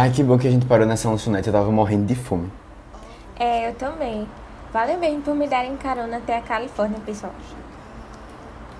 Ai, 0.00 0.12
que 0.12 0.22
bom 0.22 0.38
que 0.38 0.46
a 0.46 0.50
gente 0.52 0.64
parou 0.64 0.86
nessa 0.86 1.10
lanchonete, 1.10 1.48
eu 1.48 1.52
tava 1.52 1.72
morrendo 1.72 2.06
de 2.06 2.14
fome. 2.14 2.48
É, 3.36 3.68
eu 3.68 3.74
também. 3.74 4.28
Valeu 4.72 4.96
mesmo 4.96 5.22
por 5.22 5.34
me 5.34 5.48
darem 5.48 5.76
carona 5.76 6.18
até 6.18 6.36
a 6.36 6.40
Califórnia, 6.40 7.00
pessoal. 7.04 7.32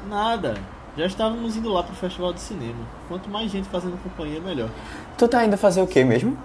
Nada. 0.08 0.54
Já 0.96 1.06
estávamos 1.06 1.56
indo 1.56 1.70
lá 1.70 1.82
pro 1.82 1.92
festival 1.96 2.32
de 2.32 2.38
cinema. 2.38 2.86
Quanto 3.08 3.28
mais 3.28 3.50
gente 3.50 3.68
fazendo 3.68 4.00
companhia, 4.00 4.40
melhor. 4.40 4.68
Tu 5.16 5.26
tá 5.26 5.44
indo 5.44 5.58
fazer 5.58 5.82
o 5.82 5.88
quê 5.88 6.04
mesmo? 6.04 6.38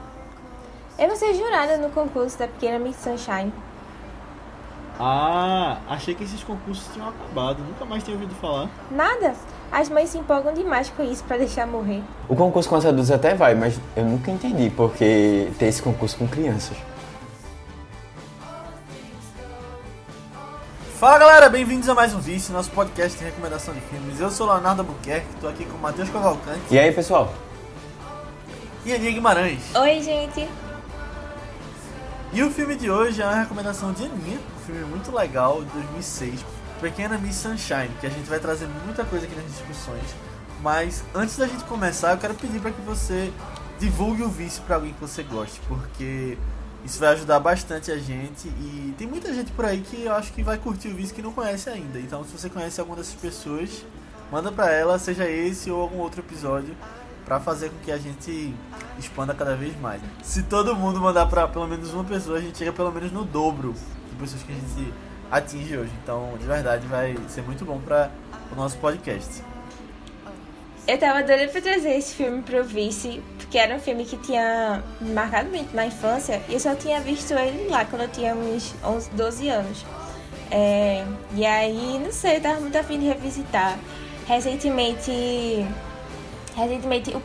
Eu 0.98 1.07
vou 1.07 1.17
ser 1.17 1.35
jurada 1.35 1.77
no 1.77 1.91
concurso 1.91 2.40
da 2.40 2.48
Pequena 2.48 2.79
Miss 2.79 2.95
Sunshine. 2.95 3.53
Ah, 4.99 5.77
achei 5.87 6.15
que 6.15 6.23
esses 6.23 6.43
concursos 6.43 6.91
tinham 6.91 7.09
acabado. 7.09 7.59
Nunca 7.59 7.85
mais 7.85 8.03
tinha 8.03 8.15
ouvido 8.15 8.34
falar. 8.34 8.67
Nada. 8.90 9.35
As 9.73 9.90
mães 9.90 10.12
se 10.12 10.20
empolgam 10.20 10.54
demais 10.54 10.91
com 10.91 11.02
isso 11.04 11.23
pra 11.23 11.36
deixar 11.36 11.66
morrer. 11.66 12.04
O 12.30 12.36
concurso 12.36 12.70
com 12.70 12.76
os 12.76 12.86
adultos 12.86 13.09
até 13.09 13.34
vai, 13.34 13.55
mas 13.55 13.73
eu 13.96 14.05
nunca 14.05 14.30
entendi 14.30 14.70
porque 14.70 15.52
ter 15.58 15.66
esse 15.66 15.82
concurso 15.82 16.16
com 16.16 16.27
crianças. 16.27 16.77
Fala 20.99 21.18
galera, 21.18 21.49
bem-vindos 21.49 21.90
a 21.90 21.96
mais 21.96 22.13
um 22.13 22.20
Vice, 22.20 22.52
nosso 22.52 22.70
podcast 22.70 23.18
de 23.18 23.26
recomendação 23.26 23.74
de 23.74 23.82
filmes. 23.82 24.20
Eu 24.20 24.30
sou 24.30 24.46
Leonardo 24.46 24.84
Albuquerque, 24.84 25.26
tô 25.41 25.48
aqui 25.48 25.65
com 25.65 25.76
o 25.76 25.82
Matheus 25.82 26.08
Cavalcante 26.10 26.62
E 26.70 26.77
aí, 26.77 26.91
pessoal? 26.91 27.34
e 28.85 28.93
Aninha 28.93 29.12
Guimarães. 29.12 29.74
Oi, 29.76 30.02
gente. 30.02 30.48
E 32.32 32.43
o 32.43 32.52
filme 32.52 32.76
de 32.76 32.91
hoje 32.91 33.21
é 33.24 33.26
uma 33.26 33.35
recomendação 33.35 33.91
de 33.91 34.05
Aninha, 34.05 34.37
um 34.55 34.65
filme 34.65 34.84
muito 34.85 35.12
legal, 35.12 35.63
de 35.63 35.70
2006, 35.71 36.46
Pequena 36.82 37.18
Miss 37.18 37.35
Sunshine, 37.35 37.90
que 37.99 38.07
a 38.07 38.10
gente 38.10 38.29
vai 38.29 38.40
trazer 38.40 38.68
muita 38.85 39.04
coisa 39.05 39.26
aqui 39.26 39.35
nas 39.35 39.46
discussões. 39.46 40.04
Mas 40.62 41.04
antes 41.13 41.38
da 41.38 41.48
gente 41.48 41.63
começar, 41.65 42.12
eu 42.12 42.18
quero 42.18 42.34
pedir 42.35 42.60
para 42.60 42.71
que 42.71 42.82
você 42.82 43.32
divulgue 43.80 44.24
o 44.24 44.30
Vice 44.30 44.62
para 44.62 44.76
alguém 44.76 44.93
que 44.93 45.02
você 45.02 45.24
goste, 45.24 45.60
porque 45.68 46.38
isso 46.85 46.99
vai 46.99 47.10
ajudar 47.10 47.40
bastante 47.40 47.91
a 47.91 47.98
gente 47.98 48.48
e 48.48 48.93
tem 48.98 49.07
muita 49.07 49.34
gente 49.34 49.52
por 49.52 49.65
aí 49.65 49.82
que 49.82 50.04
eu 50.04 50.13
acho 50.13 50.32
que 50.32 50.43
vai 50.43 50.57
curtir 50.57 50.90
o 50.90 50.96
Vice 50.96 51.13
que 51.13 51.21
não 51.21 51.34
conhece 51.34 51.70
ainda. 51.70 51.99
Então, 51.99 52.24
se 52.24 52.32
você 52.32 52.49
conhece 52.49 52.80
alguma 52.80 52.98
dessas 52.98 53.15
pessoas, 53.15 53.85
manda 54.32 54.52
para 54.52 54.71
ela, 54.71 54.98
seja 54.99 55.30
esse 55.30 55.70
ou 55.70 55.82
algum 55.82 55.98
outro 55.98 56.21
episódio, 56.21 56.76
para 57.26 57.40
fazer 57.40 57.70
com 57.70 57.77
que 57.80 57.91
a 57.91 57.98
gente 57.98 58.54
expanda 58.99 59.34
cada 59.34 59.55
vez 59.55 59.77
mais. 59.80 60.02
Se 60.21 60.43
todo 60.43 60.76
mundo 60.76 60.99
mandar 60.99 61.26
para 61.26 61.48
pelo 61.48 61.68
menos 61.68 61.93
uma 61.93 62.04
pessoa, 62.04 62.37
a 62.37 62.41
gente 62.41 62.58
chega 62.58 62.71
pelo 62.71 62.91
menos 62.91 63.12
no 63.12 63.24
dobro 63.24 63.74
de 64.09 64.16
pessoas 64.18 64.44
que 64.44 64.52
a 64.52 64.56
gente 64.56 64.94
atinge 65.34 65.75
hoje. 65.78 65.91
Então, 66.03 66.38
de 66.39 66.45
verdade, 66.45 66.85
vai 66.88 67.17
ser 67.28 67.41
muito 67.41 67.66
bom 67.66 67.79
para 67.79 68.12
o 68.51 68.56
nosso 68.56 68.78
podcast. 68.78 69.44
Eu 70.88 70.97
tava 70.97 71.23
doida 71.23 71.47
pra 71.47 71.62
trazer 71.62 71.95
esse 71.97 72.13
filme 72.13 72.41
pro 72.41 72.63
Vice, 72.63 73.22
porque 73.38 73.57
era 73.57 73.73
um 73.75 73.79
filme 73.79 74.06
que 74.06 74.17
tinha 74.17 74.84
marcado 75.01 75.50
muito 75.50 75.73
na 75.73 75.85
infância, 75.85 76.41
e 76.50 76.53
eu 76.53 76.59
só 76.59 76.75
tinha 76.75 77.00
visto 77.00 77.34
ele 77.34 77.69
lá 77.69 77.85
quando 77.85 78.01
eu 78.03 78.09
tinha 78.09 78.35
uns 78.35 78.75
11, 78.84 79.09
12 79.12 79.50
anos. 79.50 79.85
É, 80.51 81.03
e 81.34 81.45
aí, 81.45 82.00
não 82.03 82.12
sei, 82.12 82.38
eu 82.38 82.41
tava 82.41 82.59
muito 82.59 82.78
afim 82.78 83.00
de 83.00 83.07
revisitar. 83.07 83.79
Recentemente, 84.28 85.66
recentemente 86.56 87.16
o 87.16 87.19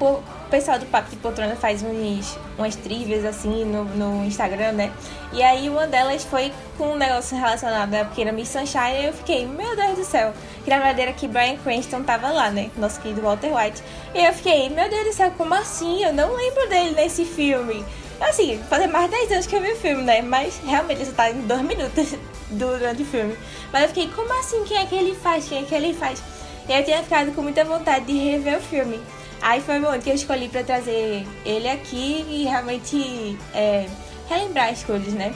o 0.48 0.50
pessoal 0.50 0.78
do 0.78 0.86
Papo 0.86 1.10
de 1.10 1.16
Poltrona 1.16 1.54
faz 1.56 1.82
uns, 1.82 2.38
umas 2.56 2.74
trivias 2.74 3.22
assim 3.22 3.66
no, 3.66 3.84
no 3.84 4.24
Instagram, 4.24 4.72
né? 4.72 4.90
E 5.30 5.42
aí 5.42 5.68
uma 5.68 5.86
delas 5.86 6.24
foi 6.24 6.50
com 6.78 6.92
um 6.92 6.96
negócio 6.96 7.36
relacionado 7.36 7.94
à 7.94 8.04
pequena 8.06 8.32
Miss 8.32 8.48
Sunshine 8.48 8.94
e 8.98 9.04
eu 9.04 9.12
fiquei, 9.12 9.44
meu 9.44 9.76
Deus 9.76 9.98
do 9.98 10.04
céu. 10.06 10.32
Que 10.64 10.70
na 10.70 10.78
verdade 10.78 11.02
era 11.02 11.12
que 11.12 11.28
Brian 11.28 11.58
Cranston 11.58 12.02
tava 12.02 12.30
lá, 12.30 12.50
né? 12.50 12.70
Nosso 12.78 12.98
querido 12.98 13.20
Walter 13.20 13.54
White. 13.54 13.82
E 14.14 14.24
eu 14.24 14.32
fiquei, 14.32 14.70
meu 14.70 14.88
Deus 14.88 15.04
do 15.04 15.12
céu, 15.12 15.30
como 15.36 15.52
assim? 15.52 16.02
Eu 16.02 16.14
não 16.14 16.34
lembro 16.34 16.66
dele 16.66 16.92
nesse 16.92 17.26
filme. 17.26 17.84
Assim, 18.18 18.58
fazer 18.70 18.86
mais 18.86 19.10
de 19.10 19.18
10 19.18 19.32
anos 19.32 19.46
que 19.46 19.54
eu 19.54 19.60
vi 19.60 19.72
o 19.72 19.76
filme, 19.76 20.02
né? 20.02 20.22
Mas 20.22 20.58
realmente 20.64 21.02
isso 21.02 21.12
tá 21.12 21.30
em 21.30 21.42
2 21.42 21.60
minutos 21.60 22.14
durante 22.48 23.02
o 23.02 23.06
filme. 23.06 23.36
Mas 23.70 23.82
eu 23.82 23.88
fiquei, 23.88 24.08
como 24.08 24.32
assim? 24.40 24.64
Quem 24.64 24.78
é 24.78 24.86
que 24.86 24.94
ele 24.94 25.14
faz? 25.14 25.46
Quem 25.46 25.62
é 25.62 25.62
que 25.66 25.74
ele 25.74 25.92
faz? 25.92 26.22
E 26.66 26.72
eu 26.72 26.82
tinha 26.84 27.02
ficado 27.02 27.32
com 27.34 27.42
muita 27.42 27.64
vontade 27.64 28.06
de 28.06 28.12
rever 28.12 28.56
o 28.56 28.62
filme. 28.62 28.98
Aí 29.40 29.60
foi 29.60 29.78
o 29.78 29.82
momento 29.82 30.02
que 30.02 30.10
eu 30.10 30.14
escolhi 30.14 30.48
pra 30.48 30.62
trazer 30.64 31.26
ele 31.44 31.68
aqui 31.68 32.26
e 32.28 32.44
realmente 32.44 33.38
é, 33.54 33.86
relembrar 34.28 34.70
as 34.70 34.82
coisas, 34.82 35.12
né? 35.12 35.34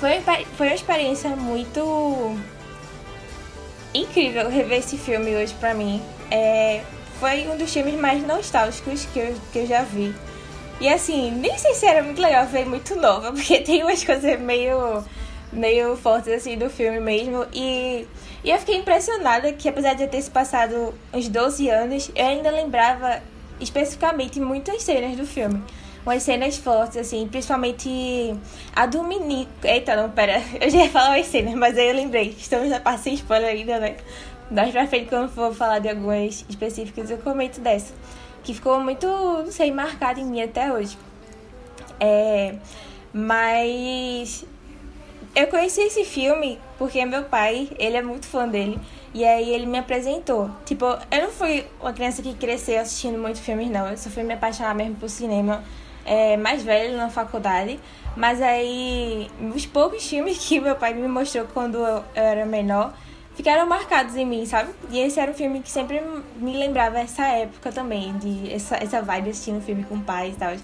Foi, 0.00 0.20
foi 0.56 0.66
uma 0.66 0.74
experiência 0.74 1.30
muito 1.30 2.36
incrível 3.94 4.48
rever 4.48 4.78
esse 4.78 4.98
filme 4.98 5.34
hoje 5.36 5.54
pra 5.54 5.74
mim. 5.74 6.02
É, 6.30 6.82
foi 7.18 7.48
um 7.48 7.56
dos 7.56 7.72
filmes 7.72 7.94
mais 7.94 8.26
nostálgicos 8.26 9.06
que 9.06 9.18
eu, 9.18 9.34
que 9.52 9.58
eu 9.60 9.66
já 9.66 9.82
vi. 9.82 10.14
E 10.80 10.88
assim, 10.88 11.30
nem 11.30 11.56
sei 11.56 11.74
se 11.74 11.86
era 11.86 12.02
muito 12.02 12.20
legal 12.20 12.46
ver 12.46 12.66
muito 12.66 12.94
nova, 12.96 13.32
porque 13.34 13.60
tem 13.60 13.82
umas 13.82 14.04
coisas 14.04 14.38
meio, 14.40 15.02
meio 15.56 15.96
fortes 15.96 16.32
assim 16.32 16.56
do 16.56 16.70
filme 16.70 17.00
mesmo. 17.00 17.46
E, 17.52 18.06
e 18.44 18.50
eu 18.50 18.58
fiquei 18.58 18.76
impressionada 18.76 19.52
que 19.52 19.68
apesar 19.68 19.94
de 19.94 20.02
eu 20.04 20.08
ter 20.08 20.22
se 20.22 20.30
passado 20.30 20.94
uns 21.12 21.28
12 21.28 21.68
anos, 21.68 22.10
eu 22.14 22.26
ainda 22.26 22.50
lembrava 22.50 23.22
especificamente 23.60 24.40
muitas 24.40 24.82
cenas 24.82 25.16
do 25.16 25.26
filme. 25.26 25.62
Umas 26.04 26.22
cenas 26.22 26.56
fortes, 26.56 26.96
assim, 26.98 27.26
principalmente 27.26 28.32
a 28.74 28.86
do 28.86 29.02
menino. 29.02 29.48
Eita, 29.64 29.96
não, 29.96 30.08
pera. 30.08 30.40
Eu 30.60 30.70
já 30.70 30.84
ia 30.84 30.90
falar 30.90 31.18
as 31.18 31.26
cenas, 31.26 31.54
mas 31.54 31.76
aí 31.76 31.88
eu 31.88 31.96
lembrei. 31.96 32.28
Estamos 32.38 32.70
na 32.70 32.78
parte 32.78 33.02
sem 33.02 33.14
spoiler 33.14 33.50
ainda, 33.50 33.80
né? 33.80 33.96
Mais 34.48 34.70
pra 34.70 34.86
frente, 34.86 35.08
quando 35.08 35.28
for 35.28 35.52
falar 35.52 35.80
de 35.80 35.88
algumas 35.88 36.44
específicas, 36.48 37.10
eu 37.10 37.18
comento 37.18 37.60
dessa. 37.60 37.92
Que 38.44 38.54
ficou 38.54 38.78
muito, 38.78 39.04
não 39.08 39.50
sei, 39.50 39.72
marcada 39.72 40.20
em 40.20 40.24
mim 40.24 40.40
até 40.40 40.72
hoje. 40.72 40.96
É. 41.98 42.54
Mas. 43.12 44.44
Eu 45.36 45.48
conheci 45.48 45.82
esse 45.82 46.02
filme 46.02 46.58
porque 46.78 47.04
meu 47.04 47.24
pai, 47.24 47.68
ele 47.78 47.94
é 47.94 48.00
muito 48.00 48.26
fã 48.26 48.48
dele. 48.48 48.80
E 49.12 49.22
aí 49.22 49.50
ele 49.52 49.66
me 49.66 49.76
apresentou. 49.76 50.50
Tipo, 50.64 50.86
eu 51.10 51.22
não 51.24 51.30
fui 51.30 51.66
uma 51.78 51.92
criança 51.92 52.22
que 52.22 52.32
cresceu 52.32 52.80
assistindo 52.80 53.18
muitos 53.18 53.42
filmes, 53.42 53.70
não. 53.70 53.86
Eu 53.86 53.98
só 53.98 54.08
fui 54.08 54.22
me 54.22 54.32
apaixonar 54.32 54.74
mesmo 54.74 54.94
por 54.94 55.10
cinema 55.10 55.62
é, 56.06 56.38
mais 56.38 56.62
velho 56.62 56.96
na 56.96 57.10
faculdade. 57.10 57.78
Mas 58.16 58.40
aí, 58.40 59.30
os 59.54 59.66
poucos 59.66 60.08
filmes 60.08 60.38
que 60.48 60.58
meu 60.58 60.74
pai 60.74 60.94
me 60.94 61.06
mostrou 61.06 61.44
quando 61.52 61.76
eu 61.76 62.02
era 62.14 62.46
menor 62.46 62.94
ficaram 63.34 63.66
marcados 63.66 64.16
em 64.16 64.24
mim, 64.24 64.46
sabe? 64.46 64.72
E 64.90 64.98
esse 64.98 65.20
era 65.20 65.30
um 65.30 65.34
filme 65.34 65.60
que 65.60 65.70
sempre 65.70 66.00
me 66.36 66.56
lembrava 66.56 66.98
essa 66.98 67.26
época 67.26 67.70
também, 67.70 68.16
de 68.16 68.50
essa, 68.50 68.76
essa 68.76 69.02
vibe 69.02 69.28
assistindo 69.28 69.60
filme 69.60 69.84
com 69.84 70.00
pais 70.00 70.34
e 70.34 70.38
tal. 70.38 70.54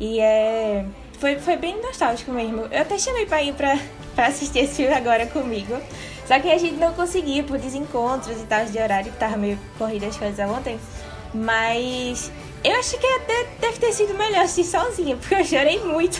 E 0.00 0.18
é. 0.18 0.84
Foi, 1.18 1.38
foi 1.38 1.56
bem 1.56 1.80
nostálgico 1.80 2.30
mesmo. 2.30 2.66
Eu 2.70 2.82
até 2.82 2.98
chamei 2.98 3.26
pra 3.26 3.42
ir 3.42 3.54
pra, 3.54 3.78
pra 4.14 4.26
assistir 4.26 4.60
esse 4.60 4.76
filme 4.76 4.94
agora 4.94 5.26
comigo. 5.26 5.76
Só 6.26 6.38
que 6.40 6.50
a 6.50 6.58
gente 6.58 6.76
não 6.76 6.92
conseguia 6.92 7.42
por 7.44 7.58
desencontros 7.58 8.36
e 8.40 8.44
tal 8.46 8.64
de 8.64 8.78
horário, 8.78 9.12
que 9.12 9.18
tava 9.18 9.36
meio 9.36 9.58
corrida 9.78 10.06
as 10.06 10.16
coisas 10.16 10.50
ontem. 10.50 10.78
Mas 11.32 12.32
eu 12.64 12.74
acho 12.80 12.98
que 12.98 13.06
até 13.06 13.46
deve 13.60 13.78
ter 13.78 13.92
sido 13.92 14.12
melhor 14.14 14.44
assistir 14.44 14.64
sozinha, 14.64 15.16
porque 15.20 15.34
eu 15.36 15.44
chorei 15.44 15.78
muito. 15.84 16.18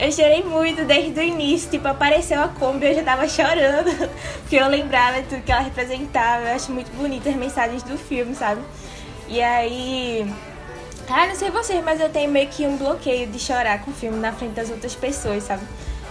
eu 0.00 0.10
chorei 0.10 0.42
muito 0.42 0.84
desde 0.84 1.20
o 1.20 1.22
início. 1.22 1.70
Tipo, 1.70 1.88
apareceu 1.88 2.40
a 2.42 2.48
Kombi, 2.48 2.86
eu 2.86 2.94
já 2.94 3.04
tava 3.04 3.28
chorando. 3.28 3.90
Porque 4.40 4.56
eu 4.56 4.66
lembrava 4.66 5.22
tudo 5.22 5.42
que 5.42 5.52
ela 5.52 5.60
representava. 5.60 6.48
Eu 6.48 6.56
acho 6.56 6.72
muito 6.72 6.90
bonitas 6.96 7.34
as 7.34 7.38
mensagens 7.38 7.82
do 7.82 7.98
filme, 7.98 8.34
sabe? 8.34 8.62
E 9.28 9.42
aí. 9.42 10.26
Ah, 11.10 11.26
não 11.26 11.34
sei 11.34 11.50
vocês, 11.50 11.82
mas 11.82 12.00
eu 12.00 12.10
tenho 12.10 12.30
meio 12.30 12.48
que 12.48 12.66
um 12.66 12.76
bloqueio 12.76 13.26
de 13.26 13.38
chorar 13.38 13.82
com 13.82 13.90
o 13.90 13.94
filme 13.94 14.18
na 14.18 14.32
frente 14.32 14.52
das 14.52 14.70
outras 14.70 14.94
pessoas, 14.94 15.44
sabe? 15.44 15.62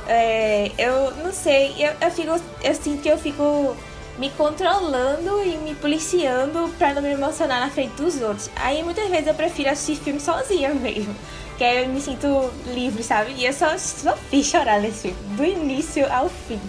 É, 0.08 0.72
eu 0.78 1.12
não 1.18 1.32
sei, 1.32 1.76
eu, 1.78 1.94
eu 2.02 2.12
fico. 2.12 2.32
Eu 2.64 2.76
sinto 2.76 3.02
que 3.02 3.10
eu 3.10 3.18
fico 3.18 3.76
me 4.18 4.30
controlando 4.32 5.44
e 5.44 5.58
me 5.58 5.76
policiando 5.76 6.70
pra 6.78 6.94
não 6.94 7.02
me 7.02 7.12
emocionar 7.12 7.60
na 7.60 7.70
frente 7.70 7.94
dos 7.96 8.20
outros. 8.22 8.50
Aí 8.56 8.82
muitas 8.84 9.08
vezes 9.10 9.28
eu 9.28 9.34
prefiro 9.34 9.70
assistir 9.70 10.04
filme 10.04 10.20
sozinha 10.20 10.74
mesmo. 10.74 11.14
Que 11.58 11.64
aí 11.64 11.84
eu 11.84 11.90
me 11.90 12.02
sinto 12.02 12.52
livre, 12.68 13.04
sabe? 13.04 13.34
E 13.34 13.46
eu 13.46 13.54
só, 13.54 13.78
só 13.78 14.16
fiz 14.16 14.48
chorar 14.48 14.80
nesse 14.80 15.10
filme, 15.10 15.18
do 15.36 15.46
início 15.46 16.12
ao 16.12 16.30
fim. 16.30 16.60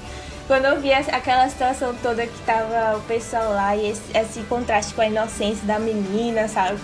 Quando 0.47 0.65
eu 0.65 0.81
vi 0.81 0.93
aquela 0.93 1.49
situação 1.49 1.95
toda 2.03 2.27
que 2.27 2.39
tava 2.41 2.97
o 2.97 3.03
pessoal 3.03 3.53
lá 3.53 3.77
e 3.77 3.91
esse, 3.91 4.03
esse 4.15 4.41
contraste 4.45 4.95
com 4.95 5.03
a 5.03 5.07
inocência 5.07 5.67
da 5.67 5.79
menina, 5.79 6.49
sabe? 6.49 6.79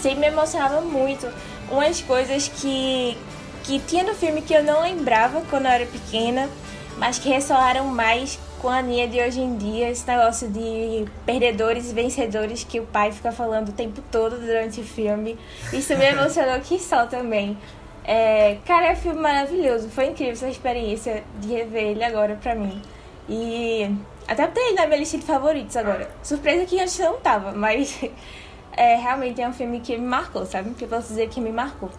Sempre 0.00 0.20
me 0.20 0.26
emocionava 0.28 0.80
muito. 0.80 1.28
Umas 1.70 2.00
coisas 2.00 2.48
que, 2.48 3.16
que 3.64 3.78
tinha 3.80 4.04
no 4.04 4.14
filme 4.14 4.42
que 4.42 4.54
eu 4.54 4.62
não 4.62 4.82
lembrava 4.82 5.42
quando 5.50 5.66
eu 5.66 5.72
era 5.72 5.86
pequena, 5.86 6.48
mas 6.96 7.18
que 7.18 7.28
ressoaram 7.28 7.86
mais 7.86 8.38
com 8.60 8.68
a 8.68 8.82
Nia 8.82 9.06
de 9.06 9.20
hoje 9.20 9.40
em 9.40 9.56
dia, 9.56 9.88
esse 9.88 10.06
negócio 10.06 10.48
de 10.48 11.04
perdedores 11.24 11.90
e 11.90 11.94
vencedores 11.94 12.64
que 12.64 12.80
o 12.80 12.84
pai 12.84 13.12
fica 13.12 13.30
falando 13.30 13.68
o 13.68 13.72
tempo 13.72 14.02
todo 14.10 14.36
durante 14.38 14.80
o 14.80 14.84
filme. 14.84 15.38
Isso 15.72 15.96
me 15.96 16.04
emocionou 16.04 16.58
que 16.60 16.78
só 16.78 17.06
também. 17.06 17.56
É, 18.04 18.56
cara, 18.64 18.86
é 18.86 18.92
um 18.92 18.96
filme 18.96 19.20
maravilhoso. 19.20 19.88
Foi 19.90 20.06
incrível 20.06 20.32
essa 20.32 20.48
experiência 20.48 21.22
de 21.40 21.48
rever 21.48 21.84
ele 21.84 22.02
agora 22.02 22.38
pra 22.40 22.54
mim. 22.54 22.80
E 23.28 23.94
até 24.26 24.46
botei 24.46 24.68
ele 24.68 24.76
na 24.76 24.86
minha 24.86 24.98
lista 24.98 25.18
de 25.18 25.24
favoritos 25.24 25.76
agora. 25.76 26.10
Surpresa 26.22 26.64
que 26.64 26.80
antes 26.80 26.98
não 26.98 27.18
tava, 27.18 27.52
mas 27.52 28.00
é, 28.78 28.94
realmente 28.94 29.42
é 29.42 29.48
um 29.48 29.52
filme 29.52 29.80
que 29.80 29.98
me 29.98 30.06
marcou, 30.06 30.46
sabe? 30.46 30.70
Que 30.70 30.84
eu 30.84 30.88
posso 30.88 31.08
dizer 31.08 31.28
que 31.28 31.40
me 31.40 31.50
marcou. 31.50 31.90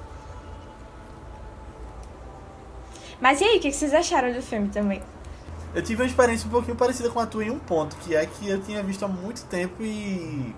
Mas 3.19 3.41
e 3.41 3.43
aí, 3.43 3.57
o 3.57 3.59
que 3.59 3.69
vocês 3.69 3.93
acharam 3.93 4.31
do 4.31 4.41
filme 4.41 4.69
também? 4.69 5.01
Eu 5.75 5.83
tive 5.83 6.01
uma 6.01 6.07
experiência 6.07 6.47
um 6.47 6.51
pouquinho 6.51 6.77
parecida 6.77 7.09
com 7.09 7.19
a 7.19 7.25
tua 7.25 7.43
em 7.43 7.51
um 7.51 7.59
ponto, 7.59 7.97
que 7.97 8.15
é 8.15 8.25
que 8.25 8.49
eu 8.49 8.61
tinha 8.61 8.81
visto 8.81 9.03
há 9.03 9.09
muito 9.09 9.43
tempo 9.45 9.83
e 9.83 10.55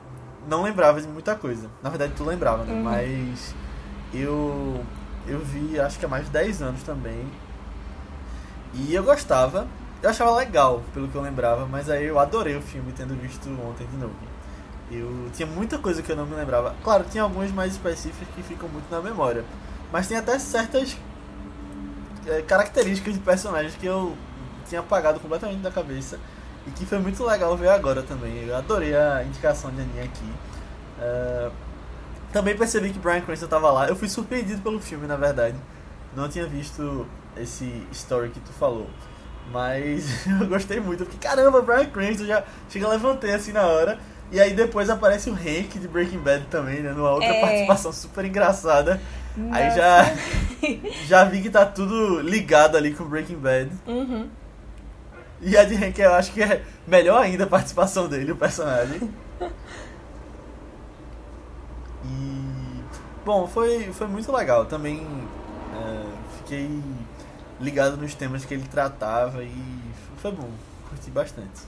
não 0.47 0.62
lembrava 0.62 1.01
de 1.01 1.07
muita 1.07 1.35
coisa. 1.35 1.68
Na 1.81 1.89
verdade, 1.89 2.13
tu 2.15 2.23
lembrava, 2.23 2.63
né? 2.63 2.73
Uhum. 2.73 2.83
Mas 2.83 3.56
eu 4.13 4.85
eu 5.25 5.39
vi 5.39 5.79
acho 5.79 5.97
que 5.97 6.06
há 6.06 6.07
mais 6.07 6.25
de 6.25 6.31
10 6.31 6.62
anos 6.62 6.83
também. 6.83 7.25
E 8.75 8.94
eu 8.94 9.03
gostava. 9.03 9.68
Eu 10.03 10.09
achava 10.09 10.35
legal, 10.35 10.83
pelo 10.94 11.07
que 11.07 11.15
eu 11.15 11.21
lembrava, 11.21 11.65
mas 11.65 11.89
aí 11.89 12.06
eu 12.06 12.19
adorei 12.19 12.56
o 12.56 12.62
filme 12.62 12.91
tendo 12.91 13.15
visto 13.15 13.50
ontem 13.68 13.85
de 13.88 13.97
novo. 13.97 14.31
Eu 14.91 15.29
tinha 15.33 15.47
muita 15.47 15.77
coisa 15.77 16.01
que 16.01 16.11
eu 16.11 16.15
não 16.15 16.25
me 16.25 16.35
lembrava. 16.35 16.75
Claro, 16.83 17.05
tinha 17.09 17.23
algumas 17.23 17.49
mais 17.51 17.71
específicas 17.71 18.27
que 18.35 18.43
ficam 18.43 18.67
muito 18.67 18.89
na 18.91 19.01
memória. 19.01 19.45
Mas 19.91 20.07
tem 20.07 20.17
até 20.17 20.38
certas 20.38 20.97
é, 22.27 22.41
características 22.41 23.13
de 23.13 23.19
personagens 23.21 23.75
que 23.75 23.85
eu 23.85 24.15
tinha 24.67 24.81
apagado 24.81 25.19
completamente 25.19 25.61
da 25.61 25.71
cabeça. 25.71 26.19
E 26.67 26.71
que 26.71 26.85
foi 26.85 26.99
muito 26.99 27.23
legal 27.25 27.55
ver 27.55 27.69
agora 27.69 28.03
também. 28.03 28.45
Eu 28.45 28.55
adorei 28.55 28.95
a 28.95 29.23
indicação 29.23 29.71
de 29.71 29.81
Aninha 29.81 30.03
aqui. 30.03 30.33
É, 30.99 31.49
também 32.31 32.55
percebi 32.55 32.91
que 32.91 32.99
Brian 32.99 33.21
Cranston 33.21 33.45
estava 33.45 33.71
lá. 33.71 33.87
Eu 33.87 33.95
fui 33.95 34.09
surpreendido 34.09 34.61
pelo 34.61 34.79
filme, 34.79 35.07
na 35.07 35.15
verdade. 35.15 35.55
Não 36.15 36.27
tinha 36.27 36.45
visto 36.45 37.07
esse 37.37 37.87
story 37.91 38.29
que 38.29 38.39
tu 38.39 38.51
falou. 38.51 38.89
Mas 39.51 40.27
eu 40.39 40.47
gostei 40.47 40.79
muito. 40.79 41.03
Eu 41.03 41.07
fiquei, 41.07 41.29
caramba, 41.29 41.61
Brian 41.61 41.85
Cranston. 41.85 42.25
Já 42.25 42.44
chega, 42.69 42.87
levantei 42.87 43.33
assim 43.33 43.51
na 43.51 43.65
hora. 43.65 43.99
E 44.31 44.39
aí 44.39 44.54
depois 44.54 44.89
aparece 44.89 45.30
o 45.30 45.33
Hank 45.33 45.78
de 45.78 45.88
Breaking 45.89 46.19
Bad 46.19 46.45
também, 46.45 46.80
né? 46.81 46.94
Numa 46.94 47.12
outra 47.12 47.28
É. 47.28 47.42
participação 47.42 47.92
super 47.92 48.24
engraçada. 48.24 49.01
Aí 49.51 49.66
Nossa. 49.66 49.75
já, 49.78 50.06
já 51.07 51.24
vi 51.25 51.42
que 51.42 51.50
tá 51.50 51.66
tudo 51.66 52.22
ligado 52.22 52.78
ali 52.78 52.94
com 52.94 53.04
Breaking 53.04 53.36
Bad. 53.38 53.72
Uhum. 53.86 54.30
E 55.42 55.57
a 55.57 55.63
de 55.66 55.75
Hank 55.75 56.00
eu 56.00 56.13
acho 56.13 56.31
que 56.31 56.42
é 56.42 56.63
melhor 56.88 57.22
ainda 57.22 57.44
a 57.44 57.48
participação 57.48 58.07
dele, 58.07 58.31
o 58.31 58.36
personagem. 58.38 59.01
E. 62.06 62.81
Bom, 63.25 63.48
foi, 63.48 63.92
foi 63.94 64.07
muito 64.07 64.31
legal. 64.31 64.66
Também 64.66 65.06
é, 65.75 66.04
fiquei 66.38 66.81
ligado 67.60 67.95
nos 67.98 68.16
temas 68.16 68.44
que 68.44 68.54
ele 68.54 68.63
tratava 68.68 69.44
e 69.44 69.54
foi 70.18 70.31
bom. 70.31 70.50
Curti 70.89 71.12
bastante. 71.12 71.62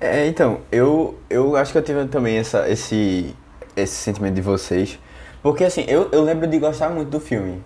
É, 0.00 0.26
então, 0.26 0.60
eu, 0.70 1.18
eu 1.28 1.56
acho 1.56 1.72
que 1.72 1.78
eu 1.78 1.82
tive 1.82 2.06
também 2.06 2.36
essa, 2.36 2.68
esse, 2.68 3.34
esse 3.76 3.94
sentimento 3.94 4.34
de 4.34 4.40
vocês. 4.40 4.98
Porque, 5.42 5.64
assim, 5.64 5.84
eu, 5.88 6.08
eu 6.12 6.22
lembro 6.22 6.46
de 6.46 6.58
gostar 6.58 6.88
muito 6.90 7.08
do 7.08 7.20
filme. 7.20 7.62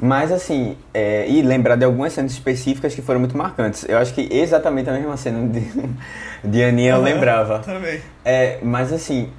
Mas, 0.00 0.30
assim, 0.30 0.76
é, 0.94 1.28
e 1.28 1.42
lembrar 1.42 1.74
de 1.74 1.84
algumas 1.84 2.12
cenas 2.12 2.30
específicas 2.30 2.94
que 2.94 3.02
foram 3.02 3.18
muito 3.18 3.36
marcantes. 3.36 3.84
Eu 3.88 3.98
acho 3.98 4.14
que 4.14 4.28
exatamente 4.30 4.88
a 4.88 4.92
mesma 4.92 5.16
cena 5.16 5.48
de, 5.48 5.60
de 6.48 6.62
Aninha 6.62 6.92
eu 6.92 7.02
lembrava. 7.02 7.58
Também. 7.60 8.00
É, 8.24 8.58
mas, 8.62 8.92
assim, 8.92 9.32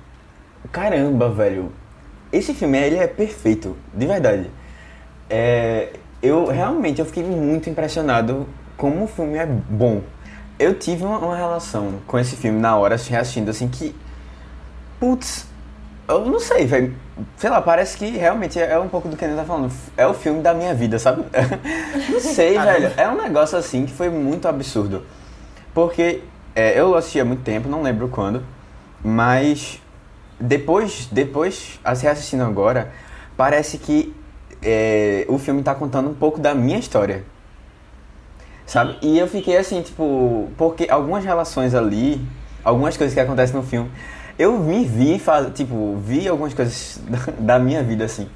caramba, 0.71 1.29
velho. 1.29 1.71
Esse 2.31 2.53
filme, 2.53 2.77
ele 2.77 2.97
é 2.97 3.07
perfeito, 3.07 3.77
de 3.93 4.05
verdade. 4.05 4.51
É, 5.29 5.93
eu 6.21 6.47
realmente 6.47 6.99
eu 6.99 7.05
fiquei 7.05 7.23
muito 7.23 7.69
impressionado 7.69 8.45
como 8.75 9.05
o 9.05 9.07
filme 9.07 9.37
é 9.37 9.45
bom. 9.45 10.01
Eu 10.59 10.75
tive 10.77 11.03
uma, 11.05 11.17
uma 11.17 11.35
relação 11.35 11.95
com 12.05 12.19
esse 12.19 12.35
filme 12.35 12.59
na 12.59 12.75
hora, 12.75 12.97
reassistindo, 12.97 13.49
assim, 13.49 13.67
que. 13.67 13.95
Putz, 14.99 15.47
eu 16.07 16.25
não 16.25 16.39
sei, 16.39 16.65
velho. 16.65 16.95
Sei 17.37 17.49
lá, 17.49 17.61
parece 17.61 17.97
que 17.97 18.09
realmente 18.09 18.59
é 18.59 18.77
um 18.77 18.89
pouco 18.89 19.07
do 19.07 19.15
que 19.15 19.23
ele 19.23 19.35
tá 19.35 19.45
falando. 19.45 19.71
É 19.95 20.05
o 20.05 20.13
filme 20.13 20.41
da 20.41 20.53
minha 20.53 20.73
vida, 20.73 20.99
sabe? 20.99 21.23
não 22.11 22.19
sei, 22.19 22.57
velho. 22.57 22.91
É 22.97 23.07
um 23.07 23.15
negócio 23.15 23.57
assim 23.57 23.85
que 23.85 23.93
foi 23.93 24.09
muito 24.09 24.47
absurdo. 24.47 25.05
Porque 25.73 26.21
é, 26.55 26.79
eu 26.79 26.95
assisti 26.95 27.19
há 27.19 27.25
muito 27.25 27.43
tempo, 27.43 27.69
não 27.69 27.81
lembro 27.81 28.09
quando, 28.09 28.43
mas 29.03 29.81
depois, 30.39 31.07
depois, 31.11 31.79
assim, 31.83 32.05
reassistindo 32.05 32.43
agora, 32.43 32.91
parece 33.37 33.77
que 33.77 34.13
é, 34.61 35.25
o 35.29 35.37
filme 35.37 35.61
tá 35.63 35.75
contando 35.75 36.09
um 36.09 36.13
pouco 36.13 36.39
da 36.39 36.55
minha 36.55 36.79
história. 36.79 37.23
Sabe? 38.69 38.99
E 39.01 39.17
eu 39.17 39.27
fiquei 39.27 39.57
assim, 39.57 39.81
tipo, 39.81 40.47
porque 40.55 40.85
algumas 40.91 41.25
relações 41.25 41.73
ali, 41.73 42.21
algumas 42.63 42.95
coisas 42.95 43.15
que 43.15 43.19
acontecem 43.19 43.55
no 43.55 43.63
filme, 43.63 43.89
eu 44.37 44.59
me 44.59 44.85
vi, 44.85 45.17
faz, 45.17 45.51
tipo, 45.55 45.97
vi 46.05 46.27
algumas 46.27 46.53
coisas 46.53 47.01
da, 47.39 47.57
minha 47.57 47.81
vida, 47.81 48.05
assim. 48.05 48.29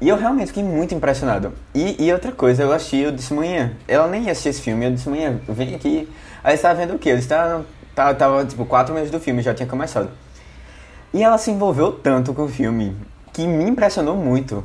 E 0.00 0.08
eu 0.08 0.16
realmente 0.16 0.46
fiquei 0.46 0.64
muito 0.64 0.94
impressionado. 0.94 1.52
E, 1.74 2.02
e 2.02 2.10
outra 2.10 2.32
coisa, 2.32 2.62
eu 2.62 2.72
achei, 2.72 3.04
eu 3.04 3.12
disse 3.12 3.34
manhã, 3.34 3.72
ela 3.86 4.08
nem 4.08 4.22
ia 4.22 4.32
assistir 4.32 4.48
esse 4.48 4.62
filme, 4.62 4.86
eu 4.86 4.92
disse 4.92 5.10
manhã, 5.10 5.38
vem 5.46 5.74
aqui. 5.74 6.08
Aí 6.42 6.56
você 6.56 6.62
tava 6.62 6.74
vendo 6.76 6.94
o 6.94 6.98
quê? 6.98 7.10
Eu 7.10 7.16
disse, 7.16 7.28
tá, 7.28 7.60
tá, 7.94 8.14
tava, 8.14 8.46
tipo, 8.46 8.64
quatro 8.64 8.94
meses 8.94 9.10
do 9.10 9.20
filme, 9.20 9.42
já 9.42 9.52
tinha 9.52 9.68
começado. 9.68 10.08
E 11.12 11.22
ela 11.22 11.36
se 11.36 11.50
envolveu 11.50 11.92
tanto 11.92 12.32
com 12.32 12.44
o 12.44 12.48
filme 12.48 12.96
que 13.30 13.46
me 13.46 13.64
impressionou 13.64 14.16
muito. 14.16 14.64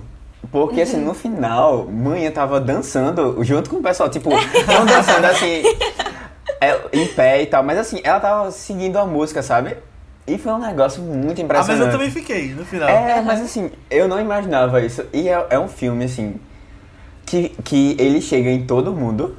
Porque, 0.51 0.81
assim, 0.81 0.97
no 0.97 1.13
final, 1.13 1.85
manhã 1.85 2.31
tava 2.31 2.59
dançando 2.59 3.43
junto 3.43 3.69
com 3.69 3.77
o 3.77 3.81
pessoal, 3.83 4.09
tipo, 4.09 4.29
não 4.29 4.85
dançando 4.85 5.25
assim, 5.27 5.63
é, 6.59 6.79
em 6.91 7.07
pé 7.07 7.43
e 7.43 7.45
tal, 7.45 7.63
mas 7.63 7.77
assim, 7.77 8.01
ela 8.03 8.19
tava 8.19 8.51
seguindo 8.51 8.97
a 8.97 9.05
música, 9.05 9.41
sabe? 9.43 9.77
E 10.27 10.37
foi 10.37 10.51
um 10.51 10.57
negócio 10.59 11.01
muito 11.01 11.41
Ah, 11.41 11.45
mas 11.47 11.59
impressionante. 11.61 11.85
eu 11.85 11.91
também 11.91 12.11
fiquei 12.11 12.53
no 12.53 12.65
final. 12.65 12.89
É, 12.89 13.21
mas 13.21 13.41
assim, 13.41 13.71
eu 13.89 14.07
não 14.07 14.19
imaginava 14.19 14.81
isso. 14.81 15.05
E 15.13 15.29
é, 15.29 15.45
é 15.51 15.59
um 15.59 15.67
filme, 15.67 16.05
assim, 16.05 16.35
que, 17.25 17.49
que 17.63 17.95
ele 17.99 18.21
chega 18.21 18.49
em 18.49 18.65
todo 18.65 18.93
mundo, 18.93 19.37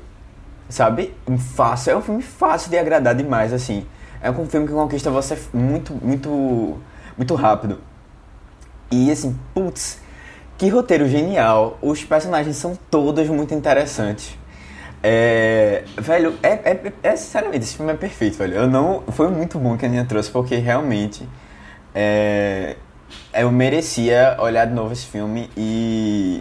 sabe? 0.69 1.15
Fácil, 1.55 1.93
é 1.93 1.97
um 1.97 2.03
filme 2.03 2.23
fácil 2.23 2.71
de 2.71 2.79
agradar 2.79 3.15
demais, 3.15 3.53
assim. 3.53 3.87
É 4.21 4.31
um 4.31 4.47
filme 4.47 4.67
que 4.69 4.73
conquista 4.73 5.11
você 5.11 5.37
muito, 5.53 5.93
muito, 5.95 6.79
muito 7.17 7.35
rápido. 7.35 7.81
E 8.91 9.11
assim, 9.11 9.37
putz, 9.55 10.01
que 10.59 10.69
roteiro 10.69 11.09
genial. 11.09 11.79
Os 11.83 12.05
personagens 12.05 12.57
são 12.57 12.79
todos 12.91 13.29
muito 13.29 13.53
interessantes. 13.55 14.37
É, 15.03 15.83
velho, 15.99 16.35
é, 16.43 16.49
é, 16.49 16.93
é- 17.03 17.17
sinceramente, 17.17 17.65
esse 17.65 17.77
filme 17.77 17.93
é 17.93 17.97
perfeito, 17.97 18.39
velho. 18.39 18.55
Eu 18.55 18.67
não, 18.69 19.03
foi 19.09 19.29
muito 19.29 19.59
bom 19.59 19.77
que 19.77 19.85
a 19.85 19.89
Aninha 19.89 20.05
trouxe, 20.05 20.31
porque 20.31 20.55
realmente 20.57 21.29
é, 21.93 22.77
eu 23.35 23.51
merecia 23.51 24.37
olhar 24.39 24.65
de 24.67 24.73
novo 24.73 24.93
esse 24.93 25.07
filme 25.07 25.51
e, 25.57 26.41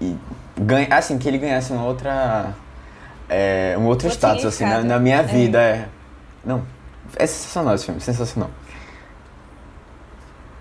e 0.00 0.16
ganha, 0.56 0.86
assim, 0.92 1.18
que 1.18 1.26
ele 1.26 1.38
ganhasse 1.38 1.72
uma 1.72 1.84
outra, 1.84 2.54
é, 3.28 3.74
um 3.76 3.86
outro 3.86 4.06
Outro 4.08 4.10
status 4.10 4.44
assim, 4.44 4.64
na, 4.64 4.84
na 4.84 4.98
minha 5.00 5.18
É. 5.18 5.22
vida. 5.24 5.60
É. 5.60 5.88
Não, 6.44 6.62
é 7.16 7.26
sensacional 7.26 7.74
esse 7.74 7.84
filme, 7.86 8.00
sensacional. 8.00 8.50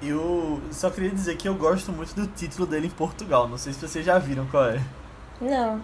Eu 0.02 0.62
só 0.72 0.90
queria 0.90 1.10
dizer 1.10 1.36
que 1.38 1.48
eu 1.48 1.56
gosto 1.56 1.92
muito 1.92 2.14
do 2.14 2.28
título 2.28 2.68
dele 2.68 2.88
em 2.88 2.92
Portugal. 2.92 3.48
Não 3.48 3.58
sei 3.58 3.74
se 3.74 3.80
vocês 3.88 4.06
já 4.06 4.20
viram 4.20 4.46
qual 4.48 4.66
é. 4.70 4.80
Não. 5.42 5.82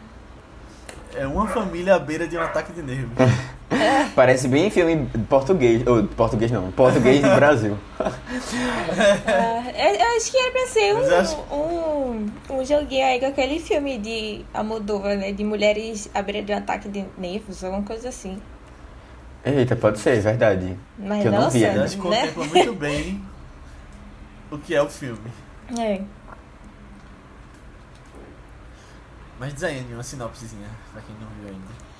É 1.16 1.26
uma 1.28 1.48
família 1.48 1.96
à 1.96 2.00
beira 2.00 2.28
de 2.28 2.38
um 2.38 2.42
ataque 2.42 2.72
de 2.72 2.82
nervos. 2.82 3.12
Parece 4.16 4.48
bem 4.50 4.70
filme 4.70 5.10
português, 5.30 5.86
ou 5.88 6.04
português 6.06 6.52
não, 6.52 6.72
português 6.72 7.22
do 7.22 7.30
Brasil. 7.36 7.78
Eu, 8.00 9.96
eu 9.96 10.18
acho 10.18 10.32
que 10.32 10.38
era 10.38 10.52
pra 10.52 10.68
ser 10.68 10.90
eu 10.92 11.20
acho- 11.20 11.38
um, 11.52 12.30
um, 12.50 12.60
um 12.60 12.66
joguinho 12.66 13.06
aí 13.06 13.20
com 13.20 13.28
aquele 13.28 13.60
filme 13.60 13.98
de 13.98 14.46
Almodóvar, 14.54 15.18
né? 15.18 15.32
De 15.32 15.44
mulheres 15.44 16.10
à 16.14 16.22
beira 16.22 16.44
de 16.44 16.54
um 16.54 16.58
ataque 16.58 16.90
de 16.90 17.06
nervos, 17.18 17.64
alguma 17.64 17.84
coisa 17.84 18.10
assim. 18.10 18.42
Eita, 19.46 19.76
pode 19.76 20.00
ser, 20.00 20.18
é 20.18 20.20
verdade. 20.22 20.78
Mas 21.00 21.22
Que 21.22 21.28
eu 21.28 21.32
não 21.32 21.42
nossa, 21.42 21.58
vi 21.58 21.66
acho 21.66 21.98
que 21.98 22.08
né? 22.10 22.28
contempla 22.28 22.46
muito 22.46 22.74
bem 22.74 23.22
o 24.52 24.58
que 24.58 24.76
é 24.76 24.82
o 24.82 24.90
filme. 24.90 25.32
É. 25.80 26.02
Mas 29.40 29.54
diz 29.54 29.64
aí, 29.64 29.84
uma 29.92 30.04
sinopsezinha, 30.04 30.68
pra 30.94 31.02
quem 31.02 31.16
não 31.20 31.28
viu 31.40 31.50
ainda. 31.50 31.92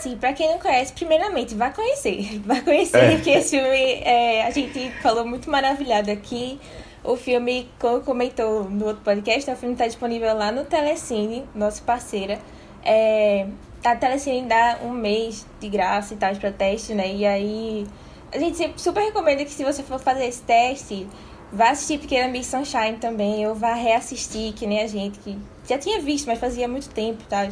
Sim, 0.00 0.16
pra 0.16 0.32
quem 0.32 0.50
não 0.50 0.58
conhece, 0.58 0.92
primeiramente, 0.92 1.54
vá 1.54 1.70
conhecer. 1.70 2.40
Vá 2.46 2.60
conhecer, 2.60 2.98
É. 2.98 3.10
porque 3.16 3.30
esse 3.30 3.50
filme, 3.50 3.92
é, 4.02 4.46
a 4.46 4.50
gente 4.50 4.90
falou 5.02 5.24
muito 5.26 5.50
maravilhado 5.50 6.10
aqui. 6.10 6.60
O 7.04 7.16
filme, 7.16 7.70
como 7.78 8.00
comentou 8.00 8.64
no 8.64 8.86
outro 8.86 9.02
podcast, 9.02 9.50
o 9.50 9.56
filme 9.56 9.74
está 9.74 9.86
disponível 9.86 10.36
lá 10.36 10.50
no 10.52 10.64
Telecine, 10.64 11.44
nosso 11.54 11.82
parceira. 11.82 12.38
É, 12.84 13.46
a 13.84 13.94
Telecine 13.96 14.46
dá 14.48 14.78
um 14.82 14.90
mês 14.90 15.46
de 15.60 15.68
graça 15.68 16.14
e 16.14 16.16
tal 16.16 16.34
pra 16.36 16.52
teste, 16.52 16.94
né? 16.94 17.08
E 17.12 17.24
aí, 17.24 17.86
a 18.32 18.38
gente 18.38 18.56
sempre 18.56 18.80
super 18.80 19.00
recomenda 19.02 19.44
que 19.44 19.50
se 19.50 19.64
você 19.64 19.82
for 19.82 19.98
fazer 20.00 20.26
esse 20.26 20.42
teste, 20.42 21.08
vá 21.52 21.70
assistir 21.70 21.98
Pequena 21.98 22.28
Miss 22.28 22.46
Sunshine 22.46 22.98
também, 22.98 23.46
ou 23.46 23.54
vá 23.54 23.72
reassistir, 23.74 24.52
que 24.52 24.66
nem 24.66 24.80
a 24.82 24.86
gente, 24.86 25.18
que 25.20 25.38
já 25.68 25.78
tinha 25.78 26.00
visto, 26.00 26.26
mas 26.26 26.38
fazia 26.38 26.66
muito 26.68 26.88
tempo, 26.90 27.22
tá? 27.28 27.48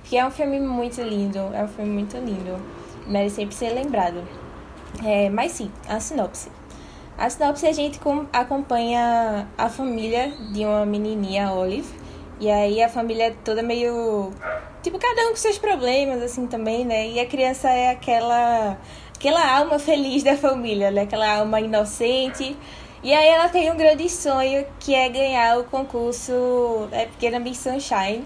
Porque 0.00 0.16
é 0.16 0.26
um 0.26 0.30
filme 0.30 0.58
muito 0.60 1.00
lindo, 1.02 1.38
é 1.52 1.62
um 1.64 1.68
filme 1.68 1.90
muito 1.90 2.16
lindo. 2.16 2.60
Merece 3.06 3.36
sempre 3.36 3.54
ser 3.54 3.70
lembrado. 3.74 4.22
É, 5.04 5.28
mas 5.30 5.52
sim, 5.52 5.70
a 5.88 6.00
sinopse. 6.00 6.50
A 7.16 7.28
sinopse 7.28 7.66
a 7.66 7.72
gente 7.72 7.98
com- 7.98 8.26
acompanha 8.32 9.48
a 9.56 9.68
família 9.68 10.32
de 10.52 10.64
uma 10.64 10.86
menininha, 10.86 11.52
Olive, 11.52 11.88
E 12.40 12.48
aí 12.50 12.80
a 12.82 12.88
família 12.88 13.24
é 13.28 13.30
toda 13.44 13.62
meio. 13.62 14.30
Tipo, 14.82 14.96
cada 14.98 15.22
um 15.26 15.30
com 15.30 15.36
seus 15.36 15.58
problemas, 15.58 16.22
assim, 16.22 16.46
também, 16.46 16.84
né? 16.84 17.08
E 17.08 17.18
a 17.18 17.26
criança 17.26 17.68
é 17.68 17.90
aquela. 17.90 18.78
aquela 19.14 19.58
alma 19.58 19.78
feliz 19.80 20.22
da 20.22 20.36
família, 20.36 20.90
né? 20.92 21.02
Aquela 21.02 21.38
alma 21.38 21.60
inocente. 21.60 22.56
E 23.08 23.14
aí 23.14 23.26
ela 23.26 23.48
tem 23.48 23.72
um 23.72 23.74
grande 23.74 24.06
sonho 24.06 24.66
que 24.78 24.94
é 24.94 25.08
ganhar 25.08 25.58
o 25.58 25.64
concurso 25.64 26.86
é, 26.92 27.06
Pequena 27.06 27.38
Miss 27.38 27.56
Sunshine, 27.56 28.22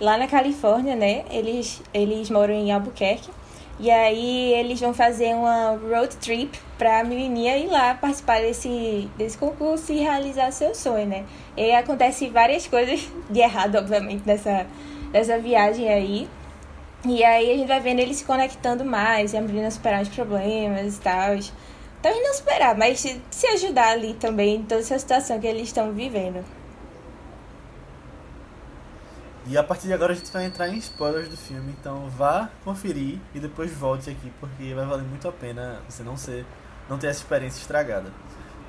lá 0.00 0.18
na 0.18 0.26
Califórnia, 0.26 0.96
né? 0.96 1.24
Eles, 1.30 1.80
eles 1.94 2.28
moram 2.30 2.52
em 2.52 2.72
Albuquerque. 2.72 3.30
E 3.78 3.88
aí 3.92 4.52
eles 4.54 4.80
vão 4.80 4.92
fazer 4.92 5.36
uma 5.36 5.78
road 5.88 6.16
trip 6.16 6.58
pra 6.76 7.04
menininha 7.04 7.56
ir 7.58 7.68
lá 7.68 7.94
participar 7.94 8.40
desse, 8.40 9.08
desse 9.16 9.38
concurso 9.38 9.92
e 9.92 10.00
realizar 10.00 10.50
seu 10.50 10.74
sonho, 10.74 11.06
né? 11.06 11.24
E 11.56 11.70
acontece 11.70 12.28
várias 12.28 12.66
coisas 12.66 13.08
de 13.30 13.38
errado, 13.38 13.76
obviamente, 13.76 14.24
nessa, 14.26 14.66
nessa 15.12 15.38
viagem 15.38 15.88
aí. 15.88 16.28
E 17.04 17.22
aí 17.22 17.52
a 17.52 17.56
gente 17.56 17.68
vai 17.68 17.78
vendo 17.78 18.00
eles 18.00 18.16
se 18.16 18.24
conectando 18.24 18.84
mais, 18.84 19.32
e 19.32 19.36
a 19.36 19.40
menina 19.40 19.70
superar 19.70 20.02
os 20.02 20.08
problemas 20.08 20.96
e 20.96 21.00
tal. 21.00 21.36
Talvez 22.04 22.22
não 22.22 22.34
superar, 22.34 22.76
mas 22.76 23.00
se, 23.00 23.18
se 23.30 23.46
ajudar 23.46 23.92
ali 23.92 24.12
também 24.12 24.56
em 24.56 24.62
toda 24.62 24.82
essa 24.82 24.98
situação 24.98 25.40
que 25.40 25.46
eles 25.46 25.62
estão 25.62 25.90
vivendo. 25.90 26.44
E 29.46 29.56
a 29.56 29.62
partir 29.62 29.86
de 29.86 29.94
agora 29.94 30.12
a 30.12 30.14
gente 30.14 30.30
vai 30.30 30.44
entrar 30.44 30.68
em 30.68 30.76
spoilers 30.76 31.30
do 31.30 31.36
filme, 31.38 31.74
então 31.80 32.06
vá 32.10 32.50
conferir 32.62 33.18
e 33.34 33.40
depois 33.40 33.72
volte 33.72 34.10
aqui, 34.10 34.30
porque 34.38 34.74
vai 34.74 34.84
valer 34.84 35.04
muito 35.04 35.26
a 35.26 35.32
pena 35.32 35.80
você 35.88 36.02
não 36.02 36.14
ser 36.14 36.44
não 36.90 36.98
ter 36.98 37.06
essa 37.06 37.20
experiência 37.20 37.62
estragada. 37.62 38.12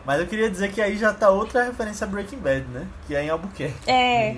Mas 0.06 0.22
eu 0.22 0.28
queria 0.28 0.50
dizer 0.50 0.72
que 0.72 0.82
aí 0.82 0.96
já 0.96 1.14
tá 1.14 1.30
outra 1.30 1.66
referência 1.66 2.08
a 2.08 2.10
Breaking 2.10 2.40
Bad, 2.40 2.66
né? 2.68 2.88
Que 3.06 3.18
é 3.18 3.24
em 3.24 3.30
Albuquerque. 3.30 3.92
É. 3.92 4.38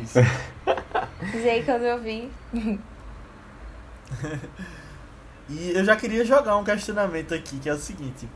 Dizer 1.34 1.64
quando 1.66 1.84
eu 1.84 2.02
vi. 2.02 2.32
e 5.50 5.72
eu 5.76 5.86
já 5.86 5.96
queria 5.96 6.26
jogar 6.26 6.58
um 6.58 6.64
questionamento 6.64 7.36
aqui, 7.36 7.60
que 7.60 7.70
é 7.70 7.74
o 7.74 7.78
seguinte. 7.78 8.28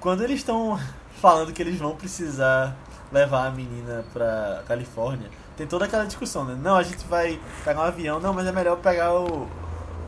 Quando 0.00 0.22
eles 0.22 0.38
estão 0.38 0.78
falando 1.20 1.52
que 1.52 1.62
eles 1.62 1.78
vão 1.78 1.96
precisar 1.96 2.76
levar 3.12 3.46
a 3.46 3.50
menina 3.50 4.04
pra 4.12 4.62
Califórnia, 4.66 5.30
tem 5.56 5.66
toda 5.66 5.84
aquela 5.84 6.04
discussão, 6.04 6.44
né? 6.44 6.58
Não, 6.60 6.76
a 6.76 6.82
gente 6.82 7.06
vai 7.06 7.40
pegar 7.64 7.80
um 7.80 7.84
avião, 7.84 8.20
não, 8.20 8.34
mas 8.34 8.46
é 8.46 8.52
melhor 8.52 8.76
pegar 8.76 9.14
o, 9.14 9.48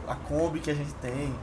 a 0.07 0.15
Kombi 0.15 0.61
que 0.61 0.71
a 0.71 0.75
gente 0.75 0.93
tem. 0.95 1.35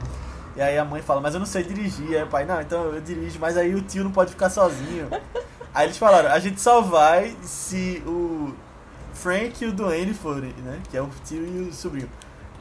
E 0.54 0.62
aí 0.62 0.78
a 0.78 0.84
mãe 0.84 1.02
fala, 1.02 1.20
mas 1.20 1.34
eu 1.34 1.40
não 1.40 1.46
sei 1.46 1.62
dirigir. 1.64 2.16
Aí 2.16 2.22
o 2.22 2.28
pai, 2.28 2.44
não, 2.44 2.60
então 2.60 2.84
eu 2.84 3.00
dirijo, 3.00 3.38
mas 3.40 3.56
aí 3.56 3.74
o 3.74 3.82
tio 3.82 4.04
não 4.04 4.12
pode 4.12 4.30
ficar 4.30 4.48
sozinho. 4.48 5.08
aí 5.74 5.86
eles 5.86 5.98
falaram, 5.98 6.30
a 6.30 6.38
gente 6.38 6.60
só 6.60 6.80
vai 6.80 7.36
se 7.42 8.02
o 8.06 8.54
Frank 9.12 9.62
e 9.62 9.68
o 9.68 9.72
Duane 9.72 10.14
forem, 10.14 10.52
né? 10.64 10.80
Que 10.90 10.96
é 10.96 11.02
o 11.02 11.10
tio 11.24 11.44
e 11.44 11.68
o 11.68 11.72
sobrinho. 11.72 12.08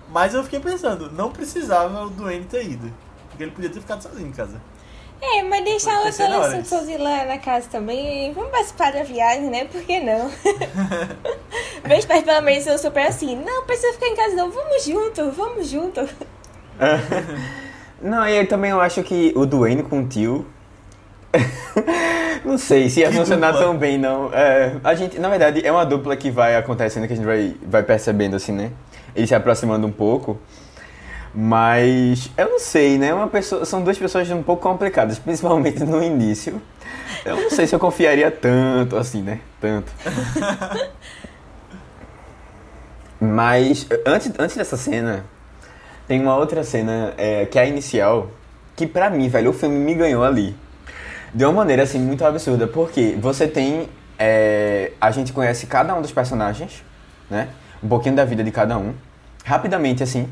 Mas 0.10 0.34
eu 0.34 0.44
fiquei 0.44 0.60
pensando, 0.60 1.12
não 1.12 1.32
precisava 1.32 2.06
o 2.06 2.10
Duane 2.10 2.46
ter 2.46 2.70
ido. 2.70 2.92
Porque 3.30 3.44
ele 3.44 3.51
podia 3.51 3.70
ter 3.70 3.80
ficado 3.80 4.01
sozinho 4.01 4.27
em 4.27 4.32
casa. 4.32 4.60
É, 5.34 5.44
mas 5.44 5.63
deixar 5.63 6.03
o 6.03 6.08
adolescente 6.08 6.67
sozinho 6.67 7.01
lá 7.01 7.25
na 7.25 7.38
casa 7.38 7.67
também. 7.72 8.32
Vamos 8.34 8.51
participar 8.51 8.94
da 8.94 9.03
viagem, 9.03 9.50
né? 9.50 9.65
Por 9.65 9.82
que 9.82 10.00
não? 10.00 10.29
Meus 11.88 12.05
pais 12.05 12.24
pelo 12.24 12.41
menos 12.41 12.63
são 12.63 12.77
super 12.77 13.08
assim. 13.08 13.36
Não, 13.36 13.63
precisa 13.63 13.94
ficar 13.94 14.08
em 14.08 14.15
casa 14.15 14.36
não. 14.36 14.51
Vamos 14.51 14.86
junto, 14.86 15.32
vamos 15.32 15.67
junto. 15.67 16.08
não, 18.01 18.27
e 18.27 18.46
também 18.46 18.72
eu 18.72 18.79
acho 18.79 19.01
que 19.03 19.34
o 19.36 19.46
Duane 19.46 19.84
com 19.84 20.01
o 20.01 20.08
tio... 20.08 20.46
não 22.46 22.58
sei 22.58 22.89
se 22.89 23.01
ia 23.01 23.10
que 23.10 23.17
funcionar 23.17 23.51
dupla. 23.51 23.65
tão 23.65 23.77
bem, 23.77 23.98
não. 23.98 24.34
É, 24.34 24.77
a 24.84 24.96
gente, 24.96 25.20
na 25.20 25.27
verdade, 25.27 25.65
é 25.65 25.72
uma 25.72 25.86
dupla 25.86 26.15
que 26.15 26.32
vai 26.32 26.55
acontecendo, 26.55 27.08
que 27.08 27.13
a 27.13 27.15
gente 27.15 27.25
vai, 27.25 27.55
vai 27.63 27.84
percebendo, 27.84 28.38
assim, 28.38 28.53
né? 28.53 28.72
Ele 29.13 29.27
se 29.27 29.36
aproximando 29.36 29.86
um 29.86 29.91
pouco. 29.91 30.39
Mas 31.38 32.32
eu 32.38 32.50
não 32.50 32.60
sei, 32.60 32.98
né? 32.98 33.13
Uma 33.13 33.27
pessoa, 33.27 33.65
são 33.65 33.84
duas 33.84 33.98
pessoas 33.98 34.32
um 34.32 34.42
pouco 34.42 34.63
complicadas, 34.63 35.20
principalmente 35.20 35.84
no 35.84 36.01
início. 36.01 36.62
Eu 37.25 37.36
não 37.36 37.50
sei 37.50 37.68
se 37.68 37.75
eu 37.75 37.80
confiaria 37.80 38.32
tanto 38.32 38.96
assim, 38.96 39.22
né? 39.22 39.42
Tanto. 39.60 39.92
Mas 43.20 43.86
antes, 44.06 44.32
antes 44.39 44.56
dessa 44.56 44.77
cena, 44.77 45.25
tem 46.08 46.22
uma 46.22 46.38
outra 46.38 46.63
cena 46.63 47.13
é, 47.18 47.46
que 47.46 47.60
é 47.60 47.63
a 47.63 47.65
inicial, 47.65 48.32
que 48.75 48.88
pra 48.88 49.10
mim, 49.10 49.27
velho, 49.27 49.50
o 49.50 49.54
filme 49.54 49.77
me 49.77 49.94
ganhou 49.94 50.24
ali. 50.24 50.56
De 51.34 51.44
uma 51.44 51.51
maneira 51.51 51.84
assim 51.84 52.00
muito 52.00 52.24
absurda, 52.24 52.65
porque 52.65 53.18
você 53.20 53.46
tem. 53.46 53.89
É, 54.18 54.94
a 55.01 55.12
gente 55.12 55.34
conhece 55.34 55.68
cada 55.68 55.94
um 55.94 56.01
dos 56.01 56.13
personagens, 56.13 56.82
né? 57.30 57.50
Um 57.84 57.89
pouquinho 57.89 58.15
da 58.15 58.24
vida 58.24 58.42
de 58.42 58.51
cada 58.51 58.77
um. 58.77 58.94
Rapidamente, 59.44 60.01
assim. 60.01 60.30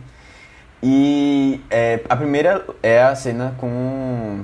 E 0.86 1.62
é, 1.70 2.02
a 2.10 2.16
primeira 2.18 2.66
é 2.84 3.02
a 3.02 3.16
cena 3.16 3.56
com. 3.58 4.44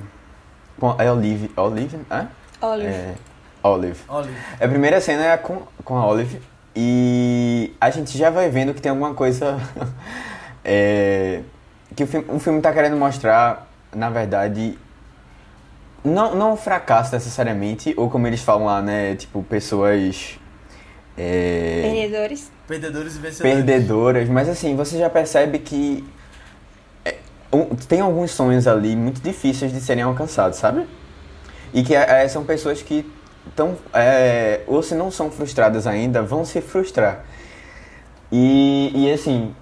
com 0.78 0.88
a 0.88 1.12
Olive. 1.12 1.50
Olive? 1.54 1.98
Hã? 2.10 2.28
Olive. 2.62 2.88
É, 2.88 3.14
Olive. 3.62 4.00
Olive. 4.08 4.36
A 4.58 4.66
primeira 4.66 5.00
cena 5.02 5.26
é 5.26 5.36
com, 5.36 5.62
com 5.84 5.98
a 5.98 6.06
Olive. 6.06 6.40
E 6.74 7.74
a 7.78 7.90
gente 7.90 8.16
já 8.16 8.30
vai 8.30 8.48
vendo 8.48 8.72
que 8.72 8.80
tem 8.80 8.88
alguma 8.88 9.12
coisa. 9.12 9.58
é, 10.64 11.42
que 11.94 12.04
o 12.04 12.06
filme, 12.06 12.26
o 12.30 12.38
filme 12.38 12.62
tá 12.62 12.72
querendo 12.72 12.96
mostrar, 12.96 13.70
na 13.94 14.08
verdade. 14.08 14.78
Não, 16.02 16.34
não 16.34 16.54
um 16.54 16.56
fracasso 16.56 17.14
necessariamente, 17.14 17.92
ou 17.98 18.08
como 18.08 18.26
eles 18.26 18.40
falam 18.40 18.64
lá, 18.64 18.80
né? 18.80 19.14
Tipo, 19.14 19.42
pessoas. 19.42 20.38
É, 21.18 21.82
Perdedores. 21.82 22.50
Perdedores 22.66 23.16
e 23.16 23.18
vencedores. 23.18 23.56
Perdedoras, 23.56 24.28
mas 24.30 24.48
assim, 24.48 24.74
você 24.74 24.96
já 24.96 25.10
percebe 25.10 25.58
que 25.58 26.02
tem 27.88 28.00
alguns 28.00 28.30
sonhos 28.30 28.66
ali 28.66 28.94
muito 28.94 29.20
difíceis 29.20 29.72
de 29.72 29.80
serem 29.80 30.04
alcançados, 30.04 30.58
sabe? 30.58 30.86
E 31.72 31.82
que 31.82 31.94
é, 31.94 32.26
são 32.28 32.44
pessoas 32.44 32.82
que 32.82 33.10
estão, 33.48 33.76
é, 33.92 34.60
ou 34.66 34.82
se 34.82 34.94
não 34.94 35.10
são 35.10 35.30
frustradas 35.30 35.86
ainda, 35.86 36.22
vão 36.22 36.44
se 36.44 36.60
frustrar. 36.60 37.24
E, 38.30 38.92
e 38.94 39.12
assim, 39.12 39.54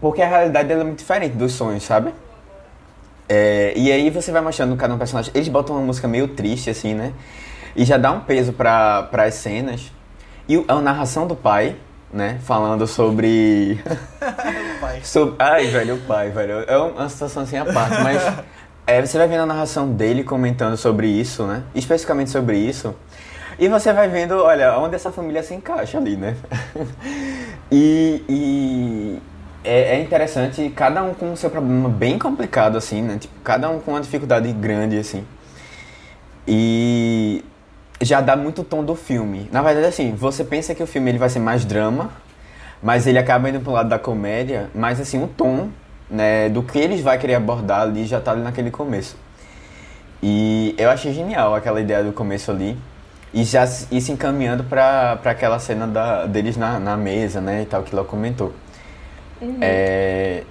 porque 0.00 0.20
a 0.20 0.28
realidade 0.28 0.72
é 0.72 0.84
muito 0.84 0.98
diferente 0.98 1.36
dos 1.36 1.52
sonhos, 1.52 1.82
sabe? 1.82 2.12
É, 3.28 3.72
e 3.76 3.90
aí 3.90 4.10
você 4.10 4.30
vai 4.30 4.40
mostrando 4.40 4.76
cada 4.76 4.94
um 4.94 4.98
personagem. 4.98 5.32
Eles 5.34 5.48
botam 5.48 5.76
uma 5.76 5.84
música 5.84 6.06
meio 6.06 6.28
triste, 6.28 6.70
assim, 6.70 6.94
né? 6.94 7.12
E 7.74 7.84
já 7.84 7.96
dá 7.96 8.12
um 8.12 8.20
peso 8.20 8.52
para 8.52 9.08
as 9.12 9.34
cenas. 9.34 9.92
E 10.48 10.64
a 10.68 10.80
narração 10.80 11.26
do 11.26 11.34
pai, 11.34 11.76
né? 12.12 12.38
Falando 12.42 12.86
sobre. 12.86 13.80
o 14.20 14.80
pai. 14.80 15.00
sobre... 15.02 15.34
Ai, 15.38 15.66
velho, 15.66 15.96
o 15.96 15.98
pai, 16.00 16.30
velho. 16.30 16.64
É 16.66 16.76
uma 16.76 17.08
situação 17.08 17.42
assim 17.42 17.56
à 17.56 17.64
parte, 17.64 18.00
mas. 18.02 18.22
É, 18.88 19.04
você 19.04 19.18
vai 19.18 19.26
vendo 19.26 19.40
a 19.40 19.46
narração 19.46 19.92
dele 19.92 20.22
comentando 20.22 20.76
sobre 20.76 21.08
isso, 21.08 21.42
né? 21.44 21.64
Especificamente 21.74 22.30
sobre 22.30 22.56
isso. 22.56 22.94
E 23.58 23.66
você 23.66 23.92
vai 23.92 24.08
vendo, 24.08 24.36
olha, 24.36 24.78
onde 24.78 24.94
essa 24.94 25.10
família 25.10 25.42
se 25.42 25.54
encaixa 25.54 25.98
ali, 25.98 26.16
né? 26.16 26.36
e, 27.68 28.22
e 28.28 29.22
é, 29.64 29.96
é, 29.96 30.00
interessante, 30.00 30.70
cada 30.70 31.02
um 31.02 31.14
com 31.14 31.32
o 31.32 31.36
seu 31.36 31.50
problema 31.50 31.88
bem 31.88 32.16
complicado, 32.16 32.78
assim, 32.78 33.02
né? 33.02 33.18
Tipo, 33.18 33.34
cada 33.42 33.68
um 33.68 33.80
com 33.80 33.90
uma 33.90 34.00
dificuldade 34.00 34.52
grande, 34.52 34.96
assim. 34.98 35.26
E 36.46 37.44
já 38.00 38.20
dá 38.20 38.36
muito 38.36 38.62
tom 38.62 38.84
do 38.84 38.94
filme. 38.94 39.48
Na 39.52 39.62
verdade, 39.62 39.86
assim, 39.86 40.14
você 40.14 40.44
pensa 40.44 40.74
que 40.74 40.82
o 40.82 40.86
filme 40.86 41.10
ele 41.10 41.18
vai 41.18 41.28
ser 41.28 41.38
mais 41.38 41.64
drama, 41.64 42.10
mas 42.82 43.06
ele 43.06 43.18
acaba 43.18 43.48
indo 43.48 43.60
pro 43.60 43.72
lado 43.72 43.88
da 43.88 43.98
comédia, 43.98 44.70
mas 44.74 45.00
assim, 45.00 45.22
o 45.22 45.26
tom, 45.26 45.70
né, 46.10 46.48
do 46.48 46.62
que 46.62 46.78
eles 46.78 47.00
vai 47.00 47.18
querer 47.18 47.34
abordar 47.34 47.82
ali 47.82 48.06
já 48.06 48.20
tá 48.20 48.32
ali 48.32 48.42
naquele 48.42 48.70
começo. 48.70 49.16
E 50.22 50.74
eu 50.78 50.90
achei 50.90 51.12
genial 51.12 51.54
aquela 51.54 51.80
ideia 51.80 52.02
do 52.02 52.12
começo 52.12 52.50
ali. 52.50 52.76
E 53.34 53.44
já 53.44 53.64
ir 53.90 54.00
se 54.00 54.12
encaminhando 54.12 54.64
para 54.64 55.18
aquela 55.24 55.58
cena 55.58 55.86
da, 55.86 56.26
deles 56.26 56.56
na, 56.56 56.80
na 56.80 56.96
mesa, 56.96 57.40
né, 57.40 57.62
e 57.62 57.66
tal, 57.66 57.82
que 57.82 57.94
ela 57.94 58.04
comentou. 58.04 58.52
Uhum. 59.40 59.58
É, 59.60 60.42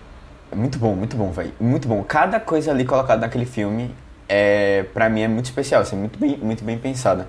muito 0.55 0.77
bom, 0.77 0.93
muito 0.93 1.17
bom, 1.17 1.31
velho. 1.31 1.51
Muito 1.59 1.87
bom. 1.87 2.03
Cada 2.03 2.39
coisa 2.39 2.71
ali 2.71 2.85
colocada 2.85 3.21
naquele 3.21 3.45
filme 3.45 3.91
é, 4.27 4.83
pra 4.93 5.09
mim 5.09 5.21
é 5.21 5.27
muito 5.27 5.45
especial, 5.45 5.81
assim, 5.81 5.95
muito 5.95 6.17
bem, 6.19 6.37
muito 6.37 6.63
bem 6.63 6.77
pensada. 6.77 7.27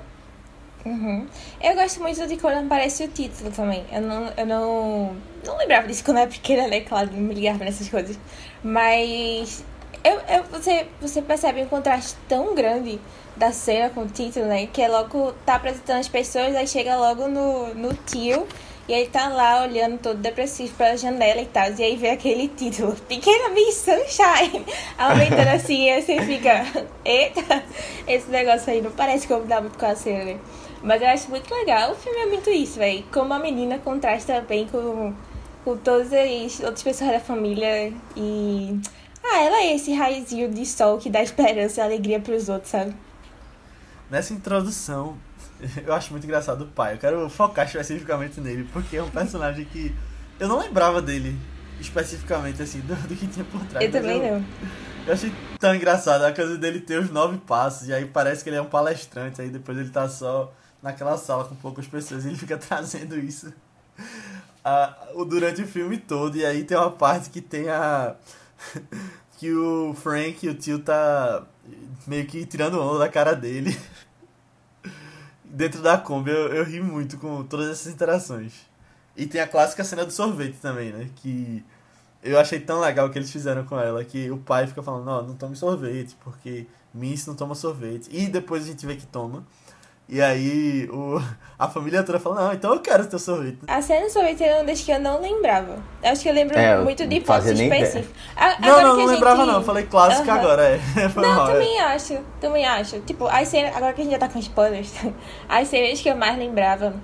Uhum. 0.84 1.26
Eu 1.60 1.74
gosto 1.74 2.00
muito 2.00 2.26
de 2.26 2.36
quando 2.36 2.64
aparece 2.64 3.04
o 3.04 3.08
título 3.08 3.50
também. 3.50 3.84
Eu 3.90 4.00
não, 4.02 4.32
eu 4.36 4.46
não, 4.46 5.16
não 5.44 5.56
lembrava 5.58 5.88
disso 5.88 6.04
quando 6.04 6.18
eu 6.18 6.22
era 6.22 6.30
pequena, 6.30 6.68
né? 6.68 6.80
Claro, 6.82 7.10
não 7.12 7.20
me 7.20 7.34
ligava 7.34 7.64
nessas 7.64 7.88
coisas. 7.88 8.16
Mas 8.62 9.64
eu, 10.04 10.20
eu, 10.28 10.44
você, 10.44 10.86
você 11.00 11.20
percebe 11.20 11.62
um 11.62 11.66
contraste 11.66 12.16
tão 12.28 12.54
grande 12.54 13.00
da 13.36 13.50
cena 13.50 13.90
com 13.90 14.02
o 14.02 14.06
título, 14.06 14.46
né? 14.46 14.68
Que 14.68 14.82
é 14.82 14.88
logo 14.88 15.32
tá 15.44 15.56
apresentando 15.56 15.98
as 15.98 16.08
pessoas, 16.08 16.54
aí 16.54 16.68
chega 16.68 16.96
logo 16.96 17.26
no, 17.26 17.74
no 17.74 17.92
tio 17.92 18.46
e 18.88 18.92
ele 18.92 19.08
tá 19.08 19.28
lá 19.28 19.62
olhando 19.62 19.98
todo 19.98 20.18
depressivo 20.18 20.72
pela 20.74 20.96
janela 20.96 21.40
e 21.40 21.46
tal. 21.46 21.70
E 21.72 21.82
aí 21.82 21.96
vê 21.96 22.10
aquele 22.10 22.48
título, 22.48 22.94
Pequena 23.08 23.48
Miss 23.50 23.76
Sunshine, 23.76 24.64
aumentando 24.96 25.48
assim, 25.48 25.86
e 25.86 25.90
aí 25.90 26.02
você 26.02 26.20
fica, 26.22 26.64
eita, 27.04 27.64
esse 28.06 28.30
negócio 28.30 28.72
aí 28.72 28.80
não 28.80 28.90
parece 28.92 29.26
dá 29.46 29.60
muito 29.60 29.78
com 29.78 29.86
a 29.86 29.96
cena, 29.96 30.24
né? 30.24 30.38
Mas 30.82 31.02
eu 31.02 31.08
acho 31.08 31.30
muito 31.30 31.52
legal. 31.52 31.92
O 31.92 31.94
filme 31.96 32.18
é 32.20 32.26
muito 32.26 32.48
isso, 32.50 32.78
velho. 32.78 33.02
Como 33.12 33.32
a 33.34 33.38
menina 33.38 33.78
contrasta 33.78 34.40
bem 34.40 34.68
com, 34.68 35.12
com 35.64 35.76
todas 35.76 36.12
as 36.12 36.60
outras 36.60 36.82
pessoas 36.82 37.10
da 37.10 37.20
família. 37.20 37.92
E. 38.16 38.78
Ah, 39.24 39.42
ela 39.42 39.62
é 39.62 39.74
esse 39.74 39.92
raizinho 39.92 40.48
de 40.48 40.64
sol 40.64 40.98
que 40.98 41.10
dá 41.10 41.20
esperança 41.22 41.80
e 41.80 41.82
alegria 41.82 42.20
pros 42.20 42.48
outros, 42.48 42.70
sabe? 42.70 42.94
Nessa 44.08 44.32
introdução, 44.32 45.16
eu 45.84 45.92
acho 45.92 46.10
muito 46.10 46.24
engraçado 46.24 46.62
o 46.62 46.66
pai. 46.66 46.94
Eu 46.94 46.98
quero 46.98 47.28
focar 47.28 47.66
especificamente 47.66 48.40
nele, 48.40 48.68
porque 48.72 48.96
é 48.96 49.02
um 49.02 49.10
personagem 49.10 49.64
que 49.64 49.94
eu 50.38 50.48
não 50.48 50.58
lembrava 50.58 51.00
dele 51.00 51.38
especificamente, 51.80 52.62
assim, 52.62 52.80
do, 52.80 52.94
do 53.08 53.14
que 53.14 53.26
tinha 53.26 53.44
por 53.44 53.64
trás. 53.66 53.84
Eu 53.84 53.92
também 53.92 54.22
eu, 54.22 54.38
não. 54.38 54.46
Eu 55.06 55.12
achei 55.12 55.32
tão 55.58 55.74
engraçado 55.74 56.22
a 56.22 56.32
coisa 56.32 56.56
dele 56.58 56.80
ter 56.80 56.98
os 56.98 57.10
nove 57.10 57.38
passos, 57.38 57.88
e 57.88 57.92
aí 57.92 58.04
parece 58.06 58.42
que 58.42 58.50
ele 58.50 58.56
é 58.56 58.62
um 58.62 58.66
palestrante, 58.66 59.40
aí 59.40 59.48
depois 59.48 59.78
ele 59.78 59.90
tá 59.90 60.08
só 60.08 60.52
naquela 60.82 61.16
sala 61.16 61.44
com 61.44 61.54
poucas 61.54 61.86
pessoas 61.86 62.24
e 62.24 62.28
ele 62.28 62.36
fica 62.36 62.56
trazendo 62.58 63.18
isso 63.18 63.52
uh, 64.66 65.24
durante 65.24 65.62
o 65.62 65.66
filme 65.66 65.98
todo. 65.98 66.36
E 66.36 66.44
aí 66.44 66.64
tem 66.64 66.76
uma 66.76 66.90
parte 66.90 67.30
que 67.30 67.40
tem 67.40 67.68
a. 67.68 68.14
que 69.38 69.52
o 69.52 69.94
Frank, 69.94 70.48
o 70.48 70.54
tio, 70.54 70.78
tá 70.78 71.44
meio 72.06 72.26
que 72.26 72.44
tirando 72.46 72.80
onda 72.80 73.00
da 73.00 73.08
cara 73.08 73.34
dele. 73.34 73.76
Dentro 75.56 75.80
da 75.80 75.96
Kombi, 75.96 76.30
eu, 76.30 76.48
eu 76.52 76.64
ri 76.64 76.82
muito 76.82 77.16
com 77.16 77.42
todas 77.42 77.70
essas 77.70 77.90
interações. 77.90 78.52
E 79.16 79.24
tem 79.24 79.40
a 79.40 79.48
clássica 79.48 79.82
cena 79.82 80.04
do 80.04 80.12
sorvete 80.12 80.58
também, 80.60 80.92
né? 80.92 81.08
Que 81.16 81.64
eu 82.22 82.38
achei 82.38 82.60
tão 82.60 82.78
legal 82.78 83.08
que 83.08 83.18
eles 83.18 83.30
fizeram 83.30 83.64
com 83.64 83.80
ela 83.80 84.04
que 84.04 84.30
o 84.30 84.36
pai 84.36 84.66
fica 84.66 84.82
falando: 84.82 85.06
Não, 85.06 85.28
não 85.28 85.34
tome 85.34 85.56
sorvete, 85.56 86.14
porque 86.22 86.66
Miss 86.92 87.26
não 87.26 87.34
toma 87.34 87.54
sorvete. 87.54 88.06
E 88.12 88.26
depois 88.26 88.64
a 88.64 88.66
gente 88.66 88.84
vê 88.84 88.96
que 88.96 89.06
toma. 89.06 89.46
E 90.08 90.22
aí 90.22 90.88
o, 90.92 91.20
a 91.58 91.68
família 91.68 92.02
toda 92.02 92.20
fala, 92.20 92.46
não, 92.46 92.52
então 92.52 92.72
eu 92.72 92.80
quero 92.80 93.06
teu 93.06 93.18
sorvete. 93.18 93.58
A 93.66 93.82
cena 93.82 94.06
do 94.06 94.12
sorvete 94.12 94.42
era 94.44 94.56
uma 94.56 94.64
das 94.64 94.80
que 94.80 94.90
eu 94.92 95.00
não 95.00 95.20
lembrava. 95.20 95.78
Eu 96.02 96.12
acho 96.12 96.22
que 96.22 96.28
eu 96.28 96.34
lembro 96.34 96.56
é, 96.56 96.78
muito 96.78 97.06
de 97.06 97.20
pontos 97.20 97.46
específicos. 97.46 98.14
Não, 98.60 98.82
não, 98.82 98.96
não 98.98 99.06
lembrava 99.06 99.44
gente... 99.44 99.52
não. 99.52 99.64
Falei 99.64 99.84
clássica 99.84 100.32
uhum. 100.32 100.38
agora, 100.38 100.62
é. 100.62 100.80
não, 101.16 101.34
mal, 101.34 101.46
também 101.46 101.78
é. 101.78 101.82
acho, 101.82 102.18
também 102.40 102.64
acho. 102.64 103.00
Tipo, 103.00 103.26
as 103.26 103.48
cenas, 103.48 103.74
agora 103.74 103.92
que 103.92 104.00
a 104.00 104.04
gente 104.04 104.12
já 104.12 104.18
tá 104.18 104.28
com 104.28 104.38
spoilers, 104.38 104.92
as 105.48 105.68
cenas 105.68 106.00
que 106.00 106.08
eu 106.08 106.16
mais 106.16 106.38
lembrava 106.38 106.94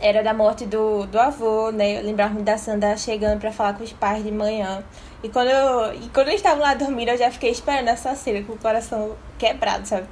era 0.00 0.22
da 0.22 0.32
morte 0.32 0.64
do, 0.66 1.06
do 1.06 1.18
avô, 1.18 1.70
né? 1.70 1.98
Eu 1.98 2.04
lembrava 2.04 2.34
da 2.40 2.56
Sandra 2.56 2.96
chegando 2.96 3.38
para 3.38 3.52
falar 3.52 3.74
com 3.74 3.84
os 3.84 3.92
pais 3.92 4.24
de 4.24 4.32
manhã. 4.32 4.82
E 5.22 5.28
quando 5.28 5.48
eu, 5.48 5.94
e 5.94 6.08
quando 6.14 6.28
eu 6.28 6.34
estava 6.34 6.60
lá 6.60 6.74
dormindo, 6.74 7.10
eu 7.10 7.18
já 7.18 7.30
fiquei 7.30 7.50
esperando 7.50 7.88
essa 7.88 8.14
cena 8.14 8.42
com 8.42 8.54
o 8.54 8.58
coração 8.58 9.16
quebrado, 9.38 9.86
sabe? 9.86 10.06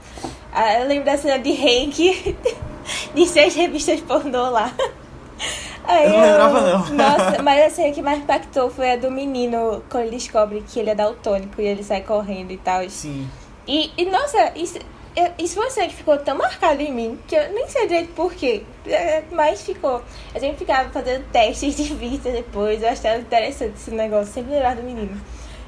Ah, 0.53 0.81
eu 0.81 0.87
lembro 0.87 1.05
da 1.05 1.17
cena 1.17 1.38
de 1.38 1.50
Hank, 1.50 2.37
de 3.15 3.27
seis 3.27 3.55
revistas 3.55 4.00
pornô 4.00 4.50
lá. 4.50 4.71
Aí 5.85 6.05
eu 6.05 6.11
não 6.11 6.21
lembrava, 6.21 6.61
não. 6.61 6.88
Nossa, 6.95 7.43
mas 7.43 7.65
a 7.65 7.71
cena 7.71 7.95
que 7.95 8.03
mais 8.03 8.19
impactou 8.19 8.69
foi 8.69 8.93
a 8.93 8.97
do 8.97 9.11
menino, 9.11 9.83
quando 9.88 10.05
ele 10.05 10.17
descobre 10.17 10.62
que 10.69 10.79
ele 10.79 10.91
é 10.91 10.95
daltônico 10.95 11.62
e 11.62 11.65
ele 11.65 11.83
sai 11.83 12.03
correndo 12.03 12.50
e 12.50 12.59
tal. 12.59 12.88
Sim. 12.91 13.27
E, 13.67 13.91
e 13.97 14.05
nossa, 14.05 14.53
isso, 14.55 14.79
isso 15.38 15.54
foi 15.54 15.64
uma 15.64 15.70
cena 15.70 15.88
que 15.88 15.94
ficou 15.94 16.18
tão 16.18 16.37
marcada 16.37 16.83
em 16.83 16.92
mim 16.92 17.18
que 17.26 17.35
eu 17.35 17.52
nem 17.52 17.66
sei 17.68 17.87
direito 17.87 18.12
porquê, 18.14 18.62
é, 18.87 19.22
mas 19.31 19.62
ficou. 19.62 20.02
A 20.35 20.38
gente 20.38 20.59
ficava 20.59 20.90
fazendo 20.90 21.24
testes 21.31 21.76
de 21.76 21.94
vista 21.94 22.31
depois, 22.31 22.83
eu 22.83 22.88
achava 22.88 23.18
interessante 23.18 23.74
esse 23.76 23.90
negócio, 23.90 24.33
sempre 24.33 24.52
lembrar 24.52 24.76
do 24.76 24.83
menino. 24.83 25.20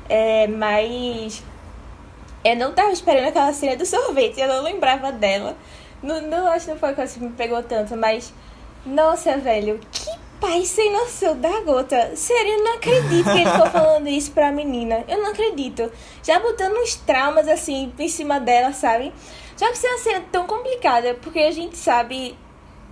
É, 0.09 0.47
mas 0.47 1.43
eu 2.45 2.57
não 2.57 2.73
tava 2.73 2.91
esperando 2.93 3.29
aquela 3.29 3.53
cena 3.53 3.77
do 3.77 3.87
sorvete, 3.87 4.41
eu 4.41 4.49
não 4.49 4.63
lembrava 4.63 5.13
dela. 5.13 5.57
Não, 6.03 6.21
não 6.23 6.47
acho 6.49 6.67
que 6.67 6.71
não 6.73 6.79
foi 6.79 6.91
uma 6.91 6.95
coisa 6.95 7.15
que 7.15 7.21
me 7.21 7.31
pegou 7.31 7.63
tanto, 7.63 7.97
mas. 7.97 8.33
Nossa, 8.87 9.37
velho, 9.37 9.79
que 9.93 10.11
pai 10.41 10.65
sem 10.65 10.91
noção 10.91 11.39
da 11.39 11.61
gota. 11.61 12.17
Sério, 12.17 12.55
eu 12.55 12.65
não 12.65 12.75
acredito 12.75 13.25
que 13.25 13.39
ele 13.39 13.51
ficou 13.51 13.67
falando 13.71 14.09
isso 14.09 14.33
pra 14.33 14.51
menina. 14.51 15.05
Eu 15.07 15.19
não 15.23 15.31
acredito. 15.31 15.93
Já 16.23 16.41
botando 16.41 16.77
uns 16.77 16.97
traumas 16.97 17.47
assim 17.47 17.93
em 17.99 18.09
cima 18.09 18.41
dela, 18.41 18.73
sabe? 18.73 19.13
Só 19.61 19.67
que 19.67 19.75
isso 19.75 19.87
é 19.87 19.91
uma 19.91 19.99
cena 19.99 20.25
tão 20.33 20.47
complicada, 20.47 21.13
porque 21.21 21.39
a 21.39 21.51
gente 21.51 21.77
sabe 21.77 22.35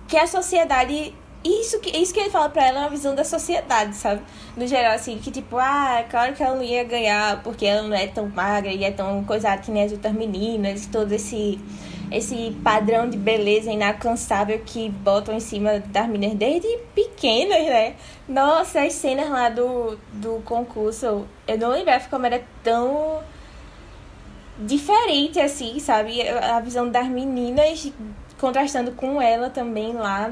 que 0.07 0.15
a 0.15 0.27
sociedade. 0.27 1.15
Isso 1.43 1.79
que, 1.79 1.89
isso 1.97 2.13
que 2.13 2.19
ele 2.19 2.29
fala 2.29 2.47
pra 2.47 2.67
ela 2.67 2.77
é 2.77 2.81
uma 2.81 2.89
visão 2.91 3.15
da 3.15 3.23
sociedade, 3.23 3.95
sabe? 3.95 4.21
No 4.55 4.67
geral, 4.67 4.93
assim, 4.93 5.17
que 5.17 5.31
tipo, 5.31 5.57
ah, 5.57 6.05
claro 6.07 6.35
que 6.35 6.43
ela 6.43 6.55
não 6.55 6.61
ia 6.61 6.83
ganhar 6.83 7.41
porque 7.41 7.65
ela 7.65 7.87
não 7.87 7.95
é 7.95 8.05
tão 8.05 8.29
magra 8.29 8.71
e 8.71 8.83
é 8.83 8.91
tão 8.91 9.23
coisada 9.23 9.59
que 9.59 9.71
nem 9.71 9.83
as 9.85 9.91
outras 9.93 10.13
meninas, 10.13 10.85
todo 10.85 11.11
esse 11.11 11.59
esse 12.11 12.55
padrão 12.63 13.09
de 13.09 13.17
beleza 13.17 13.71
inalcançável 13.71 14.61
que 14.63 14.89
botam 14.89 15.33
em 15.33 15.39
cima 15.39 15.79
das 15.79 16.07
meninas 16.07 16.37
desde 16.37 16.67
pequenas, 16.93 17.65
né? 17.65 17.95
Nossa, 18.27 18.81
as 18.81 18.93
cenas 18.93 19.27
lá 19.29 19.49
do, 19.49 19.97
do 20.13 20.39
concurso, 20.45 21.25
eu 21.47 21.57
não 21.57 21.69
lembrava 21.69 22.07
como 22.09 22.27
era 22.27 22.43
tão 22.63 23.21
diferente 24.59 25.39
assim, 25.39 25.79
sabe? 25.79 26.21
A 26.27 26.59
visão 26.59 26.89
das 26.89 27.07
meninas 27.07 27.91
contrastando 28.39 28.91
com 28.91 29.21
ela 29.21 29.49
também 29.49 29.93
lá. 29.93 30.31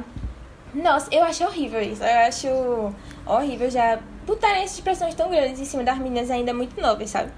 Nossa, 0.73 1.13
eu 1.13 1.23
acho 1.23 1.43
horrível 1.43 1.81
isso. 1.81 2.03
Eu 2.03 2.19
acho 2.27 2.93
horrível 3.25 3.69
já 3.69 3.99
botarem 4.25 4.63
essas 4.63 4.77
expressões 4.77 5.15
tão 5.15 5.29
grandes 5.29 5.59
em 5.59 5.65
cima 5.65 5.83
das 5.83 5.97
meninas 5.97 6.29
ainda 6.29 6.53
muito 6.53 6.79
novas, 6.79 7.09
sabe? 7.09 7.31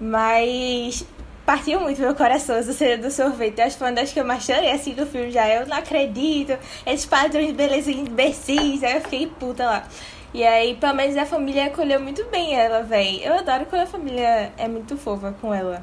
Mas 0.00 1.04
partiu 1.44 1.80
muito 1.80 2.00
meu 2.00 2.14
coração 2.14 2.56
essa 2.56 2.72
cena 2.72 3.02
do 3.02 3.10
sorvete. 3.10 3.58
Eu 3.58 3.66
acho 3.66 3.74
que 3.74 3.78
foi 3.78 3.88
uma 3.88 3.94
das 3.94 4.12
que 4.12 4.20
eu 4.20 4.24
mais 4.24 4.42
chorei 4.44 4.70
assim 4.70 4.94
do 4.94 5.06
filme 5.06 5.30
já. 5.30 5.46
Eu 5.48 5.66
não 5.66 5.76
acredito. 5.76 6.58
Esses 6.86 7.06
padrões 7.06 7.48
de 7.48 7.52
beleza 7.52 7.90
imbecis. 7.90 8.82
Aí 8.82 8.94
eu 8.94 9.00
fiquei 9.02 9.26
puta 9.26 9.66
lá. 9.66 9.84
E 10.32 10.44
aí, 10.44 10.76
pelo 10.76 10.94
menos 10.94 11.16
a 11.16 11.26
família 11.26 11.66
acolheu 11.66 12.00
muito 12.00 12.24
bem 12.26 12.54
ela, 12.54 12.82
véi. 12.82 13.20
Eu 13.22 13.34
adoro 13.34 13.66
quando 13.66 13.82
a 13.82 13.86
família 13.86 14.52
é 14.56 14.68
muito 14.68 14.96
fofa 14.96 15.34
com 15.40 15.52
ela. 15.52 15.82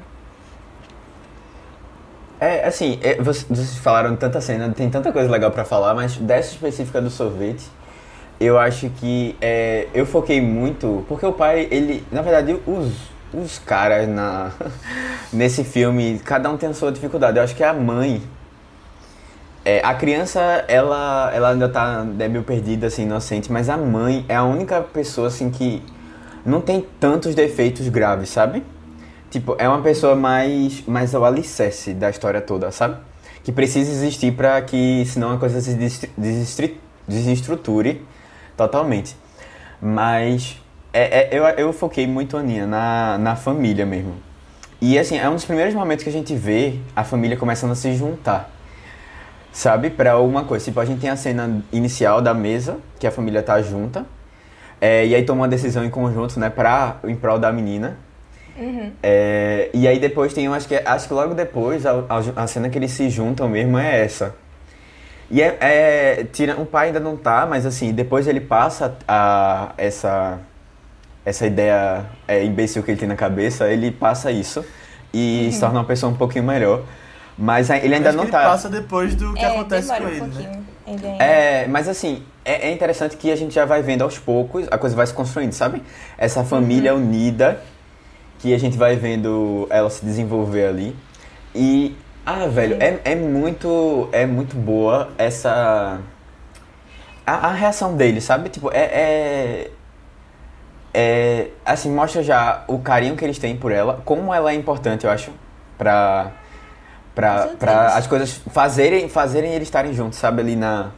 É, 2.40 2.66
assim, 2.66 2.98
é, 3.02 3.20
vocês 3.20 3.78
falaram 3.78 4.14
tanta 4.16 4.40
cena, 4.40 4.70
tem 4.70 4.88
tanta 4.88 5.12
coisa 5.12 5.30
legal 5.30 5.50
para 5.50 5.64
falar, 5.64 5.94
mas 5.94 6.16
dessa 6.16 6.52
específica 6.52 7.00
do 7.00 7.10
sorvete, 7.10 7.64
eu 8.38 8.58
acho 8.58 8.88
que 8.90 9.36
é, 9.40 9.88
eu 9.92 10.06
foquei 10.06 10.40
muito, 10.40 11.04
porque 11.08 11.26
o 11.26 11.32
pai, 11.32 11.66
ele, 11.70 12.04
na 12.12 12.22
verdade, 12.22 12.58
os 12.66 13.18
os 13.30 13.58
caras 13.58 14.08
na 14.08 14.52
nesse 15.32 15.62
filme, 15.62 16.18
cada 16.24 16.48
um 16.48 16.56
tem 16.56 16.68
a 16.68 16.74
sua 16.74 16.90
dificuldade. 16.90 17.36
Eu 17.36 17.44
acho 17.44 17.54
que 17.54 17.62
a 17.62 17.74
mãe 17.74 18.22
é, 19.64 19.82
a 19.84 19.92
criança, 19.92 20.40
ela, 20.66 21.30
ela 21.34 21.50
ainda 21.50 21.68
tá 21.68 22.06
é 22.18 22.28
meio 22.28 22.42
perdida, 22.42 22.86
assim, 22.86 23.02
inocente, 23.02 23.52
mas 23.52 23.68
a 23.68 23.76
mãe 23.76 24.24
é 24.26 24.34
a 24.34 24.42
única 24.42 24.80
pessoa, 24.80 25.28
assim, 25.28 25.50
que 25.50 25.82
não 26.42 26.62
tem 26.62 26.86
tantos 26.98 27.34
defeitos 27.34 27.86
graves, 27.88 28.30
sabe? 28.30 28.64
Tipo, 29.30 29.56
é 29.58 29.68
uma 29.68 29.82
pessoa 29.82 30.16
mais, 30.16 30.82
mais 30.86 31.14
ao 31.14 31.24
alicerce 31.24 31.92
da 31.92 32.08
história 32.08 32.40
toda, 32.40 32.70
sabe? 32.70 32.96
Que 33.44 33.52
precisa 33.52 33.90
existir 33.90 34.32
para 34.32 34.60
que, 34.62 35.04
senão 35.06 35.32
a 35.32 35.38
coisa 35.38 35.60
se 35.60 35.74
desestruture 37.06 38.02
totalmente. 38.56 39.16
Mas 39.80 40.58
é, 40.92 41.20
é, 41.20 41.38
eu, 41.38 41.44
eu 41.44 41.72
foquei 41.72 42.06
muito, 42.06 42.36
Aninha, 42.36 42.66
na, 42.66 43.18
na 43.18 43.36
família 43.36 43.84
mesmo. 43.84 44.14
E 44.80 44.98
assim, 44.98 45.18
é 45.18 45.28
um 45.28 45.34
dos 45.34 45.44
primeiros 45.44 45.74
momentos 45.74 46.04
que 46.04 46.10
a 46.10 46.12
gente 46.12 46.34
vê 46.34 46.78
a 46.94 47.04
família 47.04 47.36
começando 47.36 47.72
a 47.72 47.74
se 47.74 47.94
juntar. 47.94 48.50
Sabe? 49.52 49.90
Pra 49.90 50.12
alguma 50.12 50.44
coisa. 50.44 50.64
Tipo, 50.64 50.80
a 50.80 50.84
gente 50.84 51.00
tem 51.00 51.10
a 51.10 51.16
cena 51.16 51.62
inicial 51.72 52.22
da 52.22 52.32
mesa, 52.32 52.78
que 52.98 53.06
a 53.06 53.10
família 53.10 53.42
tá 53.42 53.60
junta. 53.60 54.06
É, 54.80 55.06
e 55.06 55.14
aí 55.14 55.24
toma 55.24 55.42
uma 55.42 55.48
decisão 55.48 55.84
em 55.84 55.90
conjunto, 55.90 56.38
né? 56.38 56.48
Pra, 56.48 56.96
em 57.04 57.16
prol 57.16 57.38
da 57.38 57.52
menina. 57.52 57.98
Uhum. 58.58 58.92
É, 59.02 59.70
e 59.72 59.86
aí 59.86 59.98
depois 59.98 60.34
tem, 60.34 60.46
acho 60.48 60.66
que, 60.66 60.74
acho 60.74 61.06
que 61.06 61.14
logo 61.14 61.34
depois, 61.34 61.86
a, 61.86 61.92
a, 62.08 62.42
a 62.42 62.46
cena 62.46 62.68
que 62.68 62.76
eles 62.76 62.90
se 62.90 63.08
juntam 63.08 63.48
mesmo 63.48 63.78
é 63.78 64.04
essa. 64.04 64.34
E 65.30 65.42
é, 65.42 65.56
é, 65.60 66.24
tira, 66.24 66.58
o 66.60 66.66
pai 66.66 66.88
ainda 66.88 67.00
não 67.00 67.16
tá, 67.16 67.46
mas 67.46 67.66
assim, 67.66 67.92
depois 67.92 68.26
ele 68.26 68.40
passa 68.40 68.96
a, 69.06 69.72
essa 69.76 70.40
essa 71.24 71.46
ideia 71.46 72.06
é, 72.26 72.42
imbecil 72.42 72.82
que 72.82 72.90
ele 72.90 72.98
tem 72.98 73.08
na 73.08 73.16
cabeça, 73.16 73.68
ele 73.68 73.90
passa 73.90 74.30
isso 74.30 74.64
e 75.12 75.44
uhum. 75.44 75.52
se 75.52 75.60
torna 75.60 75.78
uma 75.80 75.84
pessoa 75.84 76.10
um 76.10 76.16
pouquinho 76.16 76.44
melhor. 76.44 76.82
Mas 77.36 77.70
ele 77.70 77.94
ainda 77.94 78.12
não 78.12 78.24
ele 78.24 78.32
tá. 78.32 78.44
passa 78.44 78.68
depois 78.68 79.14
do 79.14 79.34
que 79.34 79.44
é, 79.44 79.46
acontece 79.46 79.88
com 79.88 80.08
ele, 80.08 80.22
um 80.22 80.26
né? 80.26 80.62
É, 81.18 81.66
mas 81.68 81.86
assim, 81.86 82.24
é, 82.44 82.68
é, 82.68 82.72
interessante 82.72 83.16
que 83.16 83.30
a 83.30 83.36
gente 83.36 83.54
já 83.54 83.66
vai 83.66 83.82
vendo 83.82 84.02
aos 84.02 84.18
poucos, 84.18 84.66
a 84.70 84.78
coisa 84.78 84.96
vai 84.96 85.06
se 85.06 85.12
construindo, 85.12 85.52
sabe? 85.52 85.82
Essa 86.16 86.42
família 86.42 86.94
uhum. 86.94 87.00
unida, 87.00 87.60
que 88.38 88.54
a 88.54 88.58
gente 88.58 88.76
vai 88.76 88.96
vendo 88.96 89.66
ela 89.70 89.90
se 89.90 90.04
desenvolver 90.04 90.66
ali. 90.66 90.96
E, 91.54 91.96
ah, 92.24 92.46
velho, 92.46 92.76
é, 92.80 93.00
é 93.04 93.14
muito, 93.14 94.08
é 94.12 94.26
muito 94.26 94.56
boa 94.56 95.10
essa... 95.18 96.00
A, 97.26 97.48
a 97.48 97.52
reação 97.52 97.96
dele, 97.96 98.20
sabe? 98.20 98.48
Tipo, 98.48 98.70
é, 98.72 98.84
é 98.84 99.70
é, 100.94 101.48
assim, 101.64 101.92
mostra 101.92 102.22
já 102.22 102.64
o 102.66 102.78
carinho 102.78 103.14
que 103.14 103.24
eles 103.24 103.38
têm 103.38 103.54
por 103.56 103.70
ela, 103.70 104.00
como 104.06 104.32
ela 104.32 104.50
é 104.50 104.54
importante, 104.54 105.04
eu 105.04 105.10
acho, 105.10 105.30
pra, 105.76 106.32
Pra, 107.18 107.48
pra 107.58 107.86
as 107.96 108.06
coisas 108.06 108.40
fazerem, 108.52 109.08
fazerem 109.08 109.52
eles 109.52 109.66
estarem 109.66 109.92
juntos, 109.92 110.20
sabe? 110.20 110.40
Ali 110.40 110.54
na, 110.54 110.92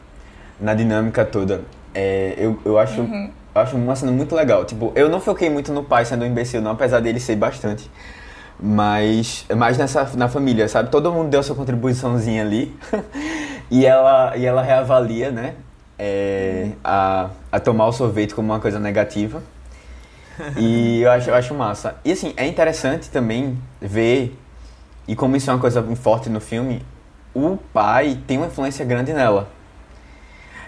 na 0.59 0.75
dinâmica 0.75 1.25
toda. 1.25 1.63
É, 1.95 2.35
eu, 2.37 2.59
eu 2.63 2.77
acho. 2.77 3.01
Uhum. 3.01 3.31
Eu 3.53 3.61
acho 3.61 3.75
uma 3.75 3.95
cena 3.95 4.11
muito 4.11 4.35
legal. 4.35 4.65
Tipo, 4.65 4.91
eu 4.95 5.09
não 5.09 5.19
foquei 5.19 5.49
muito 5.49 5.71
no 5.73 5.83
pai 5.83 6.05
sendo 6.05 6.23
um 6.23 6.27
imbecil, 6.27 6.61
não, 6.61 6.71
apesar 6.71 6.99
dele 6.99 7.19
ser 7.19 7.35
bastante. 7.35 7.89
Mas 8.59 9.45
mais 9.55 9.77
nessa 9.77 10.09
na 10.15 10.29
família, 10.29 10.67
sabe? 10.67 10.89
Todo 10.89 11.11
mundo 11.11 11.29
deu 11.29 11.41
sua 11.43 11.55
contribuiçãozinha 11.55 12.43
ali. 12.43 12.75
e, 13.69 13.85
ela, 13.85 14.37
e 14.37 14.45
ela 14.45 14.61
reavalia, 14.61 15.31
né? 15.31 15.55
É, 15.97 16.69
a, 16.83 17.29
a 17.51 17.59
tomar 17.59 17.87
o 17.87 17.91
sorvete 17.91 18.33
como 18.33 18.51
uma 18.51 18.59
coisa 18.59 18.79
negativa. 18.79 19.41
E 20.57 21.01
eu 21.01 21.11
acho, 21.11 21.29
eu 21.29 21.35
acho 21.35 21.53
massa. 21.53 21.95
E 22.03 22.11
assim, 22.11 22.33
é 22.37 22.47
interessante 22.47 23.09
também 23.09 23.57
ver, 23.79 24.37
e 25.07 25.15
como 25.15 25.35
isso 25.35 25.49
é 25.49 25.53
uma 25.53 25.59
coisa 25.59 25.83
forte 25.95 26.29
no 26.29 26.39
filme, 26.39 26.81
o 27.33 27.57
pai 27.73 28.17
tem 28.25 28.37
uma 28.37 28.47
influência 28.47 28.83
grande 28.85 29.13
nela. 29.13 29.49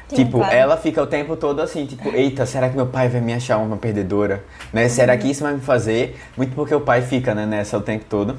Sim, 0.10 0.16
tipo, 0.16 0.38
claro. 0.38 0.56
ela 0.56 0.78
fica 0.78 1.02
o 1.02 1.08
tempo 1.08 1.36
todo 1.36 1.62
assim, 1.62 1.86
tipo, 1.86 2.10
eita, 2.10 2.46
será 2.46 2.70
que 2.70 2.76
meu 2.76 2.88
pai 2.88 3.10
vai 3.10 3.22
me 3.22 3.34
achar 3.34 3.58
uma 3.58 3.78
perdedora? 3.78 4.44
Né? 4.72 4.88
Será 4.90 5.18
que 5.18 5.30
isso 5.30 5.44
vai 5.44 5.54
me 5.54 5.62
fazer? 5.62 6.20
Muito 6.38 6.54
porque 6.56 6.76
o 6.76 6.82
pai 6.82 7.02
fica, 7.02 7.34
né, 7.34 7.46
nessa 7.46 7.78
o 7.78 7.82
tempo 7.82 8.06
todo. 8.10 8.38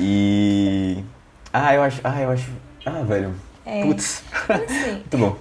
E. 0.00 1.02
Ah, 1.52 1.74
eu 1.74 1.82
acho. 1.82 2.00
Ah, 2.04 2.20
eu 2.20 2.30
acho. 2.30 2.50
Ah, 2.86 3.02
velho. 3.02 3.34
É. 3.66 3.82
Putz. 3.82 4.22
Sei. 4.46 4.92
Muito 4.92 5.18
bom. 5.18 5.36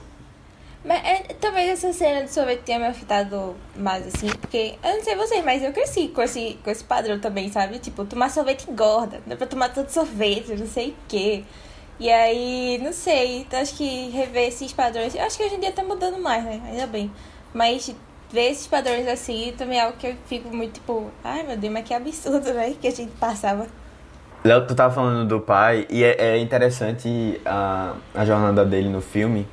Mas 0.84 1.04
é, 1.04 1.34
talvez 1.40 1.70
essa 1.70 1.92
cena 1.92 2.24
do 2.24 2.30
sorvete 2.30 2.62
tenha 2.62 2.80
me 2.80 2.86
afetado 2.86 3.56
mais, 3.76 4.08
assim, 4.08 4.28
porque 4.40 4.76
eu 4.82 4.96
não 4.96 5.04
sei 5.04 5.16
vocês, 5.18 5.44
mas 5.44 5.62
eu 5.62 5.74
cresci 5.74 6.08
com 6.08 6.22
esse, 6.22 6.58
com 6.64 6.72
esse 6.72 6.84
padrão 6.84 7.20
também, 7.20 7.52
sabe? 7.52 7.78
Tipo, 7.78 8.06
tomar 8.06 8.30
sorvete 8.30 8.72
engorda, 8.72 9.22
não 9.26 9.34
é 9.34 9.36
pra 9.36 9.46
tomar 9.46 9.70
todo 9.74 9.90
sorvete, 9.90 10.56
não 10.56 10.66
sei 10.66 10.92
o 10.92 10.96
quê. 11.10 11.44
E 12.00 12.12
aí, 12.12 12.80
não 12.84 12.94
sei, 12.94 13.40
então 13.40 13.60
acho 13.60 13.76
que 13.76 14.10
rever 14.10 14.48
esses 14.48 14.72
padrões, 14.72 15.16
eu 15.16 15.22
acho 15.24 15.36
que 15.36 15.44
hoje 15.44 15.56
em 15.56 15.60
dia 15.60 15.72
tá 15.72 15.84
mudando 15.84 16.20
mais, 16.20 16.44
né? 16.44 16.62
Ainda 16.70 16.86
bem. 16.86 17.12
Mas 17.54 17.94
ver 18.32 18.52
esses 18.52 18.68
padrões 18.68 19.08
assim 19.08 19.54
também 19.58 19.80
é 19.80 19.84
algo 19.84 19.98
que 19.98 20.08
eu 20.08 20.16
fico 20.28 20.56
muito 20.56 20.74
tipo, 20.74 21.10
ai 21.24 21.44
meu 21.44 21.58
Deus, 21.58 21.74
mas 21.74 21.88
que 21.88 21.94
absurdo, 21.94 22.52
né? 22.54 22.76
Que 22.80 22.88
a 22.88 22.92
gente 22.92 23.12
passava. 23.14 23.66
Léo, 24.44 24.68
tu 24.68 24.76
tava 24.76 24.94
falando 24.94 25.28
do 25.28 25.40
pai, 25.40 25.88
e 25.90 26.04
é, 26.04 26.16
é 26.20 26.38
interessante 26.38 27.42
a, 27.44 27.96
a 28.14 28.26
jornada 28.26 28.64
dele 28.64 28.90
no 28.90 29.02
filme. 29.02 29.48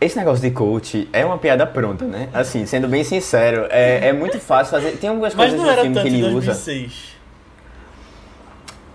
Esse 0.00 0.16
negócio 0.16 0.40
de 0.40 0.50
coach 0.52 1.08
é 1.12 1.26
uma 1.26 1.36
piada 1.36 1.66
pronta, 1.66 2.06
né? 2.06 2.28
Assim, 2.32 2.64
sendo 2.64 2.88
bem 2.88 3.04
sincero, 3.04 3.66
é, 3.68 4.08
é 4.08 4.12
muito 4.12 4.38
fácil 4.40 4.70
fazer. 4.70 4.96
Tem 4.96 5.10
algumas 5.10 5.34
Mas 5.34 5.50
coisas 5.50 5.66
no 5.66 5.82
filme 5.82 6.00
que 6.00 6.06
ele 6.06 6.24
usa. 6.32 6.54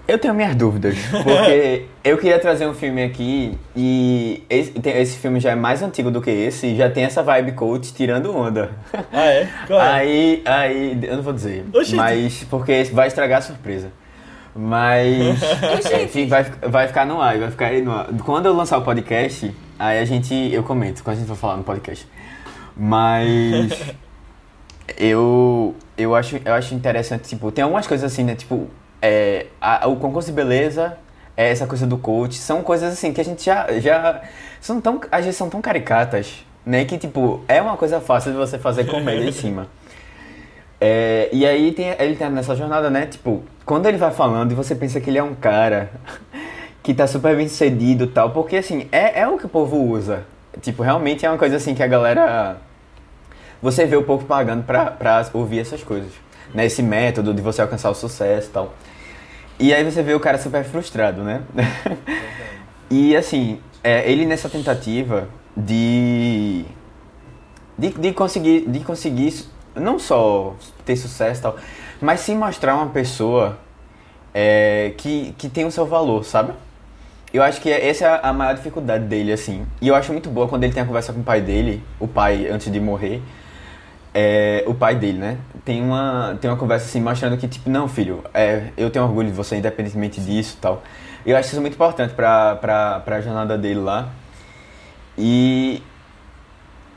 2006. 0.06 0.08
Eu 0.08 0.20
tenho 0.20 0.34
minhas 0.34 0.56
dúvidas, 0.56 0.96
porque 1.24 1.86
eu 2.04 2.18
queria 2.18 2.40
trazer 2.40 2.68
um 2.68 2.74
filme 2.74 3.04
aqui 3.04 3.58
e 3.76 4.44
esse, 4.50 4.72
tem- 4.72 4.98
esse 5.02 5.18
filme 5.18 5.40
já 5.40 5.52
é 5.52 5.56
mais 5.56 5.82
antigo 5.82 6.12
do 6.12 6.22
que 6.22 6.30
esse 6.30 6.68
e 6.68 6.76
já 6.76 6.90
tem 6.90 7.04
essa 7.04 7.24
vibe 7.24 7.54
coach 7.54 7.94
tirando 7.94 8.36
onda. 8.36 8.72
Ah, 9.12 9.26
é? 9.26 9.50
Qual 9.68 9.80
é? 9.82 9.92
Aí, 9.92 10.42
aí, 10.46 11.00
eu 11.04 11.16
não 11.18 11.24
vou 11.24 11.34
dizer, 11.34 11.66
Oxente. 11.74 11.96
mas 11.96 12.44
porque 12.50 12.84
vai 12.94 13.08
estragar 13.08 13.40
a 13.40 13.42
surpresa. 13.42 13.92
Mas, 14.58 15.42
enfim, 16.02 16.28
vai, 16.28 16.44
vai 16.44 16.88
ficar 16.88 17.06
no 17.06 17.20
ar, 17.20 17.38
vai 17.38 17.52
ficar 17.52 17.66
aí 17.68 17.82
no 17.82 17.92
ar. 17.92 18.08
Quando 18.24 18.46
eu 18.46 18.54
lançar 18.54 18.78
o 18.78 18.82
podcast, 18.84 19.54
aí 19.78 20.00
a 20.00 20.06
gente, 20.06 20.34
eu 20.34 20.64
comento, 20.64 21.04
quando 21.04 21.18
a 21.18 21.20
gente 21.20 21.28
for 21.28 21.36
falar 21.36 21.58
no 21.58 21.64
podcast. 21.64 22.08
Mas, 22.78 23.74
eu, 24.98 25.76
eu 25.98 26.16
acho, 26.16 26.40
eu 26.46 26.54
acho 26.54 26.74
interessante, 26.74 27.28
tipo, 27.28 27.52
tem 27.52 27.64
algumas 27.66 27.86
coisas 27.86 28.10
assim, 28.10 28.24
né, 28.24 28.34
tipo, 28.36 28.70
é, 29.06 29.46
a- 29.62 29.88
o 29.88 29.96
concurso 29.98 30.30
de 30.30 30.34
beleza, 30.36 30.98
é 31.38 31.50
essa 31.50 31.68
coisa 31.68 31.86
do 31.86 31.98
coach, 31.98 32.36
são 32.38 32.62
coisas 32.64 32.94
assim 32.94 33.12
que 33.14 33.22
a 33.22 33.26
gente 33.26 33.44
já, 33.46 33.68
já, 33.80 34.22
são 34.62 34.80
tão, 34.82 35.00
às 35.12 35.26
vezes 35.26 35.38
são 35.38 35.50
tão 35.50 35.62
caricatas, 35.62 36.44
né, 36.66 36.86
que 36.86 36.98
tipo, 36.98 37.44
é 37.48 37.62
uma 37.62 37.78
coisa 37.78 38.00
fácil 38.02 38.32
de 38.32 38.38
você 38.38 38.58
fazer 38.58 38.86
comédia 38.86 39.30
em 39.30 39.32
cima. 39.34 39.68
É, 40.80 41.30
e 41.32 41.46
aí 41.46 41.72
tem, 41.72 41.96
ele 42.00 42.16
tá 42.16 42.30
nessa 42.30 42.56
jornada, 42.56 42.90
né? 42.90 43.06
Tipo, 43.06 43.44
quando 43.66 43.86
ele 43.86 43.98
vai 43.98 44.12
falando 44.12 44.52
e 44.52 44.56
você 44.56 44.76
pensa 44.76 45.00
que 45.00 45.10
ele 45.10 45.18
é 45.18 45.24
um 45.24 45.34
cara 45.34 45.90
que 46.84 46.94
tá 46.94 47.08
super 47.08 47.36
bem 47.36 47.48
sucedido 47.48 48.04
e 48.04 48.08
tal, 48.08 48.32
porque 48.32 48.58
assim, 48.58 48.88
é, 48.92 49.22
é 49.22 49.28
o 49.28 49.38
que 49.38 49.46
o 49.46 49.50
povo 49.50 49.78
usa. 49.78 50.24
Tipo, 50.62 50.84
realmente 50.84 51.26
é 51.26 51.30
uma 51.30 51.38
coisa 51.38 51.56
assim 51.58 51.74
que 51.74 51.82
a 51.84 51.88
galera. 51.88 52.58
Você 53.62 53.86
vê 53.86 53.96
o 53.96 54.04
povo 54.04 54.26
pagando 54.26 54.64
pra, 54.64 54.86
pra 54.92 55.26
ouvir 55.34 55.60
essas 55.60 55.82
coisas. 55.84 56.12
Né? 56.54 56.66
Esse 56.66 56.84
método 56.84 57.34
de 57.34 57.42
você 57.42 57.62
alcançar 57.62 57.90
o 57.90 57.96
sucesso 57.96 58.50
e 58.50 58.52
tal. 58.52 58.74
E 59.60 59.74
aí 59.74 59.84
você 59.84 60.04
vê 60.04 60.14
o 60.14 60.20
cara 60.20 60.38
super 60.38 60.64
frustrado, 60.64 61.24
né? 61.24 61.42
e 62.90 63.16
assim, 63.16 63.60
é, 63.84 64.10
ele 64.10 64.26
nessa 64.26 64.50
tentativa 64.50 65.30
de 65.56 66.66
de, 67.78 67.90
de 67.90 68.14
conseguir 68.14 68.68
de 68.68 68.80
conseguir 68.82 69.46
não 69.76 70.00
só 70.00 70.56
ter 70.86 70.96
sucesso 70.96 71.42
tal, 71.42 71.58
mas 72.02 72.22
sim 72.22 72.36
mostrar 72.36 72.76
uma 72.76 72.88
pessoa 72.88 73.58
é, 74.34 74.94
que, 74.98 75.34
que 75.38 75.48
tem 75.48 75.66
o 75.66 75.72
seu 75.72 75.86
valor, 75.86 76.26
sabe? 76.26 76.54
Eu 77.34 77.44
acho 77.44 77.60
que 77.62 77.70
essa 77.70 78.06
é 78.06 78.20
a 78.24 78.34
maior 78.34 78.56
dificuldade 78.56 79.06
dele, 79.06 79.32
assim. 79.32 79.66
E 79.82 79.88
eu 79.88 79.96
acho 79.96 80.12
muito 80.12 80.30
boa 80.30 80.48
quando 80.48 80.64
ele 80.64 80.74
tem 80.74 80.84
a 80.84 80.86
conversa 80.86 81.12
com 81.12 81.20
o 81.20 81.24
pai 81.24 81.42
dele, 81.42 81.84
o 82.00 82.08
pai 82.08 82.48
antes 82.48 82.72
de 82.72 82.80
morrer, 82.80 83.22
é, 84.18 84.64
o 84.66 84.74
pai 84.74 84.96
dele, 84.96 85.18
né? 85.18 85.38
Tem 85.66 85.82
uma, 85.82 86.38
tem 86.40 86.50
uma 86.50 86.56
conversa 86.56 86.86
assim 86.86 87.02
mostrando 87.02 87.36
que, 87.36 87.50
tipo, 87.50 87.70
não, 87.70 87.86
filho, 87.90 88.24
é, 88.34 88.70
eu 88.78 88.90
tenho 88.90 89.04
orgulho 89.04 89.28
de 89.28 89.34
você, 89.34 89.58
independentemente 89.58 90.22
disso 90.22 90.58
tal. 90.62 90.82
Eu 91.26 91.36
acho 91.36 91.50
isso 91.50 91.60
muito 91.60 91.74
importante 91.74 92.14
pra, 92.14 92.56
pra, 92.56 93.02
pra 93.02 93.20
jornada 93.20 93.58
dele 93.58 93.82
lá. 93.82 94.08
E, 95.18 95.84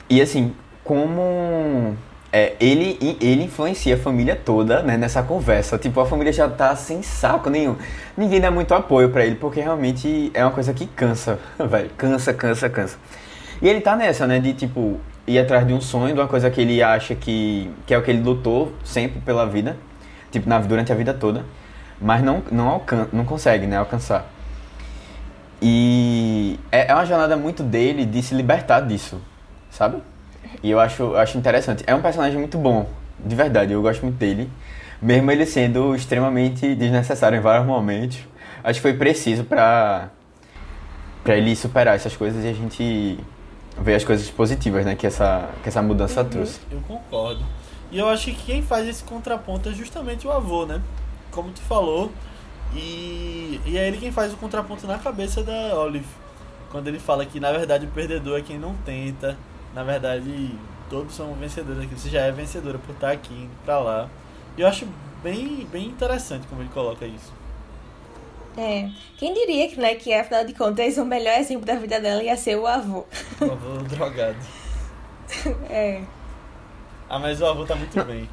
e 0.09 0.23
assim, 0.23 0.55
como 0.85 1.97
é, 2.33 2.55
ele, 2.61 2.97
ele 3.21 3.45
influencia 3.45 3.97
a 3.97 3.99
família 3.99 4.37
toda 4.37 4.81
né, 4.83 4.97
nessa 4.97 5.21
conversa. 5.21 5.77
Tipo, 5.77 6.01
a 6.01 6.07
família 6.07 6.33
já 6.33 6.49
tá 6.49 6.77
sem 6.77 7.03
saco 7.03 7.51
nenhum. 7.51 7.75
Ninguém 8.17 8.41
dá 8.41 8.51
muito 8.51 8.73
apoio 8.75 9.09
pra 9.09 9.27
ele, 9.27 9.35
porque 9.35 9.61
realmente 9.61 10.31
é 10.35 10.45
uma 10.45 10.53
coisa 10.53 10.73
que 10.73 10.87
cansa, 10.87 11.41
velho. 11.59 11.91
Cansa, 11.97 12.33
cansa, 12.33 12.71
cansa. 12.71 12.97
E 13.61 13.69
ele 13.69 13.81
tá 13.81 13.97
nessa, 13.97 14.25
né, 14.25 14.39
de 14.39 14.53
tipo, 14.53 15.01
ir 15.29 15.38
atrás 15.38 15.67
de 15.67 15.73
um 15.73 15.81
sonho, 15.81 16.14
de 16.14 16.21
uma 16.21 16.27
coisa 16.27 16.51
que 16.51 16.61
ele 16.61 16.83
acha 16.83 17.14
que, 17.14 17.71
que 17.87 17.93
é 17.93 17.99
o 17.99 18.03
que 18.03 18.11
ele 18.11 18.23
lutou 18.23 18.73
sempre 18.83 19.21
pela 19.21 19.47
vida, 19.47 19.77
tipo, 20.31 20.49
na, 20.49 20.59
durante 20.59 20.91
a 20.91 20.95
vida 20.95 21.12
toda, 21.12 21.45
mas 22.01 22.23
não, 22.23 22.43
não, 22.51 22.69
alcan 22.69 23.07
não 23.12 23.25
consegue, 23.25 23.67
né, 23.67 23.77
alcançar. 23.77 24.27
E 25.61 26.59
é, 26.73 26.91
é 26.91 26.95
uma 26.95 27.05
jornada 27.05 27.37
muito 27.37 27.62
dele 27.62 28.07
de 28.07 28.23
se 28.23 28.35
libertar 28.35 28.81
disso, 28.81 29.21
sabe? 29.71 29.99
E 30.62 30.71
eu 30.71 30.81
acho, 30.81 31.14
acho 31.17 31.37
interessante. 31.37 31.85
É 31.87 31.95
um 31.95 32.01
personagem 32.01 32.38
muito 32.38 32.57
bom, 32.57 32.88
de 33.19 33.37
verdade, 33.37 33.73
eu 33.73 33.83
gosto 33.83 34.03
muito 34.03 34.17
dele. 34.17 34.51
Mesmo 35.01 35.31
ele 35.31 35.47
sendo 35.47 35.95
extremamente 35.95 36.75
desnecessário 36.75 37.38
em 37.38 37.41
vários 37.41 37.67
momentos. 37.67 38.19
Acho 38.64 38.81
que 38.81 38.83
foi 38.83 38.95
preciso 38.95 39.45
pra, 39.45 40.09
pra 41.23 41.37
ele 41.37 41.55
superar 41.55 41.95
essas 41.95 42.17
coisas 42.17 42.45
e 42.45 42.49
a 42.49 42.53
gente 42.53 43.19
ver 43.83 43.95
as 43.95 44.05
coisas 44.05 44.29
positivas, 44.31 44.85
né? 44.85 44.95
Que 44.95 45.07
essa, 45.07 45.49
que 45.62 45.69
essa 45.69 45.83
mudança 45.83 46.25
trouxe. 46.25 46.61
Eu 46.71 46.81
concordo. 46.81 47.45
E 47.91 47.99
eu 47.99 48.09
acho 48.09 48.27
que 48.27 48.35
quem 48.35 48.62
faz 48.62 48.87
esse 48.87 49.03
contraponto 49.03 49.69
é 49.69 49.73
justamente 49.73 50.27
o 50.27 50.31
avô, 50.31 50.67
né? 50.67 50.81
Como 51.31 51.51
tu 51.51 51.61
falou. 51.62 52.12
E, 52.75 53.61
e 53.64 53.79
é 53.79 53.88
ele 53.88 53.97
quem 53.97 54.12
faz 54.12 54.33
o 54.33 54.37
contraponto 54.37 54.87
na 54.87 54.99
cabeça 54.99 55.43
da 55.43 55.75
Olive. 55.75 56.07
Quando 56.71 56.88
ele 56.88 56.99
fala 56.99 57.25
que 57.25 57.41
na 57.41 57.51
verdade 57.51 57.87
o 57.87 57.88
perdedor 57.88 58.38
é 58.38 58.43
quem 58.43 58.59
não 58.59 58.75
tenta. 58.85 59.38
Na 59.75 59.83
verdade, 59.83 60.55
todos 60.91 61.14
são 61.14 61.33
vencedores 61.35 61.83
aqui. 61.83 61.95
Você 61.95 62.11
já 62.11 62.21
é 62.21 62.33
vencedora 62.33 62.79
por 62.79 62.95
estar 62.95 63.11
aqui, 63.11 63.33
indo 63.33 63.53
pra 63.64 63.79
lá. 63.79 64.09
E 64.57 64.61
eu 64.61 64.67
acho 64.67 64.87
bem, 65.23 65.67
bem 65.71 65.87
interessante 65.87 66.47
como 66.47 66.61
ele 66.61 66.71
coloca 66.71 67.07
isso. 67.07 67.33
É. 68.59 68.88
Quem 69.16 69.33
diria 69.35 69.68
que, 69.68 69.79
né, 69.81 69.94
que 69.94 70.12
afinal 70.12 70.44
de 70.44 70.53
contas 70.53 70.97
o 70.99 71.05
melhor 71.05 71.38
exemplo 71.38 71.64
da 71.64 71.77
vida 71.77 72.01
dela 72.01 72.23
ia 72.23 72.37
ser 72.37 72.57
o 72.57 72.66
avô. 72.66 73.05
O 73.40 73.44
avô 73.44 73.79
drogado. 73.88 74.37
É. 75.71 76.01
Ah, 77.09 77.18
mas 77.18 77.40
o 77.40 77.47
avô 77.47 77.64
tá 77.64 77.75
muito 77.75 78.03
bem. 78.05 78.29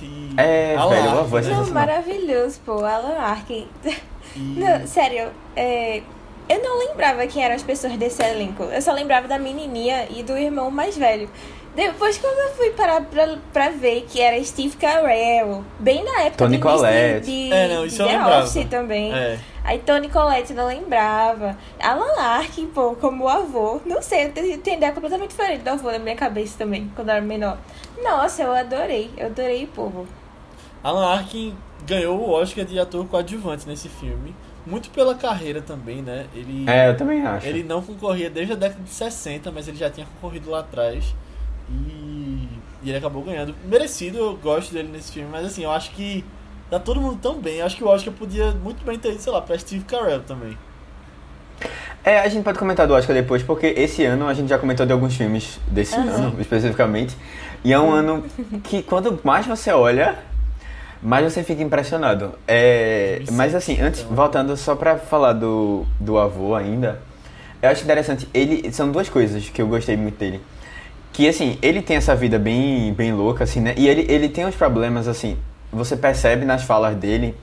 E 0.00 0.30
É, 0.36 0.76
Alan 0.76 0.90
velho, 0.90 1.04
o 1.04 1.08
Arkin, 1.10 1.20
avô 1.22 1.38
é 1.38 1.42
né? 1.42 1.50
Não, 1.50 1.66
maravilhoso, 1.70 2.60
pô. 2.64 2.84
Alan 2.84 3.16
Arkin. 3.18 3.68
E- 3.84 4.40
Não, 4.58 4.86
sério, 4.86 5.30
é, 5.56 6.02
eu 6.48 6.62
não 6.62 6.78
lembrava 6.88 7.26
quem 7.26 7.44
eram 7.44 7.54
as 7.54 7.62
pessoas 7.62 7.96
desse 7.96 8.22
elenco. 8.22 8.64
Eu 8.64 8.80
só 8.82 8.92
lembrava 8.92 9.26
da 9.28 9.38
menininha 9.38 10.06
e 10.10 10.22
do 10.22 10.36
irmão 10.36 10.70
mais 10.70 10.96
velho. 10.96 11.28
Depois, 11.74 12.18
quando 12.18 12.38
eu 12.50 12.54
fui 12.56 12.70
parar 12.70 13.00
pra, 13.02 13.36
pra 13.52 13.70
ver 13.70 14.04
que 14.08 14.20
era 14.20 14.42
Steve 14.44 14.76
Carell, 14.76 15.64
bem 15.78 16.04
na 16.04 16.22
época 16.22 16.46
do 16.46 16.54
início 16.54 16.70
Collette. 16.70 17.26
de, 17.26 17.48
de, 17.48 17.52
É, 17.52 17.68
não, 17.68 17.82
de 17.82 17.88
isso 17.88 18.02
eu 18.02 18.08
The. 18.08 18.38
Office 18.40 18.66
também. 18.68 19.12
É. 19.14 19.38
Aí 19.64 19.78
Tony 19.78 20.08
Collette 20.08 20.52
não 20.54 20.66
lembrava. 20.66 21.56
Alan 21.80 22.20
Arkin, 22.20 22.66
pô, 22.68 22.94
como 22.96 23.28
avô. 23.28 23.80
Não 23.86 24.02
sei, 24.02 24.26
eu 24.26 24.32
tenho 24.32 24.58
tenho 24.58 24.76
ideia 24.76 24.92
completamente 24.92 25.30
diferente 25.30 25.62
do 25.62 25.68
avô 25.68 25.90
na 25.90 25.98
minha 25.98 26.16
cabeça 26.16 26.58
também, 26.58 26.90
quando 26.96 27.08
eu 27.10 27.14
era 27.16 27.24
menor. 27.24 27.58
Nossa, 28.02 28.42
eu 28.42 28.52
adorei. 28.52 29.10
Eu 29.16 29.26
adorei 29.26 29.64
o 29.64 29.68
povo. 29.68 30.06
Alan 30.82 31.06
Arkin 31.06 31.56
ganhou 31.86 32.18
o 32.18 32.30
Oscar 32.30 32.64
de 32.64 32.78
ator 32.78 33.06
coadjuvante 33.06 33.68
nesse 33.68 33.88
filme 33.88 34.34
muito 34.64 34.90
pela 34.90 35.14
carreira 35.14 35.60
também, 35.60 36.02
né? 36.02 36.26
Ele, 36.34 36.68
É, 36.70 36.88
eu 36.88 36.96
também 36.96 37.24
acho. 37.26 37.46
ele 37.46 37.62
não 37.62 37.82
concorria 37.82 38.30
desde 38.30 38.52
a 38.52 38.56
década 38.56 38.82
de 38.82 38.90
60, 38.90 39.50
mas 39.50 39.66
ele 39.68 39.76
já 39.76 39.90
tinha 39.90 40.06
concorrido 40.06 40.50
lá 40.50 40.60
atrás. 40.60 41.14
E, 41.68 42.48
e 42.82 42.88
ele 42.88 42.96
acabou 42.96 43.22
ganhando. 43.22 43.54
Merecido, 43.64 44.18
eu 44.18 44.36
gosto 44.36 44.72
dele 44.72 44.88
nesse 44.88 45.12
filme, 45.12 45.28
mas 45.30 45.46
assim, 45.46 45.64
eu 45.64 45.70
acho 45.70 45.90
que 45.92 46.24
tá 46.72 46.78
todo 46.78 46.98
mundo 46.98 47.18
tão 47.20 47.38
bem. 47.38 47.56
Eu 47.56 47.66
acho 47.66 47.76
que 47.76 47.84
o 47.84 47.86
Oscar 47.86 48.14
podia 48.14 48.52
muito 48.52 48.82
bem 48.82 48.98
ter 48.98 49.10
ido, 49.10 49.20
sei 49.20 49.30
lá, 49.30 49.42
pra 49.42 49.58
Steve 49.58 49.84
Carell 49.84 50.22
também. 50.22 50.56
É, 52.02 52.20
a 52.20 52.28
gente 52.28 52.42
pode 52.42 52.58
comentar 52.58 52.86
do 52.86 52.94
Oscar 52.94 53.14
depois, 53.14 53.42
porque 53.42 53.66
esse 53.76 54.02
ano 54.04 54.26
a 54.26 54.32
gente 54.32 54.48
já 54.48 54.58
comentou 54.58 54.86
de 54.86 54.92
alguns 54.92 55.14
filmes 55.14 55.60
desse 55.68 55.94
Aham. 55.94 56.10
ano, 56.10 56.40
especificamente. 56.40 57.14
E 57.62 57.74
é 57.74 57.78
um 57.78 57.90
ano 57.90 58.24
que 58.64 58.82
quanto 58.82 59.20
mais 59.22 59.46
você 59.46 59.70
olha, 59.70 60.16
mais 61.02 61.30
você 61.30 61.44
fica 61.44 61.62
impressionado. 61.62 62.32
É, 62.48 63.16
2007, 63.18 63.32
mas 63.36 63.54
assim, 63.54 63.78
antes, 63.78 64.00
então. 64.00 64.16
voltando 64.16 64.56
só 64.56 64.74
pra 64.74 64.96
falar 64.96 65.34
do, 65.34 65.84
do 66.00 66.18
avô 66.18 66.54
ainda, 66.54 67.02
eu 67.60 67.68
acho 67.68 67.84
interessante, 67.84 68.26
ele 68.32 68.72
são 68.72 68.90
duas 68.90 69.10
coisas 69.10 69.46
que 69.50 69.60
eu 69.60 69.68
gostei 69.68 69.96
muito 69.96 70.18
dele. 70.18 70.40
Que 71.12 71.28
assim, 71.28 71.58
ele 71.60 71.82
tem 71.82 71.98
essa 71.98 72.16
vida 72.16 72.38
bem, 72.38 72.94
bem 72.94 73.12
louca, 73.12 73.44
assim, 73.44 73.60
né? 73.60 73.74
E 73.76 73.86
ele, 73.86 74.06
ele 74.08 74.30
tem 74.30 74.46
uns 74.46 74.56
problemas, 74.56 75.06
assim, 75.06 75.36
você 75.72 75.96
percebe 75.96 76.44
nas 76.44 76.62
falas 76.64 76.94
dele 76.96 77.34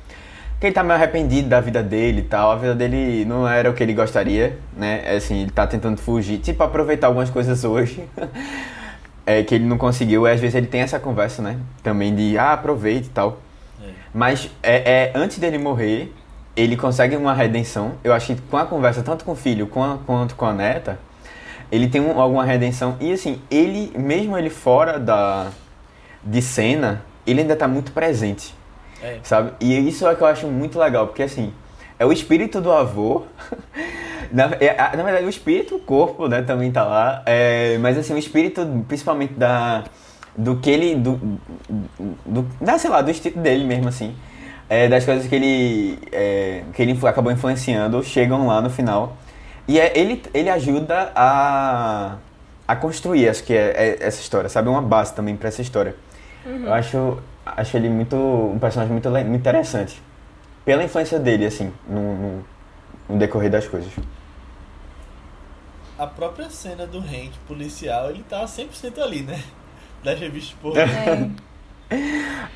que 0.60 0.68
ele 0.68 0.74
tá 0.74 0.84
meio 0.84 0.96
arrependido 0.96 1.48
da 1.48 1.62
vida 1.62 1.82
dele 1.82 2.20
e 2.20 2.24
tal. 2.24 2.52
A 2.52 2.56
vida 2.56 2.76
dele 2.76 3.24
não 3.26 3.48
era 3.48 3.70
o 3.70 3.74
que 3.74 3.82
ele 3.82 3.94
gostaria, 3.94 4.58
né? 4.76 5.02
É 5.06 5.16
Assim, 5.16 5.42
ele 5.44 5.52
tá 5.52 5.66
tentando 5.66 6.00
fugir, 6.02 6.38
tipo, 6.40 6.62
aproveitar 6.64 7.08
algumas 7.08 7.30
coisas 7.30 7.64
hoje. 7.64 8.04
é, 9.26 9.44
que 9.44 9.56
ele 9.56 9.66
não 9.66 9.78
conseguiu. 9.78 10.28
E 10.28 10.32
às 10.32 10.40
vezes 10.40 10.56
ele 10.56 10.68
tem 10.68 10.82
essa 10.82 11.00
conversa, 11.00 11.42
né? 11.42 11.58
Também 11.82 12.14
de, 12.14 12.38
ah, 12.38 12.54
aproveite 12.54 13.08
e 13.08 13.12
tal. 13.12 13.40
É. 13.82 13.88
Mas 14.14 14.50
é, 14.62 14.92
é, 14.92 15.12
antes 15.16 15.38
dele 15.40 15.58
morrer, 15.58 16.14
ele 16.56 16.76
consegue 16.76 17.16
uma 17.16 17.34
redenção. 17.34 17.94
Eu 18.04 18.12
acho 18.12 18.36
que 18.36 18.42
com 18.42 18.58
a 18.58 18.66
conversa, 18.66 19.02
tanto 19.02 19.24
com 19.24 19.32
o 19.32 19.36
filho 19.36 19.68
com 19.68 19.84
a- 19.84 19.98
quanto 20.06 20.36
com 20.36 20.46
a 20.46 20.54
neta, 20.54 21.00
ele 21.72 21.88
tem 21.88 22.02
um- 22.02 22.20
alguma 22.20 22.44
redenção. 22.44 22.98
E 23.00 23.14
assim, 23.14 23.40
ele, 23.50 23.94
mesmo 23.98 24.38
ele 24.38 24.50
fora 24.50 25.00
da, 25.00 25.48
de 26.24 26.42
cena, 26.42 27.02
ele 27.26 27.42
ainda 27.42 27.56
tá 27.56 27.68
muito 27.68 27.92
presente 27.92 28.54
É. 29.02 29.20
sabe? 29.24 29.52
E 29.60 29.88
isso 29.88 30.08
é 30.08 30.16
que 30.16 30.22
eu 30.22 30.28
acho 30.28 30.48
muito 30.48 30.80
legal, 30.80 31.08
porque 31.08 31.24
assim, 31.24 31.54
é 32.00 32.06
o 32.06 32.14
espírito 32.14 32.62
do 32.62 32.72
avô. 32.72 33.24
na, 34.32 34.46
é, 34.60 34.74
na 34.96 35.04
verdade, 35.04 35.26
o 35.26 35.30
espírito, 35.30 35.76
o 35.76 35.80
corpo, 35.80 36.28
né, 36.30 36.42
também 36.42 36.72
tá 36.72 36.86
lá. 36.86 37.22
É, 37.26 37.78
mas 37.80 37.98
assim, 37.98 38.14
o 38.14 38.18
espírito, 38.18 38.66
principalmente 38.88 39.34
da. 39.34 39.84
Do 40.38 40.56
que 40.56 40.70
ele. 40.70 40.96
Do, 40.96 41.20
do, 42.26 42.48
da, 42.62 42.78
sei 42.78 42.90
lá, 42.90 43.02
do 43.02 43.12
estilo 43.12 43.42
dele 43.42 43.66
mesmo, 43.66 43.90
assim. 43.90 44.16
É, 44.70 44.88
das 44.88 45.04
coisas 45.04 45.28
que 45.28 45.36
ele. 45.36 46.00
é, 46.14 46.64
que 46.74 46.82
ele 46.82 46.98
acabou 47.06 47.32
influenciando, 47.34 48.02
chegam 48.02 48.48
lá 48.48 48.62
no 48.62 48.70
final. 48.70 49.18
E 49.68 49.78
é, 49.78 49.92
ele, 50.00 50.24
ele 50.34 50.50
ajuda 50.50 51.12
a. 51.14 52.16
a 52.66 52.76
construir, 52.78 53.28
acho 53.28 53.44
que 53.44 53.54
é, 53.54 53.98
é 54.00 54.08
essa 54.08 54.22
história, 54.22 54.48
sabe? 54.48 54.70
Uma 54.70 54.82
base 54.82 55.14
também 55.14 55.36
pra 55.36 55.50
essa 55.50 55.62
história. 55.62 55.96
Eu 56.50 56.74
acho, 56.74 57.18
acho 57.46 57.78
ele 57.78 57.90
muito 57.90 58.16
um 58.16 58.58
personagem 58.60 58.92
muito, 58.92 59.10
muito 59.10 59.36
interessante. 59.36 60.02
Pela 60.66 60.84
influência 60.84 61.20
dele, 61.20 61.46
assim, 61.46 61.72
no, 61.88 62.16
no, 62.16 62.46
no 63.10 63.18
decorrer 63.18 63.50
das 63.52 63.68
coisas. 63.68 63.92
A 65.98 66.08
própria 66.08 66.50
cena 66.50 66.88
do 66.88 67.00
Hank 67.00 67.32
policial, 67.48 68.10
ele 68.10 68.24
tá 68.28 68.44
100% 68.46 69.00
ali, 69.00 69.22
né? 69.22 69.42
Das 70.04 70.20
revistas 70.20 70.56
por 70.62 70.78
É. 70.78 71.30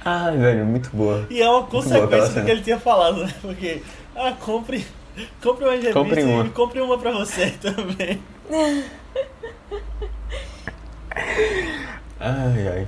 Ai, 0.05 0.37
velho, 0.37 0.65
muito 0.65 0.89
boa. 0.95 1.27
E 1.29 1.41
é 1.41 1.49
uma 1.49 1.59
aquela 1.59 1.81
consequência 1.81 2.41
do 2.41 2.45
que 2.45 2.51
ele 2.51 2.61
tinha 2.61 2.79
falado, 2.79 3.25
né? 3.25 3.33
Porque, 3.41 3.83
ah, 4.15 4.33
compre, 4.39 4.85
compre 5.41 5.65
uma 5.65 5.71
revista 5.71 5.93
Compre 5.93 6.23
uma. 6.23 6.45
e 6.45 6.49
compre 6.49 6.81
uma 6.81 6.97
pra 6.97 7.11
você 7.11 7.51
também. 7.59 8.21
Ai, 12.19 12.67
ai. 12.67 12.87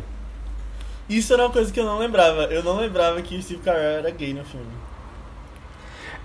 Isso 1.08 1.34
era 1.34 1.44
uma 1.44 1.52
coisa 1.52 1.72
que 1.72 1.80
eu 1.80 1.86
não 1.86 2.00
lembrava. 2.00 2.44
Eu 2.46 2.64
não 2.64 2.78
lembrava 2.78 3.22
que 3.22 3.36
o 3.36 3.42
Steve 3.42 3.62
Carell 3.62 4.00
era 4.00 4.10
gay 4.10 4.34
no 4.34 4.44
filme. 4.44 4.66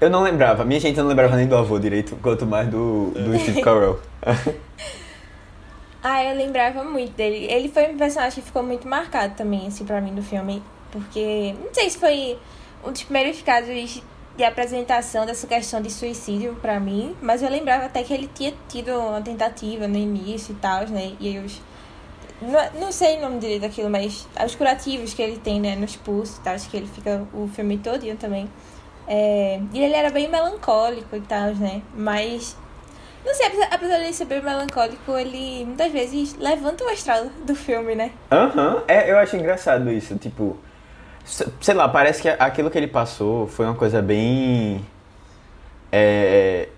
Eu 0.00 0.08
não 0.08 0.22
lembrava, 0.22 0.64
minha 0.64 0.80
gente, 0.80 0.96
não 0.96 1.06
lembrava 1.06 1.36
nem 1.36 1.46
do 1.46 1.54
avô 1.54 1.78
direito, 1.78 2.16
quanto 2.22 2.46
mais 2.46 2.66
do, 2.68 3.10
do 3.10 3.36
Steve 3.40 3.60
Carell. 3.60 4.00
Ah, 6.02 6.24
eu 6.24 6.34
lembrava 6.34 6.82
muito 6.82 7.12
dele. 7.12 7.46
Ele 7.50 7.68
foi 7.68 7.92
um 7.92 7.98
personagem 7.98 8.40
que 8.40 8.46
ficou 8.46 8.62
muito 8.62 8.88
marcado 8.88 9.34
também, 9.34 9.66
assim, 9.66 9.84
pra 9.84 10.00
mim, 10.00 10.14
do 10.14 10.22
filme. 10.22 10.62
Porque, 10.90 11.54
não 11.62 11.72
sei 11.74 11.90
se 11.90 11.98
foi 11.98 12.38
um 12.82 12.90
dos 12.90 13.02
primeiros 13.02 13.42
casos 13.42 14.02
de 14.34 14.42
apresentação 14.42 15.26
dessa 15.26 15.46
questão 15.46 15.82
de 15.82 15.90
suicídio 15.90 16.56
pra 16.62 16.80
mim. 16.80 17.14
Mas 17.20 17.42
eu 17.42 17.50
lembrava 17.50 17.84
até 17.84 18.02
que 18.02 18.14
ele 18.14 18.30
tinha 18.34 18.54
tido 18.66 18.92
uma 18.92 19.20
tentativa 19.20 19.86
no 19.86 19.98
início 19.98 20.52
e 20.52 20.56
tal, 20.56 20.86
né? 20.88 21.12
E 21.20 21.28
aí 21.28 21.44
os... 21.44 21.60
Não, 22.42 22.80
não 22.86 22.92
sei 22.92 23.18
o 23.18 23.20
nome 23.22 23.38
direito 23.38 23.62
daquilo, 23.62 23.90
mas 23.90 24.26
os 24.44 24.54
curativos 24.54 25.12
que 25.14 25.20
ele 25.22 25.38
tem, 25.38 25.60
né? 25.60 25.76
Nos 25.76 25.96
pulsos 25.96 26.38
e 26.38 26.40
tal. 26.40 26.54
Acho 26.54 26.68
que 26.70 26.76
ele 26.76 26.86
fica 26.88 27.26
o 27.34 27.48
filme 27.48 27.76
todinho 27.78 28.16
também. 28.16 28.48
É, 29.06 29.60
e 29.72 29.82
ele 29.82 29.94
era 29.94 30.10
bem 30.10 30.28
melancólico 30.28 31.16
e 31.16 31.20
tal, 31.20 31.54
né? 31.54 31.82
Mas 31.94 32.56
não 33.26 33.34
sei, 33.34 33.46
apesar, 33.70 33.98
de 33.98 34.04
ele 34.04 34.12
ser 34.14 34.24
bem 34.24 34.40
melancólico, 34.40 35.12
ele 35.18 35.64
muitas 35.66 35.92
vezes 35.92 36.34
levanta 36.38 36.84
o 36.84 36.88
astral 36.88 37.26
do 37.44 37.54
filme, 37.54 37.94
né? 37.94 38.12
Aham, 38.30 38.82
é, 38.88 39.10
eu 39.10 39.18
acho 39.18 39.36
engraçado 39.36 39.90
isso, 39.90 40.16
tipo... 40.16 40.56
se- 41.24 41.46
Sei 41.60 41.74
lá, 41.74 41.88
parece 41.88 42.22
que 42.22 42.28
aquilo 42.28 42.70
que 42.70 42.78
ele 42.78 42.86
passou 42.86 43.46
foi 43.46 43.66
uma 43.66 43.74
coisa 43.74 44.00
bem... 44.00 44.84
É, 45.92 46.68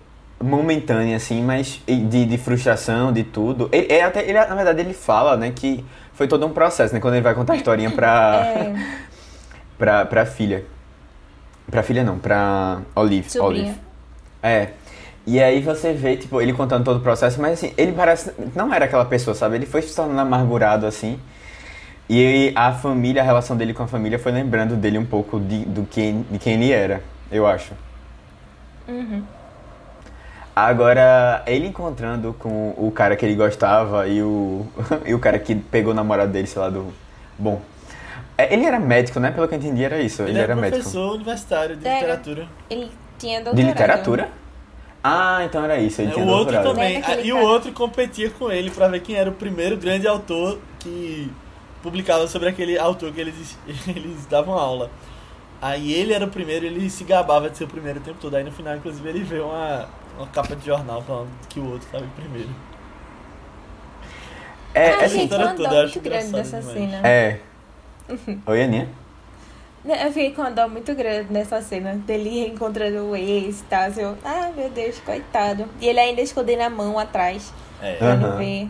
momentânea, 0.43 1.15
assim, 1.15 1.41
mas 1.41 1.81
de, 1.87 2.25
de 2.25 2.37
frustração, 2.37 3.11
de 3.11 3.23
tudo. 3.23 3.69
Ele, 3.71 3.87
é 3.91 4.03
até, 4.03 4.21
ele, 4.21 4.33
na 4.33 4.55
verdade, 4.55 4.81
ele 4.81 4.93
fala, 4.93 5.37
né, 5.37 5.51
que 5.55 5.83
foi 6.13 6.27
todo 6.27 6.45
um 6.45 6.51
processo, 6.51 6.93
né, 6.93 6.99
quando 6.99 7.15
ele 7.15 7.23
vai 7.23 7.33
contar 7.33 7.53
a 7.53 7.55
historinha 7.55 7.91
pra... 7.91 8.43
É, 8.45 8.73
pra, 9.77 10.05
pra 10.05 10.25
filha. 10.25 10.63
Pra 11.69 11.81
filha 11.83 12.03
não, 12.03 12.19
pra 12.19 12.81
Olive. 12.95 13.29
sobrinha. 13.29 13.63
Olive. 13.63 13.79
É. 14.41 14.69
E 15.25 15.41
aí 15.41 15.61
você 15.61 15.93
vê, 15.93 16.17
tipo, 16.17 16.41
ele 16.41 16.51
contando 16.51 16.83
todo 16.83 16.97
o 16.97 16.99
processo, 16.99 17.41
mas 17.41 17.53
assim, 17.53 17.73
ele 17.77 17.93
parece. 17.93 18.31
Não 18.53 18.73
era 18.73 18.85
aquela 18.85 19.05
pessoa, 19.05 19.33
sabe? 19.33 19.55
Ele 19.55 19.65
foi 19.65 19.81
se 19.81 19.95
tornando 19.95 20.19
amargurado, 20.19 20.85
assim. 20.85 21.17
E 22.09 22.51
a 22.55 22.73
família, 22.73 23.21
a 23.21 23.25
relação 23.25 23.55
dele 23.55 23.73
com 23.73 23.83
a 23.83 23.87
família 23.87 24.19
foi 24.19 24.33
lembrando 24.33 24.75
dele 24.75 24.97
um 24.97 25.05
pouco 25.05 25.39
de, 25.39 25.63
do 25.63 25.85
quem, 25.85 26.25
de 26.29 26.37
quem 26.37 26.55
ele 26.55 26.71
era, 26.71 27.01
eu 27.31 27.47
acho. 27.47 27.71
Uhum. 28.87 29.23
Agora, 30.55 31.41
ele 31.47 31.67
encontrando 31.67 32.33
com 32.37 32.73
o 32.77 32.91
cara 32.91 33.15
que 33.15 33.25
ele 33.25 33.35
gostava 33.35 34.07
e 34.07 34.21
o, 34.21 34.65
e 35.05 35.13
o 35.13 35.19
cara 35.19 35.39
que 35.39 35.55
pegou 35.55 35.91
o 35.93 35.95
namorado 35.95 36.31
dele, 36.31 36.47
sei 36.47 36.61
lá, 36.61 36.69
do. 36.69 36.93
Bom. 37.39 37.59
é, 38.37 38.53
Ele 38.53 38.65
era 38.65 38.79
médico, 38.79 39.19
né? 39.19 39.31
Pelo 39.31 39.47
que 39.47 39.55
eu 39.55 39.57
entendi, 39.59 39.83
era 39.83 39.99
isso. 39.99 40.21
Ele, 40.21 40.31
Ele, 40.31 40.39
era 40.39 40.53
era 40.53 40.61
médico. 40.61 40.77
professor 40.83 41.13
universitário 41.15 41.75
de 41.75 41.87
Era. 41.87 41.95
literatura. 41.99 42.47
Ele 42.69 42.91
tinha 43.17 43.37
doutorado. 43.41 43.55
De 43.55 43.63
literatura? 43.63 44.29
Ah, 45.03 45.41
então 45.43 45.63
era 45.63 45.77
isso. 45.79 46.01
Ele 46.01 46.11
É, 46.11 46.13
tinha 46.13 46.25
o 46.25 46.29
outro 46.29 46.53
doutorado. 46.53 46.75
também. 46.75 46.93
Lembra 46.95 47.07
aquele 47.13 47.21
Ah, 47.21 47.25
E 47.25 47.33
o 47.33 47.35
cara? 47.37 47.47
outro 47.47 47.71
competia 47.73 48.29
com 48.29 48.51
ele 48.51 48.69
pra 48.69 48.87
ver 48.87 48.99
quem 49.01 49.15
era 49.15 49.29
o 49.29 49.33
primeiro 49.33 49.75
grande 49.77 50.07
autor 50.07 50.59
que 50.79 51.31
publicava 51.81 52.27
sobre 52.27 52.47
aquele 52.49 52.77
autor 52.77 53.11
que 53.11 53.19
eles, 53.19 53.57
eles 53.87 54.25
davam 54.27 54.53
aula. 54.53 54.89
Aí 55.61 55.93
ele 55.93 56.13
era 56.13 56.25
o 56.25 56.29
primeiro, 56.29 56.65
ele 56.65 56.89
se 56.89 57.03
gabava 57.03 57.49
de 57.49 57.57
ser 57.57 57.63
o 57.63 57.67
primeiro 57.67 57.99
o 57.99 58.03
tempo 58.03 58.17
todo. 58.21 58.35
Aí 58.35 58.43
no 58.43 58.51
final, 58.51 58.75
inclusive, 58.75 59.07
ele 59.09 59.23
veio 59.23 59.45
uma, 59.47 59.87
uma 60.17 60.27
capa 60.27 60.55
de 60.55 60.65
jornal 60.65 61.01
falando 61.01 61.29
que 61.49 61.59
o 61.59 61.65
outro 61.71 61.85
estava 61.85 62.05
em 62.05 62.09
primeiro. 62.09 62.49
É, 64.73 64.89
Ah, 64.91 65.05
assim, 65.05 65.09
gente, 65.09 65.23
história 65.25 65.45
uma 65.45 65.55
toda 65.55 65.69
dó 65.69 65.75
eu 65.75 65.85
acho 65.85 65.93
muito 65.95 66.09
grande 66.09 66.31
dessa 66.31 66.59
demais. 66.59 66.77
cena. 66.77 67.07
É. 67.07 67.39
Oi, 68.47 68.63
Aninha? 68.63 68.89
Eu 69.85 70.07
fiquei 70.13 70.31
com 70.33 70.41
uma 70.41 70.49
dó 70.51 70.67
muito 70.67 70.95
grande 70.95 71.31
nessa 71.31 71.61
cena 71.61 71.93
dele 71.95 72.29
reencontrando 72.29 73.09
o 73.09 73.15
ex 73.15 73.59
e 73.59 73.63
tal. 73.65 73.89
Eu, 73.91 74.17
ah, 74.23 74.49
meu 74.55 74.69
Deus, 74.69 74.97
coitado. 74.99 75.65
E 75.81 75.87
ele 75.87 75.99
ainda 75.99 76.21
escondendo 76.21 76.61
a 76.61 76.69
mão 76.69 76.97
atrás 76.97 77.53
É. 77.81 77.95
pra 77.95 78.15
não 78.15 78.29
Aham. 78.29 78.37
ver. 78.37 78.69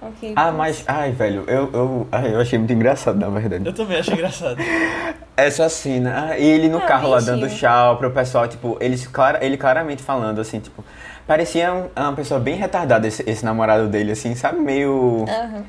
Ok. 0.00 0.32
Ah, 0.36 0.52
mas. 0.52 0.84
Ai, 0.86 1.12
velho, 1.12 1.44
eu, 1.48 1.70
eu, 1.72 2.08
ai, 2.12 2.34
eu 2.34 2.40
achei 2.40 2.58
muito 2.58 2.72
engraçado, 2.72 3.18
na 3.18 3.28
verdade. 3.28 3.66
Eu 3.66 3.72
também 3.72 3.98
acho 3.98 4.12
engraçado. 4.12 4.58
Essa 5.36 5.68
cena. 5.68 6.30
Ah, 6.30 6.38
e 6.38 6.44
ele 6.46 6.68
no 6.68 6.78
Ah, 6.78 6.82
carro 6.82 7.08
lá 7.08 7.20
dando 7.20 7.48
tchau 7.48 7.96
pro 7.96 8.10
pessoal, 8.10 8.46
tipo, 8.48 8.78
clara, 9.12 9.44
ele 9.44 9.56
claramente 9.56 10.02
falando, 10.02 10.40
assim, 10.40 10.60
tipo. 10.60 10.84
Parecia 11.26 11.72
um- 11.72 11.88
uma 11.96 12.12
pessoa 12.12 12.38
bem 12.38 12.54
retardada, 12.56 13.06
esse, 13.06 13.28
esse 13.28 13.44
namorado 13.44 13.88
dele, 13.88 14.12
assim, 14.12 14.34
sabe? 14.34 14.58
Meio. 14.60 15.24
Aham. 15.28 15.64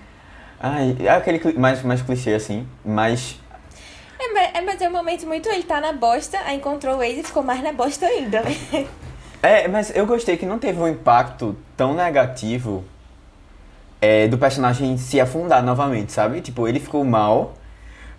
Ai, 0.59 0.95
é 0.99 1.09
aquele 1.09 1.57
mais, 1.57 1.81
mais 1.83 2.01
clichê, 2.01 2.33
assim. 2.33 2.67
Mas. 2.85 3.39
É, 4.19 4.33
mas, 4.33 4.49
é, 4.55 4.61
mas 4.61 4.81
é 4.81 4.89
um 4.89 4.91
momento 4.91 5.25
muito 5.27 5.47
ele 5.49 5.63
tá 5.63 5.79
na 5.79 5.93
bosta, 5.93 6.37
aí 6.45 6.57
encontrou 6.57 6.97
o 6.97 7.03
ex 7.03 7.19
e 7.19 7.23
ficou 7.23 7.43
mais 7.43 7.61
na 7.61 7.71
bosta 7.71 8.05
ainda. 8.05 8.41
né? 8.41 8.87
É, 9.43 9.67
mas 9.67 9.95
eu 9.95 10.05
gostei 10.07 10.35
que 10.37 10.45
não 10.45 10.57
teve 10.57 10.79
um 10.79 10.87
impacto 10.87 11.55
tão 11.77 11.93
negativo 11.93 12.83
é, 14.01 14.27
do 14.27 14.37
personagem 14.37 14.97
se 14.97 15.19
afundar 15.19 15.63
novamente, 15.63 16.11
sabe? 16.11 16.41
Tipo, 16.41 16.67
ele 16.67 16.79
ficou 16.79 17.03
mal, 17.03 17.53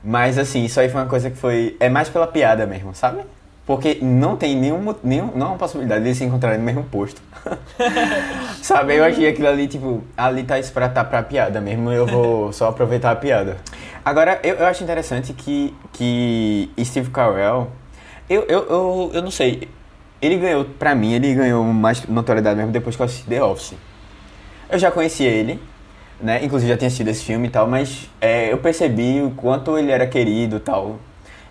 mas 0.03 0.39
assim, 0.39 0.65
isso 0.65 0.81
aí 0.81 0.89
foi 0.89 1.01
uma 1.01 1.09
coisa 1.09 1.31
que 1.31 1.37
foi. 1.37 1.77
É 1.81 1.89
mais 1.89 2.09
pela 2.09 2.27
piada 2.27 2.67
mesmo, 2.67 2.95
sabe? 2.95 3.21
Porque 3.67 3.99
não 4.01 4.35
tem 4.35 4.57
nenhum, 4.57 4.95
nenhum, 5.05 5.31
não 5.35 5.47
há 5.47 5.51
uma 5.51 5.59
possibilidade 5.59 6.03
de 6.03 6.15
se 6.15 6.25
encontrarem 6.25 6.59
no 6.59 6.65
mesmo 6.65 6.85
posto. 6.85 7.21
Sabe? 8.63 8.97
Eu 8.97 9.05
achei 9.05 9.29
aquilo 9.29 9.47
ali, 9.47 9.69
tipo, 9.69 10.03
ali 10.17 10.43
tá 10.43 10.59
isso 10.59 10.73
pra, 10.73 10.89
tá 10.89 11.05
pra 11.05 11.23
piada 11.23 11.61
mesmo, 11.61 11.93
eu 11.93 12.07
vou 12.07 12.51
só 12.51 12.69
aproveitar 12.69 13.11
a 13.11 13.17
piada. 13.17 13.59
Agora, 14.03 14.41
eu, 14.43 14.55
eu 14.55 14.67
acho 14.67 14.83
interessante 14.83 15.35
que, 15.35 15.75
que 15.93 16.71
Steve 16.83 17.11
Carell, 17.11 17.69
eu, 18.31 18.41
eu, 18.49 18.67
eu, 18.71 19.11
eu 19.13 19.23
não 19.23 19.31
sei, 19.31 19.69
ele 20.23 20.39
ganhou, 20.39 20.65
pra 20.65 20.95
mim, 20.95 21.13
ele 21.13 21.35
ganhou 21.35 21.63
mais 21.65 22.07
notoriedade 22.07 22.57
mesmo 22.57 22.73
depois 22.73 22.97
que 22.97 23.03
eu 23.03 23.07
assisti 23.07 23.29
The 23.29 23.43
Office. 23.45 23.75
Eu 24.71 24.79
já 24.79 24.91
conhecia 24.91 25.29
ele, 25.29 25.61
né? 26.21 26.45
Inclusive 26.45 26.71
já 26.71 26.77
tinha 26.77 26.89
assistido 26.89 27.09
esse 27.09 27.25
filme 27.25 27.49
e 27.49 27.51
tal, 27.51 27.67
mas 27.67 28.11
é, 28.21 28.53
eu 28.53 28.59
percebi 28.59 29.23
o 29.23 29.31
quanto 29.31 29.79
ele 29.79 29.91
era 29.91 30.07
querido 30.07 30.57
e 30.57 30.61
tal. 30.61 30.97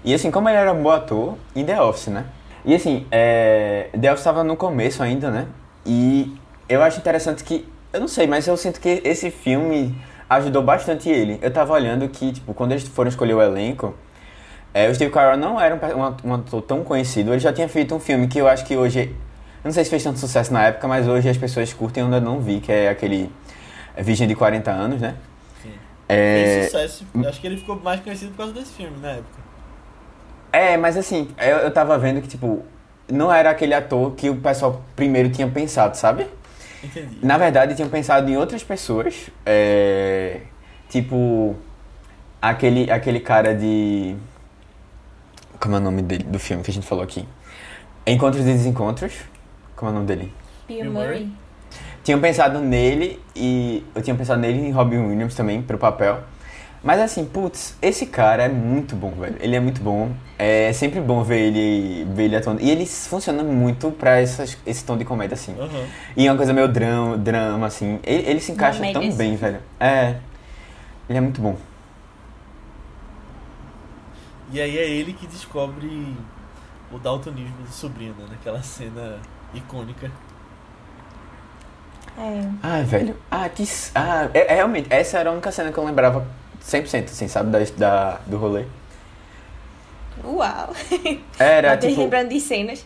E 0.04 0.14
assim, 0.14 0.30
como 0.30 0.48
ele 0.48 0.58
era 0.58 0.72
um 0.72 0.84
bom 0.84 0.92
ator 0.92 1.36
em 1.56 1.66
The 1.66 1.82
Office, 1.82 2.08
né? 2.08 2.26
E 2.64 2.76
assim, 2.76 3.06
é, 3.12 3.90
The 4.00 4.10
Office 4.12 4.22
estava 4.22 4.44
no 4.44 4.56
começo 4.56 5.02
ainda, 5.02 5.32
né? 5.32 5.48
E 5.86 6.38
eu 6.70 6.84
acho 6.84 7.00
interessante 7.00 7.44
que, 7.44 7.68
eu 7.92 8.00
não 8.00 8.08
sei, 8.08 8.28
mas 8.28 8.46
eu 8.46 8.56
sinto 8.58 8.80
que 8.80 9.02
esse 9.04 9.32
filme 9.32 9.96
ajudou 10.30 10.62
bastante 10.62 11.10
ele. 11.10 11.40
Eu 11.42 11.52
tava 11.52 11.74
olhando 11.74 12.08
que, 12.10 12.34
tipo, 12.34 12.54
quando 12.54 12.74
eles 12.74 12.88
foram 12.88 13.10
escolher 13.10 13.34
o 13.34 13.42
elenco, 13.42 13.96
é, 14.74 14.90
o 14.90 14.94
Steve 14.94 15.12
Carell 15.12 15.38
não 15.38 15.60
era 15.60 15.76
um, 15.76 16.30
um 16.30 16.34
ator 16.36 16.62
tão 16.62 16.84
conhecido. 16.84 17.32
Ele 17.32 17.40
já 17.40 17.52
tinha 17.52 17.68
feito 17.68 17.96
um 17.96 18.00
filme 18.00 18.28
que 18.28 18.38
eu 18.38 18.48
acho 18.48 18.66
que 18.66 18.76
hoje, 18.76 19.16
não 19.68 19.74
sei 19.74 19.84
se 19.84 19.90
fez 19.90 20.04
tanto 20.04 20.20
sucesso 20.20 20.52
na 20.52 20.64
época, 20.64 20.88
mas 20.88 21.08
hoje 21.08 21.30
as 21.30 21.38
pessoas 21.38 21.74
curtem, 21.74 22.02
eu 22.02 22.06
ainda 22.06 22.22
não 22.22 22.40
vi, 22.40 22.60
que 22.60 22.72
é 22.72 22.90
aquele 22.90 23.30
Virgem 23.98 24.28
de 24.28 24.36
40 24.36 24.72
anos, 24.72 25.02
né? 25.02 25.16
Sim. 25.62 25.72
É... 26.08 26.64
Sucesso. 26.66 27.06
Acho 27.28 27.42
que 27.42 27.48
ele 27.48 27.58
ficou 27.58 27.80
mais 27.80 28.00
conhecido 28.00 28.32
por 28.32 28.38
causa 28.38 28.54
desse 28.54 28.74
filme 28.74 28.98
na 29.02 29.10
época. 29.10 29.48
É, 30.54 30.78
mas 30.78 30.96
assim, 30.96 31.30
eu, 31.38 31.58
eu 31.58 31.72
tava 31.72 31.98
vendo 31.98 32.22
que, 32.22 32.28
tipo, 32.28 32.64
não 33.12 33.32
era 33.32 33.50
aquele 33.50 33.74
ator 33.74 34.14
que 34.16 34.30
o 34.30 34.38
pessoal 34.38 34.82
primeiro 34.96 35.30
tinha 35.30 35.48
pensado, 35.48 35.98
sabe? 35.98 36.28
Entendi. 36.84 37.18
Na 37.22 37.38
verdade, 37.38 37.76
tinham 37.76 37.90
pensado 37.90 38.30
em 38.30 38.38
outras 38.38 38.64
pessoas. 38.64 39.30
É, 39.46 40.42
tipo, 40.90 41.56
aquele, 42.42 42.90
aquele 42.90 43.20
cara 43.20 43.54
de. 43.54 44.16
Como 45.60 45.76
é 45.76 45.80
o 45.80 45.82
nome 45.82 46.02
dele, 46.02 46.24
do 46.24 46.40
filme 46.40 46.64
que 46.64 46.72
a 46.72 46.74
gente 46.74 46.88
falou 46.88 47.04
aqui? 47.04 47.28
Encontros 48.06 48.44
e 48.44 48.54
Desencontros. 48.54 49.14
Como 49.78 49.92
é 49.92 49.92
o 49.92 49.96
nome 49.96 50.08
dele? 50.08 50.34
Bill 50.68 50.92
Murray. 50.92 51.30
Tinham 52.04 52.20
pensado 52.20 52.60
nele 52.60 53.22
e. 53.36 53.86
Eu 53.94 54.02
tinha 54.02 54.16
pensado 54.16 54.42
nele 54.42 54.60
em 54.60 54.72
Robin 54.72 54.98
Williams 54.98 55.36
também, 55.36 55.62
pro 55.62 55.78
papel. 55.78 56.24
Mas 56.84 57.00
assim, 57.00 57.26
putz, 57.26 57.78
esse 57.82 58.08
cara 58.08 58.44
é 58.44 58.50
muito 58.50 58.96
bom, 58.96 59.12
velho. 59.12 59.36
Ele 59.40 59.56
é 59.56 59.60
muito 59.60 59.82
bom. 59.82 60.12
É 60.38 60.74
sempre 60.74 61.00
bom 61.00 61.22
ver 61.24 61.40
ele, 61.40 62.08
ver 62.12 62.24
ele 62.24 62.36
atuando. 62.36 62.62
E 62.62 62.72
ele 62.72 62.86
funciona 62.86 63.44
muito 63.44 63.92
pra 63.92 64.20
essas, 64.20 64.58
esse 64.66 64.84
tom 64.84 64.98
de 64.98 65.06
comédia, 65.06 65.36
assim. 65.36 65.54
Uhum. 65.60 65.86
E 66.16 66.26
é 66.26 66.32
uma 66.32 66.38
coisa 66.38 66.54
meio 66.54 66.68
drama, 66.68 67.18
drama 67.18 67.68
assim. 67.68 68.00
Ele, 68.04 68.30
ele 68.30 68.40
se 68.40 68.52
encaixa 68.52 68.80
tão 68.80 68.94
Comédia, 68.94 69.18
bem, 69.18 69.36
velho. 69.36 69.60
É. 69.80 70.16
Ele 71.08 71.18
é 71.18 71.22
muito 71.22 71.40
bom. 71.40 71.56
E 74.52 74.60
aí 74.60 74.78
é 74.78 74.90
ele 74.90 75.14
que 75.14 75.28
descobre 75.28 76.16
o 76.92 76.98
daltonismo 76.98 77.58
do 77.64 77.72
sobrinho, 77.72 78.16
né? 78.18 78.26
Naquela 78.30 78.64
cena 78.64 79.20
icônica. 79.54 80.12
É. 82.18 82.44
Ah, 82.64 82.82
velho. 82.84 83.16
Ah, 83.30 83.48
que. 83.50 83.64
Ah, 83.94 84.28
é, 84.34 84.52
é 84.54 84.56
realmente. 84.56 84.88
Essa 84.92 85.20
era 85.20 85.30
a 85.30 85.34
única 85.34 85.52
cena 85.52 85.72
que 85.72 85.78
eu 85.78 85.86
lembrava 85.86 86.26
100%, 86.64 87.06
assim, 87.06 87.28
sabe? 87.28 87.52
Da, 87.52 87.60
da, 87.78 88.20
do 88.26 88.38
rolê. 88.38 88.66
Uau! 90.24 90.74
Era, 91.38 91.78
tipo. 91.78 92.02
lembrando 92.02 92.30
de 92.30 92.40
cenas. 92.40 92.84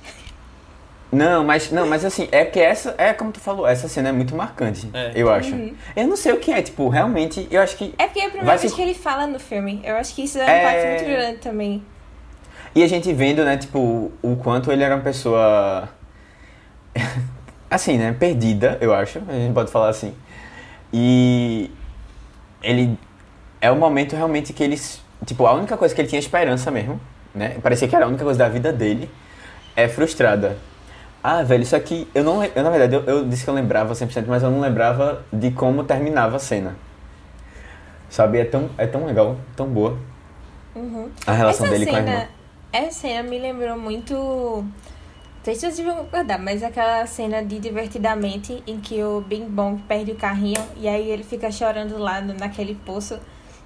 Não, 1.11 1.43
mas 1.43 1.71
não, 1.71 1.85
mas 1.87 2.05
assim, 2.05 2.29
é 2.31 2.45
porque 2.45 2.59
essa, 2.59 2.95
é 2.97 3.11
como 3.13 3.33
tu 3.33 3.39
falou, 3.41 3.67
essa 3.67 3.89
cena 3.89 4.09
é 4.09 4.11
muito 4.13 4.33
marcante, 4.33 4.89
É. 4.93 5.11
eu 5.13 5.29
acho. 5.29 5.53
Uhum. 5.53 5.75
Eu 5.93 6.07
não 6.07 6.15
sei 6.15 6.31
o 6.31 6.37
que 6.39 6.51
é, 6.53 6.61
tipo, 6.61 6.87
realmente, 6.87 7.47
eu 7.51 7.61
acho 7.61 7.75
que. 7.75 7.93
É 7.97 8.05
porque 8.07 8.19
é 8.21 8.25
a 8.27 8.29
primeira 8.29 8.57
vez 8.57 8.71
se- 8.71 8.75
que 8.77 8.81
ele 8.81 8.93
fala 8.93 9.27
no 9.27 9.37
filme. 9.39 9.81
Eu 9.83 9.95
acho 9.97 10.13
que 10.15 10.23
isso 10.23 10.37
é 10.39 10.45
um 10.45 10.47
É. 10.47 10.59
impacto 10.61 10.87
muito 10.87 11.17
grande 11.17 11.37
também. 11.39 11.83
E 12.73 12.81
a 12.83 12.87
gente 12.87 13.11
vendo, 13.13 13.43
né, 13.43 13.57
tipo, 13.57 14.09
o 14.21 14.35
quanto 14.37 14.71
ele 14.71 14.83
era 14.83 14.95
uma 14.95 15.03
pessoa. 15.03 15.89
assim, 17.69 17.97
né, 17.97 18.15
perdida, 18.17 18.77
eu 18.81 18.93
acho, 18.93 19.19
a 19.27 19.33
gente 19.33 19.53
pode 19.53 19.71
falar 19.71 19.89
assim. 19.89 20.13
E. 20.93 21.71
Ele. 22.61 22.97
É 23.59 23.71
o 23.71 23.75
momento 23.75 24.15
realmente 24.15 24.53
que 24.53 24.63
eles. 24.63 25.01
Tipo, 25.25 25.45
a 25.45 25.53
única 25.53 25.77
coisa 25.77 25.93
que 25.93 26.01
ele 26.01 26.07
tinha 26.07 26.19
esperança 26.19 26.71
mesmo, 26.71 26.99
né? 27.33 27.57
Parecia 27.61 27.87
que 27.87 27.95
era 27.95 28.05
a 28.05 28.07
única 28.07 28.23
coisa 28.23 28.39
da 28.39 28.49
vida 28.49 28.73
dele. 28.73 29.09
É 29.75 29.87
frustrada. 29.87 30.57
Ah, 31.23 31.43
velho, 31.43 31.61
isso 31.61 31.75
aqui. 31.75 32.07
Eu 32.13 32.23
não. 32.23 32.43
Eu, 32.43 32.63
na 32.63 32.69
verdade, 32.69 32.95
eu, 32.95 33.03
eu 33.03 33.27
disse 33.27 33.43
que 33.43 33.49
eu 33.49 33.53
lembrava 33.53 33.93
100%, 33.93 34.25
mas 34.27 34.41
eu 34.41 34.49
não 34.49 34.59
lembrava 34.59 35.23
de 35.31 35.51
como 35.51 35.83
terminava 35.83 36.37
a 36.37 36.39
cena. 36.39 36.75
Sabe? 38.09 38.39
É 38.39 38.45
tão, 38.45 38.69
é 38.77 38.87
tão 38.87 39.05
legal, 39.05 39.37
tão 39.55 39.67
boa. 39.67 39.97
Uhum. 40.75 41.09
A 41.25 41.31
relação 41.31 41.65
essa 41.65 41.73
dele 41.73 41.89
com 41.89 41.95
a 41.95 41.99
irmã. 41.99 42.11
cena, 42.11 42.29
essa 42.73 42.99
cena 43.01 43.29
me 43.29 43.37
lembrou 43.37 43.77
muito. 43.77 44.65
Se 45.43 45.55
vocês 45.55 45.79
vão 45.79 45.95
concordar, 45.97 46.37
mas 46.37 46.61
aquela 46.61 47.03
cena 47.07 47.43
de 47.43 47.57
Divertidamente 47.57 48.61
em 48.67 48.79
que 48.79 49.03
o 49.03 49.21
Bing 49.21 49.45
Bong 49.45 49.81
perde 49.87 50.11
o 50.11 50.15
carrinho 50.15 50.61
e 50.77 50.87
aí 50.87 51.09
ele 51.09 51.23
fica 51.23 51.51
chorando 51.51 51.97
lá 51.97 52.21
no- 52.21 52.35
naquele 52.35 52.75
poço. 52.75 53.19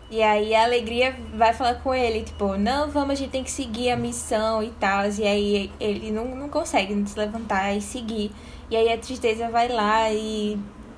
E 0.09 0.21
aí 0.23 0.55
a 0.55 0.63
alegria 0.63 1.13
vai 1.33 1.51
falar 1.53 1.75
com 1.75 1.93
ele, 1.93 2.21
tipo, 2.23 2.55
não, 2.57 2.89
vamos, 2.89 3.11
a 3.11 3.15
gente 3.15 3.31
tem 3.31 3.43
que 3.43 3.51
seguir 3.51 3.89
a 3.91 3.97
missão 3.97 4.63
e 4.63 4.69
tal. 4.79 5.01
E 5.19 5.23
aí 5.27 5.71
ele 5.79 6.11
não, 6.11 6.25
não 6.35 6.47
consegue 6.47 6.93
se 7.09 7.17
levantar 7.19 7.73
e 7.75 7.81
seguir. 7.81 8.31
E 8.69 8.77
aí 8.77 8.91
a 8.93 8.97
tristeza 8.97 9.49
vai 9.49 9.67
lá 9.67 10.09
e 10.13 10.57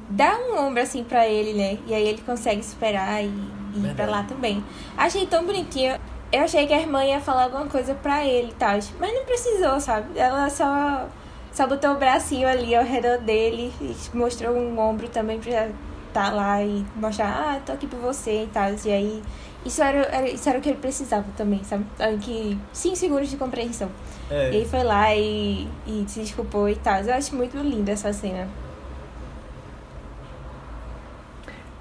dá 0.09 0.37
um 0.37 0.59
ombro 0.67 0.81
assim 0.83 1.03
pra 1.03 1.27
ele, 1.27 1.53
né? 1.53 1.79
E 1.87 1.93
aí 1.93 2.07
ele 2.07 2.21
consegue 2.21 2.63
superar 2.63 3.23
e, 3.23 3.27
e 3.27 3.79
ir 3.87 3.95
pra 3.95 4.05
lá 4.05 4.23
também. 4.23 4.63
Achei 4.95 5.25
tão 5.25 5.43
bonitinho. 5.45 5.95
Eu 6.31 6.41
achei 6.43 6.67
que 6.67 6.73
a 6.73 6.79
irmã 6.79 7.03
ia 7.05 7.19
falar 7.21 7.43
alguma 7.43 7.65
coisa 7.67 7.93
pra 7.95 8.25
ele 8.25 8.49
e 8.51 8.55
tal, 8.55 8.77
mas 8.99 9.13
não 9.13 9.23
precisou, 9.25 9.79
sabe? 9.79 10.17
Ela 10.19 10.49
só, 10.49 11.07
só 11.53 11.65
botou 11.67 11.91
o 11.91 11.95
bracinho 11.95 12.47
ali 12.47 12.75
ao 12.75 12.83
redor 12.83 13.17
dele 13.19 13.73
e 13.79 13.95
mostrou 14.17 14.53
um 14.53 14.77
ombro 14.77 15.07
também 15.07 15.39
pra 15.39 15.69
estar 16.09 16.33
lá 16.33 16.61
e 16.61 16.85
mostrar, 16.95 17.27
ah, 17.55 17.59
tô 17.65 17.71
aqui 17.71 17.87
por 17.87 17.99
você 17.99 18.43
e 18.43 18.47
tal. 18.47 18.69
E 18.85 18.91
aí, 18.91 19.23
isso 19.65 19.81
era, 19.81 19.99
era- 19.99 20.27
isso 20.29 20.49
era 20.49 20.57
o 20.57 20.61
que 20.61 20.67
ele 20.69 20.77
precisava 20.79 21.25
também, 21.37 21.63
sabe? 21.63 21.85
Alguém 21.97 22.19
que 22.19 22.59
5 22.73 22.95
segundos 22.97 23.29
de 23.29 23.37
compreensão. 23.37 23.89
É. 24.29 24.51
E 24.51 24.55
aí 24.57 24.65
foi 24.65 24.83
lá 24.83 25.15
e, 25.15 25.65
e 25.87 26.03
se 26.09 26.19
desculpou 26.19 26.67
e 26.67 26.75
tal. 26.75 26.99
Eu 27.03 27.13
acho 27.13 27.33
muito 27.37 27.55
linda 27.57 27.93
essa 27.93 28.11
cena. 28.11 28.49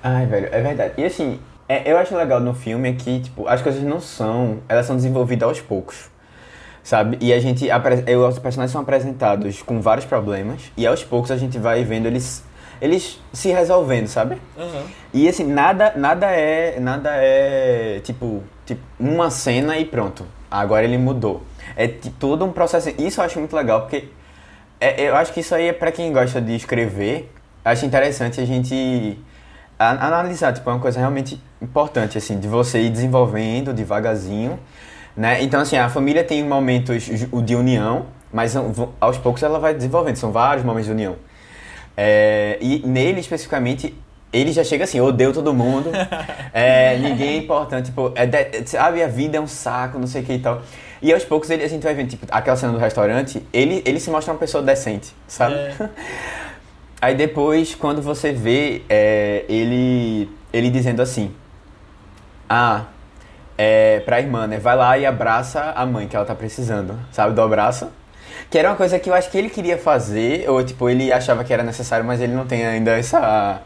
Ai, 0.02 0.26
velho, 0.26 0.48
é 0.52 0.62
verdade. 0.62 0.94
E 0.98 1.04
assim, 1.04 1.40
é, 1.68 1.90
eu 1.90 1.98
acho 1.98 2.16
legal 2.16 2.40
no 2.40 2.54
filme 2.54 2.90
é 2.90 2.92
que, 2.92 3.20
tipo, 3.20 3.46
as 3.48 3.60
coisas 3.62 3.82
não 3.82 4.00
são. 4.00 4.58
Elas 4.68 4.86
são 4.86 4.96
desenvolvidas 4.96 5.48
aos 5.48 5.60
poucos. 5.60 6.10
Sabe? 6.82 7.18
E 7.20 7.32
a 7.32 7.40
gente. 7.40 7.68
Os 8.28 8.38
personagens 8.38 8.70
são 8.70 8.80
apresentados 8.80 9.62
com 9.62 9.80
vários 9.80 10.06
problemas. 10.06 10.70
E 10.76 10.86
aos 10.86 11.02
poucos 11.02 11.30
a 11.30 11.36
gente 11.36 11.58
vai 11.58 11.82
vendo 11.84 12.06
eles. 12.06 12.44
Eles 12.80 13.20
se 13.32 13.48
resolvendo, 13.50 14.06
sabe? 14.06 14.36
Aham. 14.56 14.82
E 15.12 15.28
assim, 15.28 15.44
nada, 15.44 15.94
nada 15.96 16.26
é. 16.26 16.78
Nada 16.78 17.10
é. 17.14 18.00
Tipo, 18.04 18.42
tipo, 18.64 18.80
uma 19.00 19.30
cena 19.30 19.78
e 19.78 19.84
pronto. 19.84 20.26
Agora 20.50 20.84
ele 20.84 20.98
mudou. 20.98 21.42
É 21.76 21.88
todo 21.88 22.44
um 22.44 22.52
processo. 22.52 22.90
Isso 22.98 23.20
eu 23.20 23.24
acho 23.24 23.38
muito 23.40 23.56
legal, 23.56 23.80
porque 23.80 24.08
é- 24.80 25.08
eu 25.08 25.16
acho 25.16 25.32
que 25.32 25.40
isso 25.40 25.54
aí 25.54 25.68
é 25.68 25.72
pra 25.72 25.90
quem 25.90 26.12
gosta 26.12 26.40
de 26.40 26.54
escrever. 26.54 27.32
Acho 27.64 27.84
interessante 27.84 28.40
a 28.40 28.44
gente 28.44 29.18
analisar, 29.78 30.52
tipo, 30.52 30.68
é 30.70 30.72
uma 30.72 30.80
coisa 30.80 30.98
realmente 30.98 31.40
importante, 31.60 32.16
assim, 32.16 32.38
de 32.38 32.48
você 32.48 32.80
ir 32.82 32.90
desenvolvendo 32.90 33.72
devagarzinho, 33.72 34.58
né? 35.16 35.42
Então, 35.42 35.60
assim, 35.60 35.76
a 35.76 35.88
família 35.88 36.24
tem 36.24 36.44
momentos 36.44 37.04
de 37.44 37.54
união, 37.54 38.06
mas 38.32 38.54
aos 39.00 39.18
poucos 39.18 39.42
ela 39.42 39.58
vai 39.58 39.74
desenvolvendo, 39.74 40.16
são 40.16 40.32
vários 40.32 40.64
momentos 40.64 40.86
de 40.86 40.92
união. 40.92 41.16
É, 41.96 42.58
e 42.60 42.82
nele, 42.86 43.20
especificamente, 43.20 43.94
ele 44.32 44.52
já 44.52 44.62
chega 44.62 44.84
assim, 44.84 45.00
odeio 45.00 45.32
todo 45.32 45.54
mundo, 45.54 45.90
é, 46.52 46.96
ninguém 46.98 47.28
é 47.28 47.36
importante, 47.36 47.86
tipo, 47.86 48.12
é 48.14 48.26
de- 48.26 48.66
sabe, 48.66 49.02
a 49.02 49.08
vida 49.08 49.38
é 49.38 49.40
um 49.40 49.46
saco, 49.46 49.98
não 49.98 50.06
sei 50.06 50.22
o 50.22 50.24
que 50.24 50.32
e 50.34 50.38
tal. 50.38 50.62
E 51.00 51.12
aos 51.12 51.24
poucos 51.24 51.48
ele, 51.50 51.62
a 51.62 51.68
gente 51.68 51.82
vai 51.82 51.94
vendo, 51.94 52.08
tipo, 52.08 52.26
aquela 52.30 52.56
cena 52.56 52.72
do 52.72 52.78
restaurante, 52.78 53.42
ele, 53.52 53.82
ele 53.86 54.00
se 54.00 54.10
mostra 54.10 54.32
uma 54.32 54.38
pessoa 54.38 54.62
decente, 54.62 55.14
sabe? 55.28 55.54
É. 55.54 55.74
Aí 57.00 57.14
depois, 57.14 57.74
quando 57.74 58.00
você 58.00 58.32
vê 58.32 58.82
é, 58.88 59.44
ele, 59.48 60.30
ele 60.52 60.70
dizendo 60.70 61.02
assim, 61.02 61.34
ah, 62.48 62.84
é, 63.56 64.00
pra 64.00 64.20
irmã, 64.20 64.46
né, 64.46 64.58
vai 64.58 64.76
lá 64.76 64.96
e 64.96 65.04
abraça 65.04 65.72
a 65.76 65.84
mãe 65.84 66.08
que 66.08 66.16
ela 66.16 66.24
tá 66.24 66.34
precisando, 66.34 66.98
sabe, 67.12 67.34
do 67.34 67.42
abraço. 67.42 67.90
Que 68.50 68.58
era 68.58 68.70
uma 68.70 68.76
coisa 68.76 68.98
que 68.98 69.10
eu 69.10 69.14
acho 69.14 69.30
que 69.30 69.36
ele 69.38 69.50
queria 69.50 69.76
fazer, 69.76 70.48
ou 70.48 70.62
tipo, 70.64 70.88
ele 70.88 71.12
achava 71.12 71.42
que 71.44 71.52
era 71.52 71.62
necessário, 71.62 72.04
mas 72.04 72.20
ele 72.20 72.32
não 72.34 72.46
tem 72.46 72.64
ainda 72.64 72.92
essa, 72.92 73.60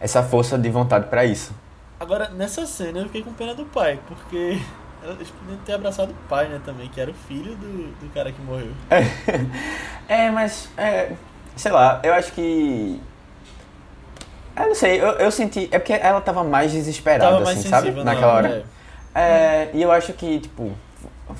essa 0.00 0.22
força 0.22 0.58
de 0.58 0.68
vontade 0.70 1.06
pra 1.08 1.24
isso. 1.24 1.52
Agora, 2.00 2.28
nessa 2.30 2.66
cena 2.66 3.00
eu 3.00 3.04
fiquei 3.06 3.22
com 3.22 3.32
pena 3.32 3.54
do 3.54 3.64
pai, 3.64 3.98
porque 4.06 4.58
Eles 5.14 5.30
podiam 5.30 5.58
ter 5.64 5.74
abraçado 5.74 6.10
o 6.10 6.28
pai, 6.28 6.48
né, 6.48 6.60
também, 6.64 6.88
que 6.88 7.00
era 7.00 7.10
o 7.10 7.14
filho 7.14 7.54
do, 7.56 7.92
do 8.00 8.12
cara 8.12 8.32
que 8.32 8.40
morreu. 8.42 8.72
É, 10.08 10.30
mas, 10.30 10.68
é, 10.76 11.12
sei 11.56 11.72
lá, 11.72 12.00
eu 12.02 12.12
acho 12.14 12.32
que. 12.32 13.00
Eu 14.56 14.68
não 14.68 14.74
sei, 14.74 15.00
eu, 15.00 15.08
eu 15.12 15.30
senti. 15.30 15.68
É 15.70 15.78
porque 15.78 15.92
ela 15.92 16.20
tava 16.20 16.42
mais 16.42 16.72
desesperada, 16.72 17.30
Tava 17.32 17.44
mais 17.44 17.58
assim, 17.58 17.68
sabe? 17.68 17.90
na 17.90 18.04
Naquela 18.04 18.32
hora, 18.34 18.48
hora. 18.48 18.64
É, 19.14 19.68
e 19.74 19.82
eu 19.82 19.90
acho 19.92 20.12
que, 20.14 20.40
tipo, 20.40 20.70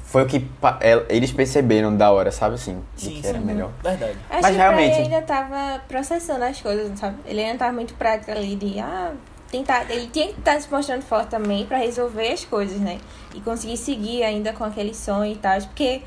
foi 0.05 0.23
o 0.23 0.27
que 0.27 0.47
el- 0.83 1.07
eles 1.09 1.33
perceberam 1.33 1.97
da 1.97 2.11
hora, 2.11 2.31
sabe 2.31 2.57
assim? 2.57 2.83
Sim, 2.95 3.21
que 3.21 3.27
era 3.27 3.39
sim. 3.39 3.45
melhor. 3.45 3.71
Verdade. 3.83 4.17
Acho 4.29 4.43
Mas 4.43 4.51
que 4.51 4.57
realmente- 4.57 4.93
pai 4.95 5.03
ainda 5.05 5.23
tava 5.23 5.81
processando 5.89 6.45
as 6.45 6.61
coisas, 6.61 6.99
sabe? 6.99 7.17
Ele 7.25 7.43
ainda 7.43 7.59
tava 7.59 7.73
muito 7.73 7.95
prático 7.95 8.31
ali 8.33 8.55
de, 8.57 8.79
ah, 8.81 9.13
tentar, 9.51 9.91
ele 9.91 10.09
tinha 10.09 10.29
que 10.29 10.39
estar 10.39 10.61
se 10.61 10.71
mostrando 10.71 11.03
forte 11.03 11.29
também 11.29 11.65
pra 11.65 11.79
resolver 11.79 12.33
as 12.33 12.45
coisas, 12.45 12.79
né? 12.81 12.99
E 13.35 13.41
conseguir 13.41 13.77
seguir 13.79 14.25
ainda 14.25 14.53
com 14.53 14.65
aquele 14.65 14.93
sonho 14.95 15.33
e 15.33 15.37
tal, 15.37 15.59
porque, 15.63 16.03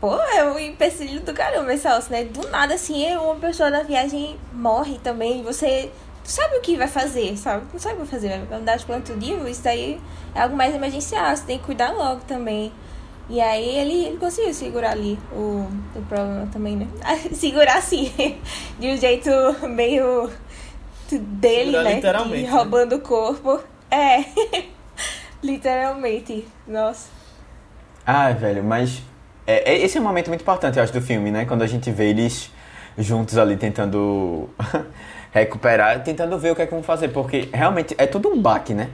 pô, 0.00 0.14
é 0.20 0.44
um 0.44 0.58
empecilho 0.58 1.20
do 1.20 1.32
caramba 1.32 1.72
esse 1.74 1.86
alce, 1.86 2.10
né? 2.10 2.24
Do 2.24 2.46
nada, 2.48 2.74
assim, 2.74 3.14
uma 3.16 3.36
pessoa 3.36 3.70
na 3.70 3.82
viagem 3.82 4.36
morre 4.52 4.98
também, 5.02 5.40
e 5.40 5.42
você 5.42 5.90
sabe 6.24 6.56
o 6.56 6.60
que 6.60 6.76
vai 6.76 6.88
fazer, 6.88 7.36
sabe? 7.36 7.66
Não 7.72 7.78
sabe 7.80 7.94
o 7.94 7.98
que 7.98 8.02
vai 8.10 8.20
fazer, 8.20 8.40
vai 8.46 8.58
andar 8.58 8.76
de 8.76 8.84
plano 8.84 9.02
tudinho, 9.04 9.46
isso 9.48 9.62
daí 9.62 10.00
é 10.34 10.40
algo 10.42 10.56
mais 10.56 10.74
emergencial, 10.74 11.36
você 11.36 11.44
tem 11.44 11.58
que 11.58 11.64
cuidar 11.64 11.92
logo 11.92 12.20
também. 12.26 12.72
E 13.28 13.40
aí 13.40 13.76
ele, 13.78 14.04
ele 14.06 14.16
conseguiu 14.18 14.54
segurar 14.54 14.92
ali 14.92 15.18
o, 15.32 15.66
o 15.96 16.02
problema 16.08 16.48
também, 16.52 16.76
né? 16.76 16.86
segurar 17.34 17.78
assim, 17.78 18.12
de 18.78 18.88
um 18.88 18.96
jeito 18.96 19.30
meio 19.68 20.30
dele, 21.10 21.64
Segurar 21.72 21.84
né? 21.84 21.94
literalmente, 21.94 22.36
De 22.36 22.42
né? 22.44 22.50
roubando 22.50 22.96
o 22.96 23.00
corpo. 23.00 23.60
É. 23.90 24.24
literalmente. 25.42 26.46
Nossa. 26.66 27.08
Ah, 28.04 28.30
velho, 28.30 28.62
mas. 28.62 29.02
É, 29.46 29.72
é- 29.72 29.78
esse 29.84 29.96
é 29.98 30.00
um 30.00 30.04
momento 30.04 30.28
muito 30.28 30.40
importante, 30.42 30.76
eu 30.78 30.82
acho, 30.82 30.92
do 30.92 31.00
filme, 31.00 31.30
né? 31.30 31.44
Quando 31.44 31.62
a 31.62 31.66
gente 31.66 31.90
vê 31.90 32.08
eles 32.10 32.50
juntos 32.98 33.36
ali 33.38 33.56
tentando 33.56 34.48
recuperar, 35.32 36.02
tentando 36.02 36.38
ver 36.38 36.52
o 36.52 36.56
que 36.56 36.62
é 36.62 36.66
que 36.66 36.72
vão 36.74 36.82
fazer, 36.82 37.08
porque 37.08 37.48
realmente 37.52 37.94
é 37.98 38.06
tudo 38.06 38.28
um 38.28 38.40
baque, 38.40 38.74
né? 38.74 38.88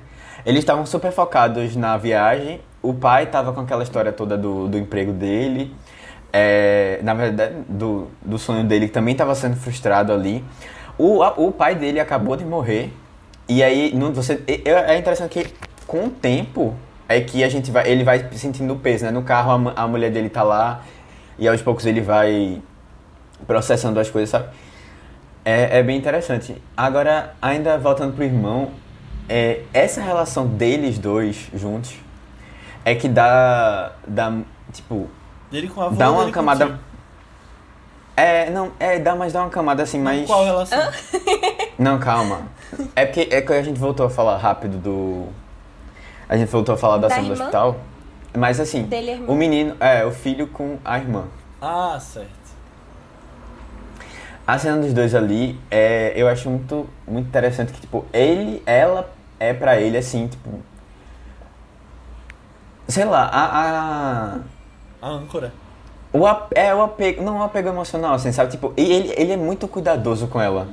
Eles 0.45 0.61
estavam 0.61 0.85
super 0.85 1.13
focados 1.13 1.77
na 1.77 1.97
viagem, 1.97 2.61
o 2.83 2.93
pai 2.93 3.27
tava 3.27 3.53
com 3.53 3.61
aquela 3.61 3.83
história 3.83 4.13
toda 4.13 4.37
do, 4.37 4.67
do 4.69 4.77
emprego 4.77 5.13
dele, 5.13 5.73
é, 6.33 6.99
na 7.03 7.15
verdade, 7.15 7.55
do, 7.69 8.09
do 8.21 8.39
sonho 8.39 8.65
dele 8.65 8.89
que 8.89 8.93
também 8.93 9.13
estava 9.13 9.35
sendo 9.35 9.55
frustrado 9.57 10.13
ali. 10.13 10.45
O, 10.99 11.23
a- 11.23 11.35
o 11.37 11.53
pai 11.53 11.75
dele 11.77 12.01
acabou 12.01 12.37
de 12.37 12.45
morrer, 12.45 12.93
e 13.49 13.63
aí 13.63 13.93
não, 13.95 14.13
você, 14.13 14.43
é, 14.49 14.95
é 14.95 14.99
interessante 14.99 15.31
que 15.31 15.55
com 15.87 16.07
o 16.07 16.11
tempo 16.11 16.75
é 17.17 17.21
que 17.21 17.43
a 17.45 17.49
gente 17.49 17.71
vai, 17.71 17.89
ele 17.89 18.05
vai 18.05 18.29
sentindo 18.33 18.75
o 18.75 18.79
peso, 18.79 19.05
né? 19.05 19.11
No 19.11 19.23
carro 19.23 19.71
a, 19.77 19.83
a 19.83 19.89
mulher 19.89 20.11
dele 20.11 20.29
tá 20.29 20.43
lá, 20.43 20.83
e 21.39 21.47
aos 21.49 21.61
poucos 21.63 21.87
ele 21.87 22.01
vai 22.01 22.61
processando 23.47 23.99
as 23.99 24.11
coisas, 24.11 24.31
sabe? 24.31 24.49
É, 25.45 25.79
é 25.79 25.83
bem 25.83 25.97
interessante. 25.97 26.61
Agora, 26.77 27.35
ainda 27.41 27.77
voltando 27.79 28.15
pro 28.15 28.25
irmão, 28.25 28.71
é, 29.29 29.63
essa 29.73 30.01
relação 30.01 30.47
deles 30.47 30.99
dois 30.99 31.49
juntos 31.55 31.95
é 32.85 32.95
que 32.95 33.09
dá, 33.09 33.93
dá 34.07 34.33
tipo, 34.73 35.09
Dele 35.51 35.69
com 35.69 35.83
a 35.83 35.87
avó 35.87 35.97
dá 35.97 36.11
uma 36.11 36.31
camada... 36.31 36.79
É, 38.15 38.51
não, 38.51 38.73
é, 38.79 38.99
dá, 38.99 39.17
mas 39.17 39.33
dá 39.33 39.41
uma 39.41 39.51
camada 39.51 39.83
assim, 39.83 39.99
mais... 39.99 40.27
Qual 40.27 40.45
relação? 40.45 40.79
Não, 41.79 41.99
calma. 41.99 42.43
É 42.95 43.05
porque 43.05 43.29
é 43.31 43.41
que 43.41 43.53
a 43.53 43.63
gente 43.63 43.79
voltou 43.79 44.07
a 44.07 44.11
falar 44.11 44.37
rápido 44.37 44.79
do. 44.79 45.27
A 46.33 46.37
gente 46.39 46.49
voltou 46.51 46.75
a 46.75 46.79
falar 46.79 46.97
da, 46.97 47.09
Da 47.09 47.15
cena 47.15 47.27
do 47.27 47.33
hospital. 47.35 47.77
Mas 48.35 48.59
assim, 48.59 48.85
Dele 48.85 49.11
é 49.11 49.21
o 49.31 49.35
menino, 49.35 49.77
é, 49.79 50.03
o 50.07 50.11
filho 50.11 50.47
com 50.47 50.79
a 50.83 50.97
irmã. 50.99 51.25
Ah, 51.61 51.99
certo. 52.01 52.31
A 54.47 54.59
cena 54.59 54.79
dos 54.79 54.95
dois 54.95 55.15
ali, 55.15 55.61
é, 55.71 56.15
eu 56.17 56.27
acho 56.27 56.49
muito, 56.49 56.89
muito 57.07 57.27
interessante 57.29 57.71
que, 57.71 57.83
tipo, 57.83 58.07
ele, 58.15 58.63
ela 58.65 59.13
é 59.39 59.53
pra 59.53 59.79
ele 59.79 59.99
assim, 59.99 60.27
tipo. 60.27 60.49
Sei 62.89 63.05
lá, 63.05 63.25
a. 63.31 63.45
a 65.03 65.07
A 65.07 65.09
âncora. 65.11 65.53
o, 66.15 66.27
ap- 66.27 66.53
é 66.57 66.75
o 66.75 66.81
apego, 66.83 67.23
não 67.23 67.41
o 67.41 67.43
apego 67.43 67.69
emocional, 67.69 68.15
assim, 68.15 68.33
sabe? 68.33 68.53
Tipo, 68.53 68.73
e 68.75 68.91
ele, 68.91 69.13
ele 69.19 69.33
é 69.33 69.37
muito 69.37 69.69
cuidadoso 69.69 70.27
com 70.29 70.41
ela. 70.41 70.67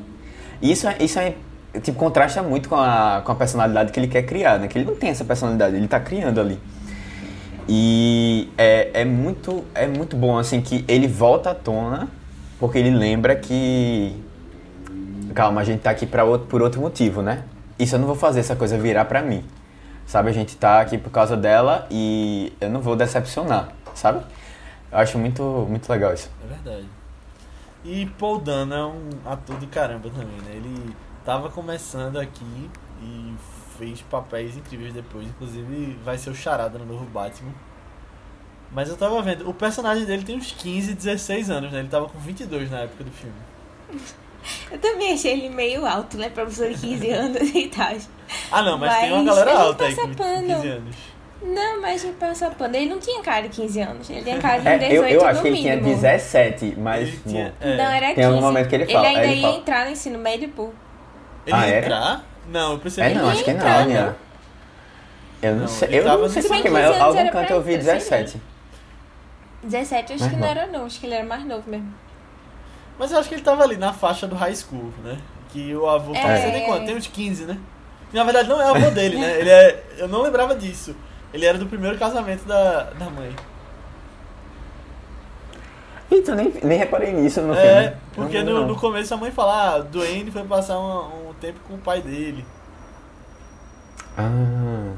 E 0.62 0.72
isso, 0.72 0.88
é- 0.88 0.96
isso 1.02 1.20
é, 1.20 1.36
tipo, 1.82 1.98
contrasta 1.98 2.42
muito 2.42 2.68
com 2.68 2.76
a, 2.76 3.22
com 3.24 3.32
a 3.32 3.36
personalidade 3.36 3.92
que 3.92 4.00
ele 4.00 4.08
quer 4.08 4.24
criar, 4.24 4.58
né? 4.60 4.68
Que 4.68 4.78
ele 4.78 4.86
não 4.86 4.96
tem 4.96 5.10
essa 5.10 5.24
personalidade, 5.24 5.76
ele 5.76 5.88
tá 5.88 6.00
criando 6.00 6.42
ali. 6.42 6.60
E 7.68 8.50
é, 8.58 9.02
é, 9.02 9.06
muito, 9.06 9.64
é 9.76 9.86
muito 9.86 10.16
bom, 10.16 10.38
assim, 10.40 10.60
que 10.60 10.84
ele 10.88 11.08
volta 11.08 11.52
à 11.52 11.56
tona, 11.56 12.08
porque 12.60 12.78
ele 12.78 12.92
lembra 12.92 13.36
que... 13.36 14.16
Calma, 15.36 15.62
a 15.62 15.64
gente 15.64 15.82
tá 15.82 15.92
aqui 15.92 16.08
pra 16.08 16.24
outro, 16.24 16.48
por 16.48 16.62
outro 16.62 16.82
motivo, 16.82 17.22
né? 17.22 17.44
Isso 17.78 17.96
eu 17.96 18.00
não 18.00 18.08
vou 18.08 18.16
fazer 18.16 18.40
essa 18.40 18.56
coisa 18.56 18.78
virar 18.78 19.06
pra 19.06 19.22
mim. 19.22 19.46
Sabe, 20.08 20.30
a 20.32 20.34
gente 20.34 20.58
tá 20.58 20.82
aqui 20.82 20.98
por 20.98 21.12
causa 21.12 21.38
dela 21.38 21.86
e 21.92 22.52
eu 22.60 22.70
não 22.72 22.82
vou 22.82 22.96
decepcionar, 22.96 23.70
sabe? 23.94 24.26
Eu 24.92 24.98
acho 24.98 25.20
muito, 25.20 25.44
muito 25.70 25.88
legal 25.88 26.12
isso. 26.12 26.32
É 26.44 26.48
verdade. 26.48 26.90
E 27.86 28.08
Paul 28.18 28.40
Dano 28.40 28.74
é 28.74 28.86
um 28.86 29.32
ator 29.32 29.58
do 29.58 29.68
caramba 29.68 30.10
também, 30.10 30.36
né? 30.46 30.56
Ele 30.56 30.96
tava 31.30 31.50
começando 31.50 32.20
aqui 32.20 32.70
e 33.04 33.34
fez 33.78 34.02
papéis 34.02 34.58
incríveis 34.58 34.94
depois. 34.94 35.28
Inclusive 35.28 35.98
vai 36.04 36.18
ser 36.18 36.32
o 36.32 36.36
Charada 36.36 36.80
no 36.80 36.86
novo 36.86 37.06
Batman. 37.06 37.52
Mas 38.72 38.90
eu 38.90 38.98
tava 38.98 39.22
vendo, 39.22 39.48
o 39.48 39.54
personagem 39.54 40.06
dele 40.06 40.24
tem 40.24 40.36
uns 40.38 40.52
15, 40.52 40.94
16 40.96 41.50
anos, 41.52 41.72
né? 41.72 41.80
Ele 41.80 41.88
tava 41.88 42.08
com 42.10 42.18
22 42.20 42.72
na 42.72 42.80
época 42.82 43.04
do 43.04 43.12
filme. 43.12 43.36
Eu 44.72 44.80
também 44.80 45.14
achei 45.14 45.34
ele 45.34 45.50
meio 45.50 45.86
alto, 45.86 46.18
né? 46.18 46.30
Pra 46.30 46.46
pessoa 46.46 46.70
de 46.70 46.76
15 46.80 47.10
anos 47.12 47.42
e 47.54 47.68
tal. 47.68 47.94
Ah 48.52 48.62
não, 48.64 48.78
mas, 48.78 48.98
tem 48.98 49.12
uma 49.12 49.18
Mas 49.24 49.36
galera 49.36 49.60
alta 49.60 49.84
aí 49.86 49.96
com 49.96 50.14
pano. 50.14 50.48
15 50.56 50.68
anos. 50.68 50.96
Não, 51.44 51.82
mas 51.82 52.04
ele 52.04 52.14
passa 52.14 52.50
pano. 52.50 52.76
Ele 52.76 52.90
não 52.90 53.00
tinha 53.00 53.22
cara 53.22 53.44
de 53.50 53.50
15 53.50 53.82
anos. 53.82 54.10
Ele 54.10 54.22
tinha 54.24 54.40
cara 54.40 54.62
de 54.62 54.68
É, 54.68 54.78
18 54.78 54.94
eu, 55.14 55.20
eu 55.20 55.26
acho 55.28 55.42
que 55.42 55.48
ele 55.50 55.58
tinha 55.58 55.76
mínimo. 55.76 55.94
17, 55.96 56.76
mas. 56.78 57.08
Ele 57.10 57.20
tinha- 57.28 57.54
é. 57.60 57.78
Não, 57.78 57.84
era 57.86 58.00
15. 58.08 58.16
Tem 58.16 58.24
algum 58.26 58.42
momento 58.42 58.70
que 58.70 58.76
ele 58.76 58.86
fala, 58.88 59.08
Ele 59.08 59.08
ainda 59.18 59.28
ele 59.28 59.36
ia 59.36 59.42
fala. 59.48 59.58
entrar 59.58 59.86
no 59.86 59.92
ensino 59.92 60.20
médio, 60.20 60.50
pô. 60.50 60.70
Ele 61.46 61.56
Ah, 61.56 61.68
ia 61.68 61.74
era? 61.76 61.86
entrar? 61.86 62.24
Não, 62.50 62.74
eu 62.74 62.80
pensei 62.80 63.04
É, 63.04 63.10
que 63.10 63.16
não, 63.16 63.24
ele 63.24 63.32
acho 63.32 63.44
que 63.44 63.52
não, 63.52 63.58
entrar, 63.60 63.86
minha. 63.86 64.16
Eu 65.42 65.52
não, 65.54 65.60
Não, 65.62 65.68
sei, 65.68 66.00
eu 66.00 66.04
não 66.04 66.30
sei 66.30 66.42
porquê, 66.44 66.58
ensino 66.60 66.74
mas 66.74 67.00
algum 67.02 67.30
canto 67.30 67.54
eu 67.54 67.62
vi 67.62 67.74
ele, 67.74 67.84
pra 67.84 67.94
17. 67.94 68.42
17 69.64 70.10
eu 70.12 70.16
acho 70.16 70.24
Mais 70.24 70.34
que 70.36 70.40
não 70.40 70.48
era 70.48 70.68
não. 70.68 70.86
Acho 70.86 71.00
que 71.00 71.06
ele 71.06 71.16
era 71.16 71.26
mais 71.26 71.46
novo 71.46 71.70
mesmo. 71.70 71.94
Mas 72.98 73.12
eu 73.12 73.20
acho 73.20 73.30
que 73.30 73.36
ele 73.36 73.42
tava 73.42 73.64
ali 73.64 73.78
na 73.78 73.94
faixa 73.94 74.28
do 74.28 74.36
high 74.36 74.54
school, 74.56 74.92
né? 75.04 75.18
Que 75.50 75.74
o 75.76 75.88
avô 75.90 76.14
É. 76.14 76.22
tá 76.22 76.30
é. 76.30 76.52
tem 76.52 76.66
quanto? 76.66 76.86
Tem 76.86 76.96
uns 76.98 77.08
15, 77.08 77.46
né? 77.46 77.58
Na 78.12 78.24
verdade 78.24 78.50
não 78.50 78.62
é 78.62 78.72
o 78.72 78.76
avô 78.76 78.90
dele, 78.92 79.18
né? 79.18 79.32
Ele 79.40 79.50
é. 79.50 79.84
Eu 79.98 80.08
não 80.08 80.22
lembrava 80.22 80.56
disso. 80.56 80.96
Ele 81.34 81.46
era 81.46 81.58
do 81.58 81.68
primeiro 81.68 81.98
casamento 81.98 82.44
da, 82.46 82.84
da 82.92 83.10
mãe. 83.10 83.34
Então, 86.12 86.34
nem, 86.34 86.52
nem 86.64 86.78
reparei 86.78 87.14
nisso 87.14 87.40
no 87.42 87.54
é, 87.54 87.82
filme. 87.84 87.98
porque 88.14 88.42
Não, 88.44 88.54
no, 88.54 88.60
não. 88.62 88.68
no 88.70 88.76
começo 88.76 89.14
a 89.14 89.18
mãe 89.18 89.30
fala, 89.32 89.76
ah, 89.76 89.80
Duane 89.80 90.32
foi 90.32 90.44
passar 90.44 90.80
um, 90.80 91.29
um 91.29 91.29
tempo 91.40 91.60
com 91.68 91.76
o 91.76 91.80
pai 91.80 92.02
dele. 92.02 92.46
Ah, 94.18 94.94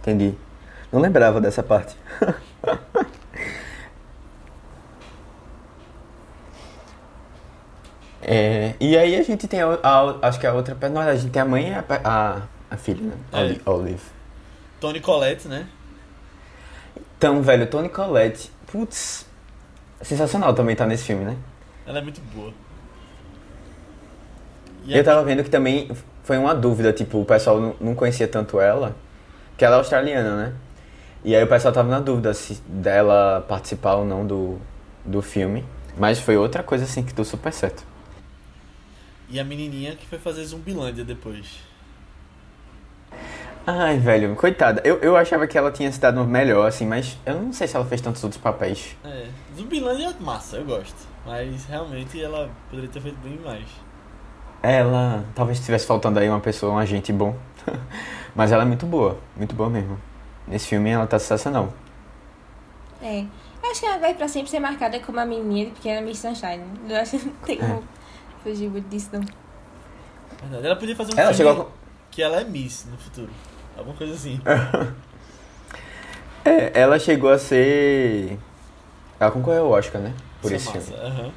entendi. 0.00 0.34
Não 0.92 1.00
lembrava 1.00 1.40
dessa 1.40 1.62
parte. 1.62 1.96
É, 8.22 8.74
e 8.80 8.96
aí 8.96 9.16
a 9.16 9.22
gente 9.22 9.46
tem 9.46 9.60
a, 9.60 9.78
a- 9.82 10.18
acho 10.28 10.40
que 10.40 10.46
a 10.46 10.52
outra 10.54 10.74
personagem, 10.74 11.10
a 11.12 11.16
gente 11.16 11.30
tem 11.30 11.42
a 11.42 11.44
mãe 11.44 11.68
e 11.70 11.74
a, 11.74 11.84
a, 12.04 12.42
a 12.70 12.76
filha, 12.76 13.02
né? 13.02 13.16
É. 13.32 13.40
Oli- 13.40 13.62
Olive. 13.66 14.02
Tony 14.80 15.00
Collette, 15.00 15.46
né? 15.48 15.66
Então, 17.18 17.42
velho, 17.42 17.66
Tony 17.66 17.88
Collette, 17.88 18.50
putz, 18.66 19.26
sensacional 20.02 20.54
também 20.54 20.74
tá 20.74 20.86
nesse 20.86 21.04
filme, 21.04 21.24
né? 21.24 21.36
Ela 21.86 21.98
é 21.98 22.02
muito 22.02 22.20
boa. 22.34 22.52
E 24.84 24.96
Eu 24.96 25.02
tava 25.02 25.24
vendo 25.24 25.42
que 25.42 25.50
também 25.50 25.90
foi 26.22 26.36
uma 26.36 26.54
dúvida, 26.54 26.92
tipo, 26.92 27.20
o 27.20 27.24
pessoal 27.24 27.60
não, 27.60 27.76
não 27.80 27.94
conhecia 27.94 28.28
tanto 28.28 28.60
ela, 28.60 28.94
que 29.56 29.64
ela 29.64 29.76
é 29.76 29.78
australiana, 29.78 30.36
né? 30.36 30.52
E 31.24 31.34
aí 31.34 31.42
o 31.42 31.46
pessoal 31.46 31.72
tava 31.72 31.88
na 31.88 32.00
dúvida 32.00 32.34
se 32.34 32.60
dela 32.66 33.42
participar 33.48 33.94
ou 33.94 34.04
não 34.04 34.26
do, 34.26 34.58
do 35.04 35.22
filme. 35.22 35.64
Mas 35.96 36.18
foi 36.18 36.36
outra 36.36 36.62
coisa 36.62 36.84
assim 36.84 37.02
que 37.02 37.14
deu 37.14 37.24
super 37.24 37.52
certo. 37.52 37.84
E 39.30 39.40
a 39.40 39.44
menininha 39.44 39.96
que 39.96 40.06
foi 40.06 40.18
fazer 40.18 40.44
Zumbilândia 40.44 41.04
depois. 41.04 41.60
Ai, 43.66 43.98
velho, 43.98 44.36
coitada. 44.36 44.82
Eu, 44.84 44.98
eu 44.98 45.16
achava 45.16 45.46
que 45.46 45.56
ela 45.56 45.70
tinha 45.72 45.90
se 45.90 45.98
dado 45.98 46.22
melhor, 46.24 46.68
assim, 46.68 46.86
mas 46.86 47.16
eu 47.24 47.40
não 47.40 47.52
sei 47.52 47.66
se 47.66 47.74
ela 47.74 47.86
fez 47.86 48.02
tantos 48.02 48.22
outros 48.22 48.40
papéis. 48.40 48.94
É, 49.02 49.26
Zumbilândia 49.56 50.08
é 50.08 50.22
massa, 50.22 50.56
eu 50.56 50.64
gosto. 50.64 51.08
Mas 51.24 51.64
realmente 51.64 52.22
ela 52.22 52.50
poderia 52.68 52.90
ter 52.90 53.00
feito 53.00 53.16
bem 53.20 53.38
mais. 53.42 53.64
Ela 54.66 55.22
talvez 55.34 55.58
estivesse 55.58 55.86
faltando 55.86 56.18
aí 56.18 56.26
uma 56.28 56.40
pessoa, 56.40 56.72
um 56.72 56.78
agente 56.78 57.12
bom. 57.12 57.36
mas 58.34 58.50
ela 58.50 58.62
é 58.62 58.66
muito 58.66 58.86
boa, 58.86 59.18
muito 59.36 59.54
boa 59.54 59.68
mesmo. 59.68 59.98
nesse 60.48 60.66
filme 60.68 60.88
ela 60.88 61.06
tá 61.06 61.18
sensacional. 61.18 61.68
É. 63.02 63.20
Eu 63.62 63.70
acho 63.70 63.80
que 63.80 63.86
ela 63.86 63.98
vai 63.98 64.14
pra 64.14 64.26
sempre 64.26 64.48
ser 64.50 64.60
marcada 64.60 64.98
como 65.00 65.20
a 65.20 65.26
menina 65.26 65.66
de 65.68 65.76
pequena 65.76 66.00
Miss 66.00 66.18
Sunshine. 66.18 66.62
Eu 66.88 66.96
acho 66.96 67.18
que 67.18 67.26
não 67.26 67.32
tem 67.44 67.56
É. 67.56 67.66
como 67.66 67.82
fugir 68.42 68.70
muito 68.70 68.88
disso, 68.88 69.10
não. 69.12 69.20
Verdade. 70.40 70.66
Ela 70.66 70.76
podia 70.76 70.96
fazer 70.96 71.14
um 71.14 71.18
Ela 71.18 71.34
filme 71.34 71.50
chegou 71.52 71.72
que 72.10 72.22
ela 72.22 72.40
é 72.40 72.44
Miss 72.44 72.86
no 72.90 72.96
futuro. 72.96 73.28
Alguma 73.76 73.94
coisa 73.96 74.14
assim. 74.14 74.40
É, 76.46 76.78
ela 76.78 76.98
chegou 76.98 77.30
a 77.30 77.38
ser. 77.38 78.38
Ela 79.18 79.30
concorreu 79.30 79.64
ao 79.64 79.70
Oscar, 79.72 80.00
né? 80.02 80.12
Por 80.42 80.52
Isso 80.52 80.68
esse 80.68 80.76
é 80.76 80.80
filme. 80.80 81.02
massa. 81.08 81.32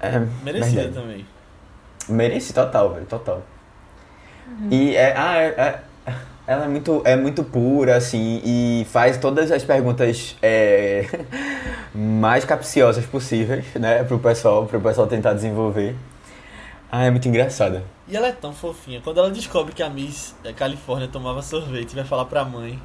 É, 0.00 0.18
Merecia 0.42 0.82
verdade. 0.82 0.94
também. 0.94 1.26
Merece 2.08 2.52
total, 2.52 2.92
velho, 2.94 3.06
total. 3.06 3.42
E 4.70 4.94
é, 4.94 5.14
ah, 5.16 5.36
é, 5.38 5.46
é- 5.48 5.80
ela 6.46 6.64
é 6.66 6.68
muito, 6.68 7.02
é 7.04 7.16
muito 7.16 7.42
pura, 7.42 7.96
assim, 7.96 8.40
e 8.44 8.86
faz 8.90 9.16
todas 9.16 9.50
as 9.50 9.64
perguntas 9.64 10.36
é, 10.40 11.04
mais 11.92 12.44
capciosas 12.44 13.04
possíveis, 13.04 13.64
né, 13.74 14.04
pro 14.04 14.18
pessoal, 14.20 14.66
pro 14.66 14.80
pessoal 14.80 15.06
tentar 15.08 15.32
desenvolver. 15.32 15.96
Ah, 16.92 17.04
é 17.04 17.10
muito 17.10 17.26
engraçada. 17.26 17.82
E 18.06 18.16
ela 18.16 18.28
é 18.28 18.32
tão 18.32 18.52
fofinha. 18.52 19.00
Quando 19.02 19.18
ela 19.18 19.30
descobre 19.30 19.72
que 19.74 19.82
a 19.82 19.90
Miss 19.90 20.36
eh, 20.44 20.52
Califórnia 20.52 21.08
tomava 21.08 21.42
sorvete 21.42 21.92
e 21.92 21.96
vai 21.96 22.04
falar 22.04 22.26
pra 22.26 22.44
mãe. 22.44 22.80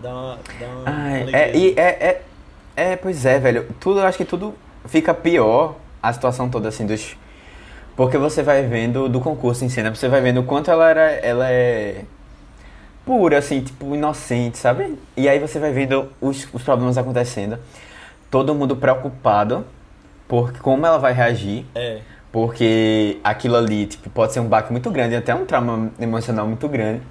Dá 0.00 0.08
uma. 0.10 0.38
Dá 0.58 0.66
uma 0.66 0.82
Ah, 0.86 1.10
é, 1.10 1.20
alegria. 1.22 1.56
e 1.56 1.74
é, 1.76 1.82
é, 1.82 2.22
é, 2.76 2.96
pois 2.96 3.24
é, 3.26 3.38
velho, 3.38 3.66
tudo, 3.78 4.00
eu 4.00 4.06
acho 4.06 4.18
que 4.18 4.24
tudo 4.24 4.54
fica 4.86 5.12
pior, 5.14 5.76
a 6.02 6.12
situação 6.12 6.48
toda, 6.48 6.68
assim, 6.68 6.86
dos... 6.86 7.16
Porque 7.96 8.16
você 8.16 8.42
vai 8.42 8.62
vendo 8.62 9.08
do 9.08 9.20
concurso 9.20 9.64
em 9.64 9.68
cena, 9.68 9.94
você 9.94 10.08
vai 10.08 10.20
vendo 10.20 10.40
o 10.40 10.44
quanto 10.44 10.70
ela 10.70 10.88
era, 10.88 11.10
ela 11.10 11.50
é 11.50 12.04
pura, 13.04 13.38
assim, 13.38 13.60
tipo, 13.60 13.94
inocente, 13.94 14.56
sabe? 14.56 14.98
E 15.16 15.28
aí 15.28 15.38
você 15.38 15.58
vai 15.58 15.72
vendo 15.72 16.08
os, 16.20 16.48
os 16.52 16.62
problemas 16.62 16.96
acontecendo, 16.96 17.58
todo 18.30 18.54
mundo 18.54 18.76
preocupado 18.76 19.64
por 20.28 20.52
como 20.58 20.86
ela 20.86 20.98
vai 20.98 21.12
reagir, 21.12 21.66
É. 21.74 22.00
porque 22.32 23.18
aquilo 23.24 23.56
ali, 23.56 23.86
tipo, 23.86 24.08
pode 24.10 24.32
ser 24.32 24.40
um 24.40 24.46
baque 24.46 24.70
muito 24.72 24.90
grande, 24.90 25.16
até 25.16 25.34
um 25.34 25.44
trauma 25.44 25.90
emocional 26.00 26.46
muito 26.46 26.68
grande. 26.68 27.02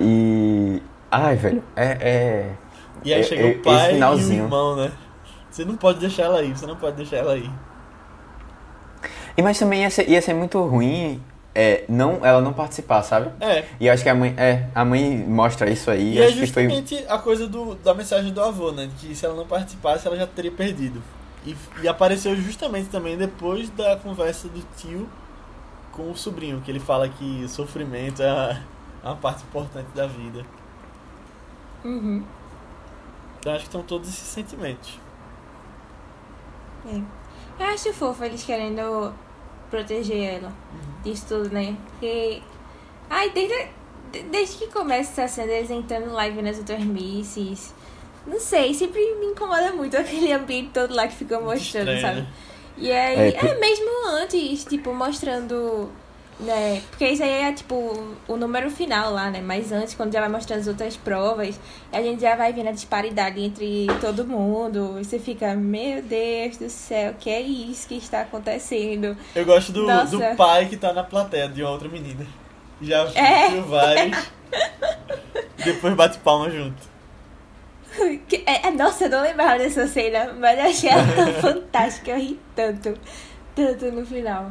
E... 0.00 0.82
Ai, 1.10 1.36
velho, 1.36 1.62
é... 1.76 1.98
é... 2.00 2.50
E 3.04 3.12
aí 3.12 3.20
É, 3.20 3.22
chega 3.22 3.42
é, 3.42 3.50
o 3.50 3.58
pai 3.62 3.98
e 3.98 4.02
o 4.04 4.32
irmão, 4.32 4.76
né? 4.76 4.92
Você 5.50 5.64
não 5.64 5.76
pode 5.76 5.98
deixar 5.98 6.24
ela 6.24 6.42
ir, 6.42 6.56
você 6.56 6.66
não 6.66 6.76
pode 6.76 6.96
deixar 6.96 7.16
ela 7.18 7.36
ir. 7.36 7.50
E 9.36 9.42
mas 9.42 9.58
também 9.58 9.82
ia 9.82 9.90
ser, 9.90 10.08
ia 10.08 10.20
ser 10.20 10.34
muito 10.34 10.60
ruim 10.62 11.20
é, 11.54 11.84
não, 11.88 12.24
ela 12.24 12.40
não 12.40 12.52
participar, 12.52 13.02
sabe? 13.02 13.30
É. 13.40 13.64
E 13.78 13.86
eu 13.86 13.92
acho 13.92 14.02
que 14.02 14.08
a 14.08 14.14
mãe, 14.14 14.34
é, 14.38 14.66
a 14.74 14.84
mãe 14.84 15.16
mostra 15.18 15.68
isso 15.70 15.90
aí. 15.90 16.14
E, 16.14 16.18
é 16.18 16.26
acho 16.26 16.38
que 16.38 16.46
foi. 16.46 16.64
justamente 16.68 17.04
a 17.08 17.18
coisa 17.18 17.46
do, 17.46 17.74
da 17.76 17.92
mensagem 17.94 18.32
do 18.32 18.40
avô, 18.42 18.72
né? 18.72 18.88
Que 18.98 19.14
se 19.14 19.26
ela 19.26 19.34
não 19.34 19.46
participasse, 19.46 20.06
ela 20.06 20.16
já 20.16 20.26
teria 20.26 20.50
perdido. 20.50 21.02
E, 21.44 21.54
e 21.82 21.88
apareceu 21.88 22.34
justamente 22.36 22.88
também 22.88 23.16
depois 23.18 23.68
da 23.70 23.96
conversa 23.96 24.48
do 24.48 24.62
tio 24.76 25.08
com 25.90 26.10
o 26.10 26.16
sobrinho, 26.16 26.62
que 26.64 26.70
ele 26.70 26.80
fala 26.80 27.06
que 27.08 27.42
o 27.44 27.48
sofrimento 27.48 28.22
é 28.22 28.30
a- 28.30 28.60
é 29.04 29.06
uma 29.08 29.16
parte 29.16 29.42
importante 29.42 29.88
da 29.94 30.06
vida. 30.06 30.44
Uhum. 31.84 32.22
Então 33.42 33.52
acho 33.52 33.62
que 33.62 33.68
estão 33.68 33.82
todos 33.82 34.08
esses 34.08 34.28
sentimentos. 34.28 34.98
É. 36.86 37.00
Eu 37.62 37.66
acho 37.74 37.92
fofo 37.92 38.24
eles 38.24 38.42
querendo 38.44 39.12
proteger 39.70 40.34
ela 40.36 40.52
disso 41.04 41.26
tudo, 41.28 41.50
né? 41.50 41.76
Porque. 41.90 42.40
Ai, 43.10 43.30
desde, 43.30 43.68
de- 44.12 44.22
desde 44.30 44.56
que 44.58 44.66
começa 44.68 45.22
essa 45.22 45.34
cena, 45.42 45.52
eles 45.52 45.70
entrando 45.70 46.12
lá 46.12 46.26
e 46.26 46.30
vendo 46.30 46.48
as 46.48 46.58
outras 46.58 46.80
misses. 46.84 47.74
Não 48.26 48.38
sei, 48.38 48.72
sempre 48.72 49.00
me 49.16 49.26
incomoda 49.26 49.72
muito 49.72 49.96
aquele 49.98 50.32
ambiente 50.32 50.70
todo 50.70 50.94
lá 50.94 51.06
que 51.08 51.14
Muito 51.40 51.50
mostrando, 51.50 51.90
estranho, 51.92 52.00
sabe? 52.00 52.20
né? 52.22 52.26
E 52.78 52.90
aí, 52.92 53.34
É, 53.34 53.46
é, 53.46 53.58
mesmo 53.58 53.90
antes, 54.08 54.64
tipo, 54.64 54.94
mostrando. 54.94 55.90
Né? 56.42 56.82
Porque 56.90 57.06
isso 57.08 57.22
aí 57.22 57.30
é 57.30 57.52
tipo 57.52 58.14
o 58.26 58.36
número 58.36 58.68
final 58.70 59.12
lá, 59.12 59.30
né? 59.30 59.40
Mas 59.40 59.70
antes, 59.70 59.94
quando 59.94 60.12
já 60.12 60.20
vai 60.20 60.28
mostrando 60.28 60.60
as 60.60 60.66
outras 60.66 60.96
provas, 60.96 61.58
a 61.92 62.02
gente 62.02 62.20
já 62.22 62.34
vai 62.34 62.52
vendo 62.52 62.68
a 62.68 62.72
disparidade 62.72 63.40
entre 63.40 63.86
todo 64.00 64.26
mundo. 64.26 64.96
E 64.98 65.04
você 65.04 65.18
fica, 65.18 65.54
meu 65.54 66.02
Deus 66.02 66.56
do 66.56 66.68
céu, 66.68 67.14
que 67.18 67.30
é 67.30 67.40
isso 67.40 67.86
que 67.86 67.96
está 67.96 68.22
acontecendo? 68.22 69.16
Eu 69.36 69.44
gosto 69.44 69.70
do, 69.72 69.86
Nossa. 69.86 70.16
do 70.16 70.36
pai 70.36 70.66
que 70.66 70.76
tá 70.76 70.92
na 70.92 71.04
plateia 71.04 71.48
de 71.48 71.62
uma 71.62 71.70
outra 71.70 71.88
menina. 71.88 72.26
Já 72.80 73.08
É. 73.14 73.48
viu 73.50 73.62
vários. 73.64 74.18
e 75.58 75.62
depois 75.64 75.94
bate 75.94 76.18
palma 76.18 76.50
junto. 76.50 76.90
É, 78.46 78.68
é, 78.68 78.70
nossa, 78.70 79.04
eu 79.04 79.10
não 79.10 79.20
lembrava 79.22 79.58
dessa 79.58 79.86
cena, 79.86 80.32
mas 80.40 80.58
eu 80.58 80.64
achei 80.64 80.90
ela 80.90 81.04
fantástica. 81.40 82.10
Eu 82.12 82.18
ri 82.18 82.40
tanto, 82.56 82.94
tanto 83.54 83.92
no 83.92 84.04
final. 84.04 84.50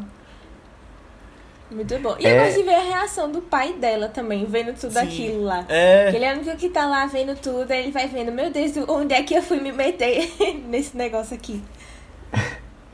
Muito 1.72 1.98
bom. 2.00 2.16
E 2.20 2.26
eu 2.26 2.30
É. 2.32 2.44
gosto 2.46 2.58
de 2.58 2.64
ver 2.64 2.76
a 2.76 2.82
reação 2.82 3.32
do 3.32 3.42
pai 3.42 3.74
dela 3.74 4.10
também, 4.10 4.44
vendo 4.46 4.74
tudo 4.78 4.92
Sim. 4.92 5.00
aquilo 5.00 5.44
lá. 5.44 5.66
É. 5.70 6.12
Ele 6.14 6.26
é 6.26 6.34
o 6.34 6.40
único 6.40 6.58
que 6.58 6.68
tá 6.70 6.86
lá 6.86 7.06
vendo 7.06 7.34
tudo, 7.40 7.72
aí 7.72 7.84
ele 7.84 7.92
vai 7.92 8.08
vendo, 8.08 8.32
meu 8.32 8.52
Deus, 8.52 8.74
onde 8.90 9.14
é 9.14 9.24
que 9.24 9.34
eu 9.34 9.42
fui 9.42 9.60
me 9.62 9.72
meter 9.72 10.30
nesse 10.68 10.98
negócio 10.98 11.34
aqui? 11.36 11.64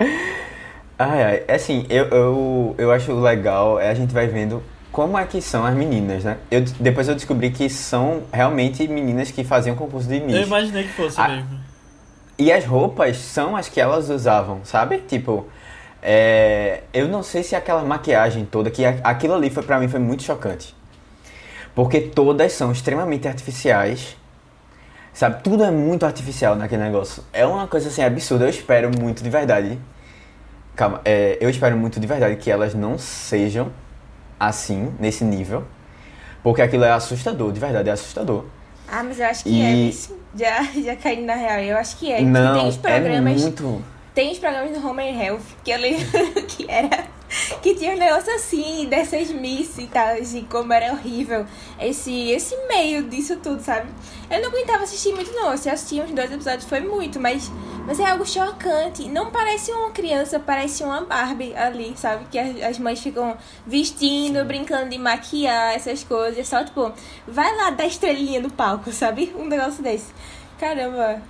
Ai, 0.99 1.23
ai. 1.23 1.43
É 1.47 1.55
assim, 1.55 1.85
eu, 1.89 2.05
eu, 2.05 2.75
eu 2.77 2.91
acho 2.91 3.13
legal, 3.19 3.79
é, 3.79 3.89
a 3.89 3.93
gente 3.93 4.11
vai 4.13 4.27
vendo 4.27 4.63
como 4.91 5.17
é 5.17 5.25
que 5.25 5.39
são 5.41 5.63
as 5.63 5.75
meninas, 5.75 6.23
né? 6.23 6.37
Eu, 6.49 6.61
depois 6.79 7.07
eu 7.07 7.13
descobri 7.13 7.51
que 7.51 7.69
são 7.69 8.23
realmente 8.33 8.87
meninas 8.87 9.29
que 9.29 9.43
faziam 9.43 9.75
concurso 9.75 10.07
de 10.07 10.17
Eu 10.17 10.25
Miss. 10.25 10.47
imaginei 10.47 10.83
que 10.83 10.93
fosse 10.93 11.19
Ah. 11.21 11.27
mesmo. 11.27 11.59
E 12.39 12.51
as 12.51 12.65
roupas 12.65 13.17
são 13.17 13.55
as 13.55 13.69
que 13.69 13.79
elas 13.79 14.09
usavam, 14.09 14.61
sabe? 14.63 14.99
Tipo, 15.07 15.45
é, 16.01 16.81
eu 16.93 17.07
não 17.07 17.23
sei 17.23 17.43
se 17.43 17.55
aquela 17.55 17.83
maquiagem 17.83 18.45
toda, 18.45 18.69
que 18.69 18.85
aquilo 18.85 19.33
ali 19.33 19.49
foi 19.49 19.63
para 19.63 19.79
mim 19.79 19.87
foi 19.87 19.99
muito 19.99 20.23
chocante. 20.23 20.75
Porque 21.75 22.01
todas 22.01 22.53
são 22.53 22.71
extremamente 22.71 23.27
artificiais. 23.27 24.17
Sabe? 25.13 25.41
Tudo 25.43 25.63
é 25.63 25.71
muito 25.71 26.05
artificial 26.05 26.55
naquele 26.55 26.83
negócio. 26.83 27.23
É 27.33 27.45
uma 27.45 27.67
coisa 27.67 27.89
assim 27.89 28.03
absurda. 28.03 28.45
Eu 28.45 28.49
espero 28.49 28.91
muito 28.99 29.23
de 29.23 29.29
verdade. 29.29 29.79
Calma, 30.75 31.01
é, 31.03 31.37
eu 31.41 31.49
espero 31.49 31.75
muito 31.75 31.99
de 31.99 32.05
verdade 32.05 32.35
que 32.35 32.51
elas 32.51 32.73
não 32.75 32.97
sejam 32.97 33.71
assim, 34.39 34.93
nesse 34.99 35.23
nível. 35.23 35.63
Porque 36.43 36.61
aquilo 36.61 36.83
é 36.83 36.91
assustador, 36.91 37.51
de 37.51 37.59
verdade, 37.59 37.89
é 37.89 37.91
assustador. 37.91 38.45
Ah, 38.87 39.03
mas 39.03 39.19
eu 39.19 39.25
acho 39.25 39.43
que 39.43 39.49
E- 39.49 39.61
é, 39.61 39.71
isso. 39.73 40.17
Já, 40.35 40.63
já 40.63 40.95
caí 40.95 41.23
na 41.25 41.33
real, 41.33 41.59
eu 41.59 41.77
acho 41.77 41.97
que 41.97 42.11
é. 42.11 42.17
Porque 42.17 42.29
não, 42.29 42.59
tem 42.59 42.67
os 42.69 42.75
é 42.77 42.79
programas. 42.79 43.41
muito. 43.41 43.83
Tem 44.17 44.31
os 44.31 44.39
programas 44.39 44.75
do 44.75 44.83
Home 44.83 45.03
and 45.03 45.23
Health 45.23 45.43
que 45.63 45.69
eu 45.69 45.77
lembro 45.77 46.07
que 46.49 46.65
era. 46.67 47.07
Que 47.61 47.75
tinha 47.75 47.93
um 47.93 47.99
negócio 47.99 48.33
assim, 48.33 48.87
dessas 48.87 49.29
miss 49.29 49.77
e 49.77 49.85
tal, 49.85 50.15
assim, 50.15 50.43
como 50.49 50.73
era 50.73 50.91
horrível 50.91 51.45
esse, 51.79 52.31
esse 52.31 52.55
meio 52.67 53.03
disso 53.03 53.35
tudo, 53.35 53.61
sabe? 53.61 53.87
Eu 54.31 54.41
não 54.41 54.49
aguentava 54.49 54.85
assistir 54.85 55.13
muito, 55.13 55.31
não. 55.33 55.55
Se 55.55 55.69
eu 55.69 55.73
assisti 55.73 56.01
uns 56.01 56.09
dois 56.09 56.31
episódios 56.31 56.65
foi 56.65 56.79
muito, 56.79 57.19
mas, 57.19 57.51
mas 57.85 57.99
é 57.99 58.09
algo 58.09 58.25
chocante. 58.25 59.07
Não 59.07 59.29
parece 59.29 59.71
uma 59.71 59.91
criança, 59.91 60.39
parece 60.39 60.83
uma 60.83 61.01
Barbie 61.01 61.55
ali, 61.55 61.93
sabe? 61.95 62.25
Que 62.31 62.39
as, 62.39 62.59
as 62.63 62.79
mães 62.79 62.99
ficam 62.99 63.37
vestindo, 63.67 64.43
brincando 64.45 64.89
de 64.89 64.97
maquiar, 64.97 65.75
essas 65.75 66.03
coisas. 66.03 66.39
É 66.39 66.43
Só, 66.43 66.63
tipo, 66.63 66.91
vai 67.27 67.55
lá 67.55 67.69
dar 67.69 67.85
estrelinha 67.85 68.41
no 68.41 68.49
palco, 68.49 68.91
sabe? 68.91 69.31
Um 69.37 69.45
negócio 69.45 69.83
desse. 69.83 70.11
Caramba. 70.57 71.21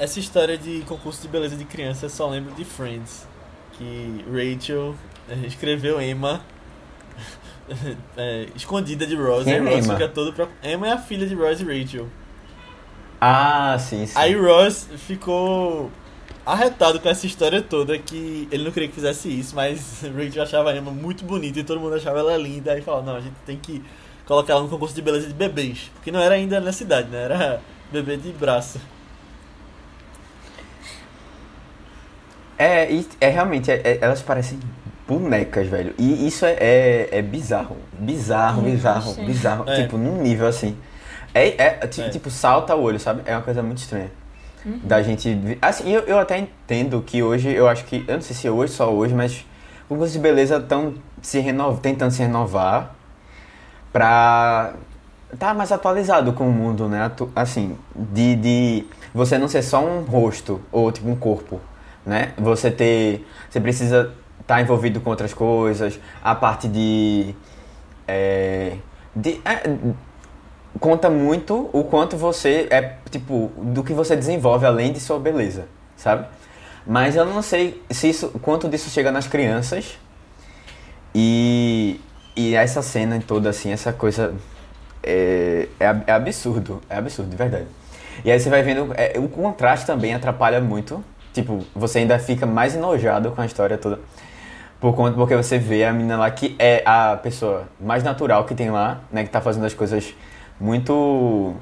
Essa 0.00 0.18
história 0.18 0.56
de 0.56 0.80
concurso 0.88 1.20
de 1.20 1.28
beleza 1.28 1.54
de 1.54 1.66
criança 1.66 2.06
eu 2.06 2.10
só 2.10 2.26
lembro 2.26 2.54
de 2.54 2.64
Friends. 2.64 3.28
Que 3.74 4.24
Rachel 4.32 4.94
eh, 5.28 5.46
escreveu 5.46 6.00
Emma 6.00 6.40
eh, 8.16 8.48
escondida 8.56 9.06
de 9.06 9.14
Ross. 9.14 9.44
Quem 9.44 9.52
e 9.52 9.56
é 9.56 9.60
Ross 9.60 9.84
Emma? 9.84 9.92
fica 9.92 10.08
todo 10.08 10.32
pro... 10.32 10.48
Emma 10.64 10.88
é 10.88 10.92
a 10.92 10.98
filha 10.98 11.26
de 11.26 11.34
Ross 11.34 11.60
e 11.60 11.64
Rachel. 11.64 12.08
Ah, 13.20 13.76
sim, 13.78 14.06
sim. 14.06 14.14
Aí 14.16 14.34
Ross 14.34 14.88
ficou 15.06 15.90
arretado 16.46 16.98
com 16.98 17.08
essa 17.10 17.26
história 17.26 17.60
toda 17.60 17.98
que 17.98 18.48
ele 18.50 18.64
não 18.64 18.72
queria 18.72 18.88
que 18.88 18.94
fizesse 18.94 19.28
isso, 19.28 19.54
mas 19.54 20.00
Rachel 20.16 20.42
achava 20.42 20.70
a 20.70 20.76
Emma 20.78 20.90
muito 20.90 21.26
bonita 21.26 21.60
e 21.60 21.62
todo 21.62 21.78
mundo 21.78 21.96
achava 21.96 22.20
ela 22.20 22.38
linda. 22.38 22.72
Aí 22.72 22.80
falou, 22.80 23.02
não, 23.02 23.16
a 23.16 23.20
gente 23.20 23.36
tem 23.44 23.58
que 23.58 23.84
colocar 24.24 24.54
ela 24.54 24.62
no 24.62 24.68
concurso 24.70 24.94
de 24.94 25.02
beleza 25.02 25.28
de 25.28 25.34
bebês. 25.34 25.90
Porque 25.92 26.10
não 26.10 26.20
era 26.20 26.36
ainda 26.36 26.58
na 26.58 26.72
cidade, 26.72 27.10
né? 27.10 27.22
Era 27.22 27.60
bebê 27.92 28.16
de 28.16 28.32
braço. 28.32 28.80
É, 32.62 32.92
e- 32.92 33.08
é 33.20 33.28
realmente, 33.28 33.70
é- 33.70 33.80
é- 33.82 33.98
elas 34.02 34.20
parecem 34.20 34.58
bonecas, 35.08 35.66
velho. 35.66 35.94
E 35.98 36.26
isso 36.26 36.44
é, 36.44 36.52
é, 36.60 37.08
é 37.12 37.22
bizarro. 37.22 37.76
Bizarro, 37.98 38.62
bizarro, 38.62 39.12
sim. 39.14 39.24
bizarro. 39.24 39.64
É. 39.68 39.82
Tipo, 39.82 39.96
num 39.96 40.20
nível 40.22 40.46
assim. 40.46 40.76
É, 41.34 41.48
é, 41.48 41.78
É. 41.82 41.86
tipo, 41.86 42.28
salta 42.30 42.74
o 42.76 42.82
olho, 42.82 43.00
sabe? 43.00 43.22
É 43.24 43.34
uma 43.34 43.42
coisa 43.42 43.62
muito 43.62 43.78
estranha. 43.78 44.10
Uhum. 44.64 44.78
Da 44.84 45.00
gente. 45.02 45.56
Assim, 45.62 45.90
eu, 45.90 46.02
eu 46.02 46.18
até 46.18 46.36
entendo 46.38 47.00
que 47.00 47.22
hoje, 47.22 47.48
eu 47.50 47.66
acho 47.66 47.84
que. 47.86 48.04
Eu 48.06 48.14
não 48.16 48.20
sei 48.20 48.36
se 48.36 48.46
é 48.46 48.50
hoje, 48.50 48.72
só 48.74 48.92
hoje, 48.92 49.14
mas. 49.14 49.44
Concursos 49.88 50.12
de 50.12 50.18
beleza 50.20 50.58
estão 50.58 50.94
se 51.22 51.40
renov... 51.40 51.80
tentando 51.80 52.10
se 52.12 52.22
renovar. 52.22 52.94
pra 53.92 54.74
tá 55.38 55.54
mais 55.54 55.70
atualizado 55.72 56.32
com 56.32 56.48
o 56.48 56.52
mundo, 56.52 56.88
né? 56.88 57.10
Assim, 57.36 57.76
de, 57.94 58.34
de 58.36 58.84
você 59.14 59.38
não 59.38 59.46
ser 59.48 59.62
só 59.62 59.82
um 59.84 60.02
rosto 60.02 60.60
ou 60.72 60.90
tipo 60.90 61.08
um 61.08 61.14
corpo, 61.16 61.60
né? 62.04 62.32
Você 62.38 62.70
ter, 62.70 63.26
você 63.48 63.60
precisa 63.60 64.12
estar 64.40 64.60
envolvido 64.60 65.00
com 65.00 65.10
outras 65.10 65.32
coisas, 65.32 65.98
a 66.22 66.34
parte 66.34 66.68
de, 66.68 67.34
é, 68.06 68.76
de 69.14 69.40
é, 69.44 69.62
conta 70.78 71.08
muito 71.10 71.70
o 71.72 71.84
quanto 71.84 72.16
você 72.16 72.66
é 72.70 72.96
tipo 73.10 73.52
do 73.56 73.82
que 73.82 73.92
você 73.92 74.16
desenvolve 74.16 74.66
além 74.66 74.92
de 74.92 75.00
sua 75.00 75.18
beleza, 75.18 75.66
sabe? 75.96 76.26
Mas 76.86 77.14
eu 77.14 77.24
não 77.24 77.42
sei 77.42 77.82
se 77.90 78.08
isso, 78.08 78.30
quanto 78.40 78.68
disso 78.68 78.90
chega 78.90 79.12
nas 79.12 79.26
crianças 79.26 79.98
e, 81.14 82.00
e 82.34 82.54
essa 82.54 82.82
cena 82.82 83.22
toda 83.24 83.50
assim, 83.50 83.70
essa 83.70 83.92
coisa 83.92 84.34
é, 85.02 85.68
é, 85.78 85.96
é 86.06 86.12
absurdo, 86.12 86.80
é 86.88 86.96
absurdo, 86.96 87.30
de 87.30 87.36
verdade. 87.36 87.66
E 88.24 88.30
aí 88.30 88.38
você 88.38 88.50
vai 88.50 88.62
vendo, 88.62 88.92
é, 88.94 89.18
o 89.18 89.28
contraste 89.28 89.86
também 89.86 90.14
atrapalha 90.14 90.60
muito. 90.60 91.04
Tipo, 91.32 91.64
você 91.74 92.00
ainda 92.00 92.18
fica 92.18 92.46
mais 92.46 92.74
enojado 92.74 93.30
com 93.32 93.40
a 93.40 93.46
história 93.46 93.78
toda. 93.78 94.00
Por 94.80 94.94
conta, 94.94 95.14
porque 95.14 95.36
você 95.36 95.58
vê 95.58 95.84
a 95.84 95.92
menina 95.92 96.16
lá 96.16 96.30
que 96.30 96.56
é 96.58 96.82
a 96.86 97.16
pessoa 97.16 97.68
mais 97.78 98.02
natural 98.02 98.44
que 98.44 98.54
tem 98.54 98.70
lá, 98.70 99.00
né? 99.12 99.24
Que 99.24 99.30
tá 99.30 99.40
fazendo 99.40 99.66
as 99.66 99.74
coisas 99.74 100.14
muito, 100.58 101.54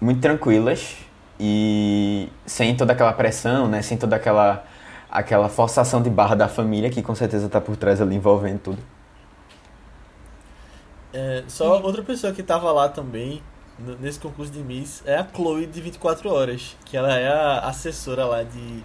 muito 0.00 0.20
tranquilas 0.20 0.96
e 1.38 2.28
sem 2.46 2.76
toda 2.76 2.92
aquela 2.92 3.12
pressão, 3.12 3.66
né? 3.68 3.82
Sem 3.82 3.98
toda 3.98 4.16
aquela, 4.16 4.64
aquela 5.10 5.48
forçação 5.48 6.00
de 6.00 6.08
barra 6.08 6.34
da 6.34 6.48
família 6.48 6.90
que 6.90 7.02
com 7.02 7.14
certeza 7.14 7.48
tá 7.48 7.60
por 7.60 7.76
trás 7.76 8.00
ali 8.00 8.14
envolvendo 8.14 8.60
tudo. 8.60 8.78
É, 11.12 11.44
só 11.46 11.80
outra 11.80 12.02
pessoa 12.02 12.32
que 12.32 12.42
tava 12.42 12.72
lá 12.72 12.88
também, 12.88 13.40
nesse 14.00 14.18
concurso 14.18 14.50
de 14.50 14.58
Miss, 14.58 15.00
é 15.06 15.16
a 15.16 15.24
Chloe 15.24 15.64
de 15.64 15.80
24 15.80 16.28
Horas, 16.28 16.76
que 16.84 16.96
ela 16.96 17.16
é 17.16 17.28
a 17.28 17.60
assessora 17.60 18.24
lá 18.24 18.42
de. 18.42 18.82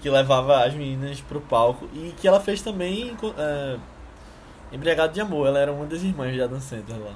Que 0.00 0.08
levava 0.10 0.64
as 0.64 0.74
meninas 0.74 1.20
pro 1.20 1.40
palco 1.40 1.88
e 1.94 2.14
que 2.16 2.26
ela 2.28 2.40
fez 2.40 2.62
também 2.62 3.16
é, 3.36 3.76
Embriagado 4.72 5.12
de 5.12 5.20
Amor, 5.20 5.46
ela 5.48 5.58
era 5.58 5.72
uma 5.72 5.86
das 5.86 6.02
irmãs 6.02 6.32
de 6.32 6.42
Adam 6.42 6.60
Sandler 6.60 6.98
lá. 7.00 7.14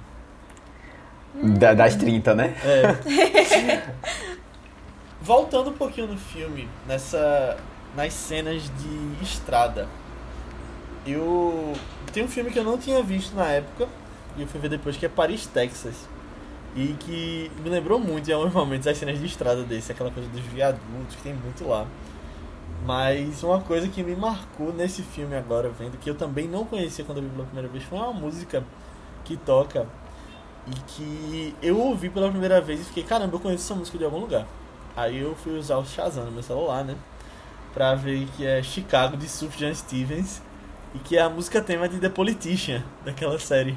Da- 1.59 1.74
das 1.74 1.95
30, 1.97 2.35
né? 2.35 2.55
É. 2.64 3.93
Voltando 5.20 5.70
um 5.70 5.74
pouquinho 5.74 6.09
no 6.09 6.18
filme, 6.18 6.68
nessa 6.87 7.57
nas 7.97 8.12
cenas 8.12 8.62
de 8.62 9.22
estrada. 9.22 9.87
Eu 11.07 11.72
tem 12.12 12.24
um 12.24 12.28
filme 12.28 12.51
que 12.51 12.59
eu 12.59 12.64
não 12.64 12.76
tinha 12.78 13.03
visto 13.03 13.35
na 13.35 13.47
época 13.47 13.89
e 14.37 14.43
eu 14.43 14.47
fui 14.49 14.59
ver 14.61 14.68
depois 14.68 14.97
que 14.97 15.07
é 15.07 15.09
Paris, 15.09 15.47
Texas. 15.47 16.09
E 16.74 16.97
que 16.99 17.51
me 17.62 17.68
lembrou 17.68 17.99
muito 18.01 18.30
em 18.30 18.33
alguns 18.33 18.53
momentos 18.53 18.87
as 18.87 18.97
cenas 18.97 19.18
de 19.18 19.26
estrada 19.26 19.62
desse, 19.62 19.93
aquela 19.93 20.11
coisa 20.11 20.28
dos 20.30 20.41
viadutos 20.41 21.14
que 21.16 21.22
tem 21.22 21.35
muito 21.35 21.68
lá. 21.68 21.87
Mas 22.85 23.43
uma 23.43 23.61
coisa 23.61 23.89
que 23.89 24.03
me 24.03 24.16
marcou 24.16 24.72
nesse 24.72 25.03
filme 25.03 25.37
agora, 25.37 25.70
vendo, 25.70 25.97
que 25.99 26.11
eu 26.11 26.14
também 26.16 26.49
não 26.49 26.64
conhecia 26.64 27.05
quando 27.05 27.18
eu 27.18 27.24
vi 27.24 27.30
pela 27.30 27.45
primeira 27.45 27.68
vez, 27.68 27.85
foi 27.85 27.99
uma 27.99 28.12
música 28.12 28.64
que 29.24 29.37
toca 29.37 29.87
e 30.66 30.72
que 30.89 31.55
eu 31.62 31.78
ouvi 31.78 32.09
pela 32.09 32.28
primeira 32.28 32.61
vez 32.61 32.80
e 32.80 32.85
fiquei, 32.85 33.05
caramba, 33.05 33.37
eu 33.37 33.41
conheço 33.41 33.64
essa 33.64 33.74
música 33.74 33.99
de 33.99 34.05
algum 34.05 34.18
lugar. 34.18 34.47
Aí 34.97 35.18
eu 35.18 35.35
fui 35.35 35.59
usar 35.59 35.78
o 35.78 35.85
Shazam 35.85 36.24
no 36.24 36.33
meu 36.33 36.43
celular, 36.43 36.85
né? 36.85 36.97
Pra 37.72 37.95
ver 37.95 38.26
que 38.37 38.45
é 38.45 38.62
Chicago 38.62 39.16
de 39.16 39.28
Sufjan 39.28 39.72
Stevens 39.74 40.43
e 40.95 40.99
que 40.99 41.16
é 41.16 41.22
a 41.22 41.30
música 41.30 41.61
tema 41.62 41.89
de 41.89 41.99
The 41.99 42.09
Politician, 42.09 42.83
daquela 43.05 43.39
série. 43.39 43.76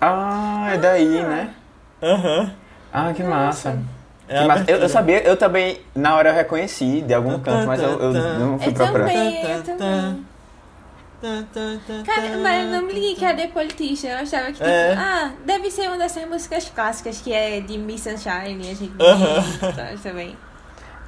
Ah, 0.00 0.70
é 0.72 0.78
daí, 0.78 1.22
né? 1.22 1.54
Aham. 2.02 2.52
Ah, 2.92 3.12
que 3.12 3.22
massa. 3.22 3.82
É 4.28 4.46
massa. 4.46 4.64
Eu, 4.68 4.78
eu 4.78 4.88
sabia, 4.88 5.22
eu 5.22 5.36
também, 5.36 5.78
na 5.94 6.16
hora 6.16 6.30
eu 6.30 6.34
reconheci 6.34 7.02
de 7.02 7.12
algum 7.12 7.38
canto, 7.40 7.66
mas 7.66 7.82
eu, 7.82 7.90
eu 8.00 8.12
não 8.12 8.58
fui 8.58 8.68
Eu 8.68 8.72
procurar. 8.74 9.04
também. 9.06 9.42
eu 9.44 9.62
também. 9.62 10.24
Cara, 12.04 12.38
mas 12.42 12.64
eu 12.64 12.70
não 12.70 12.82
me 12.86 12.92
liguei 12.92 13.14
que 13.14 13.24
era 13.24 13.36
The 13.36 13.46
Politician. 13.48 14.10
Eu 14.10 14.18
achava 14.18 14.46
que, 14.46 14.52
tipo, 14.54 14.64
É. 14.64 14.92
ah, 14.94 15.30
deve 15.44 15.70
ser 15.70 15.88
uma 15.88 15.96
dessas 15.96 16.26
músicas 16.28 16.70
clássicas 16.74 17.20
que 17.20 17.32
é 17.32 17.60
de 17.60 17.78
Miss 17.78 18.02
Sunshine. 18.02 18.60
A 18.70 18.74
gente 18.74 18.92
Aham. 19.00 19.72
sabe 19.74 19.98
também. 20.02 20.36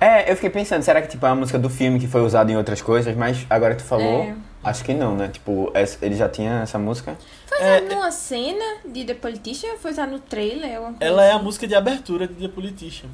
É, 0.00 0.30
eu 0.30 0.34
fiquei 0.36 0.50
pensando, 0.50 0.82
será 0.82 1.00
que 1.00 1.08
tipo, 1.08 1.24
é 1.24 1.28
uma 1.30 1.36
música 1.36 1.58
do 1.58 1.70
filme 1.70 1.98
que 1.98 2.06
foi 2.06 2.20
usada 2.20 2.50
em 2.52 2.56
outras 2.56 2.82
coisas? 2.82 3.14
Mas 3.16 3.46
agora 3.48 3.74
que 3.74 3.82
tu 3.82 3.88
falou, 3.88 4.24
É. 4.24 4.34
acho 4.70 4.84
que 4.84 4.92
não, 4.94 5.16
né? 5.16 5.28
Tipo, 5.28 5.70
essa- 5.74 5.98
ele 6.04 6.14
já 6.16 6.28
tinha 6.28 6.60
essa 6.62 6.78
música. 6.78 7.16
Foi 7.46 7.58
É, 7.60 7.76
usado 7.80 7.94
numa 7.94 8.10
cena 8.10 8.64
de 8.84 9.04
The 9.04 9.14
Politician? 9.14 9.76
Foi 9.78 9.90
usado 9.92 10.10
no 10.12 10.18
trailer? 10.18 10.80
Ela 11.00 11.24
é 11.24 11.32
a 11.32 11.38
música 11.38 11.66
de 11.66 11.74
abertura 11.74 12.26
de 12.26 12.34
The 12.34 12.48
Politician, 12.48 13.08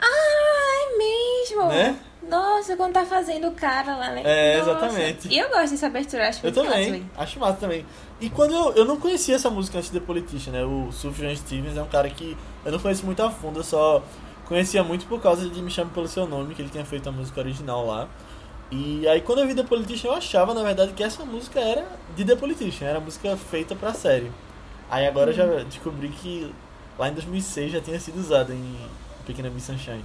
Ah, 0.00 0.84
é 0.92 0.96
mesmo? 0.96 1.64
né? 1.68 1.98
Nossa, 2.28 2.76
quando 2.76 2.92
tá 2.92 3.06
fazendo 3.06 3.48
o 3.48 3.52
cara 3.52 3.96
lá, 3.96 4.10
né? 4.10 4.22
É, 4.24 4.58
Nossa. 4.58 4.70
exatamente. 4.70 5.28
E 5.28 5.38
eu 5.38 5.48
gosto 5.48 5.70
dessa 5.70 5.86
abertura, 5.86 6.28
acho 6.28 6.46
Eu 6.46 6.52
também, 6.52 6.90
massa, 7.00 7.22
acho 7.22 7.40
massa 7.40 7.56
também. 7.58 7.86
E 8.20 8.28
quando 8.28 8.52
eu, 8.52 8.72
eu 8.74 8.84
não 8.84 8.98
conhecia 8.98 9.34
essa 9.36 9.48
música 9.48 9.78
antes 9.78 9.90
de 9.90 9.98
The 9.98 10.04
Politician, 10.04 10.52
né? 10.52 10.64
O 10.64 10.92
Sufjan 10.92 11.34
Stevens 11.34 11.76
é 11.76 11.82
um 11.82 11.86
cara 11.86 12.10
que 12.10 12.36
eu 12.64 12.72
não 12.72 12.78
conheço 12.78 13.06
muito 13.06 13.22
a 13.22 13.30
fundo, 13.30 13.60
eu 13.60 13.64
só 13.64 14.02
conhecia 14.44 14.84
muito 14.84 15.06
por 15.06 15.20
causa 15.22 15.48
de 15.48 15.62
Me 15.62 15.70
Chame 15.70 15.90
Pelo 15.90 16.06
Seu 16.08 16.26
Nome, 16.26 16.54
que 16.54 16.60
ele 16.60 16.68
tinha 16.68 16.84
feito 16.84 17.08
a 17.08 17.12
música 17.12 17.40
original 17.40 17.86
lá. 17.86 18.08
E 18.70 19.08
aí 19.08 19.20
quando 19.20 19.40
eu 19.40 19.46
vi 19.46 19.54
The 19.54 19.62
Politician 19.62 20.10
eu 20.10 20.14
achava, 20.14 20.52
na 20.52 20.62
verdade, 20.62 20.92
que 20.92 21.02
essa 21.02 21.24
música 21.24 21.58
era 21.58 21.86
de 22.14 22.24
The 22.24 22.36
Politician, 22.36 22.86
era 22.86 23.00
música 23.00 23.36
feita 23.36 23.74
pra 23.74 23.94
série. 23.94 24.30
Aí 24.90 25.06
agora 25.06 25.30
eu 25.30 25.34
já 25.34 25.46
descobri 25.64 26.08
que 26.08 26.52
lá 26.98 27.08
em 27.08 27.14
2006 27.14 27.72
já 27.72 27.80
tinha 27.80 27.98
sido 27.98 28.18
usada 28.18 28.52
em 28.52 28.76
Pequena 29.26 29.48
Miss 29.50 29.64
Sunshine. 29.64 30.04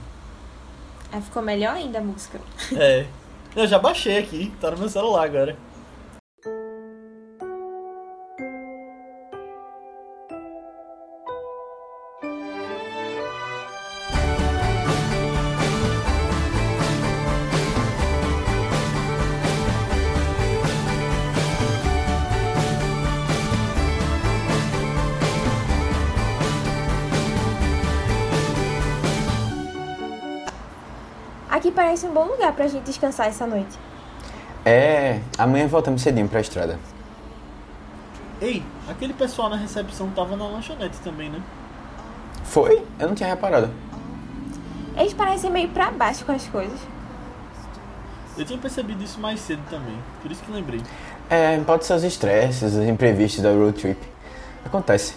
Aí 1.12 1.22
ficou 1.22 1.42
melhor 1.42 1.76
ainda 1.76 2.00
a 2.00 2.02
música. 2.02 2.40
É. 2.76 3.06
Eu 3.56 3.68
já 3.68 3.78
baixei 3.78 4.18
aqui, 4.18 4.52
tá 4.60 4.72
no 4.72 4.78
meu 4.78 4.90
celular 4.90 5.26
agora. 5.26 5.56
Parece 31.94 32.08
um 32.08 32.14
bom 32.14 32.26
lugar 32.26 32.52
pra 32.54 32.68
gente 32.68 32.86
descansar 32.86 33.28
essa 33.28 33.46
noite. 33.46 33.78
É, 34.66 35.20
amanhã 35.38 35.68
voltamos 35.68 36.02
cedinho 36.02 36.28
pra 36.28 36.42
estrada. 36.42 36.80
Ei, 38.42 38.64
aquele 38.90 39.14
pessoal 39.14 39.48
na 39.48 39.56
recepção 39.56 40.10
tava 40.10 40.36
na 40.36 40.48
lanchonete 40.48 40.98
também, 41.04 41.30
né? 41.30 41.40
Foi? 42.46 42.84
Eu 42.98 43.10
não 43.10 43.14
tinha 43.14 43.30
reparado. 43.30 43.70
Eles 44.98 45.14
parecem 45.14 45.52
meio 45.52 45.70
pra 45.70 45.92
baixo 45.92 46.26
com 46.26 46.32
as 46.32 46.48
coisas. 46.48 46.80
Eu 48.36 48.44
tinha 48.44 48.58
percebido 48.58 49.04
isso 49.04 49.20
mais 49.20 49.40
cedo 49.40 49.62
também, 49.70 49.96
por 50.24 50.32
isso 50.32 50.42
que 50.42 50.52
lembrei. 50.52 50.82
É, 51.30 51.60
pode 51.60 51.86
ser 51.86 51.94
os 51.94 52.04
estresses, 52.04 52.74
os 52.74 52.88
imprevistos 52.88 53.44
da 53.44 53.52
road 53.52 53.80
trip. 53.80 54.02
Acontece. 54.66 55.16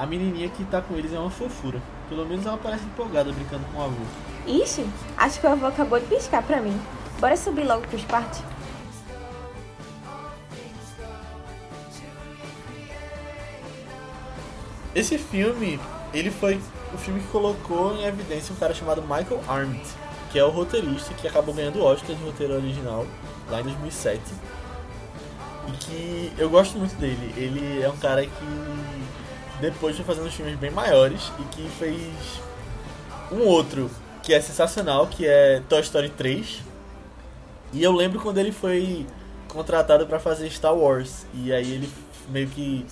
A 0.00 0.06
menininha 0.06 0.48
que 0.48 0.64
tá 0.64 0.80
com 0.80 0.96
eles 0.96 1.12
é 1.12 1.18
uma 1.18 1.28
fofura. 1.28 1.78
Pelo 2.08 2.24
menos 2.24 2.46
ela 2.46 2.56
parece 2.56 2.84
empolgada 2.84 3.30
brincando 3.30 3.66
com 3.66 3.80
o 3.80 3.84
avô. 3.84 4.02
Ixi, 4.46 4.88
acho 5.14 5.38
que 5.38 5.46
o 5.46 5.50
avô 5.50 5.66
acabou 5.66 6.00
de 6.00 6.06
piscar 6.06 6.42
pra 6.42 6.58
mim. 6.62 6.74
Bora 7.20 7.36
subir 7.36 7.64
logo 7.64 7.86
pros 7.86 8.02
quartos? 8.04 8.40
Esse 14.94 15.18
filme, 15.18 15.78
ele 16.14 16.30
foi 16.30 16.58
o 16.94 16.96
filme 16.96 17.20
que 17.20 17.28
colocou 17.28 17.94
em 17.94 18.06
evidência 18.06 18.54
um 18.54 18.56
cara 18.56 18.72
chamado 18.72 19.02
Michael 19.02 19.42
Arndt, 19.46 19.86
que 20.32 20.38
é 20.38 20.44
o 20.44 20.48
roteirista 20.48 21.12
que 21.12 21.28
acabou 21.28 21.54
ganhando 21.54 21.78
o 21.78 21.84
Oscar 21.84 22.16
de 22.16 22.24
roteiro 22.24 22.54
original 22.54 23.06
lá 23.50 23.60
em 23.60 23.64
2007. 23.64 24.18
E 25.68 25.72
que 25.72 26.32
eu 26.38 26.48
gosto 26.48 26.78
muito 26.78 26.94
dele. 26.94 27.34
Ele 27.36 27.82
é 27.82 27.88
um 27.90 27.98
cara 27.98 28.24
que 28.24 29.09
depois 29.60 29.96
foi 29.96 30.04
fazendo 30.04 30.30
filmes 30.30 30.56
bem 30.56 30.70
maiores 30.70 31.30
e 31.38 31.42
que 31.44 31.68
fez 31.78 32.40
um 33.30 33.42
outro 33.46 33.90
que 34.22 34.34
é 34.34 34.40
sensacional, 34.40 35.06
que 35.06 35.26
é 35.26 35.62
Toy 35.68 35.80
Story 35.80 36.08
3. 36.10 36.62
E 37.72 37.82
eu 37.82 37.92
lembro 37.92 38.20
quando 38.20 38.38
ele 38.38 38.52
foi 38.52 39.06
contratado 39.48 40.06
para 40.06 40.18
fazer 40.18 40.50
Star 40.50 40.74
Wars. 40.74 41.26
E 41.34 41.52
aí 41.52 41.72
ele 41.72 41.90
meio 42.28 42.48
que 42.48 42.86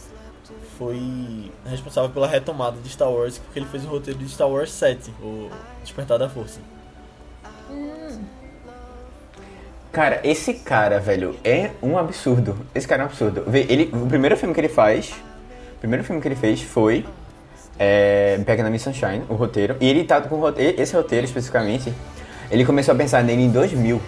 foi 0.79 1.51
responsável 1.67 2.11
pela 2.11 2.27
retomada 2.27 2.79
de 2.81 2.89
Star 2.89 3.11
Wars, 3.11 3.39
porque 3.39 3.59
ele 3.59 3.67
fez 3.67 3.85
o 3.85 3.89
roteiro 3.89 4.19
de 4.19 4.29
Star 4.29 4.49
Wars 4.49 4.71
7, 4.71 5.13
o 5.21 5.51
Despertar 5.83 6.19
da 6.19 6.29
Força. 6.29 6.61
Cara, 9.91 10.21
esse 10.23 10.55
cara, 10.55 11.01
velho, 11.01 11.37
é 11.43 11.73
um 11.83 11.99
absurdo. 11.99 12.57
Esse 12.75 12.87
cara 12.87 13.03
é 13.03 13.05
um 13.05 13.09
absurdo. 13.09 13.45
Ele, 13.53 13.91
o 13.93 14.07
primeiro 14.07 14.37
filme 14.37 14.55
que 14.55 14.61
ele 14.61 14.69
faz, 14.69 15.15
primeiro 15.81 16.05
filme 16.05 16.21
que 16.21 16.29
ele 16.29 16.37
fez 16.37 16.61
foi 16.63 17.05
é, 17.79 18.39
Pega 18.45 18.69
Miss 18.69 18.83
Sunshine, 18.83 19.23
o 19.29 19.35
roteiro. 19.35 19.77
E 19.81 19.89
ele 19.89 20.05
tá 20.05 20.21
com 20.21 20.37
roteiro, 20.37 20.81
esse 20.81 20.95
roteiro 20.95 21.25
especificamente, 21.25 21.93
ele 22.51 22.65
começou 22.65 22.95
a 22.95 22.97
pensar 22.97 23.23
nele 23.23 23.43
em 23.43 23.51
2000. 23.51 24.01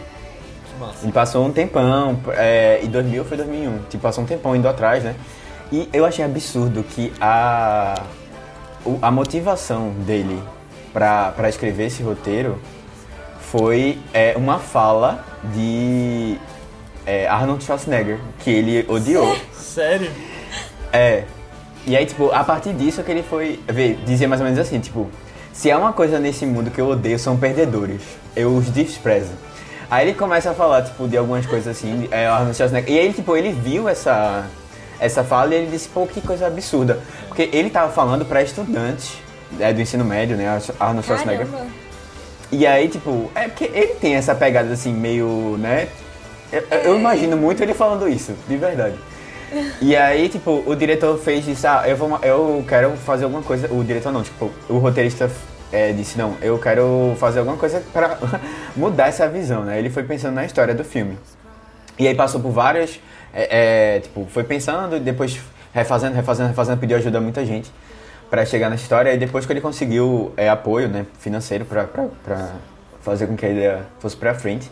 Massa. 0.79 1.05
Ele 1.05 1.13
passou 1.13 1.47
um 1.47 1.53
tempão, 1.53 2.19
é, 2.31 2.81
e 2.83 2.89
2000 2.89 3.25
foi 3.25 3.37
2001. 3.37 3.79
Tipo, 3.91 4.03
passou 4.03 4.25
um 4.25 4.27
tempão 4.27 4.57
indo 4.57 4.67
atrás, 4.67 5.05
né? 5.05 5.15
E 5.71 5.89
eu 5.93 6.05
achei 6.05 6.25
absurdo 6.25 6.83
que 6.83 7.13
a, 7.21 8.03
a 9.03 9.11
motivação 9.11 9.91
dele 9.91 10.43
pra, 10.93 11.33
pra 11.33 11.49
escrever 11.49 11.87
esse 11.87 12.03
roteiro 12.03 12.59
foi 13.41 13.99
é, 14.13 14.35
uma 14.37 14.59
fala 14.59 15.25
de 15.55 16.39
é, 17.07 17.29
Arnold 17.29 17.63
Schwarzenegger, 17.63 18.19
que 18.41 18.51
ele 18.51 18.85
odiou. 18.89 19.37
Sério? 19.53 20.11
É. 20.93 21.25
E 21.91 21.97
aí, 21.97 22.07
tipo, 22.07 22.31
a 22.31 22.45
partir 22.45 22.73
disso 22.73 23.03
que 23.03 23.11
ele 23.11 23.25
foi. 23.25 23.59
Ver, 23.67 23.99
dizia 24.07 24.29
mais 24.29 24.41
ou 24.41 24.45
menos 24.45 24.61
assim, 24.61 24.79
tipo, 24.79 25.11
se 25.53 25.73
há 25.73 25.77
uma 25.77 25.93
coisa 25.93 26.21
nesse 26.21 26.47
mundo 26.47 26.71
que 26.71 26.81
eu 26.81 26.87
odeio 26.87 27.19
são 27.19 27.37
perdedores. 27.37 28.01
Eu 28.37 28.55
os 28.55 28.71
desprezo. 28.71 29.33
Aí 29.91 30.07
ele 30.07 30.17
começa 30.17 30.53
a 30.53 30.55
falar, 30.55 30.83
tipo, 30.83 31.09
de 31.09 31.17
algumas 31.17 31.47
coisas 31.47 31.67
assim, 31.67 32.07
é, 32.13 32.29
Arnold 32.29 32.57
Schwarzenegger. 32.57 32.95
E 32.95 33.01
aí, 33.01 33.13
tipo, 33.13 33.37
ele 33.37 33.51
viu 33.51 33.89
essa, 33.89 34.47
essa 35.01 35.25
fala 35.25 35.53
e 35.53 35.59
ele 35.59 35.71
disse, 35.73 35.89
pô, 35.89 36.07
que 36.07 36.21
coisa 36.21 36.47
absurda. 36.47 37.01
Porque 37.27 37.51
ele 37.53 37.69
tava 37.69 37.91
falando 37.91 38.25
pra 38.25 38.41
estudantes 38.41 39.19
é, 39.59 39.73
do 39.73 39.81
ensino 39.81 40.05
médio, 40.05 40.37
né, 40.37 40.47
Arnold 40.79 41.05
Schwarzenegger. 41.05 41.49
Caramba. 41.49 41.67
E 42.53 42.65
aí, 42.69 42.89
tipo, 42.89 43.29
é 43.35 43.49
porque 43.49 43.65
ele 43.65 43.95
tem 43.95 44.15
essa 44.15 44.33
pegada 44.33 44.73
assim, 44.73 44.93
meio, 44.93 45.57
né? 45.59 45.89
Eu, 46.53 46.63
eu 46.85 46.97
imagino 47.01 47.37
muito 47.37 47.61
ele 47.61 47.75
falando 47.75 48.09
isso, 48.09 48.33
de 48.49 48.57
verdade. 48.57 48.95
E 49.81 49.97
aí, 49.97 50.29
tipo, 50.29 50.63
o 50.67 50.77
diretor 50.77 51.19
fez 51.19 51.47
isso, 51.49 51.67
ah, 51.67 51.83
eu, 51.87 51.97
vou, 51.97 52.19
eu 52.23 52.65
quero 52.67 52.97
fazer 52.97 53.25
alguma 53.25 53.43
coisa. 53.43 53.73
O 53.73 53.83
diretor 53.83 54.13
não, 54.13 54.23
tipo, 54.23 54.51
o 54.69 54.79
roteirista 54.79 55.31
é, 55.73 55.93
disse, 55.93 56.19
não, 56.19 56.37
eu 56.41 56.59
quero 56.59 57.15
fazer 57.19 57.41
alguma 57.41 57.57
coisa 57.57 57.83
pra 57.93 58.19
mudar 58.77 59.09
essa 59.09 59.29
visão, 59.29 59.65
né? 59.65 59.79
Ele 59.79 59.91
foi 59.91 60.03
pensando 60.05 60.35
na 60.35 60.45
história 60.45 60.75
do 60.75 60.85
filme. 60.85 61.19
E 61.99 62.07
aí 62.07 62.15
passou 62.15 62.41
por 62.41 62.51
várias. 62.51 63.01
é, 63.33 63.97
é, 63.97 64.01
tipo, 64.01 64.27
foi 64.31 64.45
pensando 64.45 64.99
depois 65.01 65.39
refazendo, 65.73 66.15
refazendo, 66.15 66.49
refazendo, 66.49 66.79
pediu 66.79 66.97
ajuda 66.97 67.19
a 67.19 67.21
muita 67.21 67.45
gente 67.45 67.71
pra 68.29 68.45
chegar 68.45 68.71
nessa 68.71 68.83
história. 68.83 69.13
E 69.13 69.19
depois 69.19 69.47
que 69.47 69.53
ele 69.53 69.61
conseguiu 69.61 70.33
é, 70.37 70.49
apoio 70.49 70.89
né, 70.89 71.07
financeiro 71.19 71.65
pra 71.65 71.87
fazer 73.01 73.27
com 73.27 73.37
que 73.37 73.47
a 73.47 73.51
ideia 73.51 73.87
fosse 73.99 74.17
pra 74.17 74.35
frente. 74.35 74.71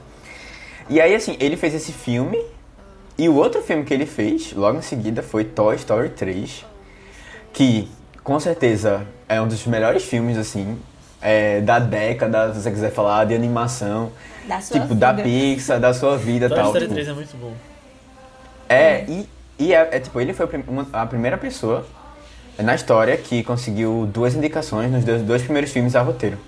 E 0.89 1.01
aí, 1.01 1.15
assim, 1.15 1.37
ele 1.39 1.57
fez 1.57 1.75
esse 1.75 1.93
filme. 1.93 2.39
E 3.19 3.29
o 3.29 3.35
outro 3.35 3.61
filme 3.61 3.85
que 3.85 3.93
ele 3.93 4.07
fez, 4.07 4.53
logo 4.53 4.79
em 4.79 4.83
seguida, 4.83 5.25
foi 5.25 5.43
Toy 5.43 5.75
Story 5.75 6.11
3. 6.11 6.65
Que, 7.53 7.91
com 8.23 8.39
certeza, 8.39 9.05
é 9.29 9.43
um 9.43 9.49
dos 9.49 9.67
melhores 9.67 10.05
filmes, 10.05 10.39
assim, 10.39 10.79
é, 11.21 11.61
da 11.61 11.81
década, 11.81 12.55
se 12.55 12.63
você 12.63 12.71
quiser 12.71 12.93
falar, 12.93 13.25
de 13.25 13.35
animação. 13.35 14.13
Da 14.47 14.61
sua 14.61 14.81
tipo, 14.81 14.95
da 14.95 15.13
vida. 15.13 15.25
Pixar, 15.25 15.81
da 15.81 15.93
sua 15.93 16.17
vida 16.17 16.47
e 16.47 16.49
Toy 16.49 16.59
tal. 16.59 16.67
Story 16.67 16.85
tipo. 16.85 16.95
3 16.95 17.09
é 17.09 17.13
muito 17.13 17.37
bom. 17.37 17.53
É, 18.69 19.05
e, 19.09 19.29
e 19.59 19.75
é, 19.75 19.89
é, 19.97 19.99
tipo, 19.99 20.21
ele 20.21 20.33
foi 20.33 20.49
a 20.93 21.07
primeira 21.07 21.37
pessoa 21.37 21.85
na 22.57 22.75
história 22.75 23.17
que 23.17 23.43
conseguiu 23.43 24.09
duas 24.13 24.35
indicações 24.35 24.91
nos 24.93 25.05
dois, 25.05 25.23
dois 25.23 25.43
primeiros 25.43 25.73
filmes 25.73 25.97
a 25.97 26.03
roteiro. 26.03 26.39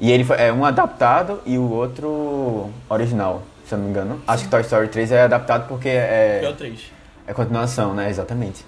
E 0.00 0.10
ele 0.10 0.24
foi 0.24 0.40
é 0.40 0.52
um 0.52 0.64
adaptado 0.64 1.40
e 1.44 1.58
o 1.58 1.70
outro 1.70 2.70
original, 2.88 3.42
se 3.70 3.74
eu 3.74 3.78
não 3.78 3.86
me 3.86 3.90
engano. 3.90 4.20
Acho 4.28 4.44
que 4.44 4.50
Toy 4.50 4.60
Story 4.60 4.88
3 4.88 5.12
é 5.12 5.22
adaptado 5.22 5.66
porque 5.68 5.88
Que 5.90 5.96
é 5.96 6.40
é, 6.44 6.48
o 6.48 6.54
3. 6.54 6.80
é 7.26 7.32
continuação, 7.32 7.94
né? 7.94 8.10
Exatamente. 8.10 8.64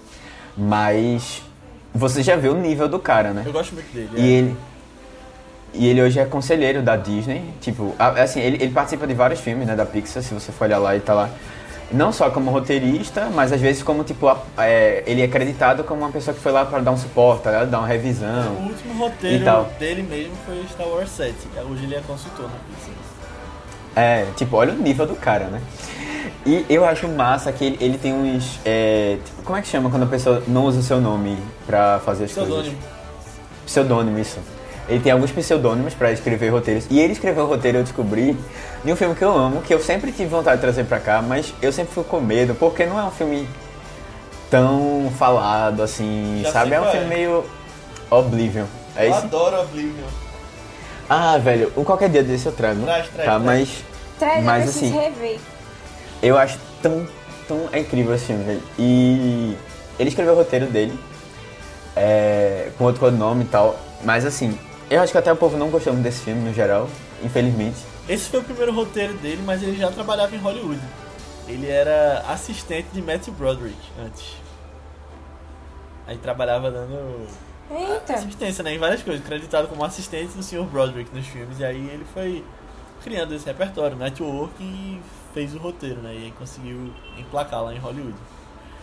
Mas 0.57 1.43
você 1.95 2.23
já 2.23 2.37
vê 2.37 2.49
o 2.49 2.55
nível 2.55 2.89
do 2.89 2.99
cara, 2.99 3.33
né? 3.33 3.43
Eu 3.45 3.53
gosto 3.53 3.75
muito 3.75 3.93
dele. 3.93 4.11
E 4.17 4.21
é. 4.21 4.25
ele. 4.39 4.57
E 5.75 5.87
ele 5.89 6.03
hoje 6.03 6.19
é 6.21 6.25
conselheiro 6.27 6.83
da 6.83 6.97
Disney. 6.97 7.43
Tipo, 7.61 7.95
assim, 7.99 8.41
ele, 8.41 8.57
ele 8.63 8.73
participa 8.73 9.07
de 9.07 9.15
vários 9.15 9.41
filmes, 9.41 9.67
né, 9.67 9.75
da 9.75 9.87
Pixar, 9.87 10.23
se 10.23 10.35
você 10.35 10.53
for 10.53 10.65
olhar 10.65 10.79
lá, 10.79 10.95
ele 10.95 11.03
tá 11.03 11.15
lá. 11.15 11.31
Não 11.91 12.13
só 12.13 12.31
como 12.31 12.51
roteirista, 12.51 13.31
mas 13.35 13.53
às 13.53 13.61
vezes 13.61 13.83
como, 13.83 14.03
tipo, 14.05 14.29
a- 14.29 14.39
é, 14.59 15.03
ele 15.07 15.21
é 15.23 15.25
acreditado 15.25 15.83
como 15.85 16.03
uma 16.03 16.11
pessoa 16.11 16.35
que 16.35 16.41
foi 16.41 16.53
lá 16.53 16.65
para 16.67 16.81
dar 16.81 16.91
um 16.91 16.97
suporte, 16.97 17.43
tá 17.45 17.65
dar 17.65 17.79
uma 17.79 17.87
O 17.87 17.89
revisão. 17.91 18.53
último 18.57 18.95
roteiro 19.03 19.45
E 19.77 19.79
dele 19.79 20.03
mesmo 20.03 20.35
foi 20.47 20.63
Star 20.71 20.89
Wars 20.89 21.11
7. 21.11 21.35
Hoje 21.71 21.85
ele 21.85 21.95
é 21.95 22.01
consultor 22.07 22.47
na 22.47 22.57
Pixar. 22.77 22.95
É, 23.95 24.27
tipo, 24.37 24.57
olha 24.57 24.73
o 24.73 24.77
nível 24.77 25.07
do 25.07 25.15
cara, 25.15 25.47
né? 25.47 25.61
E 26.45 26.67
eu 26.69 26.85
acho 26.85 27.07
massa 27.09 27.53
que 27.53 27.65
ele, 27.65 27.79
ele 27.81 27.99
tem 27.99 28.13
uns. 28.13 28.59
é, 28.65 29.19
tipo, 29.25 29.43
como 29.43 29.57
é 29.57 29.63
que 29.63 29.69
chama 29.69 29.91
quando 29.91 30.03
a 30.05 30.07
pessoa 30.07 30.43
não 30.49 30.65
usa 30.65 30.81
o 30.81 30.83
seu 30.83 31.01
nome 31.01 31.39
pra 31.67 32.01
fazer 32.01 32.25
as 32.25 32.33
coisas? 32.33 32.53
Pseudônimo. 32.53 32.79
Pseudônimo, 33.67 34.19
isso. 34.19 34.39
Ele 34.89 34.99
tem 35.01 35.13
alguns 35.13 35.31
pseudônimos 35.31 35.95
pra 35.95 36.11
escrever 36.11 36.49
roteiros. 36.49 36.87
E 36.91 36.99
ele 36.99 37.13
escreveu 37.13 37.45
o 37.45 37.47
roteiro, 37.47 37.79
eu 37.79 37.83
descobri, 37.85 38.37
de 38.85 38.93
um 38.93 38.97
filme 38.97 39.15
que 39.15 39.23
eu 39.23 39.33
amo, 39.33 39.63
que 39.63 39.73
eu 39.73 39.79
sempre 39.81 40.11
tive 40.11 40.29
vontade 40.29 40.57
de 40.57 40.63
trazer 40.63 40.85
pra 40.85 40.99
cá, 40.99 41.23
mas 41.23 41.55
eu 41.63 41.73
sempre 41.73 41.95
fico 41.95 42.05
com 42.05 42.21
medo, 42.21 42.55
porque 42.55 42.85
não 42.85 42.99
é 42.99 43.05
um 43.05 43.11
filme 43.11 43.49
tão 44.51 45.13
falado 45.17 45.83
assim, 45.83 46.41
Já 46.45 46.53
sabe? 46.53 46.75
É 46.75 46.81
um 46.81 46.91
filme 46.91 47.07
é. 47.07 47.09
meio 47.09 47.45
Oblivion. 48.11 48.65
É 48.97 49.07
Eu 49.07 49.11
isso? 49.11 49.21
adoro 49.21 49.61
Oblivion. 49.63 50.09
Ah, 51.09 51.37
velho, 51.39 51.73
o 51.77 51.85
qualquer 51.85 52.09
dia 52.09 52.23
desse 52.23 52.47
eu 52.47 52.53
trago. 52.53 52.83
Traz, 52.85 53.09
traz, 53.09 53.17
tá, 53.29 53.41
traz. 53.41 53.43
mas 53.43 53.85
Traz, 54.19 54.45
Mas, 54.45 54.65
eu 54.65 54.71
assim, 54.71 54.99
rever. 54.99 55.41
eu 56.23 56.39
acho 56.39 56.57
tão, 56.81 57.05
tão 57.49 57.69
incrível 57.77 58.15
esse 58.15 58.27
filme, 58.27 58.45
velho. 58.45 58.63
E 58.79 59.57
ele 59.99 60.09
escreveu 60.11 60.35
o 60.35 60.37
roteiro 60.37 60.67
dele, 60.67 60.97
é, 61.97 62.71
com 62.79 62.85
outro 62.85 63.11
nome 63.11 63.43
e 63.43 63.49
tal. 63.49 63.77
Mas 64.05 64.25
assim, 64.25 64.57
eu 64.89 65.01
acho 65.03 65.11
que 65.11 65.19
até 65.19 65.33
o 65.33 65.37
povo 65.37 65.57
não 65.57 65.71
gostou 65.71 65.93
muito 65.93 66.05
desse 66.05 66.21
filme 66.21 66.41
no 66.41 66.55
geral, 66.55 66.89
infelizmente. 67.23 67.79
Esse 68.09 68.29
foi 68.31 68.41
o 68.41 68.45
primeiro 68.45 68.73
roteiro 68.73 69.15
dele, 69.15 69.43
mas 69.45 69.61
ele 69.61 69.77
já 69.77 69.91
trabalhava 69.91 70.37
em 70.37 70.39
Hollywood. 70.39 70.81
Ele 71.49 71.69
era 71.69 72.25
assistente 72.29 72.87
de 72.93 73.03
Matthew 73.03 73.35
Broderick 73.35 73.77
antes. 74.05 74.37
Aí 76.07 76.17
trabalhava 76.17 76.71
dando 76.71 77.27
Eita. 77.75 78.15
assistência 78.15 78.63
né, 78.65 78.75
em 78.75 78.79
várias 78.79 79.03
coisas, 79.03 79.25
acreditado 79.25 79.69
como 79.69 79.85
assistente 79.85 80.35
do 80.37 80.43
Sr. 80.43 80.65
Broderick 80.65 81.15
nos 81.15 81.27
filmes. 81.27 81.59
E 81.59 81.65
aí 81.65 81.89
ele 81.91 82.05
foi 82.13 82.45
criando 83.03 83.35
esse 83.35 83.47
repertório, 83.47 83.97
network 83.97 84.53
e 84.63 85.01
fez 85.35 85.55
o 85.55 85.59
roteiro, 85.59 86.01
né? 86.03 86.13
E 86.15 86.19
aí 86.25 86.35
conseguiu 86.39 86.93
emplacar 87.19 87.63
lá 87.65 87.75
em 87.75 87.79
Hollywood. 87.79 88.15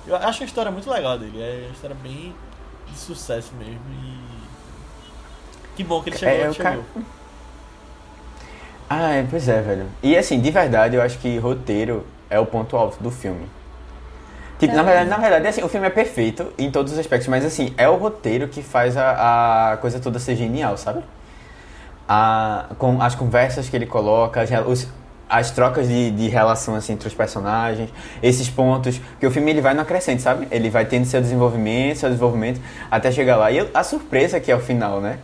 Eu 0.07 0.15
acho 0.15 0.43
a 0.43 0.45
história 0.45 0.71
muito 0.71 0.89
legal 0.89 1.17
dele, 1.19 1.39
é 1.41 1.63
uma 1.65 1.73
história 1.73 1.95
bem 2.01 2.33
de 2.89 2.97
sucesso 2.97 3.51
mesmo 3.57 3.81
e. 4.03 4.39
Que 5.75 5.83
bom 5.83 6.01
que 6.01 6.09
ele 6.09 6.17
chegou 6.17 6.35
É, 6.45 6.47
onde 6.49 6.57
cara- 6.57 6.75
chegou. 6.75 7.03
Ah, 8.89 9.11
é, 9.13 9.27
pois 9.29 9.47
é, 9.47 9.61
velho. 9.61 9.85
E 10.01 10.17
assim, 10.17 10.41
de 10.41 10.49
verdade, 10.51 10.95
eu 10.95 11.01
acho 11.01 11.19
que 11.19 11.37
roteiro 11.37 12.05
é 12.29 12.39
o 12.39 12.45
ponto 12.45 12.75
alto 12.75 13.01
do 13.01 13.11
filme. 13.11 13.47
Tipo, 14.59 14.75
na 14.75 14.83
Também. 14.83 14.85
verdade, 14.95 15.09
na 15.09 15.17
verdade, 15.17 15.47
assim, 15.47 15.63
o 15.63 15.69
filme 15.69 15.87
é 15.87 15.89
perfeito 15.89 16.51
em 16.57 16.69
todos 16.69 16.91
os 16.93 16.99
aspectos, 16.99 17.27
mas 17.29 17.45
assim, 17.45 17.73
é 17.77 17.87
o 17.87 17.95
roteiro 17.95 18.47
que 18.47 18.61
faz 18.61 18.97
a, 18.97 19.71
a 19.73 19.77
coisa 19.77 19.99
toda 19.99 20.19
ser 20.19 20.35
genial, 20.35 20.77
sabe? 20.77 21.01
A, 22.07 22.65
com 22.79 23.01
as 23.01 23.13
conversas 23.13 23.69
que 23.69 23.75
ele 23.75 23.85
coloca, 23.85 24.41
os- 24.67 24.87
as 25.29 25.51
trocas 25.51 25.87
de, 25.87 26.09
de 26.09 26.27
relação 26.27 26.73
assim, 26.73 26.93
entre 26.93 27.07
os 27.07 27.13
personagens, 27.13 27.89
esses 28.21 28.49
pontos, 28.49 28.99
que 29.19 29.27
o 29.27 29.31
filme 29.31 29.51
ele 29.51 29.61
vai 29.61 29.75
no 29.75 29.85
crescente, 29.85 30.23
sabe? 30.23 30.47
Ele 30.49 30.71
vai 30.71 30.85
tendo 30.85 31.05
seu 31.05 31.21
desenvolvimento, 31.21 31.97
seu 31.99 32.09
desenvolvimento, 32.09 32.59
até 32.89 33.11
chegar 33.11 33.37
lá. 33.37 33.51
E 33.51 33.59
a 33.73 33.83
surpresa 33.83 34.39
que 34.39 34.51
é 34.51 34.55
o 34.55 34.59
final, 34.59 34.99
né? 34.99 35.19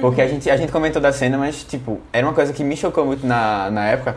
Porque 0.00 0.22
a 0.22 0.28
gente, 0.28 0.48
a 0.48 0.56
gente 0.56 0.72
comentou 0.72 1.02
da 1.02 1.12
cena, 1.12 1.36
mas, 1.36 1.64
tipo, 1.64 2.00
era 2.12 2.26
uma 2.26 2.32
coisa 2.32 2.52
que 2.52 2.62
me 2.64 2.76
chocou 2.76 3.04
muito 3.04 3.26
na, 3.26 3.70
na 3.70 3.86
época, 3.88 4.16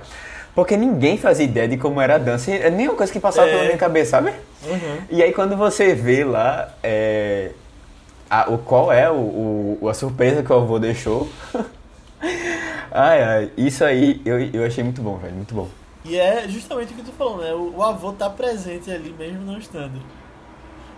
porque 0.56 0.76
ninguém 0.78 1.18
fazia 1.18 1.46
ideia 1.46 1.68
de 1.68 1.78
como 1.78 2.00
era 2.02 2.16
a 2.16 2.18
dança, 2.18 2.50
e 2.50 2.70
nem 2.72 2.88
uma 2.88 2.96
coisa 2.96 3.12
que 3.12 3.20
passava 3.20 3.48
É. 3.48 3.52
pela 3.52 3.64
minha 3.66 3.78
cabeça, 3.78 4.12
sabe? 4.12 4.32
Uhum. 4.66 4.98
E 5.12 5.22
aí 5.22 5.32
quando 5.34 5.56
você 5.58 5.94
vê 5.94 6.24
lá 6.24 6.70
é, 6.82 7.52
a, 8.30 8.50
o 8.52 8.58
qual 8.58 8.92
é 8.92 9.12
o, 9.12 9.78
o- 9.82 9.90
a 9.90 9.94
surpresa 9.94 10.42
que 10.42 10.52
o 10.52 10.56
avô 10.56 10.80
deixou. 10.80 11.30
ai, 12.92 13.24
ai, 13.24 13.52
isso 13.58 13.84
aí 13.84 14.22
eu, 14.26 14.40
eu 14.40 14.66
achei 14.66 14.84
muito 14.84 15.02
bom, 15.02 15.18
velho, 15.18 15.36
muito 15.36 15.54
bom. 15.54 15.68
E 16.04 16.18
é 16.18 16.48
justamente 16.48 16.94
o 16.94 16.96
que 16.96 17.04
tu 17.04 17.12
falou, 17.12 17.38
né? 17.40 17.52
O, 17.54 17.78
o 17.78 17.84
avô 17.84 18.14
tá 18.14 18.30
presente 18.30 18.90
ali 18.92 19.14
mesmo 19.18 19.42
não 19.42 19.58
estando. 19.58 20.00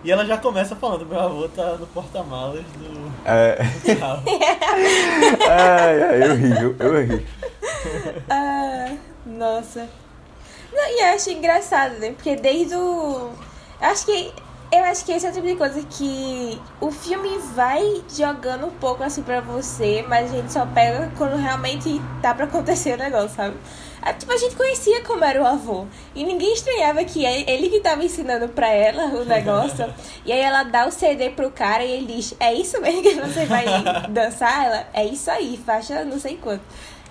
E 0.04 0.12
ela 0.12 0.24
já 0.26 0.38
começa 0.38 0.76
falando, 0.76 1.06
meu 1.06 1.20
avô 1.20 1.48
tá 1.50 1.74
no 1.74 1.88
porta-malas 1.88 2.64
do 2.78 3.12
É, 3.26 3.58
carro. 3.96 4.24
ai, 5.50 6.04
ai, 6.04 6.24
eu 6.30 6.36
ri, 6.36 6.52
eu, 6.62 6.76
eu 6.80 7.06
ri. 7.06 7.26
Ah, 8.30 8.92
nossa. 9.28 9.88
Não, 10.72 10.90
e 10.90 11.02
eu 11.02 11.16
acho 11.16 11.30
engraçado, 11.30 12.00
né? 12.00 12.12
Porque 12.12 12.36
desde 12.36 12.76
o. 12.76 13.32
eu 13.82 13.88
Acho 13.88 14.06
que 14.06 14.34
eu 14.70 14.84
acho 14.84 15.06
que 15.06 15.14
esse 15.14 15.26
é 15.26 15.30
o 15.30 15.34
tipo 15.34 15.48
de 15.48 15.56
coisa 15.56 15.82
que 15.82 16.60
o 16.82 16.92
filme 16.92 17.38
vai 17.56 18.04
jogando 18.14 18.68
um 18.68 18.72
pouco 18.72 19.02
assim 19.02 19.24
pra 19.24 19.40
você, 19.40 20.04
mas 20.08 20.30
a 20.30 20.36
gente 20.36 20.52
só 20.52 20.66
pega 20.66 21.10
quando 21.18 21.38
realmente 21.38 22.02
tá 22.22 22.34
pra 22.34 22.46
acontecer 22.46 22.96
o 22.96 22.98
negócio, 22.98 23.30
sabe? 23.30 23.56
É, 24.06 24.12
tipo, 24.14 24.32
a 24.32 24.38
gente 24.38 24.56
conhecia 24.56 25.04
como 25.04 25.24
era 25.24 25.42
o 25.42 25.46
avô. 25.46 25.86
E 26.14 26.24
ninguém 26.24 26.54
estranhava 26.54 27.04
que 27.06 27.26
é 27.26 27.50
ele 27.50 27.70
que 27.70 27.80
tava 27.80 28.04
ensinando 28.04 28.50
pra 28.50 28.70
ela 28.70 29.06
o 29.06 29.26
negócio. 29.26 29.94
e 30.26 30.32
aí 30.32 30.40
ela 30.40 30.64
dá 30.64 30.86
o 30.86 30.92
CD 30.92 31.30
pro 31.30 31.50
cara 31.50 31.84
e 31.84 31.92
ele 31.92 32.14
diz: 32.16 32.36
É 32.40 32.54
isso 32.54 32.80
mesmo 32.82 33.02
que 33.02 33.16
você 33.16 33.46
vai 33.46 33.66
dançar? 34.10 34.66
Ela, 34.66 34.88
é 34.94 35.06
isso 35.06 35.32
aí, 35.32 35.58
faixa 35.66 36.04
não 36.04 36.20
sei 36.20 36.38
quanto. 36.38 36.64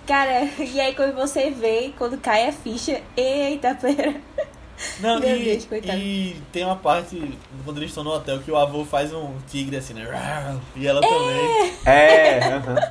Cara, 0.07 0.45
e 0.63 0.79
aí 0.79 0.95
quando 0.95 1.13
você 1.13 1.51
vê, 1.51 1.93
quando 1.97 2.17
cai 2.17 2.47
a 2.47 2.51
ficha, 2.53 3.01
eita, 3.15 3.75
pera. 3.75 4.15
Não, 4.99 5.19
Meu 5.19 5.35
e, 5.35 5.43
Deus, 5.43 5.65
coitado. 5.65 5.97
e 5.97 6.41
tem 6.51 6.63
uma 6.63 6.75
parte, 6.75 7.37
quando 7.65 7.77
eles 7.77 7.89
estão 7.89 8.03
no 8.03 8.11
hotel, 8.11 8.39
que 8.39 8.51
o 8.51 8.55
avô 8.55 8.85
faz 8.85 9.11
um 9.11 9.35
tigre 9.47 9.75
assim, 9.75 9.93
né? 9.93 10.05
E 10.75 10.87
ela 10.87 11.01
também. 11.01 11.75
É, 11.85 12.39
aham. 12.45 12.75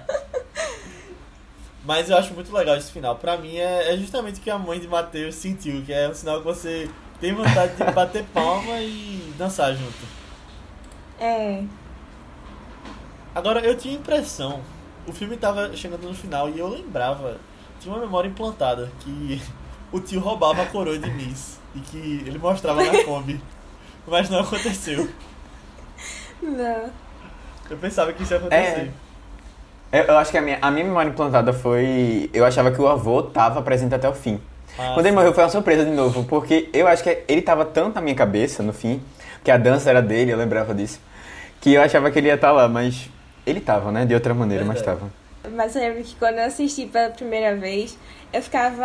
Mas 1.85 2.11
eu 2.11 2.17
acho 2.17 2.35
muito 2.35 2.53
legal 2.53 2.77
esse 2.77 2.91
final. 2.91 3.15
Pra 3.15 3.37
mim 3.37 3.57
é, 3.57 3.95
é 3.95 3.97
justamente 3.97 4.41
o 4.41 4.43
que 4.43 4.51
a 4.51 4.59
mãe 4.59 4.81
de 4.81 4.89
Matheus 4.89 5.37
sentiu, 5.37 5.83
que 5.83 5.93
é 5.93 6.09
um 6.09 6.15
sinal 6.15 6.39
que 6.39 6.45
você 6.45 6.91
tem 7.21 7.33
vontade 7.33 7.77
de 7.77 7.93
bater 7.93 8.25
palma 8.35 8.81
e 8.81 9.33
dançar 9.39 9.73
junto. 9.73 10.07
É. 11.21 11.63
Agora, 13.33 13.61
eu 13.61 13.77
tinha 13.77 13.95
impressão, 13.95 14.61
o 15.07 15.13
filme 15.13 15.37
tava 15.37 15.75
chegando 15.77 16.07
no 16.09 16.15
final 16.15 16.49
e 16.49 16.59
eu 16.59 16.69
lembrava, 16.69 17.39
tinha 17.81 17.95
uma 17.95 18.01
memória 18.01 18.29
implantada, 18.29 18.91
que 19.01 19.41
o 19.93 20.01
tio 20.01 20.21
roubava 20.21 20.63
a 20.63 20.67
coroa 20.67 20.99
de 20.99 21.11
Miss 21.11 21.59
e 21.75 21.81
que 21.81 22.23
ele 22.27 22.39
mostrava 22.39 22.85
na 22.85 23.05
Kombi. 23.05 23.41
Mas 24.07 24.31
não 24.31 24.41
aconteceu. 24.41 25.09
Não. 26.41 26.91
Eu 27.69 27.77
pensava 27.79 28.13
que 28.13 28.23
isso 28.23 28.33
ia 28.33 28.39
acontecer. 28.39 28.93
Eu, 29.91 30.05
eu 30.05 30.19
acho 30.19 30.31
que 30.31 30.39
a 30.39 30.43
minha, 30.43 30.59
a 30.63 30.71
minha 30.71 30.85
memória 30.85 31.09
implantada 31.09 31.53
foi. 31.53 32.31
Eu 32.33 32.45
achava 32.45 32.71
que 32.71 32.81
o 32.81 32.87
avô 32.87 33.23
tava 33.23 33.63
presente 33.63 33.95
até 33.95 34.09
o 34.09 34.15
fim. 34.15 34.41
Ah, 34.79 34.93
Quando 34.95 35.07
ele 35.07 35.11
sim. 35.11 35.15
morreu 35.15 35.35
foi 35.35 35.43
uma 35.43 35.51
surpresa 35.51 35.85
de 35.85 35.91
novo, 35.91 36.25
porque 36.25 36.69
eu 36.73 36.87
acho 36.87 37.03
que 37.03 37.25
ele 37.27 37.43
tava 37.43 37.65
tanto 37.65 37.95
na 37.95 38.01
minha 38.01 38.15
cabeça 38.15 38.63
no 38.63 38.73
fim, 38.73 39.03
que 39.43 39.51
a 39.51 39.57
dança 39.57 39.89
era 39.89 40.03
dele, 40.03 40.33
eu 40.33 40.37
lembrava 40.37 40.75
disso, 40.75 41.01
que 41.61 41.73
eu 41.73 41.83
achava 41.83 42.11
que 42.11 42.19
ele 42.19 42.29
ia 42.29 42.35
estar 42.35 42.53
lá, 42.53 42.69
mas 42.69 43.09
ele 43.47 43.61
tava, 43.61 43.91
né? 43.93 44.05
De 44.05 44.13
outra 44.15 44.35
maneira, 44.35 44.65
mas 44.65 44.83
tava. 44.83 45.11
Mas 45.55 45.77
eu 45.77 45.83
lembro 45.83 46.03
que 46.03 46.17
quando 46.17 46.39
eu 46.39 46.45
assisti 46.45 46.87
pela 46.87 47.09
primeira 47.11 47.55
vez, 47.57 47.97
eu 48.33 48.43
ficava. 48.43 48.85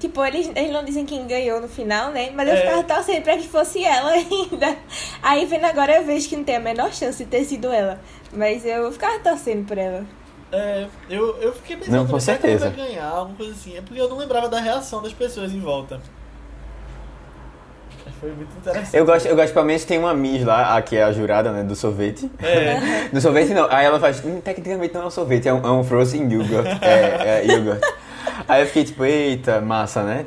Tipo, 0.00 0.24
eles, 0.24 0.50
eles 0.56 0.72
não 0.72 0.84
dizem 0.84 1.06
quem 1.06 1.24
ganhou 1.26 1.60
no 1.60 1.68
final, 1.68 2.10
né? 2.10 2.30
Mas 2.34 2.48
eu 2.48 2.54
É. 2.54 2.60
ficava 2.62 2.82
torcendo 2.82 3.22
pra 3.22 3.36
que 3.36 3.46
fosse 3.46 3.84
ela 3.84 4.10
ainda. 4.12 4.76
Aí 5.22 5.46
vendo 5.46 5.64
agora 5.66 5.94
eu 5.96 6.04
vejo 6.04 6.28
que 6.28 6.36
não 6.36 6.42
tem 6.44 6.56
a 6.56 6.60
menor 6.60 6.92
chance 6.92 7.22
de 7.22 7.30
ter 7.30 7.44
sido 7.44 7.70
ela. 7.70 8.00
Mas 8.32 8.66
eu 8.66 8.90
ficava 8.90 9.18
torcendo 9.20 9.64
por 9.66 9.78
ela. 9.78 10.04
É, 10.50 10.86
eu, 11.08 11.36
eu 11.40 11.52
fiquei 11.52 11.76
pensando, 11.76 11.94
Não, 11.96 12.06
com 12.06 12.18
será 12.20 12.38
que 12.38 12.46
ela 12.46 12.58
certeza. 12.58 12.76
vai 12.76 12.88
ganhar, 12.88 13.08
alguma 13.08 13.36
coisa 13.36 13.52
assim. 13.52 13.76
É 13.76 13.80
porque 13.80 14.00
eu 14.00 14.08
não 14.08 14.16
lembrava 14.18 14.48
da 14.48 14.58
reação 14.60 15.00
das 15.02 15.12
pessoas 15.12 15.52
em 15.52 15.60
volta. 15.60 16.00
Foi 18.24 18.32
muito 18.32 18.56
interessante. 18.56 18.96
Eu 18.96 19.04
gosto, 19.04 19.26
eu 19.28 19.36
gosto 19.36 19.52
pelo 19.52 19.66
menos 19.66 19.84
tem 19.84 19.98
uma 19.98 20.14
Miss 20.14 20.42
lá, 20.46 20.74
a 20.78 20.80
que 20.80 20.96
é 20.96 21.02
a 21.04 21.12
jurada, 21.12 21.52
né, 21.52 21.62
do 21.62 21.76
sorvete. 21.76 22.30
É, 22.42 23.08
Do 23.12 23.20
sorvete 23.20 23.52
não, 23.52 23.66
aí 23.70 23.84
ela 23.84 24.00
faz, 24.00 24.24
hum, 24.24 24.40
tecnicamente 24.40 24.94
não 24.94 25.02
é 25.02 25.06
um 25.06 25.10
sorvete, 25.10 25.46
é 25.46 25.52
um, 25.52 25.58
é 25.58 25.70
um 25.70 25.84
frozen 25.84 26.22
yogurt. 26.32 26.66
É, 26.80 27.42
é 27.42 27.52
yogurt. 27.52 27.82
Aí 28.48 28.62
eu 28.62 28.66
fiquei 28.66 28.84
tipo, 28.84 29.04
eita, 29.04 29.60
massa, 29.60 30.02
né? 30.02 30.24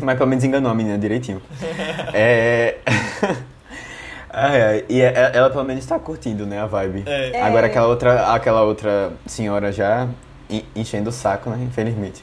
Mas 0.00 0.16
pelo 0.16 0.28
menos 0.30 0.44
enganou 0.44 0.70
a 0.70 0.74
menina 0.74 0.96
direitinho. 0.96 1.42
É. 2.14 2.76
Ai, 4.32 4.62
ai, 4.62 4.84
e 4.88 5.00
é- 5.00 5.32
ela 5.34 5.50
pelo 5.50 5.64
menos 5.64 5.84
tá 5.84 5.98
curtindo, 5.98 6.46
né, 6.46 6.60
a 6.60 6.66
vibe. 6.66 7.02
é. 7.06 7.30
É. 7.36 7.42
Agora 7.42 7.66
aquela 7.66 7.88
outra, 7.88 8.32
aquela 8.32 8.62
outra 8.62 9.10
senhora 9.26 9.72
já 9.72 10.06
en- 10.48 10.62
enchendo 10.76 11.10
o 11.10 11.12
saco, 11.12 11.50
né, 11.50 11.58
infelizmente. 11.64 12.22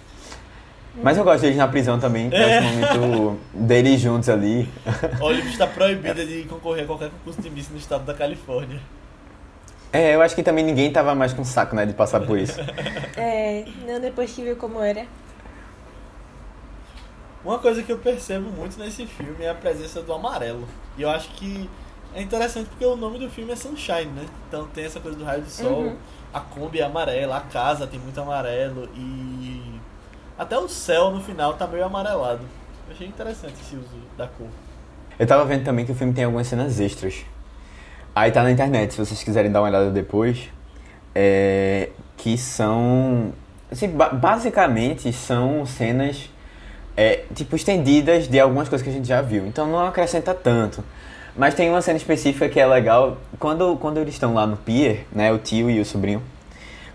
Mas 1.03 1.17
eu 1.17 1.23
gosto 1.23 1.41
deles 1.41 1.57
na 1.57 1.67
prisão 1.67 1.99
também, 1.99 2.29
É. 2.33 2.57
acho 2.57 2.97
o 2.97 3.01
momento 3.07 3.39
deles 3.53 3.99
juntos 4.01 4.29
ali. 4.29 4.67
Olive 5.21 5.49
está 5.49 5.67
proibida 5.67 6.25
de 6.25 6.43
concorrer 6.43 6.83
a 6.83 6.87
qualquer 6.87 7.09
concurso 7.09 7.41
de 7.41 7.49
Miss 7.49 7.69
no 7.69 7.77
estado 7.77 8.03
da 8.05 8.13
Califórnia. 8.13 8.79
É, 9.93 10.15
eu 10.15 10.21
acho 10.21 10.35
que 10.35 10.43
também 10.43 10.65
ninguém 10.65 10.91
tava 10.91 11.15
mais 11.15 11.33
com 11.33 11.43
saco, 11.45 11.75
né, 11.75 11.85
de 11.85 11.93
passar 11.93 12.19
por 12.21 12.37
isso. 12.37 12.59
É, 13.15 13.65
não 13.87 13.99
depois 13.99 14.31
que 14.31 14.43
viu 14.43 14.55
como 14.55 14.79
era. 14.81 15.05
Uma 17.43 17.59
coisa 17.59 17.81
que 17.81 17.91
eu 17.91 17.97
percebo 17.97 18.49
muito 18.49 18.77
nesse 18.79 19.05
filme 19.05 19.43
é 19.45 19.49
a 19.49 19.55
presença 19.55 20.01
do 20.01 20.13
amarelo. 20.13 20.67
E 20.97 21.01
eu 21.03 21.09
acho 21.09 21.29
que 21.29 21.69
é 22.13 22.21
interessante 22.21 22.67
porque 22.67 22.85
o 22.85 22.95
nome 22.95 23.19
do 23.19 23.29
filme 23.29 23.51
é 23.53 23.55
Sunshine, 23.55 24.05
né? 24.07 24.25
Então 24.47 24.67
tem 24.67 24.83
essa 24.85 24.99
coisa 24.99 25.17
do 25.17 25.23
raio 25.23 25.41
do 25.41 25.49
sol, 25.49 25.81
Uhum. 25.83 25.95
a 26.33 26.39
Kombi 26.41 26.79
é 26.79 26.83
amarela, 26.83 27.37
a 27.37 27.41
casa 27.41 27.87
tem 27.87 27.99
muito 27.99 28.19
amarelo 28.19 28.89
e 28.95 29.76
até 30.37 30.57
o 30.57 30.67
céu 30.67 31.11
no 31.11 31.21
final 31.21 31.53
tá 31.53 31.65
meio 31.67 31.83
amarelado. 31.85 32.41
Eu 32.87 32.93
achei 32.93 33.07
interessante 33.07 33.55
esse 33.61 33.75
uso 33.75 33.97
da 34.17 34.27
cor. 34.27 34.47
Eu 35.19 35.25
tava 35.25 35.43
vendo 35.45 35.63
também 35.63 35.85
que 35.85 35.91
o 35.91 35.95
filme 35.95 36.13
tem 36.13 36.23
algumas 36.23 36.47
cenas 36.47 36.79
extras. 36.79 37.25
Aí 38.15 38.31
tá 38.31 38.43
na 38.43 38.51
internet, 38.51 38.93
se 38.93 38.99
vocês 38.99 39.21
quiserem 39.23 39.51
dar 39.51 39.61
uma 39.61 39.67
olhada 39.67 39.89
depois. 39.91 40.49
É, 41.13 41.89
que 42.15 42.37
são. 42.37 43.33
Assim, 43.71 43.89
ba- 43.89 44.09
basicamente 44.09 45.11
são 45.11 45.65
cenas 45.65 46.29
é, 46.95 47.23
tipo 47.33 47.55
estendidas 47.55 48.27
de 48.27 48.39
algumas 48.39 48.69
coisas 48.69 48.83
que 48.83 48.89
a 48.89 48.93
gente 48.95 49.07
já 49.07 49.21
viu. 49.21 49.45
Então 49.47 49.67
não 49.67 49.85
acrescenta 49.85 50.33
tanto. 50.33 50.83
Mas 51.35 51.53
tem 51.53 51.69
uma 51.69 51.81
cena 51.81 51.97
específica 51.97 52.47
que 52.49 52.59
é 52.59 52.65
legal. 52.65 53.17
Quando, 53.39 53.75
quando 53.77 53.97
eles 53.99 54.13
estão 54.13 54.33
lá 54.33 54.45
no 54.47 54.57
pier, 54.57 55.05
né? 55.11 55.31
O 55.31 55.37
tio 55.37 55.69
e 55.69 55.79
o 55.79 55.85
sobrinho 55.85 56.21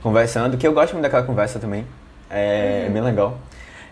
conversando, 0.02 0.56
que 0.56 0.66
eu 0.66 0.72
gosto 0.72 0.92
muito 0.94 1.02
daquela 1.02 1.22
conversa 1.24 1.58
também. 1.60 1.84
É, 2.32 2.88
bem 2.90 3.02
legal. 3.02 3.36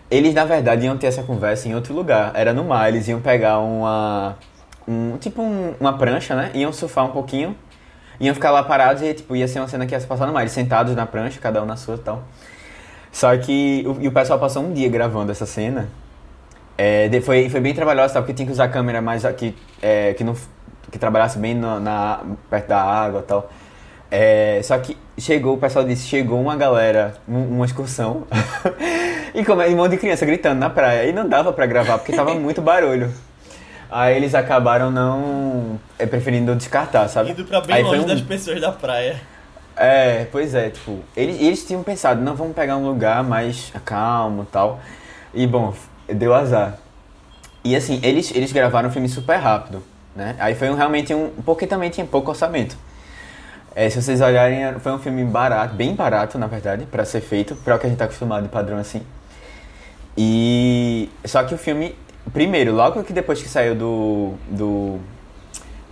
Eles, 0.09 0.33
na 0.33 0.45
verdade, 0.45 0.85
iam 0.85 0.97
ter 0.97 1.07
essa 1.07 1.23
conversa 1.23 1.69
em 1.69 1.75
outro 1.75 1.93
lugar. 1.93 2.31
Era 2.35 2.53
no 2.53 2.63
mar. 2.65 2.89
Eles 2.89 3.07
iam 3.07 3.21
pegar 3.21 3.59
uma. 3.59 4.35
Um, 4.87 5.17
tipo 5.17 5.41
um- 5.43 5.75
uma 5.79 5.97
prancha, 5.97 6.35
né? 6.35 6.51
Iam 6.55 6.73
surfar 6.73 7.05
um 7.05 7.11
pouquinho. 7.11 7.55
Iam 8.19 8.33
ficar 8.35 8.51
lá 8.51 8.63
parados 8.63 9.03
e, 9.03 9.13
tipo, 9.13 9.35
ia 9.35 9.47
ser 9.47 9.59
uma 9.59 9.67
cena 9.67 9.85
que 9.85 9.93
ia 9.95 9.99
se 9.99 10.07
passar 10.07 10.25
no 10.27 10.33
mar. 10.33 10.41
Eles 10.41 10.53
sentados 10.53 10.95
na 10.95 11.05
prancha, 11.05 11.39
cada 11.39 11.61
um 11.63 11.65
na 11.65 11.77
sua 11.77 11.95
e 11.95 11.99
tal. 11.99 12.23
Só 13.11 13.35
que 13.37 13.83
o, 13.87 14.01
e 14.01 14.07
o 14.07 14.11
pessoal 14.13 14.39
passou 14.39 14.63
um 14.63 14.73
dia 14.73 14.89
gravando 14.89 15.31
essa 15.31 15.45
cena. 15.45 15.89
É, 16.77 17.09
foi, 17.21 17.49
foi 17.49 17.59
bem 17.59 17.73
trabalhosa, 17.73 18.15
porque 18.21 18.33
tinha 18.33 18.45
que 18.45 18.51
usar 18.51 18.69
câmera 18.69 19.01
mais 19.01 19.25
aqui, 19.25 19.55
é, 19.81 20.13
que, 20.15 20.23
não, 20.23 20.35
que 20.91 20.97
trabalhasse 20.99 21.37
bem 21.37 21.53
na, 21.55 21.79
na- 21.79 22.21
perto 22.49 22.67
da 22.67 22.81
água 22.81 23.19
e 23.21 23.23
tal. 23.23 23.49
É, 24.13 24.59
só 24.63 24.77
que 24.77 24.97
chegou, 25.17 25.55
o 25.55 25.57
pessoal 25.57 25.85
disse, 25.85 26.05
chegou 26.05 26.39
uma 26.41 26.55
galera, 26.57 27.15
um- 27.27 27.55
uma 27.55 27.65
excursão, 27.65 28.27
e 29.33 29.43
como 29.45 29.61
um 29.61 29.75
monte 29.77 29.91
de 29.91 29.97
criança 29.97 30.25
gritando 30.25 30.59
na 30.59 30.69
praia. 30.69 31.07
E 31.07 31.13
não 31.13 31.27
dava 31.27 31.53
pra 31.53 31.65
gravar, 31.65 31.97
porque 31.97 32.11
tava 32.13 32.35
muito 32.35 32.61
barulho. 32.61 33.11
Aí 33.89 34.15
eles 34.15 34.35
acabaram 34.35 34.89
não 34.91 35.79
é, 35.97 36.05
preferindo 36.05 36.55
descartar, 36.55 37.07
sabe? 37.07 37.31
Indo 37.31 37.45
pra 37.45 37.61
bem 37.61 37.75
Aí 37.77 37.83
longe 37.83 38.01
um- 38.01 38.05
das 38.07 38.21
pessoas 38.21 38.59
da 38.59 38.71
praia. 38.71 39.19
é, 39.77 40.25
pois 40.31 40.53
é, 40.53 40.69
tipo, 40.69 40.99
eles, 41.15 41.39
eles 41.41 41.65
tinham 41.65 41.81
pensado, 41.83 42.21
não, 42.21 42.35
vamos 42.35 42.53
pegar 42.55 42.75
um 42.77 42.85
lugar 42.87 43.23
mais 43.23 43.71
calmo 43.85 44.45
tal. 44.51 44.79
E 45.33 45.47
bom, 45.47 45.73
deu 46.07 46.33
azar. 46.33 46.77
E 47.63 47.75
assim, 47.75 47.99
eles, 48.03 48.31
eles 48.35 48.51
gravaram 48.51 48.89
o 48.89 48.91
filme 48.91 49.07
super 49.07 49.37
rápido, 49.37 49.81
né? 50.15 50.35
Aí 50.39 50.55
foi 50.55 50.69
um, 50.69 50.75
realmente 50.75 51.13
um. 51.13 51.29
Porque 51.45 51.65
também 51.67 51.89
tinha 51.89 52.05
pouco 52.05 52.31
orçamento. 52.31 52.75
É, 53.75 53.89
se 53.89 54.01
vocês 54.01 54.19
olharem, 54.21 54.63
era- 54.63 54.79
foi 54.79 54.91
um 54.91 54.99
filme 54.99 55.23
barato, 55.23 55.73
bem 55.75 55.95
barato, 55.95 56.37
na 56.37 56.47
verdade, 56.47 56.85
pra 56.85 57.05
ser 57.05 57.21
feito, 57.21 57.55
pra 57.55 57.75
o 57.75 57.79
que 57.79 57.85
a 57.85 57.89
gente 57.89 57.97
tá 57.97 58.05
acostumado 58.05 58.43
de 58.43 58.49
padrão 58.49 58.77
assim. 58.77 59.01
E. 60.17 61.09
Só 61.25 61.43
que 61.43 61.53
o 61.53 61.57
filme, 61.57 61.95
primeiro, 62.33 62.73
logo 62.73 63.03
que 63.03 63.13
depois 63.13 63.41
que 63.41 63.49
saiu 63.49 63.75
do. 63.75 64.33
do 64.49 64.99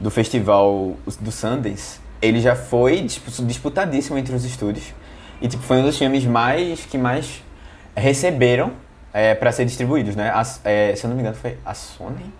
do 0.01 0.09
festival 0.09 0.93
do 1.19 1.29
Sundance, 1.29 1.99
ele 2.21 2.39
já 2.39 2.55
foi 2.55 3.01
dispu- 3.01 3.43
disputadíssimo 3.43 4.17
entre 4.17 4.33
os 4.33 4.45
estúdios. 4.45 4.93
E 5.41 5.47
tipo, 5.49 5.61
foi 5.61 5.75
um 5.77 5.83
dos 5.83 5.97
filmes 5.97 6.23
mais 6.23 6.85
que 6.85 6.97
mais 6.97 7.43
receberam 7.97 8.71
é, 9.13 9.35
para 9.35 9.51
ser 9.51 9.65
distribuídos, 9.65 10.15
né? 10.15 10.31
As- 10.33 10.61
é, 10.63 10.95
se 10.95 11.03
eu 11.05 11.09
não 11.09 11.17
me 11.17 11.21
engano, 11.21 11.35
foi 11.35 11.57
a 11.65 11.73
Sony 11.73 12.33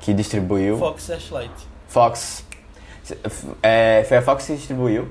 que 0.00 0.14
distribuiu. 0.14 0.78
Fox 0.78 1.02
Searchlight. 1.02 1.52
Fox. 1.88 2.42
É, 3.62 4.04
foi 4.08 4.16
a 4.16 4.22
Fox 4.22 4.46
que 4.46 4.54
distribuiu. 4.54 5.08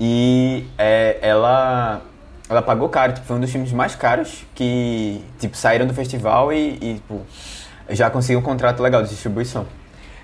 E 0.00 0.66
é, 0.78 1.18
ela, 1.20 2.02
ela 2.48 2.62
pagou 2.62 2.88
caro. 2.88 3.12
Tipo, 3.12 3.26
foi 3.26 3.36
um 3.36 3.40
dos 3.40 3.50
filmes 3.50 3.72
mais 3.72 3.94
caros 3.94 4.44
que 4.54 5.22
tipo, 5.38 5.56
saíram 5.56 5.86
do 5.86 5.94
festival 5.94 6.52
e, 6.52 6.78
e, 6.80 6.94
tipo, 6.94 7.20
já 7.90 8.10
conseguiu 8.10 8.40
um 8.40 8.42
contrato 8.42 8.82
legal 8.82 9.02
de 9.02 9.08
distribuição. 9.08 9.66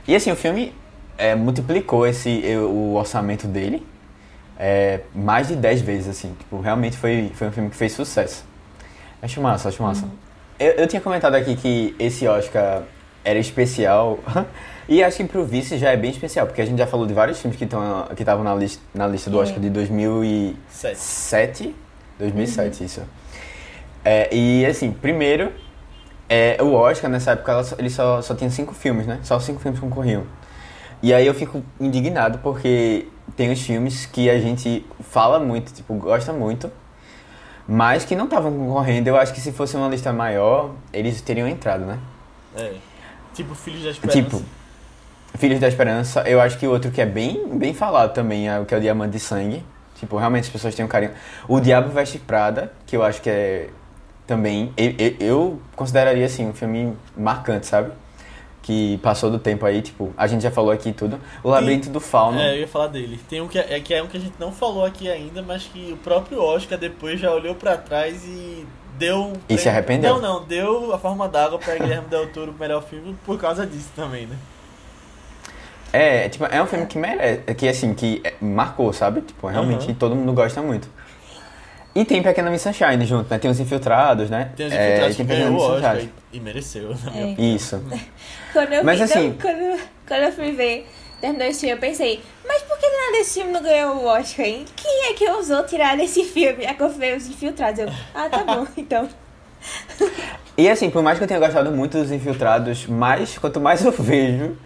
E 0.06 0.14
assim, 0.14 0.30
o 0.32 0.36
filme 0.36 0.74
é, 1.16 1.34
multiplicou 1.34 2.06
esse, 2.06 2.42
o 2.56 2.94
orçamento 2.94 3.46
dele 3.46 3.86
é, 4.58 5.00
mais 5.14 5.48
de 5.48 5.56
10 5.56 5.80
vezes, 5.82 6.08
assim. 6.08 6.34
Tipo, 6.38 6.60
realmente 6.60 6.96
foi, 6.96 7.30
foi 7.34 7.48
um 7.48 7.52
filme 7.52 7.70
que 7.70 7.76
fez 7.76 7.92
sucesso. 7.92 8.44
Acho 9.20 9.40
massa, 9.40 9.68
acho 9.68 9.82
massa. 9.82 10.08
Eu, 10.58 10.72
eu 10.72 10.86
tinha 10.86 11.00
comentado 11.00 11.34
aqui 11.34 11.56
que 11.56 11.94
esse 11.98 12.26
Oscar 12.26 12.82
era 13.24 13.38
especial 13.38 14.18
E 14.88 15.02
acho 15.02 15.18
que 15.18 15.24
pro 15.24 15.44
vice 15.44 15.78
já 15.78 15.90
é 15.90 15.96
bem 15.96 16.10
especial, 16.10 16.46
porque 16.46 16.60
a 16.60 16.66
gente 16.66 16.78
já 16.78 16.86
falou 16.86 17.06
de 17.06 17.14
vários 17.14 17.40
filmes 17.40 17.56
que 17.56 17.64
estavam 17.64 18.06
que 18.14 18.24
na, 18.24 18.54
lista, 18.54 18.82
na 18.94 19.06
lista 19.06 19.30
do. 19.30 19.38
Oscar 19.38 19.60
de 19.60 19.70
2007. 19.70 20.98
Sete. 20.98 21.74
2007, 22.18 22.84
isso. 22.84 23.02
É, 24.04 24.34
e 24.34 24.66
assim, 24.66 24.92
primeiro, 24.92 25.52
é, 26.28 26.56
o 26.60 26.72
Oscar 26.72 27.10
nessa 27.10 27.32
época 27.32 27.52
ela 27.52 27.64
ele 27.78 27.90
só, 27.90 28.20
só 28.20 28.34
tinha 28.34 28.50
cinco 28.50 28.74
filmes, 28.74 29.06
né? 29.06 29.20
Só 29.22 29.38
cinco 29.38 29.60
filmes 29.60 29.80
concorriam. 29.80 30.24
E 31.02 31.12
aí 31.12 31.26
eu 31.26 31.34
fico 31.34 31.62
indignado 31.80 32.38
porque 32.38 33.08
tem 33.36 33.50
os 33.50 33.60
filmes 33.60 34.06
que 34.06 34.28
a 34.30 34.38
gente 34.38 34.84
fala 35.00 35.38
muito, 35.38 35.72
tipo, 35.72 35.94
gosta 35.94 36.32
muito, 36.32 36.70
mas 37.66 38.04
que 38.04 38.14
não 38.14 38.24
estavam 38.24 38.52
concorrendo. 38.52 39.08
Eu 39.08 39.16
acho 39.16 39.32
que 39.32 39.40
se 39.40 39.52
fosse 39.52 39.76
uma 39.76 39.88
lista 39.88 40.12
maior, 40.12 40.70
eles 40.92 41.20
teriam 41.20 41.46
entrado, 41.46 41.84
né? 41.84 41.98
É. 42.56 42.74
Tipo 43.34 43.54
Filhos 43.54 43.82
da 43.82 43.90
Esperança. 43.90 44.22
Tipo, 44.22 44.42
Filhos 45.34 45.58
da 45.58 45.68
Esperança, 45.68 46.22
eu 46.28 46.40
acho 46.40 46.58
que 46.58 46.66
outro 46.66 46.90
que 46.90 47.00
é 47.00 47.06
bem, 47.06 47.48
bem 47.56 47.72
falado 47.72 48.12
também 48.12 48.48
é 48.48 48.60
o 48.60 48.66
que 48.66 48.74
é 48.74 48.78
o 48.78 48.80
Diamante 48.80 49.12
de 49.12 49.20
Sangue. 49.20 49.64
Tipo, 49.96 50.16
realmente 50.16 50.44
as 50.44 50.50
pessoas 50.50 50.74
têm 50.74 50.84
um 50.84 50.88
carinho. 50.88 51.12
O 51.46 51.60
Diabo 51.60 51.88
Veste 51.88 52.18
Prada, 52.18 52.72
que 52.86 52.96
eu 52.96 53.02
acho 53.02 53.22
que 53.22 53.30
é 53.30 53.68
também. 54.26 54.72
Eu, 54.76 54.94
eu, 54.98 55.16
eu 55.20 55.62
consideraria 55.76 56.26
assim 56.26 56.46
um 56.48 56.52
filme 56.52 56.96
marcante, 57.16 57.66
sabe? 57.66 57.92
Que 58.62 58.98
passou 58.98 59.30
do 59.30 59.38
tempo 59.38 59.66
aí, 59.66 59.82
tipo, 59.82 60.12
a 60.16 60.26
gente 60.26 60.42
já 60.42 60.50
falou 60.50 60.70
aqui 60.70 60.92
tudo. 60.92 61.20
O 61.42 61.50
Labirinto 61.50 61.90
do 61.90 62.00
Fauno. 62.00 62.38
É, 62.38 62.54
eu 62.54 62.60
ia 62.60 62.68
falar 62.68 62.86
dele. 62.88 63.18
Tem 63.28 63.40
um 63.40 63.48
que 63.48 63.58
é, 63.58 63.80
que 63.80 63.92
é 63.92 64.02
um 64.02 64.06
que 64.06 64.16
a 64.16 64.20
gente 64.20 64.34
não 64.38 64.52
falou 64.52 64.84
aqui 64.84 65.10
ainda, 65.10 65.42
mas 65.42 65.64
que 65.64 65.92
o 65.92 65.96
próprio 65.96 66.40
Oscar 66.40 66.78
depois 66.78 67.20
já 67.20 67.32
olhou 67.32 67.54
pra 67.54 67.76
trás 67.76 68.24
e 68.24 68.66
deu. 68.98 69.32
E 69.48 69.58
se 69.58 69.68
arrependeu? 69.68 70.14
Não, 70.14 70.40
não, 70.40 70.44
deu 70.44 70.94
a 70.94 70.98
forma 70.98 71.28
d'água 71.28 71.58
pra 71.58 71.74
Guilherme 71.74 72.08
Del 72.08 72.28
Toro 72.32 72.52
o 72.52 72.54
melhor 72.58 72.82
filme 72.82 73.16
por 73.24 73.38
causa 73.38 73.66
disso 73.66 73.90
também, 73.96 74.26
né? 74.26 74.36
É, 75.92 76.28
tipo, 76.28 76.44
é 76.46 76.62
um 76.62 76.66
filme 76.66 76.86
que 76.86 76.96
merece, 76.98 77.42
que 77.54 77.68
assim, 77.68 77.92
que 77.92 78.20
é- 78.24 78.34
marcou, 78.40 78.92
sabe? 78.92 79.20
Tipo, 79.20 79.46
realmente 79.46 79.86
Aham. 79.86 79.94
todo 79.94 80.16
mundo 80.16 80.32
gosta 80.32 80.62
muito. 80.62 80.88
E 81.94 82.04
tem 82.06 82.22
Pequena 82.22 82.50
Miss 82.50 82.62
Sunshine 82.62 83.04
junto, 83.04 83.28
né? 83.30 83.38
Tem 83.38 83.50
os 83.50 83.60
Infiltrados, 83.60 84.30
né? 84.30 84.50
Tem 84.56 84.66
os 84.66 84.72
É, 84.72 84.76
infiltrados 84.82 85.14
e 85.14 85.16
que 85.18 85.24
tem 85.24 85.36
ganhou 85.36 85.50
o 85.50 85.54
Miss 85.54 85.62
Oscar 85.64 85.92
Sunshine. 85.96 86.12
e, 86.32 86.36
e 86.36 86.40
mereceu, 86.40 86.90
É. 86.90 86.94
opinião. 86.94 87.34
Isso. 87.38 87.82
Quando 88.54 88.72
eu 88.72 88.84
Mas 88.84 88.96
vi, 88.98 89.04
assim- 89.04 89.36
quando, 89.40 89.80
quando 90.08 90.22
eu 90.22 90.32
fui 90.32 90.52
ver, 90.52 90.88
terminou 91.20 91.46
esse 91.46 91.60
filme, 91.60 91.74
eu 91.74 91.78
pensei, 91.78 92.22
mas 92.48 92.62
por 92.62 92.78
que 92.78 92.86
nada 92.86 93.12
desse 93.18 93.34
filme 93.40 93.52
não 93.52 93.62
ganhou 93.62 93.96
o 93.96 94.04
Oscar, 94.06 94.46
hein? 94.46 94.64
Quem 94.74 95.10
é 95.10 95.12
que 95.12 95.28
ousou 95.28 95.62
tirar 95.64 95.96
desse 95.96 96.24
filme? 96.24 96.64
Aí 96.66 96.74
que 96.74 96.82
eu 96.82 96.88
vi 96.88 97.12
os 97.14 97.26
infiltrados. 97.28 97.80
Eu, 97.80 97.88
ah, 98.14 98.28
tá 98.30 98.42
bom, 98.44 98.66
então. 98.76 99.06
E 100.56 100.68
assim, 100.68 100.90
por 100.90 101.02
mais 101.02 101.18
que 101.18 101.24
eu 101.24 101.28
tenha 101.28 101.38
gostado 101.40 101.70
muito 101.70 101.96
dos 101.98 102.10
Infiltrados, 102.10 102.86
mais, 102.86 103.38
quanto 103.38 103.60
mais 103.60 103.84
eu 103.84 103.92
vejo 103.92 104.56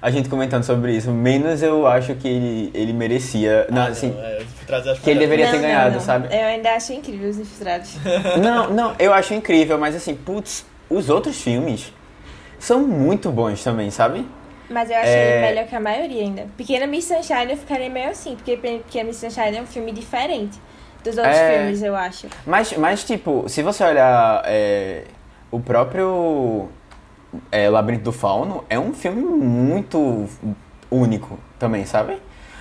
a 0.00 0.10
gente 0.10 0.28
comentando 0.28 0.62
sobre 0.64 0.92
isso, 0.96 1.10
menos 1.10 1.62
eu 1.62 1.86
acho 1.86 2.14
que 2.14 2.28
ele, 2.28 2.70
ele 2.74 2.92
merecia. 2.92 3.66
Não, 3.70 3.82
Ah, 3.82 3.86
assim. 3.88 4.14
é, 4.18 4.42
eu 4.68 4.92
acho 4.92 5.00
que 5.00 5.10
ele 5.10 5.20
deveria 5.20 5.46
ter 5.46 5.52
Não, 5.52 5.58
não, 5.62 5.68
ganhado, 5.68 5.94
não. 5.94 6.00
sabe? 6.00 6.28
Eu 6.34 6.44
ainda 6.44 6.72
acho 6.74 6.92
incrível 6.92 7.30
os 7.30 7.38
infiltrados. 7.38 7.96
Não, 8.42 8.70
não, 8.70 8.94
eu 8.98 9.12
acho 9.12 9.32
incrível, 9.34 9.78
mas 9.78 9.94
assim, 9.96 10.14
putz, 10.14 10.64
os 10.90 11.08
outros 11.08 11.40
filmes 11.40 11.92
são 12.58 12.80
muito 12.80 13.30
bons 13.30 13.62
também, 13.64 13.90
sabe? 13.90 14.26
Mas 14.68 14.90
eu 14.90 14.96
achei 14.96 15.12
É. 15.12 15.32
ele 15.38 15.46
melhor 15.48 15.66
que 15.68 15.76
a 15.76 15.80
maioria 15.80 16.22
ainda. 16.22 16.46
Pequena 16.56 16.86
Miss 16.86 17.04
Sunshine 17.04 17.50
eu 17.52 17.56
ficaria 17.56 17.88
meio 17.88 18.10
assim, 18.10 18.34
porque 18.34 18.56
Pequena 18.56 19.04
Miss 19.08 19.16
Sunshine 19.18 19.56
é 19.58 19.62
um 19.62 19.66
filme 19.66 19.92
diferente 19.92 20.58
dos 21.04 21.16
outros 21.16 21.36
É. 21.36 21.58
filmes, 21.58 21.82
eu 21.82 21.94
acho. 21.94 22.26
Mas, 22.44 22.72
mas 22.76 23.04
tipo, 23.04 23.44
se 23.48 23.62
você 23.62 23.84
olhar 23.84 24.42
é, 24.44 25.04
o 25.52 25.60
próprio 25.60 26.68
é, 27.50 27.68
Labirinto 27.68 28.04
do 28.04 28.12
Fauno, 28.12 28.64
é 28.68 28.78
um 28.78 28.92
filme 28.92 29.22
muito 29.22 30.26
único 30.90 31.38
também, 31.58 31.84
sabe? 31.84 32.20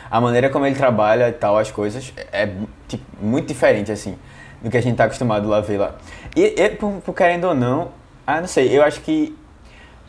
A 0.09 0.21
maneira 0.21 0.49
como 0.49 0.65
ele 0.65 0.75
trabalha 0.75 1.29
e 1.29 1.33
tal, 1.33 1.57
as 1.57 1.71
coisas, 1.71 2.13
é 2.31 2.49
tipo, 2.87 3.03
muito 3.21 3.47
diferente, 3.47 3.91
assim, 3.91 4.17
do 4.61 4.69
que 4.69 4.77
a 4.77 4.81
gente 4.81 4.95
tá 4.95 5.05
acostumado 5.05 5.47
lá 5.47 5.61
ver 5.61 5.77
lá. 5.77 5.95
E, 6.35 6.61
e 6.61 6.69
por, 6.69 7.01
por 7.01 7.13
querendo 7.13 7.45
ou 7.45 7.55
não, 7.55 7.89
ah, 8.25 8.39
não 8.39 8.47
sei, 8.47 8.77
eu 8.77 8.83
acho 8.83 9.01
que 9.01 9.35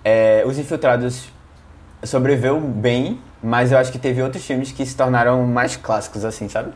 é, 0.04 0.42
Os 0.46 0.59
Infiltrados 0.59 1.28
sobreviveu 2.02 2.61
bem, 2.61 3.20
mas 3.42 3.72
eu 3.72 3.78
acho 3.78 3.90
que 3.90 3.98
teve 3.98 4.22
outros 4.22 4.44
filmes 4.44 4.72
que 4.72 4.84
se 4.86 4.96
tornaram 4.96 5.44
mais 5.46 5.76
clássicos, 5.76 6.24
assim, 6.24 6.48
sabe? 6.48 6.72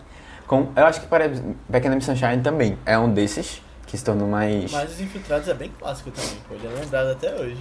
Com, 0.47 0.69
eu 0.75 0.85
acho 0.85 1.01
que 1.01 1.07
para 1.07 1.31
Pequena 1.71 1.95
Miss 1.95 2.05
Sunshine 2.05 2.43
também 2.43 2.77
é 2.85 2.99
um 2.99 3.13
desses 3.13 3.63
que 3.91 3.99
se 3.99 4.05
tornou 4.05 4.29
mais... 4.29 4.71
Mas 4.71 4.93
os 4.93 5.01
infiltrados 5.01 5.49
é 5.49 5.55
bem 5.55 5.73
clássico 5.77 6.13
também, 6.13 6.37
pô. 6.49 6.55
Ele 6.55 6.67
é 6.67 6.81
lembrado 6.81 7.09
até 7.09 7.35
hoje. 7.35 7.59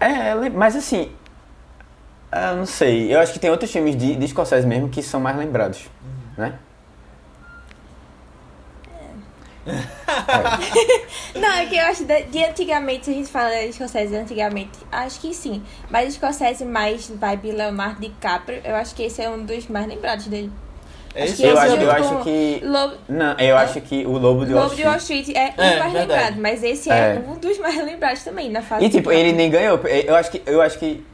É, 0.00 0.34
le- 0.34 0.48
mas 0.48 0.74
assim, 0.74 1.12
eu 2.32 2.56
não 2.56 2.64
sei, 2.64 3.14
eu 3.14 3.20
acho 3.20 3.34
que 3.34 3.38
tem 3.38 3.50
outros 3.50 3.70
filmes 3.70 3.94
de, 3.96 4.16
de 4.16 4.28
Scorsese 4.28 4.66
mesmo 4.66 4.88
que 4.88 5.02
são 5.02 5.20
mais 5.20 5.36
lembrados, 5.36 5.90
né? 6.38 6.58
Não, 11.34 11.48
é 11.52 11.66
que 11.66 11.76
eu 11.76 11.84
acho 11.84 12.04
de, 12.04 12.22
de 12.24 12.42
antigamente, 12.44 13.04
se 13.04 13.10
a 13.10 13.14
gente 13.14 13.28
fala 13.30 13.50
de 13.50 13.72
Scorsese 13.74 14.16
antigamente, 14.16 14.78
acho 14.90 15.20
que 15.20 15.34
sim. 15.34 15.62
Mas 15.90 16.14
Scorsese 16.14 16.64
mais 16.64 17.08
vibe 17.10 17.52
Leonardo 17.52 18.00
DiCaprio, 18.00 18.60
eu 18.64 18.74
acho 18.74 18.94
que 18.94 19.02
esse 19.02 19.20
é 19.22 19.28
um 19.28 19.44
dos 19.44 19.68
mais 19.68 19.86
lembrados 19.86 20.26
dele. 20.26 20.50
É 21.12 21.24
Acho 21.24 21.32
esse 21.32 21.42
que 21.42 21.48
Eu 21.48 21.58
acho, 21.58 21.74
eu 21.76 21.90
acho 21.90 22.22
que... 22.22 22.60
Lobo, 22.64 22.94
Não, 23.08 23.32
eu 23.38 23.56
acho 23.56 23.80
que 23.80 24.06
o 24.06 24.12
Lobo 24.12 24.46
de 24.46 24.54
Wall 24.54 24.62
Lobo 24.64 24.76
de 24.76 24.84
Wall 24.84 24.96
Street... 24.96 25.26
Street 25.28 25.36
é, 25.36 25.54
É, 25.56 25.76
o 25.76 25.78
mais 25.80 25.92
verdade. 25.92 25.98
lembrado, 26.22 26.36
mas 26.40 26.62
esse 26.62 26.88
é, 26.90 27.16
É. 27.16 27.24
um 27.28 27.36
dos 27.36 27.58
mais 27.58 27.76
lembrados 27.84 28.22
também 28.22 28.48
na 28.48 28.62
fase 28.62 28.84
E 28.84 28.88
tipo, 28.90 29.10
ele 29.10 29.32
nem 29.32 29.50
ganhou, 29.50 29.78
eu 29.78 30.14
acho 30.14 30.30
que, 30.30 30.40
eu 30.46 30.62
acho 30.62 30.78
que 30.78 31.04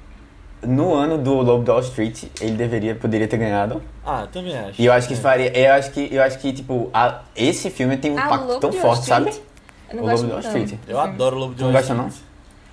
no 0.63 0.93
ano 0.93 1.17
do 1.17 1.35
Lobo 1.41 1.65
de 1.65 1.71
Wall 1.71 1.81
Street, 1.81 2.25
ele 2.41 2.53
deveria, 2.57 2.95
poderia 2.95 3.27
ter 3.27 3.37
ganhado. 3.39 3.83
Ah, 4.05 4.27
também 4.31 4.57
acho. 4.59 4.81
E 4.81 4.85
eu 4.85 4.93
acho 4.93 5.09
que 5.09 5.15
É. 5.15 5.17
faria, 5.17 5.59
eu 5.59 5.73
acho 5.73 5.91
que, 5.91 6.09
eu 6.15 6.23
acho 6.23 6.39
que 6.41 6.53
tipo, 6.53 6.91
a- 6.93 7.23
esse 7.35 7.71
filme 7.71 7.97
tem 7.97 8.11
um 8.13 8.19
Ah, 8.19 8.27
impacto 8.27 8.47
Lobo 8.49 8.61
tão 8.61 8.73
forte, 8.73 9.07
sabe? 9.07 9.31
Street? 9.31 9.47
Eu 9.91 9.97
não 9.97 10.03
O 10.03 10.07
Lobo 10.09 10.19
de 10.19 10.25
Wall 10.33 10.43
não. 10.43 10.49
Street. 10.61 10.75
Eu 10.89 11.01
adoro 11.01 11.37
o 11.37 11.39
Lobo 11.39 11.55
de 11.55 11.63
Não 11.63 11.71
Wall 11.71 11.79
gosta, 11.81 11.95
não? 11.95 12.07
Street. 12.09 12.27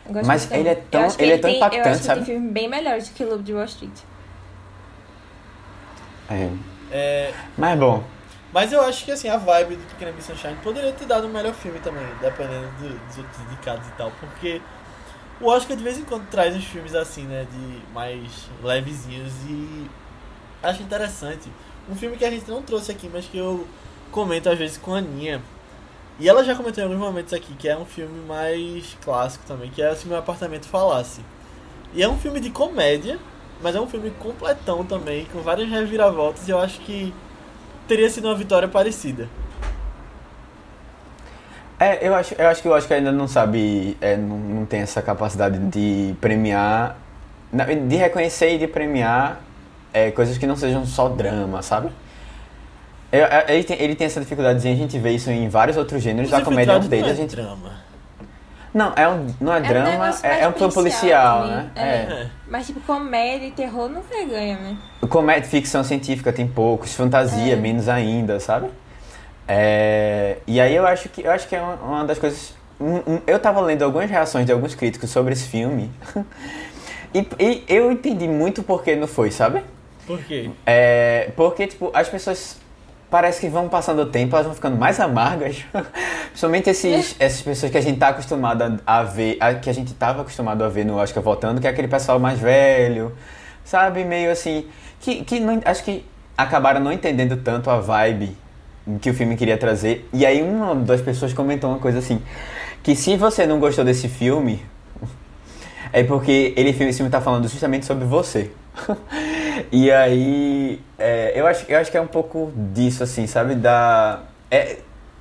Eu 0.07 0.13
gosto 0.13 0.27
Mas 0.27 0.51
ele 0.51 0.63
não. 0.63 0.71
é 0.71 0.75
tão- 0.75 0.99
Eu 1.01 1.07
acho 1.07 1.17
que 1.17 1.23
ele 1.23 1.31
é 1.33 1.37
tão 1.37 1.49
tem- 1.49 1.53
Eu 1.53 1.57
impactante, 1.67 1.87
acho 1.89 1.99
que 1.99 2.05
sabe? 2.05 2.25
tem 2.25 2.33
filme 2.35 2.51
bem 2.51 2.69
melhor 2.69 2.99
do 2.99 3.09
que 3.11 3.23
o 3.23 3.29
Lobo 3.29 3.43
de 3.43 3.53
Wall 3.53 3.65
Street. 3.65 3.91
É. 6.29 6.49
É, 6.93 7.33
Mas 7.57 7.79
bom, 7.79 8.03
mas 8.51 8.71
eu 8.71 8.81
acho 8.81 9.03
que 9.03 9.11
assim, 9.11 9.27
a 9.27 9.37
vibe 9.37 9.75
do 9.77 9.83
Pequena 9.89 10.11
Miss 10.11 10.25
Sunshine 10.25 10.55
poderia 10.63 10.91
ter 10.93 11.05
dado 11.05 11.25
o 11.25 11.29
melhor 11.29 11.53
filme 11.55 11.79
também, 11.79 12.05
dependendo 12.21 12.67
do- 12.79 13.07
dos 13.07 13.17
outros 13.17 13.39
indicados 13.47 13.87
e 13.87 13.91
tal, 13.93 14.11
porque 14.19 14.61
o 15.41 15.47
Oscar 15.47 15.75
de 15.75 15.83
vez 15.83 15.97
em 15.97 16.03
quando 16.03 16.27
traz 16.29 16.55
uns 16.55 16.65
filmes 16.65 16.93
assim, 16.95 17.23
né, 17.23 17.47
de 17.51 17.93
mais 17.93 18.47
levezinhos 18.63 19.33
e 19.49 19.89
acho 20.61 20.83
interessante. 20.83 21.49
Um 21.89 21.95
filme 21.95 22.17
que 22.17 22.25
a 22.25 22.31
gente 22.31 22.49
não 22.49 22.61
trouxe 22.61 22.91
aqui, 22.91 23.09
mas 23.11 23.25
que 23.25 23.37
eu 23.37 23.67
comento 24.11 24.49
às 24.49 24.57
vezes 24.57 24.77
com 24.77 24.93
a 24.93 24.99
Aninha. 24.99 25.41
E 26.19 26.29
ela 26.29 26.43
já 26.43 26.55
comentou 26.55 26.81
em 26.83 26.87
alguns 26.87 26.99
momentos 27.01 27.33
aqui, 27.33 27.53
que 27.55 27.67
é 27.69 27.77
um 27.77 27.85
filme 27.85 28.25
mais 28.27 28.95
clássico 29.03 29.45
também, 29.47 29.71
que 29.71 29.81
é 29.81 29.93
Se 29.95 30.07
Meu 30.07 30.17
Apartamento 30.17 30.67
Falasse. 30.67 31.21
E 31.93 32.03
é 32.03 32.07
um 32.09 32.17
filme 32.19 32.39
de 32.39 32.51
comédia, 32.51 33.19
mas 33.63 33.75
é 33.75 33.79
um 33.81 33.87
filme 33.87 34.11
completão 34.19 34.83
também, 34.83 35.25
com 35.31 35.39
várias 35.41 35.69
reviravoltas, 35.69 36.47
e 36.47 36.51
eu 36.51 36.59
acho 36.59 36.81
que 36.81 37.13
teria 37.87 38.09
sido 38.09 38.27
uma 38.27 38.35
vitória 38.35 38.67
parecida. 38.67 39.29
É, 41.79 42.05
eu 42.07 42.13
acho, 42.13 42.35
eu 42.37 42.47
acho 42.47 42.61
que 42.61 42.67
o 42.67 42.71
Oscar 42.71 42.97
ainda 42.97 43.11
não 43.11 43.27
sabe, 43.27 43.97
é, 43.99 44.15
não, 44.15 44.37
não 44.37 44.65
tem 44.65 44.81
essa 44.81 45.01
capacidade 45.01 45.57
de 45.57 46.13
premiar, 46.21 46.97
de 47.87 47.95
reconhecer 47.95 48.55
e 48.55 48.57
de 48.57 48.67
premiar 48.67 49.39
é, 49.93 50.11
coisas 50.11 50.37
que 50.37 50.45
não 50.45 50.55
sejam 50.55 50.85
só 50.85 51.07
drama, 51.09 51.61
sabe? 51.61 51.89
Eu- 53.11 53.25
eu- 53.25 53.43
ele, 53.47 53.63
tem, 53.63 53.81
ele 53.81 53.95
tem 53.95 54.07
essa 54.07 54.19
dificuldade, 54.19 54.67
a 54.67 54.75
gente 54.75 54.97
vê 54.97 55.11
isso 55.11 55.29
em 55.29 55.47
vários 55.49 55.77
outros 55.77 56.01
gêneros, 56.01 56.31
Os 56.31 56.37
a 56.37 56.41
comédia 56.41 56.73
é 56.73 56.77
um 56.77 56.79
deles, 56.81 57.05
não 57.05 57.11
a 57.11 57.15
gente... 57.15 57.35
drama. 57.35 57.71
Não, 58.73 58.91
é 58.95 59.07
um, 59.07 59.27
não 59.39 59.53
é, 59.53 59.59
um 59.59 59.61
drama, 59.61 59.89
negócio 59.91 60.25
é, 60.25 60.41
é 60.41 60.47
um 60.47 60.53
filme 60.53 60.73
policial, 60.73 61.41
também. 61.43 61.55
né? 61.57 61.71
É. 61.75 62.27
Mas, 62.53 62.67
tipo, 62.67 62.79
comédia 62.81 63.47
e 63.47 63.51
terror 63.51 63.89
nunca 63.89 64.15
ganha, 64.25 64.55
né? 64.59 64.77
Comédia, 65.09 65.49
ficção 65.49 65.83
científica 65.83 66.31
tem 66.31 66.47
poucos, 66.47 66.93
fantasia 66.93 67.53
É. 67.53 67.55
menos 67.55 67.89
ainda, 67.89 68.39
sabe? 68.39 68.67
É, 69.47 70.37
e 70.45 70.61
aí 70.61 70.75
eu 70.75 70.85
acho 70.85 71.09
que 71.09 71.23
eu 71.25 71.31
acho 71.31 71.47
que 71.47 71.55
é 71.55 71.59
uma, 71.63 72.05
das 72.05 72.19
coisas. 72.19 72.53
um- 72.79 73.13
um- 73.15 73.21
eu 73.25 73.39
tava 73.39 73.59
lendo 73.59 73.81
algumas 73.81 74.07
reações 74.07 74.45
de 74.45 74.51
alguns 74.51 74.75
críticos 74.75 75.09
sobre 75.09 75.33
esse 75.33 75.47
filme 75.47 75.89
e, 77.11 77.27
e 77.39 77.63
eu 77.67 77.91
entendi 77.91 78.27
muito 78.27 78.61
por 78.61 78.83
que 78.83 78.95
não 78.95 79.07
foi, 79.07 79.31
sabe? 79.31 79.63
Por 80.05 80.19
quê? 80.23 80.51
É, 80.63 81.31
porque 81.35 81.65
tipo 81.65 81.89
as 81.91 82.07
pessoas 82.07 82.57
parece 83.13 83.39
que 83.39 83.47
vão 83.47 83.69
passando 83.69 84.01
o 84.01 84.05
tempo, 84.07 84.35
elas 84.35 84.47
vão 84.47 84.55
ficando 84.55 84.75
mais 84.75 84.99
amargas. 84.99 85.63
Principalmente 86.29 86.71
esses, 86.71 87.15
essas 87.21 87.43
pessoas 87.43 87.71
que 87.71 87.77
a 87.77 87.81
gente 87.81 87.99
tá 87.99 88.07
acostumado 88.07 88.81
a, 88.87 88.97
a 88.97 89.03
ver, 89.03 89.37
a- 89.39 89.53
que 89.53 89.69
a 89.69 89.73
gente 89.73 89.93
tava 89.93 90.23
acostumado 90.23 90.63
a 90.63 90.67
ver 90.69 90.83
no 90.83 90.95
Oscar 90.95 91.21
voltando, 91.21 91.61
que 91.61 91.67
é 91.67 91.69
aquele 91.69 91.87
pessoal 91.87 92.17
mais 92.17 92.39
velho, 92.39 93.11
sabe? 93.63 94.03
Meio 94.03 94.31
assim, 94.31 94.65
que, 94.99 95.23
que 95.23 95.39
não, 95.39 95.61
acho 95.63 95.83
que 95.83 96.03
acabaram 96.35 96.79
não 96.79 96.91
entendendo 96.91 97.37
tanto 97.37 97.69
a 97.69 97.79
vibe 97.79 98.35
que 98.99 99.11
o 99.11 99.13
filme 99.13 99.37
queria 99.37 99.59
trazer. 99.59 100.09
E 100.11 100.25
aí 100.25 100.41
uma 100.41 100.73
das 100.73 100.99
pessoas 100.99 101.33
comentou 101.33 101.69
uma 101.69 101.77
coisa 101.77 101.99
assim, 101.99 102.19
que 102.81 102.95
se 102.95 103.15
você 103.15 103.45
não 103.45 103.59
gostou 103.59 103.85
desse 103.85 104.09
filme, 104.09 104.59
É 105.93 106.03
porque 106.03 106.55
ele, 106.57 106.71
esse 106.71 106.93
filme 106.97 107.11
tá 107.11 107.21
falando 107.21 107.47
justamente 107.47 107.85
sobre 107.85 108.05
você. 108.05 108.49
E 109.71 109.91
aí, 109.91 110.81
é, 110.97 111.31
eu, 111.35 111.45
acho, 111.47 111.65
eu 111.69 111.77
acho 111.79 111.89
que 111.91 111.97
é 111.97 112.01
um 112.01 112.07
pouco 112.07 112.51
disso, 112.73 113.03
assim, 113.03 113.27
sabe? 113.27 113.55
Da. 113.55 114.21
É, 114.49 114.77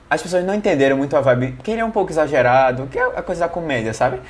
as 0.08 0.20
pessoas 0.22 0.44
não 0.44 0.54
entenderam 0.54 0.96
muito 0.96 1.16
a 1.16 1.20
vibe, 1.20 1.56
que 1.62 1.70
ele 1.70 1.80
é 1.80 1.84
um 1.84 1.90
pouco 1.90 2.10
exagerado, 2.12 2.86
que 2.88 2.98
é 2.98 3.02
a 3.02 3.22
coisa 3.22 3.42
da 3.42 3.48
comédia, 3.48 3.94
sabe? 3.94 4.20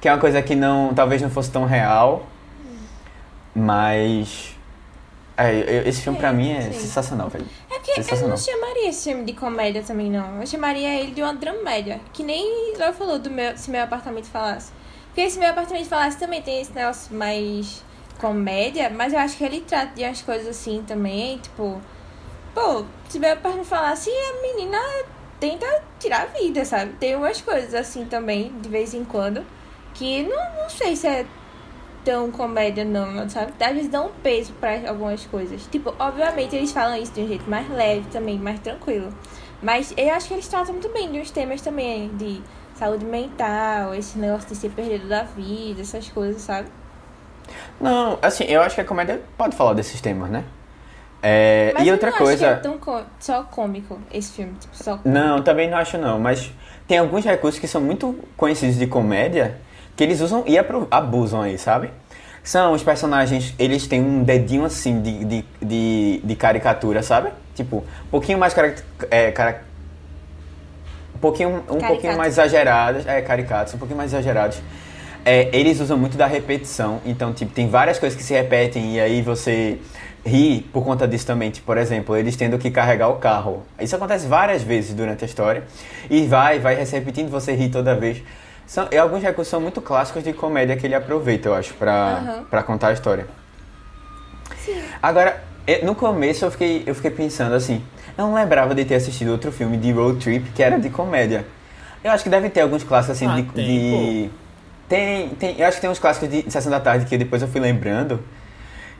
Que 0.00 0.08
é 0.08 0.12
uma 0.12 0.18
coisa 0.20 0.40
que 0.40 0.54
não, 0.54 0.94
talvez 0.94 1.20
não 1.20 1.30
fosse 1.30 1.50
tão 1.50 1.64
real, 1.64 2.26
mas 3.54 4.56
é, 5.36 5.52
eu- 5.80 5.88
esse 5.88 6.02
filme 6.02 6.18
pra 6.18 6.32
mim 6.32 6.52
é 6.52 6.62
sim. 6.62 6.72
sensacional, 6.80 7.28
velho. 7.28 7.46
É 7.70 7.78
porque 7.78 8.14
eu 8.14 8.28
não 8.28 8.36
chamaria 8.36 8.88
esse 8.88 9.08
filme 9.10 9.24
de 9.24 9.32
comédia 9.32 9.82
também, 9.82 10.10
não. 10.10 10.40
Eu 10.40 10.46
chamaria 10.46 10.94
ele 11.00 11.12
de 11.12 11.22
uma 11.22 11.34
dramédia. 11.34 12.00
Que 12.12 12.22
nem 12.22 12.76
Léo 12.76 12.92
falou 12.92 13.18
do 13.18 13.30
meu, 13.30 13.56
se 13.56 13.70
meu 13.70 13.82
apartamento 13.82 14.26
falasse. 14.26 14.70
Porque 15.08 15.28
se 15.28 15.38
meu 15.38 15.50
apartamento 15.50 15.88
falasse 15.88 16.18
também 16.18 16.40
tem 16.40 16.60
esse 16.60 16.72
negócio 16.72 17.14
mais 17.14 17.82
comédia, 18.22 18.88
mas 18.88 19.12
eu 19.12 19.18
acho 19.18 19.36
que 19.36 19.44
ele 19.44 19.60
trata 19.62 19.92
de 19.96 20.04
umas 20.04 20.22
coisas 20.22 20.46
assim 20.46 20.84
também, 20.86 21.38
tipo. 21.38 21.80
Pô, 22.54 22.84
se 23.08 23.18
meu 23.18 23.32
apartamento 23.32 23.66
falasse, 23.66 24.10
a 24.10 24.42
menina 24.42 24.78
tenta 25.40 25.66
tirar 25.98 26.22
a 26.22 26.26
vida, 26.26 26.64
sabe? 26.64 26.92
Tem 27.00 27.16
umas 27.16 27.40
coisas 27.40 27.74
assim 27.74 28.04
também, 28.04 28.52
de 28.60 28.68
vez 28.68 28.94
em 28.94 29.04
quando, 29.04 29.44
que 29.94 30.22
não, 30.22 30.62
não 30.62 30.70
sei 30.70 30.94
se 30.94 31.08
é 31.08 31.26
tão 32.04 32.30
comédia 32.30 32.84
não, 32.84 33.28
sabe? 33.28 33.52
Às 33.58 33.72
vezes 33.72 33.88
dá 33.88 34.02
um 34.02 34.12
peso 34.22 34.52
pra 34.54 34.88
algumas 34.88 35.26
coisas. 35.26 35.66
Tipo, 35.66 35.94
obviamente 35.98 36.54
eles 36.54 36.70
falam 36.70 36.96
isso 36.96 37.12
de 37.12 37.22
um 37.22 37.28
jeito 37.28 37.48
mais 37.50 37.68
leve 37.70 38.06
também, 38.10 38.38
mais 38.38 38.60
tranquilo. 38.60 39.12
Mas 39.60 39.92
eu 39.96 40.12
acho 40.12 40.28
que 40.28 40.34
eles 40.34 40.46
tratam 40.46 40.74
muito 40.74 40.88
bem 40.90 41.10
de 41.10 41.18
uns 41.18 41.30
temas 41.30 41.60
também 41.60 42.08
de 42.16 42.42
saúde 42.74 43.04
mental, 43.04 43.94
esse 43.94 44.18
negócio 44.18 44.48
de 44.48 44.56
ser 44.56 44.70
perdido 44.70 45.08
da 45.08 45.22
vida, 45.22 45.80
essas 45.80 46.08
coisas, 46.08 46.42
sabe? 46.42 46.68
Não, 47.80 48.18
assim, 48.22 48.44
eu 48.44 48.62
acho 48.62 48.74
que 48.74 48.80
a 48.80 48.84
comédia 48.84 49.20
pode 49.36 49.56
falar 49.56 49.74
desses 49.74 50.00
temas, 50.00 50.30
né? 50.30 50.44
É, 51.22 51.72
Mas 51.74 51.84
e 51.84 51.88
eu 51.88 51.94
outra 51.94 52.10
não 52.10 52.18
coisa. 52.18 52.46
acho 52.50 52.60
que 52.60 52.68
é 52.68 52.70
tão 52.70 52.78
co- 52.78 53.04
só 53.20 53.42
cômico 53.44 53.98
esse 54.12 54.32
filme, 54.32 54.54
tipo, 54.58 54.76
só 54.76 54.98
Não, 55.04 55.40
também 55.42 55.70
não 55.70 55.78
acho 55.78 55.96
não, 55.96 56.18
mas 56.18 56.50
tem 56.88 56.98
alguns 56.98 57.24
recursos 57.24 57.60
que 57.60 57.68
são 57.68 57.80
muito 57.80 58.18
conhecidos 58.36 58.76
de 58.76 58.86
comédia 58.88 59.56
que 59.94 60.02
eles 60.02 60.20
usam 60.20 60.42
e 60.46 60.56
abusam 60.90 61.42
aí, 61.42 61.56
sabe? 61.58 61.90
São 62.42 62.72
os 62.72 62.82
personagens, 62.82 63.54
eles 63.56 63.86
têm 63.86 64.00
um 64.00 64.24
dedinho 64.24 64.64
assim 64.64 65.00
de, 65.00 65.24
de, 65.24 65.44
de, 65.62 66.20
de 66.24 66.34
caricatura, 66.34 67.00
sabe? 67.00 67.30
Tipo, 67.54 67.84
um 68.06 68.08
pouquinho 68.10 68.38
mais 68.38 68.52
cara, 68.52 68.74
é, 69.08 69.30
cara, 69.30 69.62
um 71.14 71.18
pouquinho, 71.18 71.50
um 71.58 71.62
pouquinho 71.62 71.80
Caricato. 71.80 72.18
mais 72.18 72.34
exagerados, 72.34 73.06
é, 73.06 73.22
caricatos, 73.22 73.74
um 73.74 73.78
pouquinho 73.78 73.96
mais 73.98 74.12
exagerados. 74.12 74.60
É, 75.24 75.48
eles 75.56 75.78
usam 75.80 75.96
muito 75.96 76.16
da 76.16 76.26
repetição, 76.26 77.00
então, 77.06 77.32
tipo, 77.32 77.52
tem 77.52 77.68
várias 77.68 77.98
coisas 77.98 78.16
que 78.18 78.24
se 78.24 78.34
repetem 78.34 78.96
e 78.96 79.00
aí 79.00 79.22
você 79.22 79.78
ri 80.26 80.66
por 80.72 80.84
conta 80.84 81.06
disso 81.06 81.26
também. 81.26 81.50
Tipo, 81.50 81.66
por 81.66 81.78
exemplo, 81.78 82.16
eles 82.16 82.34
tendo 82.36 82.58
que 82.58 82.70
carregar 82.70 83.08
o 83.08 83.16
carro. 83.16 83.62
Isso 83.80 83.94
acontece 83.94 84.26
várias 84.26 84.62
vezes 84.62 84.94
durante 84.94 85.24
a 85.24 85.26
história 85.26 85.62
e 86.10 86.26
vai, 86.26 86.58
vai 86.58 86.84
se 86.84 86.96
repetindo, 86.96 87.30
você 87.30 87.52
ri 87.54 87.68
toda 87.68 87.94
vez. 87.94 88.22
São, 88.66 88.88
e 88.90 88.96
alguns 88.98 89.22
recursos 89.22 89.50
são 89.50 89.60
muito 89.60 89.80
clássicos 89.80 90.24
de 90.24 90.32
comédia 90.32 90.76
que 90.76 90.86
ele 90.86 90.94
aproveita, 90.94 91.48
eu 91.48 91.54
acho, 91.54 91.74
pra, 91.74 91.92
Aham. 91.94 92.44
pra 92.50 92.62
contar 92.62 92.88
a 92.88 92.92
história. 92.92 93.26
Agora, 95.02 95.42
eh, 95.66 95.84
no 95.84 95.94
começo 95.94 96.44
eu 96.44 96.50
fiquei, 96.50 96.82
eu 96.86 96.94
fiquei 96.94 97.10
pensando 97.10 97.54
assim, 97.54 97.82
eu 98.16 98.24
não 98.26 98.34
lembrava 98.34 98.74
de 98.74 98.84
ter 98.84 98.94
assistido 98.94 99.30
outro 99.30 99.50
filme 99.52 99.76
de 99.76 99.90
road 99.92 100.18
trip 100.20 100.50
que 100.52 100.62
era 100.62 100.78
de 100.78 100.88
comédia. 100.90 101.44
Eu 102.02 102.10
acho 102.12 102.24
que 102.24 102.30
deve 102.30 102.48
ter 102.48 102.60
alguns 102.60 102.82
clássicos 102.82 103.16
assim 103.16 103.26
Ah, 103.26 103.36
de, 103.36 103.42
tem, 103.44 103.64
de- 103.64 104.30
tem, 104.92 105.28
tem, 105.30 105.58
eu 105.58 105.66
acho 105.66 105.78
que 105.78 105.80
tem 105.80 105.88
uns 105.88 105.98
clássicos 105.98 106.28
de 106.28 106.50
Sessão 106.50 106.70
da 106.70 106.78
Tarde 106.78 107.06
que 107.06 107.16
depois 107.16 107.40
eu 107.40 107.48
fui 107.48 107.62
lembrando. 107.62 108.22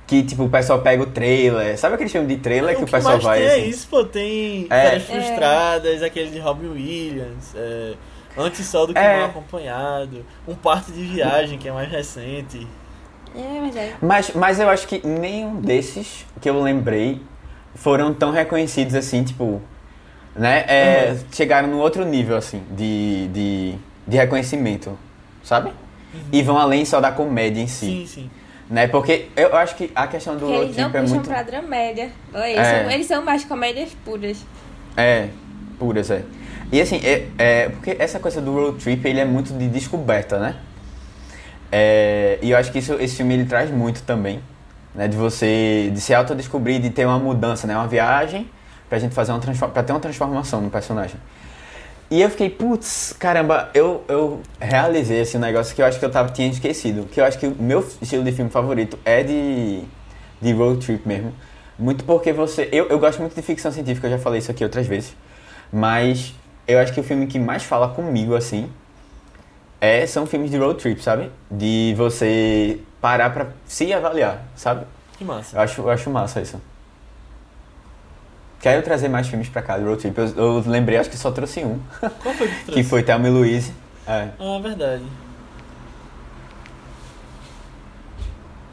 Que 0.06 0.22
tipo, 0.22 0.44
o 0.44 0.48
pessoal 0.48 0.80
pega 0.80 1.02
o 1.02 1.06
trailer. 1.06 1.78
Sabe 1.78 1.96
aquele 1.96 2.08
filme 2.08 2.26
de 2.26 2.40
trailer 2.40 2.74
que 2.74 2.82
o, 2.82 2.86
que 2.86 2.90
pessoal 2.90 3.14
mais 3.14 3.24
vai 3.24 3.38
tem 3.40 3.48
assim? 3.48 3.60
é 3.60 3.66
isso, 3.66 3.88
pô. 3.88 4.02
Tem 4.02 4.66
É. 4.70 4.82
Férias 4.82 5.02
Frustradas, 5.04 6.02
aquele 6.02 6.30
de 6.30 6.38
Robin 6.38 6.68
Williams, 6.68 7.54
é, 7.54 7.92
Antes 8.38 8.64
Só 8.66 8.86
do 8.86 8.94
que 8.94 8.98
É. 8.98 9.18
Mal 9.18 9.26
Acompanhado, 9.26 10.24
Um 10.48 10.54
Parte 10.54 10.92
de 10.92 11.02
Viagem, 11.02 11.58
que 11.58 11.68
é 11.68 11.72
mais 11.72 11.90
recente. 11.90 12.66
É 13.36 13.60
verdade. 13.60 13.94
Mas, 14.00 14.30
mas 14.34 14.60
eu 14.60 14.70
acho 14.70 14.88
que 14.88 15.06
nenhum 15.06 15.60
desses 15.60 16.24
que 16.40 16.48
eu 16.48 16.58
lembrei 16.62 17.20
foram 17.74 18.14
tão 18.14 18.30
reconhecidos 18.30 18.94
assim, 18.94 19.22
tipo. 19.22 19.60
Né? 20.34 20.64
É, 20.66 21.10
Uhum. 21.10 21.18
Chegaram 21.32 21.68
num 21.68 21.78
outro 21.78 22.02
nível, 22.06 22.36
assim, 22.38 22.62
de, 22.70 23.28
de, 23.28 23.74
de 24.08 24.16
reconhecimento, 24.16 24.98
sabe? 25.42 25.70
E 26.32 26.42
vão 26.42 26.58
além 26.58 26.84
só 26.84 27.00
da 27.00 27.10
comédia 27.12 27.60
em 27.60 27.66
si. 27.66 27.86
Sim, 27.86 28.06
sim. 28.06 28.30
Né? 28.70 28.86
Porque 28.88 29.28
eu 29.36 29.54
acho 29.56 29.76
que 29.76 29.90
a 29.94 30.06
questão 30.06 30.34
do 30.34 30.40
Porque 30.40 30.52
road 30.54 30.64
eles 30.66 30.76
não 30.76 30.84
trip 30.84 30.96
é 30.96 31.00
puxam 31.00 31.14
muito. 31.16 31.28
pra 31.28 31.42
dramédia. 31.42 32.10
Eles, 32.34 32.58
É. 32.58 32.82
são, 32.82 32.90
eles 32.90 33.06
são 33.06 33.22
mais 33.24 33.44
comédias 33.44 33.90
puras. 34.04 34.38
É, 34.96 35.28
puras, 35.78 36.10
é. 36.10 36.22
E 36.70 36.80
assim, 36.80 37.00
é, 37.04 37.26
é, 37.36 37.68
porque 37.68 37.96
essa 37.98 38.18
coisa 38.18 38.40
do 38.40 38.52
road 38.52 38.78
trip, 38.82 39.06
ele 39.06 39.20
é 39.20 39.24
muito 39.26 39.52
de 39.52 39.68
descoberta, 39.68 40.38
né? 40.38 40.56
É, 41.70 42.38
e 42.42 42.50
eu 42.50 42.56
acho 42.58 42.70
que 42.72 42.78
isso, 42.78 42.94
esse 42.94 43.16
filme 43.16 43.34
ele 43.34 43.44
traz 43.44 43.70
muito 43.70 44.02
também, 44.02 44.40
né? 44.94 45.08
De 45.08 45.16
você, 45.16 45.90
de 45.92 46.00
se 46.00 46.14
autodescobrir, 46.14 46.80
de 46.80 46.90
ter 46.90 47.06
uma 47.06 47.18
mudança, 47.18 47.66
né? 47.66 47.74
Uma 47.76 47.86
viagem 47.88 48.48
pra 48.88 48.98
gente 48.98 49.14
fazer 49.14 49.32
uma 49.32 49.40
transformação, 49.40 49.72
pra 49.72 49.82
ter 49.82 49.92
uma 49.92 50.00
transformação 50.00 50.60
no 50.60 50.70
personagem. 50.70 51.16
E 52.12 52.20
eu 52.20 52.28
fiquei, 52.28 52.50
putz, 52.50 53.16
caramba, 53.18 53.70
eu, 53.72 54.04
eu 54.06 54.42
realizei 54.60 55.22
esse 55.22 55.38
negócio 55.38 55.74
que 55.74 55.80
eu 55.80 55.86
acho 55.86 55.98
que 55.98 56.04
eu 56.04 56.10
tava, 56.10 56.28
tinha 56.28 56.46
esquecido. 56.46 57.06
Que 57.06 57.18
eu 57.18 57.24
acho 57.24 57.38
que 57.38 57.46
o 57.46 57.56
meu 57.58 57.80
estilo 58.02 58.22
de 58.22 58.30
filme 58.32 58.50
favorito 58.50 58.98
é 59.02 59.22
de, 59.22 59.82
de 60.38 60.52
road 60.52 60.84
trip 60.84 61.08
mesmo. 61.08 61.32
Muito 61.78 62.04
porque 62.04 62.30
você. 62.30 62.68
Eu, 62.70 62.86
eu 62.88 62.98
gosto 62.98 63.18
muito 63.18 63.34
de 63.34 63.40
ficção 63.40 63.72
científica, 63.72 64.08
eu 64.08 64.10
já 64.10 64.18
falei 64.18 64.40
isso 64.40 64.50
aqui 64.50 64.62
outras 64.62 64.86
vezes. 64.86 65.16
Mas 65.72 66.34
eu 66.68 66.78
acho 66.80 66.92
que 66.92 67.00
o 67.00 67.02
filme 67.02 67.26
que 67.26 67.38
mais 67.38 67.62
fala 67.62 67.88
comigo, 67.88 68.34
assim, 68.34 68.70
é, 69.80 70.06
são 70.06 70.26
filmes 70.26 70.50
de 70.50 70.58
road 70.58 70.78
trip, 70.78 71.02
sabe? 71.02 71.30
De 71.50 71.94
você 71.96 72.78
parar 73.00 73.30
pra 73.30 73.46
se 73.64 73.90
avaliar, 73.90 74.44
sabe? 74.54 74.84
Que 75.16 75.24
massa. 75.24 75.56
Eu 75.56 75.62
acho, 75.62 75.80
eu 75.80 75.88
acho 75.88 76.10
massa 76.10 76.42
isso. 76.42 76.60
Quero 78.62 78.80
trazer 78.82 79.08
mais 79.08 79.26
filmes 79.26 79.48
pra 79.48 79.60
cá 79.60 79.76
de 79.76 79.84
road 79.84 80.00
trip. 80.00 80.16
Eu, 80.16 80.26
eu 80.36 80.62
lembrei, 80.66 80.96
acho 80.96 81.10
que 81.10 81.16
só 81.18 81.30
trouxe 81.32 81.64
um. 81.64 81.78
Qual 82.22 82.32
foi 82.34 82.46
que 82.48 82.54
tu 82.54 82.58
Que 82.66 82.72
trouxe? 82.72 82.84
foi 82.84 83.02
Thelma 83.02 83.26
e 83.28 83.30
Louise. 83.30 83.74
É. 84.06 84.28
Ah, 84.38 84.58
verdade. 84.62 85.02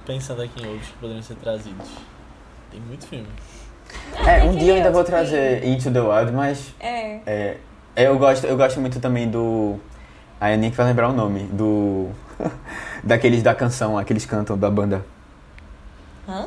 Pensando 0.06 0.42
aqui 0.42 0.62
em 0.64 0.68
outros 0.68 0.88
que 0.90 0.94
poderiam 0.98 1.22
ser 1.24 1.36
trazidos. 1.36 1.88
Tem 2.72 2.80
muito 2.82 3.06
filme. 3.08 3.28
É, 4.26 4.44
um 4.44 4.56
dia 4.56 4.74
eu 4.74 4.76
ainda 4.76 4.92
vou 4.92 5.04
trazer 5.04 5.66
Into 5.66 5.92
the 5.92 6.00
Wild, 6.00 6.32
mas 6.32 6.74
É. 6.80 7.20
é, 7.26 7.58
eu, 7.96 8.18
gosto, 8.20 8.46
eu 8.46 8.56
gosto 8.56 8.80
muito 8.80 9.00
também 9.00 9.28
do. 9.30 9.80
A 10.40 10.56
Nick 10.56 10.76
vai 10.78 10.86
lembrar 10.86 11.10
o 11.10 11.14
nome. 11.14 11.44
Do. 11.52 12.10
Daqueles 13.04 13.42
da 13.42 13.56
canção, 13.56 13.98
aqueles 13.98 14.26
cantam 14.26 14.58
da 14.58 14.70
banda. 14.70 15.04
Hã? 16.28 16.46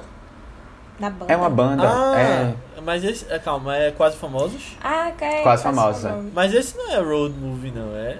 Na 1.00 1.10
banda. 1.10 1.32
É 1.32 1.36
uma 1.36 1.50
banda. 1.50 1.88
Ah, 1.88 2.18
É. 2.20 2.54
mas 2.84 3.04
esse. 3.04 3.26
é, 3.32 3.38
Calma, 3.38 3.76
é 3.76 3.90
Quase 3.90 4.16
Famosos? 4.16 4.76
Ah, 4.82 5.10
é, 5.20 5.42
Quase 5.42 5.62
famosos, 5.62 6.02
famoso. 6.02 6.30
Mas 6.34 6.54
esse 6.54 6.76
não 6.76 6.90
é 6.92 6.96
road 6.98 7.34
movie, 7.38 7.70
não. 7.70 7.94
É 7.96 8.18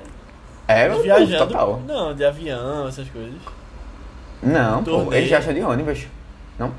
É, 0.69 0.89
viajando. 0.89 1.47
total. 1.47 1.81
Não, 1.87 2.15
de 2.15 2.25
avião, 2.25 2.89
essas 2.89 3.09
coisas. 3.09 3.41
Não, 4.43 4.83
pô, 4.83 4.91
Turnê. 5.03 5.19
ele 5.19 5.27
já 5.29 5.39
achou 5.39 5.53
de 5.53 5.61
ônibus. 5.63 6.07
Não? 6.59 6.73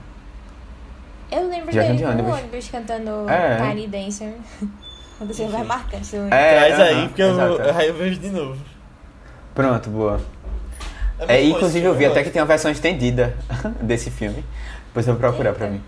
Eu 1.31 1.47
lembro 1.49 1.71
Viagem 1.71 1.95
dele 1.95 1.97
de 1.97 2.03
no 2.03 2.09
ônibus. 2.11 2.33
ônibus 2.39 2.69
cantando 2.69 3.29
É. 3.29 3.57
Tiny 3.69 3.87
Dancer. 3.87 4.33
Quando 5.17 5.33
você 5.33 5.45
vai 5.47 5.63
marcando 5.63 6.03
seu 6.03 6.23
É, 6.25 6.29
Traz 6.29 6.79
aí, 6.79 7.07
porque 7.07 7.21
eu, 7.21 7.29
aí 7.77 7.87
eu 7.87 7.93
vejo 7.93 8.19
de 8.19 8.29
novo. 8.29 8.59
Pronto, 9.55 9.89
boa. 9.89 10.19
É, 11.27 11.39
esse 11.39 11.51
inclusive 11.51 11.85
eu 11.85 11.93
vi 11.93 12.05
até 12.05 12.23
que 12.23 12.29
tem 12.31 12.41
uma 12.41 12.47
versão 12.47 12.69
estendida 12.71 13.37
desse 13.79 14.09
filme. 14.11 14.43
Depois 14.87 15.07
eu 15.07 15.13
vou 15.13 15.21
procurar 15.21 15.53
pra 15.53 15.67
Eita. 15.67 15.77
mim. 15.77 15.83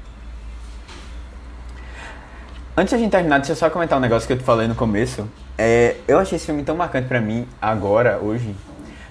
Antes 2.77 2.89
de 2.89 2.95
a 2.95 2.99
gente 2.99 3.11
terminar, 3.11 3.37
deixa 3.37 3.53
eu 3.53 3.55
só 3.55 3.69
comentar 3.69 3.97
um 3.97 4.01
negócio 4.01 4.27
que 4.27 4.33
eu 4.33 4.37
te 4.37 4.43
falei 4.43 4.67
no 4.67 4.75
começo. 4.75 5.25
É, 5.57 5.95
eu 6.05 6.19
achei 6.19 6.35
esse 6.35 6.45
filme 6.45 6.61
tão 6.61 6.75
marcante 6.75 7.07
pra 7.07 7.21
mim, 7.21 7.47
agora, 7.61 8.19
hoje. 8.21 8.53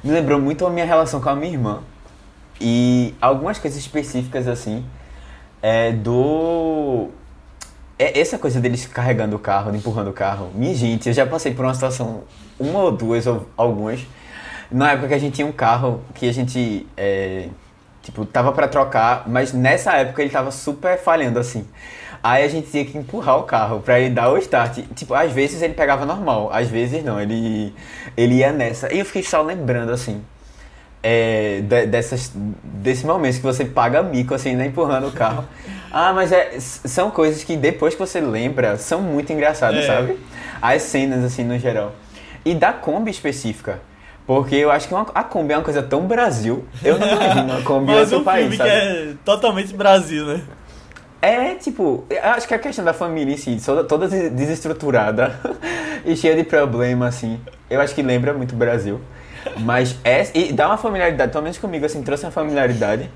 Me 0.03 0.11
lembrou 0.11 0.39
muito 0.39 0.66
a 0.66 0.70
minha 0.70 0.85
relação 0.85 1.19
com 1.19 1.31
a 1.31 1.35
minha 1.35 1.51
irmã. 1.51 1.81
E 2.61 3.15
algumas 3.23 3.59
coisas 3.59 3.81
específicas, 3.81 4.47
assim, 4.47 4.85
é, 5.62 5.93
do... 5.93 7.09
É 7.99 8.20
essa 8.20 8.36
coisa 8.36 8.61
deles 8.61 8.86
carregando 8.86 9.36
o 9.36 9.39
carro, 9.39 9.74
empurrando 9.74 10.09
o 10.09 10.12
carro. 10.12 10.51
Minha 10.55 10.74
gente, 10.74 11.09
eu 11.09 11.15
já 11.15 11.24
passei 11.24 11.55
por 11.55 11.65
uma 11.65 11.73
situação, 11.73 12.24
uma 12.61 12.81
ou 12.81 12.93
duas, 12.93 13.27
ou 13.27 13.49
algumas, 13.57 14.07
na 14.70 14.93
época 14.93 15.09
que 15.09 15.15
a 15.15 15.19
gente 15.19 15.36
tinha 15.36 15.47
um 15.47 15.53
carro 15.53 16.03
que 16.15 16.28
a 16.28 16.32
gente, 16.35 16.86
é, 16.99 17.49
tipo, 18.05 18.25
tava 18.25 18.53
pra 18.53 18.69
trocar, 18.69 19.25
mas 19.27 19.53
nessa 19.53 19.93
época 19.95 20.23
ele 20.23 20.31
tava 20.31 20.51
super 20.53 20.97
falhando, 20.99 21.39
assim. 21.39 21.67
Aí 22.23 22.45
a 22.45 22.49
gente 22.49 22.71
tinha 22.71 22.85
que 22.85 22.97
empurrar 22.97 23.39
o 23.39 23.43
carro 23.43 23.81
pra 23.81 23.99
ele 24.01 24.15
dar 24.15 24.31
o 24.31 24.39
start. 24.39 24.79
Tipo, 24.95 25.13
às 25.15 25.31
vezes 25.33 25.61
ele 25.61 25.75
pegava 25.75 26.07
normal, 26.07 26.51
às 26.53 26.69
vezes 26.69 27.05
não, 27.05 27.21
ele, 27.21 27.75
ele 28.17 28.37
ia 28.37 28.53
nessa. 28.53 28.93
E 28.95 28.99
eu 28.99 29.05
fiquei 29.05 29.23
só 29.23 29.43
lembrando, 29.43 29.93
assim, 29.93 30.23
é, 31.03 31.61
de, 31.63 31.87
dessas, 31.87 32.33
desse 32.63 33.05
momento 33.05 33.37
que 33.37 33.43
você 33.43 33.65
paga 33.67 34.03
mico, 34.03 34.33
assim, 34.35 34.55
né, 34.55 34.67
empurrando 34.67 35.09
o 35.09 35.13
carro. 35.13 35.45
Ah, 35.97 36.13
mas 36.13 36.33
é, 36.33 36.59
são 36.59 37.09
coisas 37.09 37.45
que 37.45 37.57
depois 37.57 37.95
que 37.95 38.01
você 38.01 38.21
lembra, 38.21 38.77
são 38.77 39.01
muito 39.01 39.33
engraçadas, 39.33 39.85
É. 39.85 39.87
sabe? 39.87 40.19
As 40.61 40.83
cenas, 40.83 41.23
assim, 41.23 41.45
no 41.45 41.57
geral. 41.57 41.93
E 42.45 42.53
da 42.53 42.73
Kombi 42.73 43.13
específica. 43.13 43.79
Porque 44.27 44.55
eu 44.57 44.71
acho 44.71 44.89
que 44.89 44.95
uma- 44.95 45.07
a 45.15 45.23
Kombi 45.23 45.53
é 45.53 45.57
uma 45.59 45.63
coisa 45.63 45.83
tão 45.83 46.07
Brasil. 46.07 46.65
Eu 46.83 46.99
não 46.99 47.07
imagino 47.07 47.59
a 47.59 47.63
Kombi 47.63 47.93
em 47.93 47.95
Mas 47.95 48.01
outro 48.13 48.21
um 48.21 48.25
país, 48.25 48.41
filme 48.43 48.57
sabe? 48.57 48.71
que 48.71 48.77
é 48.77 49.13
totalmente 49.25 49.75
Brasil, 49.75 50.25
né? 50.25 50.41
É, 51.21 51.55
tipo, 51.55 52.05
acho 52.23 52.47
que 52.49 52.55
a 52.55 52.59
questão 52.59 52.85
da 52.85 52.93
família 52.93 53.33
em 53.35 53.37
si, 53.39 53.59
toda, 53.65 53.85
toda 53.85 54.09
des- 54.09 54.31
desestruturada 54.33 55.39
e 56.05 56.15
cheia 56.17 56.37
de 56.37 56.45
problema, 56.45 57.07
assim, 57.07 57.41
eu 57.71 57.81
acho 57.81 57.95
que 57.95 58.03
lembra 58.03 58.33
muito 58.35 58.55
Brasil. 58.55 59.01
Mas 59.59 59.97
é, 60.05 60.27
e 60.35 60.53
dá 60.53 60.67
uma 60.69 60.77
familiaridade, 60.79 61.31
pelo 61.33 61.43
menos 61.45 61.59
comigo, 61.59 61.85
assim, 61.85 62.03
trouxe 62.03 62.25
uma 62.25 62.31
familiaridade. 62.33 63.11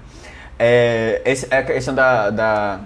É, 0.58 1.22
esse- 1.24 1.46
é 1.50 1.58
a 1.58 1.62
questão 1.62 1.94
da, 1.94 2.30
da, 2.30 2.80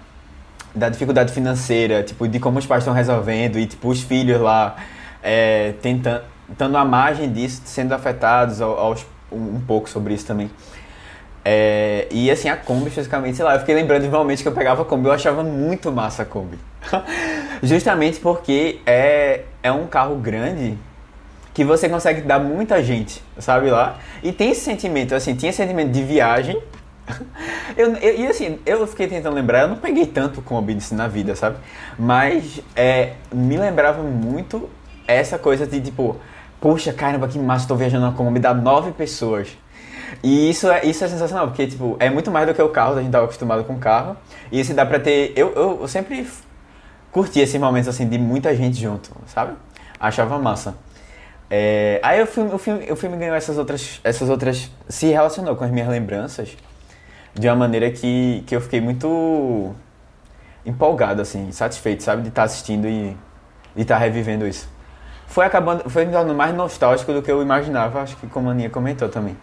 da 0.74 0.88
dificuldade 0.88 1.32
financeira, 1.32 2.02
tipo, 2.02 2.26
de 2.28 2.38
como 2.38 2.58
os 2.58 2.66
pais 2.66 2.82
estão 2.82 2.94
resolvendo 2.94 3.58
e, 3.58 3.66
tipo, 3.66 3.88
os 3.88 4.00
filhos 4.00 4.40
lá 4.40 4.76
é, 5.22 5.74
tentando, 5.82 6.22
tentando 6.52 6.76
a 6.76 6.84
margem 6.84 7.32
disso, 7.32 7.62
sendo 7.64 7.94
afetados 7.94 8.60
ao- 8.60 8.78
aos, 8.78 9.06
um, 9.30 9.60
pouco 9.60 9.88
sobre 9.88 10.12
isso 10.14 10.26
também. 10.26 10.50
É, 11.44 12.06
e 12.10 12.30
assim, 12.30 12.48
a 12.48 12.56
Kombi, 12.56 12.88
especificamente, 12.88 13.36
sei 13.36 13.44
lá, 13.44 13.54
eu 13.54 13.60
fiquei 13.60 13.74
lembrando 13.74 14.02
de 14.02 14.42
que 14.42 14.48
eu 14.48 14.52
pegava 14.52 14.82
a 14.82 14.84
Kombi, 14.84 15.06
eu 15.08 15.12
achava 15.12 15.42
muito 15.42 15.90
massa 15.90 16.22
a 16.22 16.26
Kombi. 16.26 16.58
Justamente 17.62 18.20
porque 18.20 18.80
é, 18.86 19.42
é 19.62 19.72
um 19.72 19.86
carro 19.86 20.16
grande 20.16 20.78
que 21.54 21.64
você 21.64 21.88
consegue 21.88 22.20
dar 22.22 22.38
muita 22.38 22.82
gente, 22.82 23.22
sabe 23.38 23.70
lá? 23.70 23.98
E 24.22 24.30
tem 24.32 24.50
esse 24.50 24.60
sentimento, 24.60 25.14
assim, 25.14 25.34
tinha 25.34 25.50
esse 25.50 25.56
sentimento 25.58 25.90
de 25.90 26.02
viagem. 26.02 26.60
Eu, 27.76 27.96
eu- 27.96 28.20
e 28.20 28.26
assim, 28.26 28.58
eu 28.66 28.86
fiquei 28.86 29.08
tentando 29.08 29.34
lembrar, 29.34 29.62
eu 29.62 29.68
não 29.68 29.76
peguei 29.76 30.06
tanto 30.06 30.42
Kombi 30.42 30.74
assim, 30.74 30.94
na 30.94 31.08
vida, 31.08 31.34
sabe? 31.34 31.56
Mas 31.98 32.60
é, 32.76 33.14
me 33.32 33.56
lembrava 33.56 34.02
muito 34.02 34.68
essa 35.06 35.38
coisa 35.38 35.66
de 35.66 35.80
tipo, 35.80 36.16
poxa, 36.62 36.92
caramba, 36.92 37.26
que 37.26 37.38
massa, 37.38 37.66
tô 37.66 37.74
viajando 37.74 38.06
na 38.06 38.12
Kombi, 38.12 38.38
dá 38.38 38.54
nove 38.54 38.92
pessoas. 38.92 39.48
E 40.22 40.48
isso 40.48 40.70
é, 40.70 40.86
isso 40.86 41.04
é 41.04 41.08
sensacional, 41.08 41.48
porque 41.48 41.66
tipo, 41.66 41.96
é 41.98 42.08
muito 42.08 42.30
mais 42.30 42.46
do 42.46 42.54
que 42.54 42.62
o 42.62 42.68
carro, 42.68 42.96
a 42.96 43.02
gente 43.02 43.10
tava 43.10 43.24
acostumado 43.24 43.64
com 43.64 43.74
o 43.74 43.78
carro. 43.78 44.16
E 44.50 44.60
esse 44.60 44.72
dá 44.72 44.86
pra 44.86 45.00
ter. 45.00 45.32
Eu, 45.36 45.52
eu, 45.54 45.78
eu 45.82 45.88
sempre 45.88 46.26
curti 47.10 47.40
esses 47.40 47.60
momentos 47.60 47.88
assim 47.88 48.08
de 48.08 48.16
muita 48.16 48.54
gente 48.54 48.80
junto, 48.80 49.10
sabe? 49.26 49.54
Achava 49.98 50.38
massa. 50.38 50.76
É, 51.50 52.00
aí 52.02 52.22
o 52.22 52.26
filme, 52.26 52.54
o, 52.54 52.58
filme, 52.58 52.92
o 52.92 52.96
filme 52.96 53.16
ganhou 53.16 53.34
essas 53.34 53.58
outras. 53.58 54.00
Essas 54.04 54.30
outras. 54.30 54.70
se 54.88 55.06
relacionou 55.06 55.56
com 55.56 55.64
as 55.64 55.70
minhas 55.70 55.88
lembranças 55.88 56.56
de 57.34 57.48
uma 57.48 57.56
maneira 57.56 57.90
que, 57.90 58.44
que 58.46 58.54
eu 58.54 58.60
fiquei 58.60 58.80
muito 58.80 59.74
empolgado, 60.64 61.20
assim, 61.20 61.50
satisfeito, 61.50 62.04
sabe? 62.04 62.22
De 62.22 62.28
estar 62.28 62.44
assistindo 62.44 62.86
e 62.86 63.16
estar 63.76 63.98
revivendo 63.98 64.46
isso. 64.46 64.68
Foi 65.32 65.46
acabando. 65.46 65.88
Foi 65.88 66.04
me 66.04 66.12
tornando 66.12 66.34
mais 66.34 66.54
nostálgico 66.54 67.10
do 67.10 67.22
que 67.22 67.30
eu 67.32 67.40
imaginava, 67.40 68.02
acho 68.02 68.16
que 68.16 68.26
como 68.26 68.50
a 68.50 68.52
Aninha 68.52 68.68
comentou 68.68 69.08
também. 69.08 69.34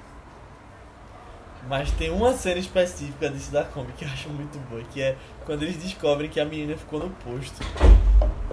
Mas 1.67 1.89
tem 1.91 2.11
uma 2.11 2.31
cena 2.33 2.59
específica 2.59 3.27
desse 3.29 3.51
da 3.51 3.63
Kombi 3.63 3.91
que 3.97 4.05
eu 4.05 4.09
acho 4.09 4.29
muito 4.29 4.57
boa, 4.69 4.83
que 4.91 5.01
é 5.01 5.15
quando 5.45 5.63
eles 5.63 5.77
descobrem 5.77 6.29
que 6.29 6.39
a 6.39 6.45
menina 6.45 6.77
ficou 6.77 6.99
no 6.99 7.09
posto. 7.09 7.59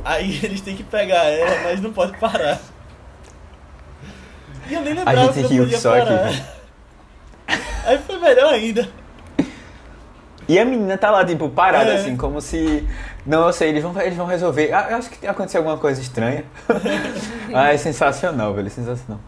Aí 0.02 0.40
eles 0.42 0.62
têm 0.62 0.74
que 0.76 0.82
pegar 0.82 1.24
ela, 1.24 1.62
mas 1.64 1.80
não 1.80 1.92
pode 1.92 2.16
parar. 2.16 2.58
E 4.68 4.74
eu 4.74 4.80
nem 4.80 4.94
lembrava 4.94 5.32
gente 5.32 5.46
que 5.46 5.54
riu 5.54 5.64
podia 5.64 5.78
só 5.78 5.94
aqui, 5.94 6.06
parar. 6.06 6.56
Aí 7.84 7.98
foi 7.98 8.18
melhor 8.18 8.52
ainda. 8.52 8.88
E 10.48 10.58
a 10.58 10.64
menina 10.64 10.96
tá 10.96 11.10
lá, 11.10 11.24
tipo, 11.24 11.50
parada, 11.50 11.90
É. 11.92 11.96
assim, 11.96 12.16
como 12.16 12.40
se. 12.40 12.88
Não, 13.26 13.46
eu 13.46 13.52
sei, 13.52 13.70
eles 13.70 13.82
vão, 13.82 14.00
eles 14.00 14.16
vão 14.16 14.26
resolver. 14.26 14.72
Ah, 14.72 14.86
eu 14.90 14.96
acho 14.98 15.10
que 15.10 15.26
aconteceu 15.26 15.60
alguma 15.60 15.76
coisa 15.78 16.00
estranha. 16.00 16.44
ah, 17.52 17.72
é 17.72 17.76
sensacional, 17.76 18.54
velho, 18.54 18.68
é 18.68 18.70
sensacional. 18.70 19.20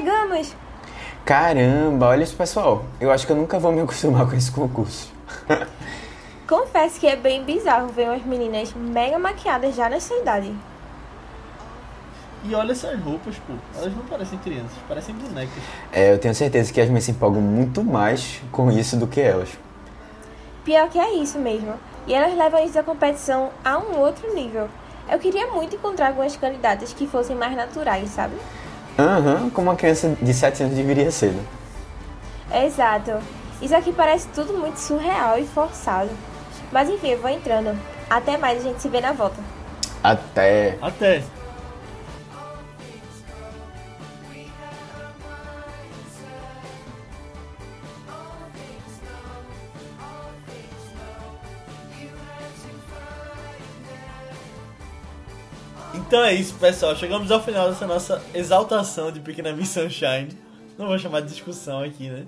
Chegamos! 0.00 0.56
Caramba, 1.24 2.06
olha 2.08 2.22
isso, 2.22 2.34
pessoal. 2.34 2.84
Eu 2.98 3.10
acho 3.10 3.26
que 3.26 3.32
eu 3.32 3.36
nunca 3.36 3.58
vou 3.58 3.70
me 3.70 3.82
acostumar 3.82 4.26
com 4.26 4.34
esse 4.34 4.50
concurso. 4.50 5.12
Confesso 6.48 6.98
que 6.98 7.06
é 7.06 7.14
bem 7.14 7.44
bizarro 7.44 7.88
ver 7.88 8.08
umas 8.08 8.24
meninas 8.24 8.72
mega 8.74 9.18
maquiadas 9.18 9.76
já 9.76 9.88
nessa 9.88 10.14
idade. 10.14 10.52
E 12.42 12.54
olha 12.54 12.72
essas 12.72 12.98
roupas, 12.98 13.36
pô. 13.46 13.52
Elas 13.76 13.94
não 13.94 14.02
parecem 14.04 14.38
crianças, 14.38 14.72
parecem 14.88 15.14
bonecas. 15.14 15.62
É, 15.92 16.14
eu 16.14 16.18
tenho 16.18 16.34
certeza 16.34 16.72
que 16.72 16.80
as 16.80 16.88
minhas 16.88 17.04
se 17.04 17.10
empolgam 17.10 17.42
muito 17.42 17.84
mais 17.84 18.40
com 18.50 18.70
isso 18.70 18.96
do 18.96 19.06
que 19.06 19.20
elas. 19.20 19.50
Pior 20.64 20.88
que 20.88 20.98
é 20.98 21.14
isso 21.14 21.38
mesmo. 21.38 21.74
E 22.06 22.14
elas 22.14 22.34
levam 22.34 22.64
isso 22.64 22.74
da 22.74 22.82
competição 22.82 23.50
a 23.62 23.78
um 23.78 23.98
outro 23.98 24.34
nível. 24.34 24.68
Eu 25.08 25.18
queria 25.18 25.48
muito 25.48 25.76
encontrar 25.76 26.08
algumas 26.08 26.34
candidatas 26.36 26.94
que 26.94 27.06
fossem 27.06 27.36
mais 27.36 27.54
naturais, 27.54 28.08
sabe? 28.08 28.34
Aham, 29.00 29.48
como 29.50 29.70
uma 29.70 29.76
criança 29.76 30.14
de 30.20 30.34
7 30.34 30.62
anos 30.62 30.76
deveria 30.76 31.10
ser. 31.10 31.32
né? 31.32 31.42
Exato. 32.66 33.12
Isso 33.62 33.74
aqui 33.74 33.92
parece 33.92 34.28
tudo 34.28 34.52
muito 34.54 34.76
surreal 34.76 35.38
e 35.38 35.46
forçado. 35.46 36.10
Mas 36.70 36.88
enfim, 36.88 37.08
eu 37.08 37.20
vou 37.20 37.30
entrando. 37.30 37.78
Até 38.08 38.36
mais, 38.36 38.60
a 38.60 38.62
gente 38.68 38.82
se 38.82 38.88
vê 38.88 39.00
na 39.00 39.12
volta. 39.12 39.36
Até. 40.02 40.76
Até. 40.82 41.22
Então 56.10 56.24
é 56.24 56.34
isso, 56.34 56.54
pessoal. 56.54 56.96
Chegamos 56.96 57.30
ao 57.30 57.40
final 57.40 57.68
dessa 57.68 57.86
nossa 57.86 58.20
exaltação 58.34 59.12
de 59.12 59.20
Pequena 59.20 59.52
Miss 59.52 59.68
Sunshine. 59.68 60.36
Não 60.76 60.88
vou 60.88 60.98
chamar 60.98 61.20
de 61.20 61.28
discussão 61.28 61.84
aqui, 61.84 62.08
né? 62.08 62.26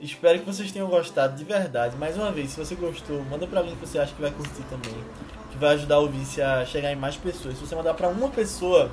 Espero 0.00 0.38
que 0.38 0.46
vocês 0.46 0.70
tenham 0.70 0.86
gostado 0.86 1.34
de 1.34 1.42
verdade. 1.42 1.96
Mais 1.96 2.16
uma 2.16 2.30
vez, 2.30 2.50
se 2.50 2.64
você 2.64 2.76
gostou, 2.76 3.20
manda 3.24 3.44
pra 3.44 3.58
alguém 3.58 3.74
que 3.74 3.80
você 3.84 3.98
acha 3.98 4.14
que 4.14 4.22
vai 4.22 4.30
curtir 4.30 4.62
também. 4.70 4.94
Que 5.50 5.58
vai 5.58 5.74
ajudar 5.74 5.98
o 5.98 6.06
Vice 6.06 6.40
a 6.40 6.64
chegar 6.64 6.92
em 6.92 6.94
mais 6.94 7.16
pessoas. 7.16 7.58
Se 7.58 7.66
você 7.66 7.74
mandar 7.74 7.94
pra 7.94 8.06
uma 8.06 8.28
pessoa, 8.28 8.88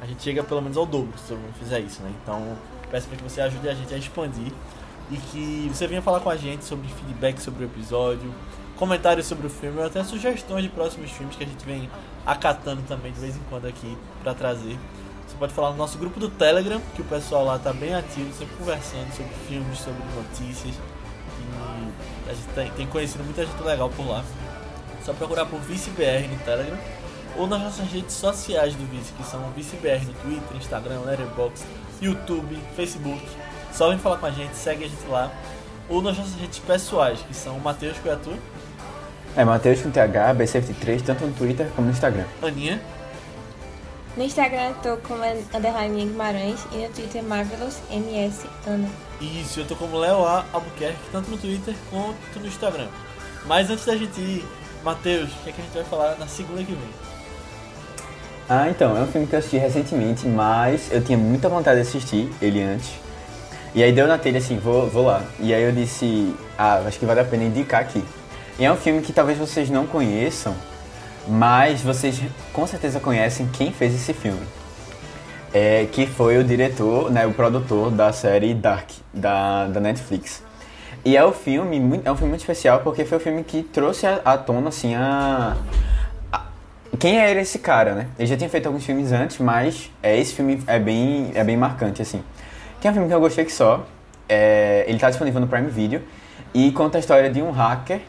a 0.00 0.06
gente 0.06 0.24
chega 0.24 0.42
pelo 0.42 0.60
menos 0.60 0.76
ao 0.76 0.84
dobro 0.84 1.16
se 1.16 1.28
todo 1.28 1.38
mundo 1.38 1.54
fizer 1.56 1.78
isso, 1.78 2.02
né? 2.02 2.12
Então, 2.20 2.58
peço 2.90 3.06
para 3.06 3.16
que 3.16 3.22
você 3.22 3.40
ajude 3.42 3.68
a 3.68 3.74
gente 3.74 3.94
a 3.94 3.96
expandir 3.96 4.52
e 5.08 5.16
que 5.18 5.70
você 5.72 5.86
venha 5.86 6.02
falar 6.02 6.18
com 6.18 6.30
a 6.30 6.36
gente 6.36 6.64
sobre 6.64 6.88
feedback 6.88 7.38
sobre 7.38 7.62
o 7.62 7.66
episódio, 7.68 8.28
comentários 8.74 9.24
sobre 9.24 9.46
o 9.46 9.50
filme, 9.50 9.78
ou 9.78 9.86
até 9.86 10.02
sugestões 10.02 10.64
de 10.64 10.68
próximos 10.68 11.12
filmes 11.12 11.36
que 11.36 11.44
a 11.44 11.46
gente 11.46 11.64
vem 11.64 11.88
acatando 12.26 12.82
também 12.82 13.12
de 13.12 13.20
vez 13.20 13.36
em 13.36 13.40
quando 13.48 13.66
aqui 13.66 13.96
pra 14.22 14.34
trazer. 14.34 14.76
Você 15.26 15.36
pode 15.38 15.52
falar 15.52 15.70
no 15.70 15.76
nosso 15.76 15.96
grupo 15.96 16.18
do 16.18 16.28
Telegram, 16.28 16.80
que 16.94 17.02
o 17.02 17.04
pessoal 17.04 17.44
lá 17.44 17.58
tá 17.58 17.72
bem 17.72 17.94
ativo, 17.94 18.32
sempre 18.32 18.56
conversando 18.56 19.10
sobre 19.14 19.32
filmes, 19.48 19.78
sobre 19.78 20.02
notícias. 20.14 20.74
E 20.74 22.30
a 22.30 22.34
gente 22.34 22.70
tem, 22.76 22.86
conhecido 22.86 23.22
muita 23.22 23.46
gente 23.46 23.62
legal 23.62 23.88
por 23.90 24.06
lá. 24.06 24.24
Só 25.04 25.12
procurar 25.12 25.46
por 25.46 25.60
ViceBR 25.60 26.26
no 26.28 26.38
Telegram 26.38 26.78
ou 27.36 27.46
nas 27.46 27.60
nossas 27.60 27.86
redes 27.92 28.14
sociais 28.14 28.74
do 28.74 28.84
Vice, 28.86 29.12
que 29.12 29.22
são 29.22 29.40
ViceBR 29.50 30.04
no 30.06 30.14
Twitter, 30.14 30.56
Instagram, 30.56 31.00
Letterboxd, 31.00 31.66
YouTube, 32.00 32.58
Facebook. 32.74 33.22
Só 33.72 33.90
vem 33.90 33.98
falar 33.98 34.16
com 34.16 34.26
a 34.26 34.30
gente, 34.30 34.56
segue 34.56 34.84
a 34.84 34.88
gente 34.88 35.06
lá. 35.06 35.30
Ou 35.88 36.02
nas 36.02 36.16
nossas 36.16 36.34
redes 36.34 36.58
pessoais, 36.58 37.20
que 37.20 37.34
são 37.34 37.56
o 37.56 37.60
Matheus 37.60 37.96
Coiatu, 37.98 38.32
É 39.36 39.44
Matheus 39.44 39.82
com 39.82 39.90
TH, 39.90 40.34
B73, 40.34 41.02
tanto 41.02 41.26
no 41.26 41.32
Twitter 41.34 41.68
como 41.76 41.86
no 41.86 41.92
Instagram. 41.92 42.24
Aninha, 42.42 42.80
No 44.16 44.24
Instagram 44.24 44.70
eu 44.70 44.74
tô 44.76 44.96
como 45.06 45.22
underline 45.22 46.06
Guimarães 46.06 46.66
e 46.72 46.78
no 46.78 46.88
Twitter 46.88 47.22
Marvelous 47.22 47.78
MS 47.90 48.46
Ana. 48.66 48.88
isso, 49.20 49.60
eu 49.60 49.66
tô 49.66 49.76
como 49.76 49.98
Léo 49.98 50.24
A. 50.24 50.42
Albuquerque, 50.54 50.98
tanto 51.12 51.30
no 51.30 51.36
Twitter 51.36 51.74
quanto 51.90 52.40
no 52.40 52.46
Instagram. 52.46 52.88
Mas 53.44 53.68
antes 53.68 53.84
da 53.84 53.94
gente 53.94 54.18
ir, 54.18 54.44
Matheus, 54.82 55.30
o 55.30 55.42
que, 55.44 55.50
é 55.50 55.52
que 55.52 55.60
a 55.60 55.64
gente 55.64 55.74
vai 55.74 55.84
falar 55.84 56.16
na 56.18 56.26
segunda 56.26 56.62
que 56.62 56.72
vem? 56.72 56.90
Ah, 58.48 58.70
então, 58.70 58.96
é 58.96 59.00
um 59.00 59.06
filme 59.06 59.26
que 59.26 59.34
eu 59.34 59.38
assisti 59.38 59.58
recentemente, 59.58 60.26
mas 60.26 60.90
eu 60.90 61.02
tinha 61.04 61.18
muita 61.18 61.48
vontade 61.48 61.82
de 61.82 61.86
assistir 61.86 62.32
ele 62.40 62.62
antes. 62.62 62.90
E 63.74 63.82
aí 63.82 63.92
deu 63.92 64.06
na 64.06 64.16
telha 64.16 64.38
assim, 64.38 64.56
vou, 64.58 64.88
vou 64.88 65.04
lá. 65.04 65.22
E 65.38 65.52
aí 65.52 65.62
eu 65.62 65.72
disse, 65.72 66.34
ah, 66.56 66.76
acho 66.86 66.98
que 66.98 67.04
vale 67.04 67.20
a 67.20 67.24
pena 67.24 67.44
indicar 67.44 67.82
aqui. 67.82 68.02
E 68.58 68.64
é 68.64 68.72
um 68.72 68.76
filme 68.76 69.02
que 69.02 69.12
talvez 69.12 69.36
vocês 69.36 69.68
não 69.68 69.86
conheçam, 69.86 70.54
mas 71.28 71.82
vocês 71.82 72.22
com 72.54 72.66
certeza 72.66 72.98
conhecem 72.98 73.46
quem 73.52 73.70
fez 73.70 73.94
esse 73.94 74.14
filme. 74.14 74.40
É, 75.52 75.86
que 75.92 76.06
foi 76.06 76.38
o 76.38 76.44
diretor, 76.44 77.10
né, 77.10 77.26
o 77.26 77.32
produtor 77.32 77.90
da 77.90 78.12
série 78.12 78.54
Dark, 78.54 78.90
da, 79.12 79.66
da 79.66 79.80
Netflix. 79.80 80.42
E 81.04 81.16
é 81.16 81.24
um 81.24 81.32
filme, 81.32 82.00
é 82.04 82.10
um 82.10 82.16
filme 82.16 82.30
muito 82.30 82.40
especial 82.40 82.80
porque 82.80 83.04
foi 83.04 83.18
o 83.18 83.20
filme 83.20 83.44
que 83.44 83.62
trouxe 83.62 84.06
à 84.06 84.38
tona, 84.38 84.70
assim, 84.70 84.94
a, 84.94 85.56
a, 86.32 86.42
Quem 86.98 87.18
era 87.18 87.40
esse 87.40 87.58
cara, 87.58 87.94
né? 87.94 88.08
Ele 88.18 88.26
já 88.26 88.36
tinha 88.36 88.50
feito 88.50 88.66
alguns 88.66 88.84
filmes 88.84 89.12
antes, 89.12 89.38
mas 89.38 89.90
é, 90.02 90.18
esse 90.18 90.34
filme 90.34 90.62
é 90.66 90.78
bem, 90.78 91.30
é 91.34 91.44
bem 91.44 91.56
marcante, 91.56 92.00
assim. 92.00 92.22
Que 92.80 92.88
é 92.88 92.90
um 92.90 92.94
filme 92.94 93.08
que 93.08 93.14
eu 93.14 93.20
gostei 93.20 93.44
que 93.44 93.52
só. 93.52 93.86
É, 94.28 94.84
ele 94.86 94.96
está 94.96 95.10
disponível 95.10 95.40
no 95.40 95.46
Prime 95.46 95.70
Video 95.70 96.02
e 96.52 96.72
conta 96.72 96.98
a 96.98 97.00
história 97.00 97.30
de 97.30 97.40
um 97.40 97.50
hacker 97.50 98.00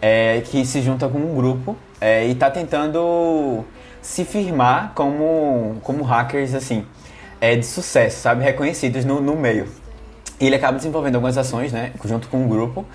é, 0.00 0.42
que 0.42 0.64
se 0.64 0.80
junta 0.82 1.08
com 1.08 1.18
um 1.18 1.34
grupo 1.34 1.76
é, 2.00 2.26
e 2.26 2.32
está 2.32 2.50
tentando 2.50 3.64
se 4.00 4.24
firmar 4.24 4.92
como, 4.94 5.76
como 5.82 6.02
hackers, 6.02 6.54
assim, 6.54 6.86
é, 7.40 7.56
de 7.56 7.66
sucesso, 7.66 8.22
sabe? 8.22 8.42
Reconhecidos 8.42 9.04
no, 9.04 9.20
no 9.20 9.36
meio. 9.36 9.68
E 10.40 10.46
ele 10.46 10.56
acaba 10.56 10.76
desenvolvendo 10.76 11.16
algumas 11.16 11.36
ações, 11.36 11.72
né? 11.72 11.92
Junto 12.04 12.28
com 12.28 12.38
um 12.38 12.48
grupo. 12.48 12.86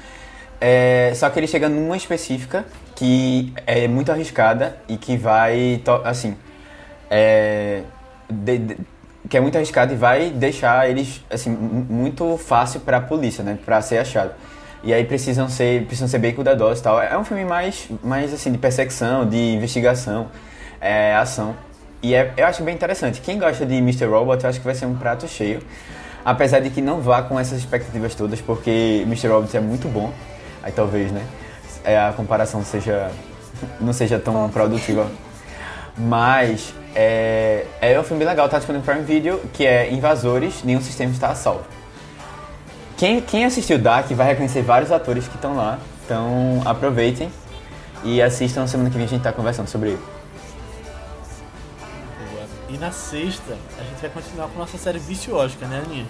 É, 0.59 1.11
só 1.15 1.29
que 1.29 1.39
ele 1.39 1.47
chega 1.47 1.69
numa 1.69 1.95
específica 1.95 2.65
que 2.95 3.53
é 3.67 3.87
muito 3.87 4.11
arriscada 4.11 4.77
e 4.87 4.97
que 4.97 5.17
vai, 5.17 5.81
assim, 6.03 6.35
é, 7.09 7.83
de, 8.29 8.57
de, 8.57 8.77
que 9.29 9.37
é 9.37 9.41
muito 9.41 9.55
arriscada 9.57 9.93
e 9.93 9.97
vai 9.97 10.29
deixar 10.29 10.89
eles, 10.89 11.23
assim, 11.29 11.51
muito 11.51 12.37
fácil 12.37 12.79
para 12.79 12.97
a 12.97 13.01
polícia, 13.01 13.43
né? 13.43 13.59
Para 13.63 13.81
ser 13.81 13.97
achado. 13.97 14.31
E 14.85 14.93
aí 14.93 15.03
precisam 15.03 15.49
ser, 15.49 15.83
precisam 15.85 16.07
ser 16.07 16.19
bem 16.19 16.33
cuidadosos 16.33 16.79
e 16.79 16.83
tal. 16.83 17.01
É 17.01 17.17
um 17.17 17.25
filme 17.25 17.43
mais, 17.43 17.89
mais 18.03 18.31
assim, 18.31 18.51
de 18.51 18.57
perseguição, 18.59 19.27
de 19.27 19.55
investigação, 19.55 20.27
é, 20.79 21.15
ação. 21.15 21.55
E 22.03 22.13
é, 22.13 22.31
eu 22.37 22.45
acho 22.45 22.63
bem 22.63 22.75
interessante. 22.75 23.19
Quem 23.19 23.39
gosta 23.39 23.65
de 23.65 23.75
Mr. 23.77 24.05
Robot, 24.05 24.43
eu 24.43 24.49
acho 24.49 24.59
que 24.59 24.65
vai 24.65 24.75
ser 24.75 24.85
um 24.85 24.95
prato 24.95 25.27
cheio. 25.27 25.59
Apesar 26.23 26.59
de 26.59 26.69
que 26.69 26.81
não 26.81 27.01
vá 27.01 27.23
com 27.23 27.39
essas 27.39 27.57
expectativas 27.57 28.13
todas, 28.13 28.39
porque 28.39 29.01
Mr. 29.07 29.27
Robot 29.27 29.57
é 29.57 29.59
muito 29.59 29.87
bom. 29.87 30.13
Aí 30.61 30.71
talvez, 30.71 31.11
né? 31.11 31.23
É, 31.83 31.97
a 31.97 32.13
comparação 32.13 32.63
seja 32.63 33.11
não 33.81 33.91
seja 33.91 34.19
tão 34.19 34.47
produtiva. 34.49 35.09
Mas 35.97 36.75
é, 36.93 37.65
é 37.81 37.99
um 37.99 38.03
filme 38.03 38.19
bem 38.19 38.27
legal, 38.27 38.47
tá 38.49 38.57
disponível 38.57 38.85
no 38.85 38.93
Prime 38.93 39.05
Video, 39.05 39.39
que 39.53 39.65
é 39.65 39.91
Invasores, 39.91 40.63
Nenhum 40.63 40.81
Sistema 40.81 41.11
Está 41.11 41.29
a 41.29 41.35
Salvo. 41.35 41.65
Quem, 42.97 43.21
quem 43.21 43.43
assistiu 43.43 43.77
Dark 43.77 44.09
vai 44.11 44.27
reconhecer 44.27 44.61
vários 44.61 44.91
atores 44.91 45.27
que 45.27 45.35
estão 45.35 45.55
lá, 45.55 45.79
então 46.05 46.61
aproveitem 46.63 47.29
e 48.03 48.21
assistam. 48.21 48.65
Semana 48.67 48.89
que 48.89 48.95
vem 48.95 49.05
a 49.05 49.09
gente 49.09 49.21
tá 49.21 49.33
conversando 49.33 49.67
sobre 49.67 49.89
ele. 49.89 50.01
E 52.69 52.77
na 52.77 52.91
sexta, 52.91 53.57
a 53.79 53.83
gente 53.83 54.01
vai 54.01 54.09
continuar 54.09 54.47
com 54.47 54.59
nossa 54.59 54.77
série 54.77 54.99
Viciosca, 54.99 55.65
né, 55.67 55.83
Aninha? 55.85 56.05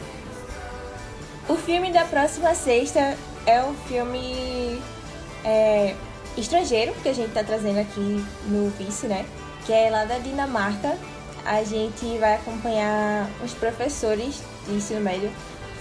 O 1.48 1.56
filme 1.56 1.92
da 1.92 2.06
próxima 2.06 2.54
sexta 2.56 3.16
é 3.46 3.62
um 3.62 3.74
filme 3.88 4.82
é, 5.44 5.96
estrangeiro 6.38 6.94
que 7.04 7.10
a 7.10 7.14
gente 7.14 7.32
tá 7.34 7.44
trazendo 7.44 7.80
aqui 7.80 8.26
no 8.48 8.70
Vice, 8.72 9.08
né? 9.08 9.26
Que 9.66 9.74
é 9.74 9.90
lá 9.90 10.06
da 10.06 10.18
Dinamarca. 10.18 10.98
A 11.46 11.64
gente 11.64 12.18
vai 12.18 12.36
acompanhar 12.36 13.28
os 13.44 13.54
professores 13.54 14.42
de 14.68 14.74
ensino 14.74 15.02
médio 15.02 15.32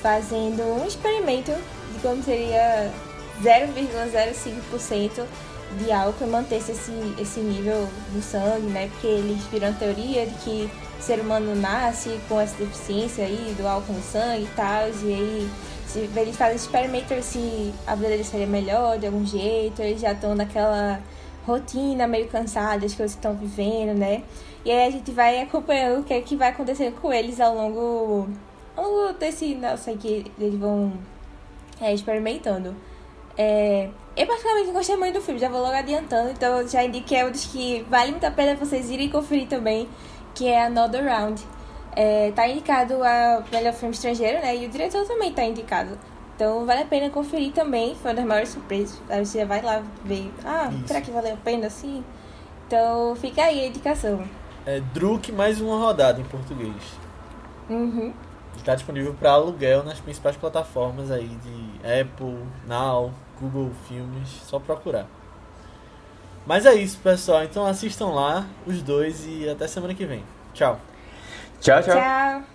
fazendo 0.04 0.62
um 0.62 0.86
experimento 0.86 1.50
de 1.50 1.98
como 2.02 2.22
seria 2.22 2.92
0,05% 3.42 5.24
de 5.78 5.90
álcool 5.90 6.24
e 6.24 6.26
manter-se 6.26 6.72
esse, 6.72 6.92
esse 7.18 7.40
nível 7.40 7.88
no 8.12 8.20
sangue, 8.20 8.66
né? 8.66 8.88
Porque 8.88 9.06
eles 9.06 9.42
viram 9.44 9.70
a 9.70 9.72
teoria 9.72 10.26
de 10.26 10.34
que 10.44 10.70
o 11.00 11.02
ser 11.02 11.20
humano 11.20 11.56
nasce 11.56 12.20
com 12.28 12.38
essa 12.38 12.54
deficiência 12.58 13.24
aí 13.24 13.54
do 13.56 13.66
álcool 13.66 13.94
no 13.94 14.02
sangue 14.02 14.42
e 14.44 14.50
tal, 14.54 14.88
e 14.88 15.14
aí 15.14 15.50
se 15.86 16.10
eles 16.14 16.36
fazem 16.36 16.56
experimento 16.56 17.14
se 17.22 17.72
a 17.86 17.94
vida 17.94 18.08
deles 18.08 18.26
seria 18.26 18.46
melhor 18.46 18.98
de 18.98 19.06
algum 19.06 19.24
jeito, 19.24 19.80
eles 19.80 20.02
já 20.02 20.12
estão 20.12 20.34
naquela 20.34 21.00
rotina 21.46 22.06
meio 22.06 22.28
cansadas 22.28 22.92
que 22.94 23.00
eles 23.00 23.12
estão 23.12 23.34
vivendo, 23.34 23.98
né? 23.98 24.22
E 24.66 24.70
aí 24.70 24.86
a 24.86 24.90
gente 24.90 25.10
vai 25.10 25.40
acompanhando 25.40 26.00
o 26.00 26.04
que 26.04 26.12
é 26.12 26.20
que 26.20 26.36
vai 26.36 26.50
acontecendo 26.50 26.94
com 27.00 27.10
eles 27.10 27.40
ao 27.40 27.54
longo 27.54 28.28
ou 28.76 29.12
desse, 29.12 29.54
nossa, 29.54 29.92
que 29.94 30.30
eles 30.38 30.58
vão 30.58 30.92
é, 31.80 31.92
experimentando. 31.92 32.74
É, 33.36 33.88
eu 34.16 34.26
particularmente 34.26 34.70
gostei 34.70 34.96
muito 34.96 35.14
do 35.14 35.20
filme, 35.20 35.40
já 35.40 35.48
vou 35.48 35.60
logo 35.60 35.74
adiantando, 35.74 36.30
então 36.30 36.66
já 36.68 36.84
indiquei 36.84 37.18
é 37.18 37.26
um 37.26 37.30
dos 37.30 37.46
que 37.46 37.84
vale 37.88 38.12
muito 38.12 38.24
a 38.24 38.30
pena 38.30 38.54
vocês 38.54 38.90
irem 38.90 39.08
conferir 39.08 39.48
também, 39.48 39.88
que 40.34 40.46
é 40.46 40.66
Another 40.66 41.04
Round. 41.04 41.42
É, 41.96 42.32
tá 42.32 42.48
indicado 42.48 43.02
a 43.04 43.44
melhor 43.52 43.72
filme 43.72 43.94
estrangeiro, 43.94 44.40
né? 44.40 44.56
E 44.56 44.66
o 44.66 44.68
diretor 44.68 45.06
também 45.06 45.32
tá 45.32 45.44
indicado. 45.44 45.98
Então 46.34 46.66
vale 46.66 46.82
a 46.82 46.86
pena 46.86 47.10
conferir 47.10 47.52
também, 47.52 47.94
foi 47.94 48.10
uma 48.10 48.16
das 48.16 48.24
maiores 48.24 48.48
surpresas. 48.50 49.00
Aí 49.08 49.24
você 49.24 49.40
já 49.40 49.44
vai 49.44 49.62
lá 49.62 49.82
ver, 50.04 50.32
ah, 50.44 50.70
Isso. 50.72 50.88
será 50.88 51.00
que 51.00 51.10
valeu 51.10 51.34
a 51.34 51.36
pena 51.36 51.68
assim? 51.68 52.04
Então 52.66 53.14
fica 53.16 53.42
aí 53.42 53.60
a 53.60 53.66
indicação. 53.66 54.24
É 54.66 54.80
Druk 54.92 55.30
mais 55.30 55.60
uma 55.60 55.76
rodada 55.76 56.20
em 56.20 56.24
português. 56.24 56.74
Uhum. 57.68 58.12
Está 58.56 58.74
disponível 58.74 59.14
para 59.14 59.32
aluguel 59.32 59.82
nas 59.82 60.00
principais 60.00 60.36
plataformas 60.36 61.10
aí 61.10 61.28
de 61.28 62.00
Apple, 62.00 62.38
Now, 62.66 63.12
Google 63.40 63.72
Filmes, 63.86 64.28
só 64.28 64.58
procurar. 64.58 65.06
Mas 66.46 66.66
é 66.66 66.74
isso, 66.74 66.98
pessoal. 66.98 67.44
Então 67.44 67.66
assistam 67.66 68.08
lá 68.08 68.46
os 68.66 68.82
dois 68.82 69.26
e 69.26 69.48
até 69.48 69.66
semana 69.66 69.94
que 69.94 70.04
vem. 70.04 70.22
Tchau. 70.52 70.78
Tchau, 71.60 71.82
tchau. 71.82 71.94
Tchau. 71.94 72.53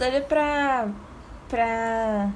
Doida 0.00 0.22
pra. 0.22 0.88
pra. 1.48 2.30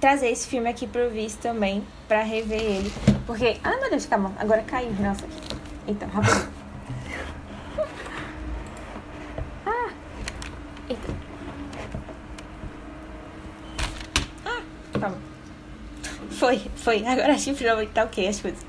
trazer 0.00 0.28
esse 0.28 0.46
filme 0.46 0.68
aqui 0.70 0.86
pro 0.86 1.10
Vice 1.10 1.36
também, 1.38 1.84
pra 2.06 2.22
rever 2.22 2.62
ele. 2.62 2.92
Porque. 3.26 3.56
Ai 3.64 3.80
meu 3.80 3.90
Deus, 3.90 4.06
calma, 4.06 4.32
agora 4.38 4.62
caiu 4.62 4.92
nossa 5.00 5.26
aqui. 5.26 5.56
Então, 5.88 6.08
rapidinho. 6.08 6.48
ah! 9.66 9.90
Eita. 10.88 11.12
Ah! 14.44 14.62
Calma. 15.00 15.18
Foi, 16.30 16.62
foi. 16.76 17.04
Agora 17.06 17.34
acho 17.34 17.46
que 17.46 17.54
finalmente 17.54 17.90
tá 17.90 18.04
ok 18.04 18.28
as 18.28 18.40
coisas. 18.40 18.65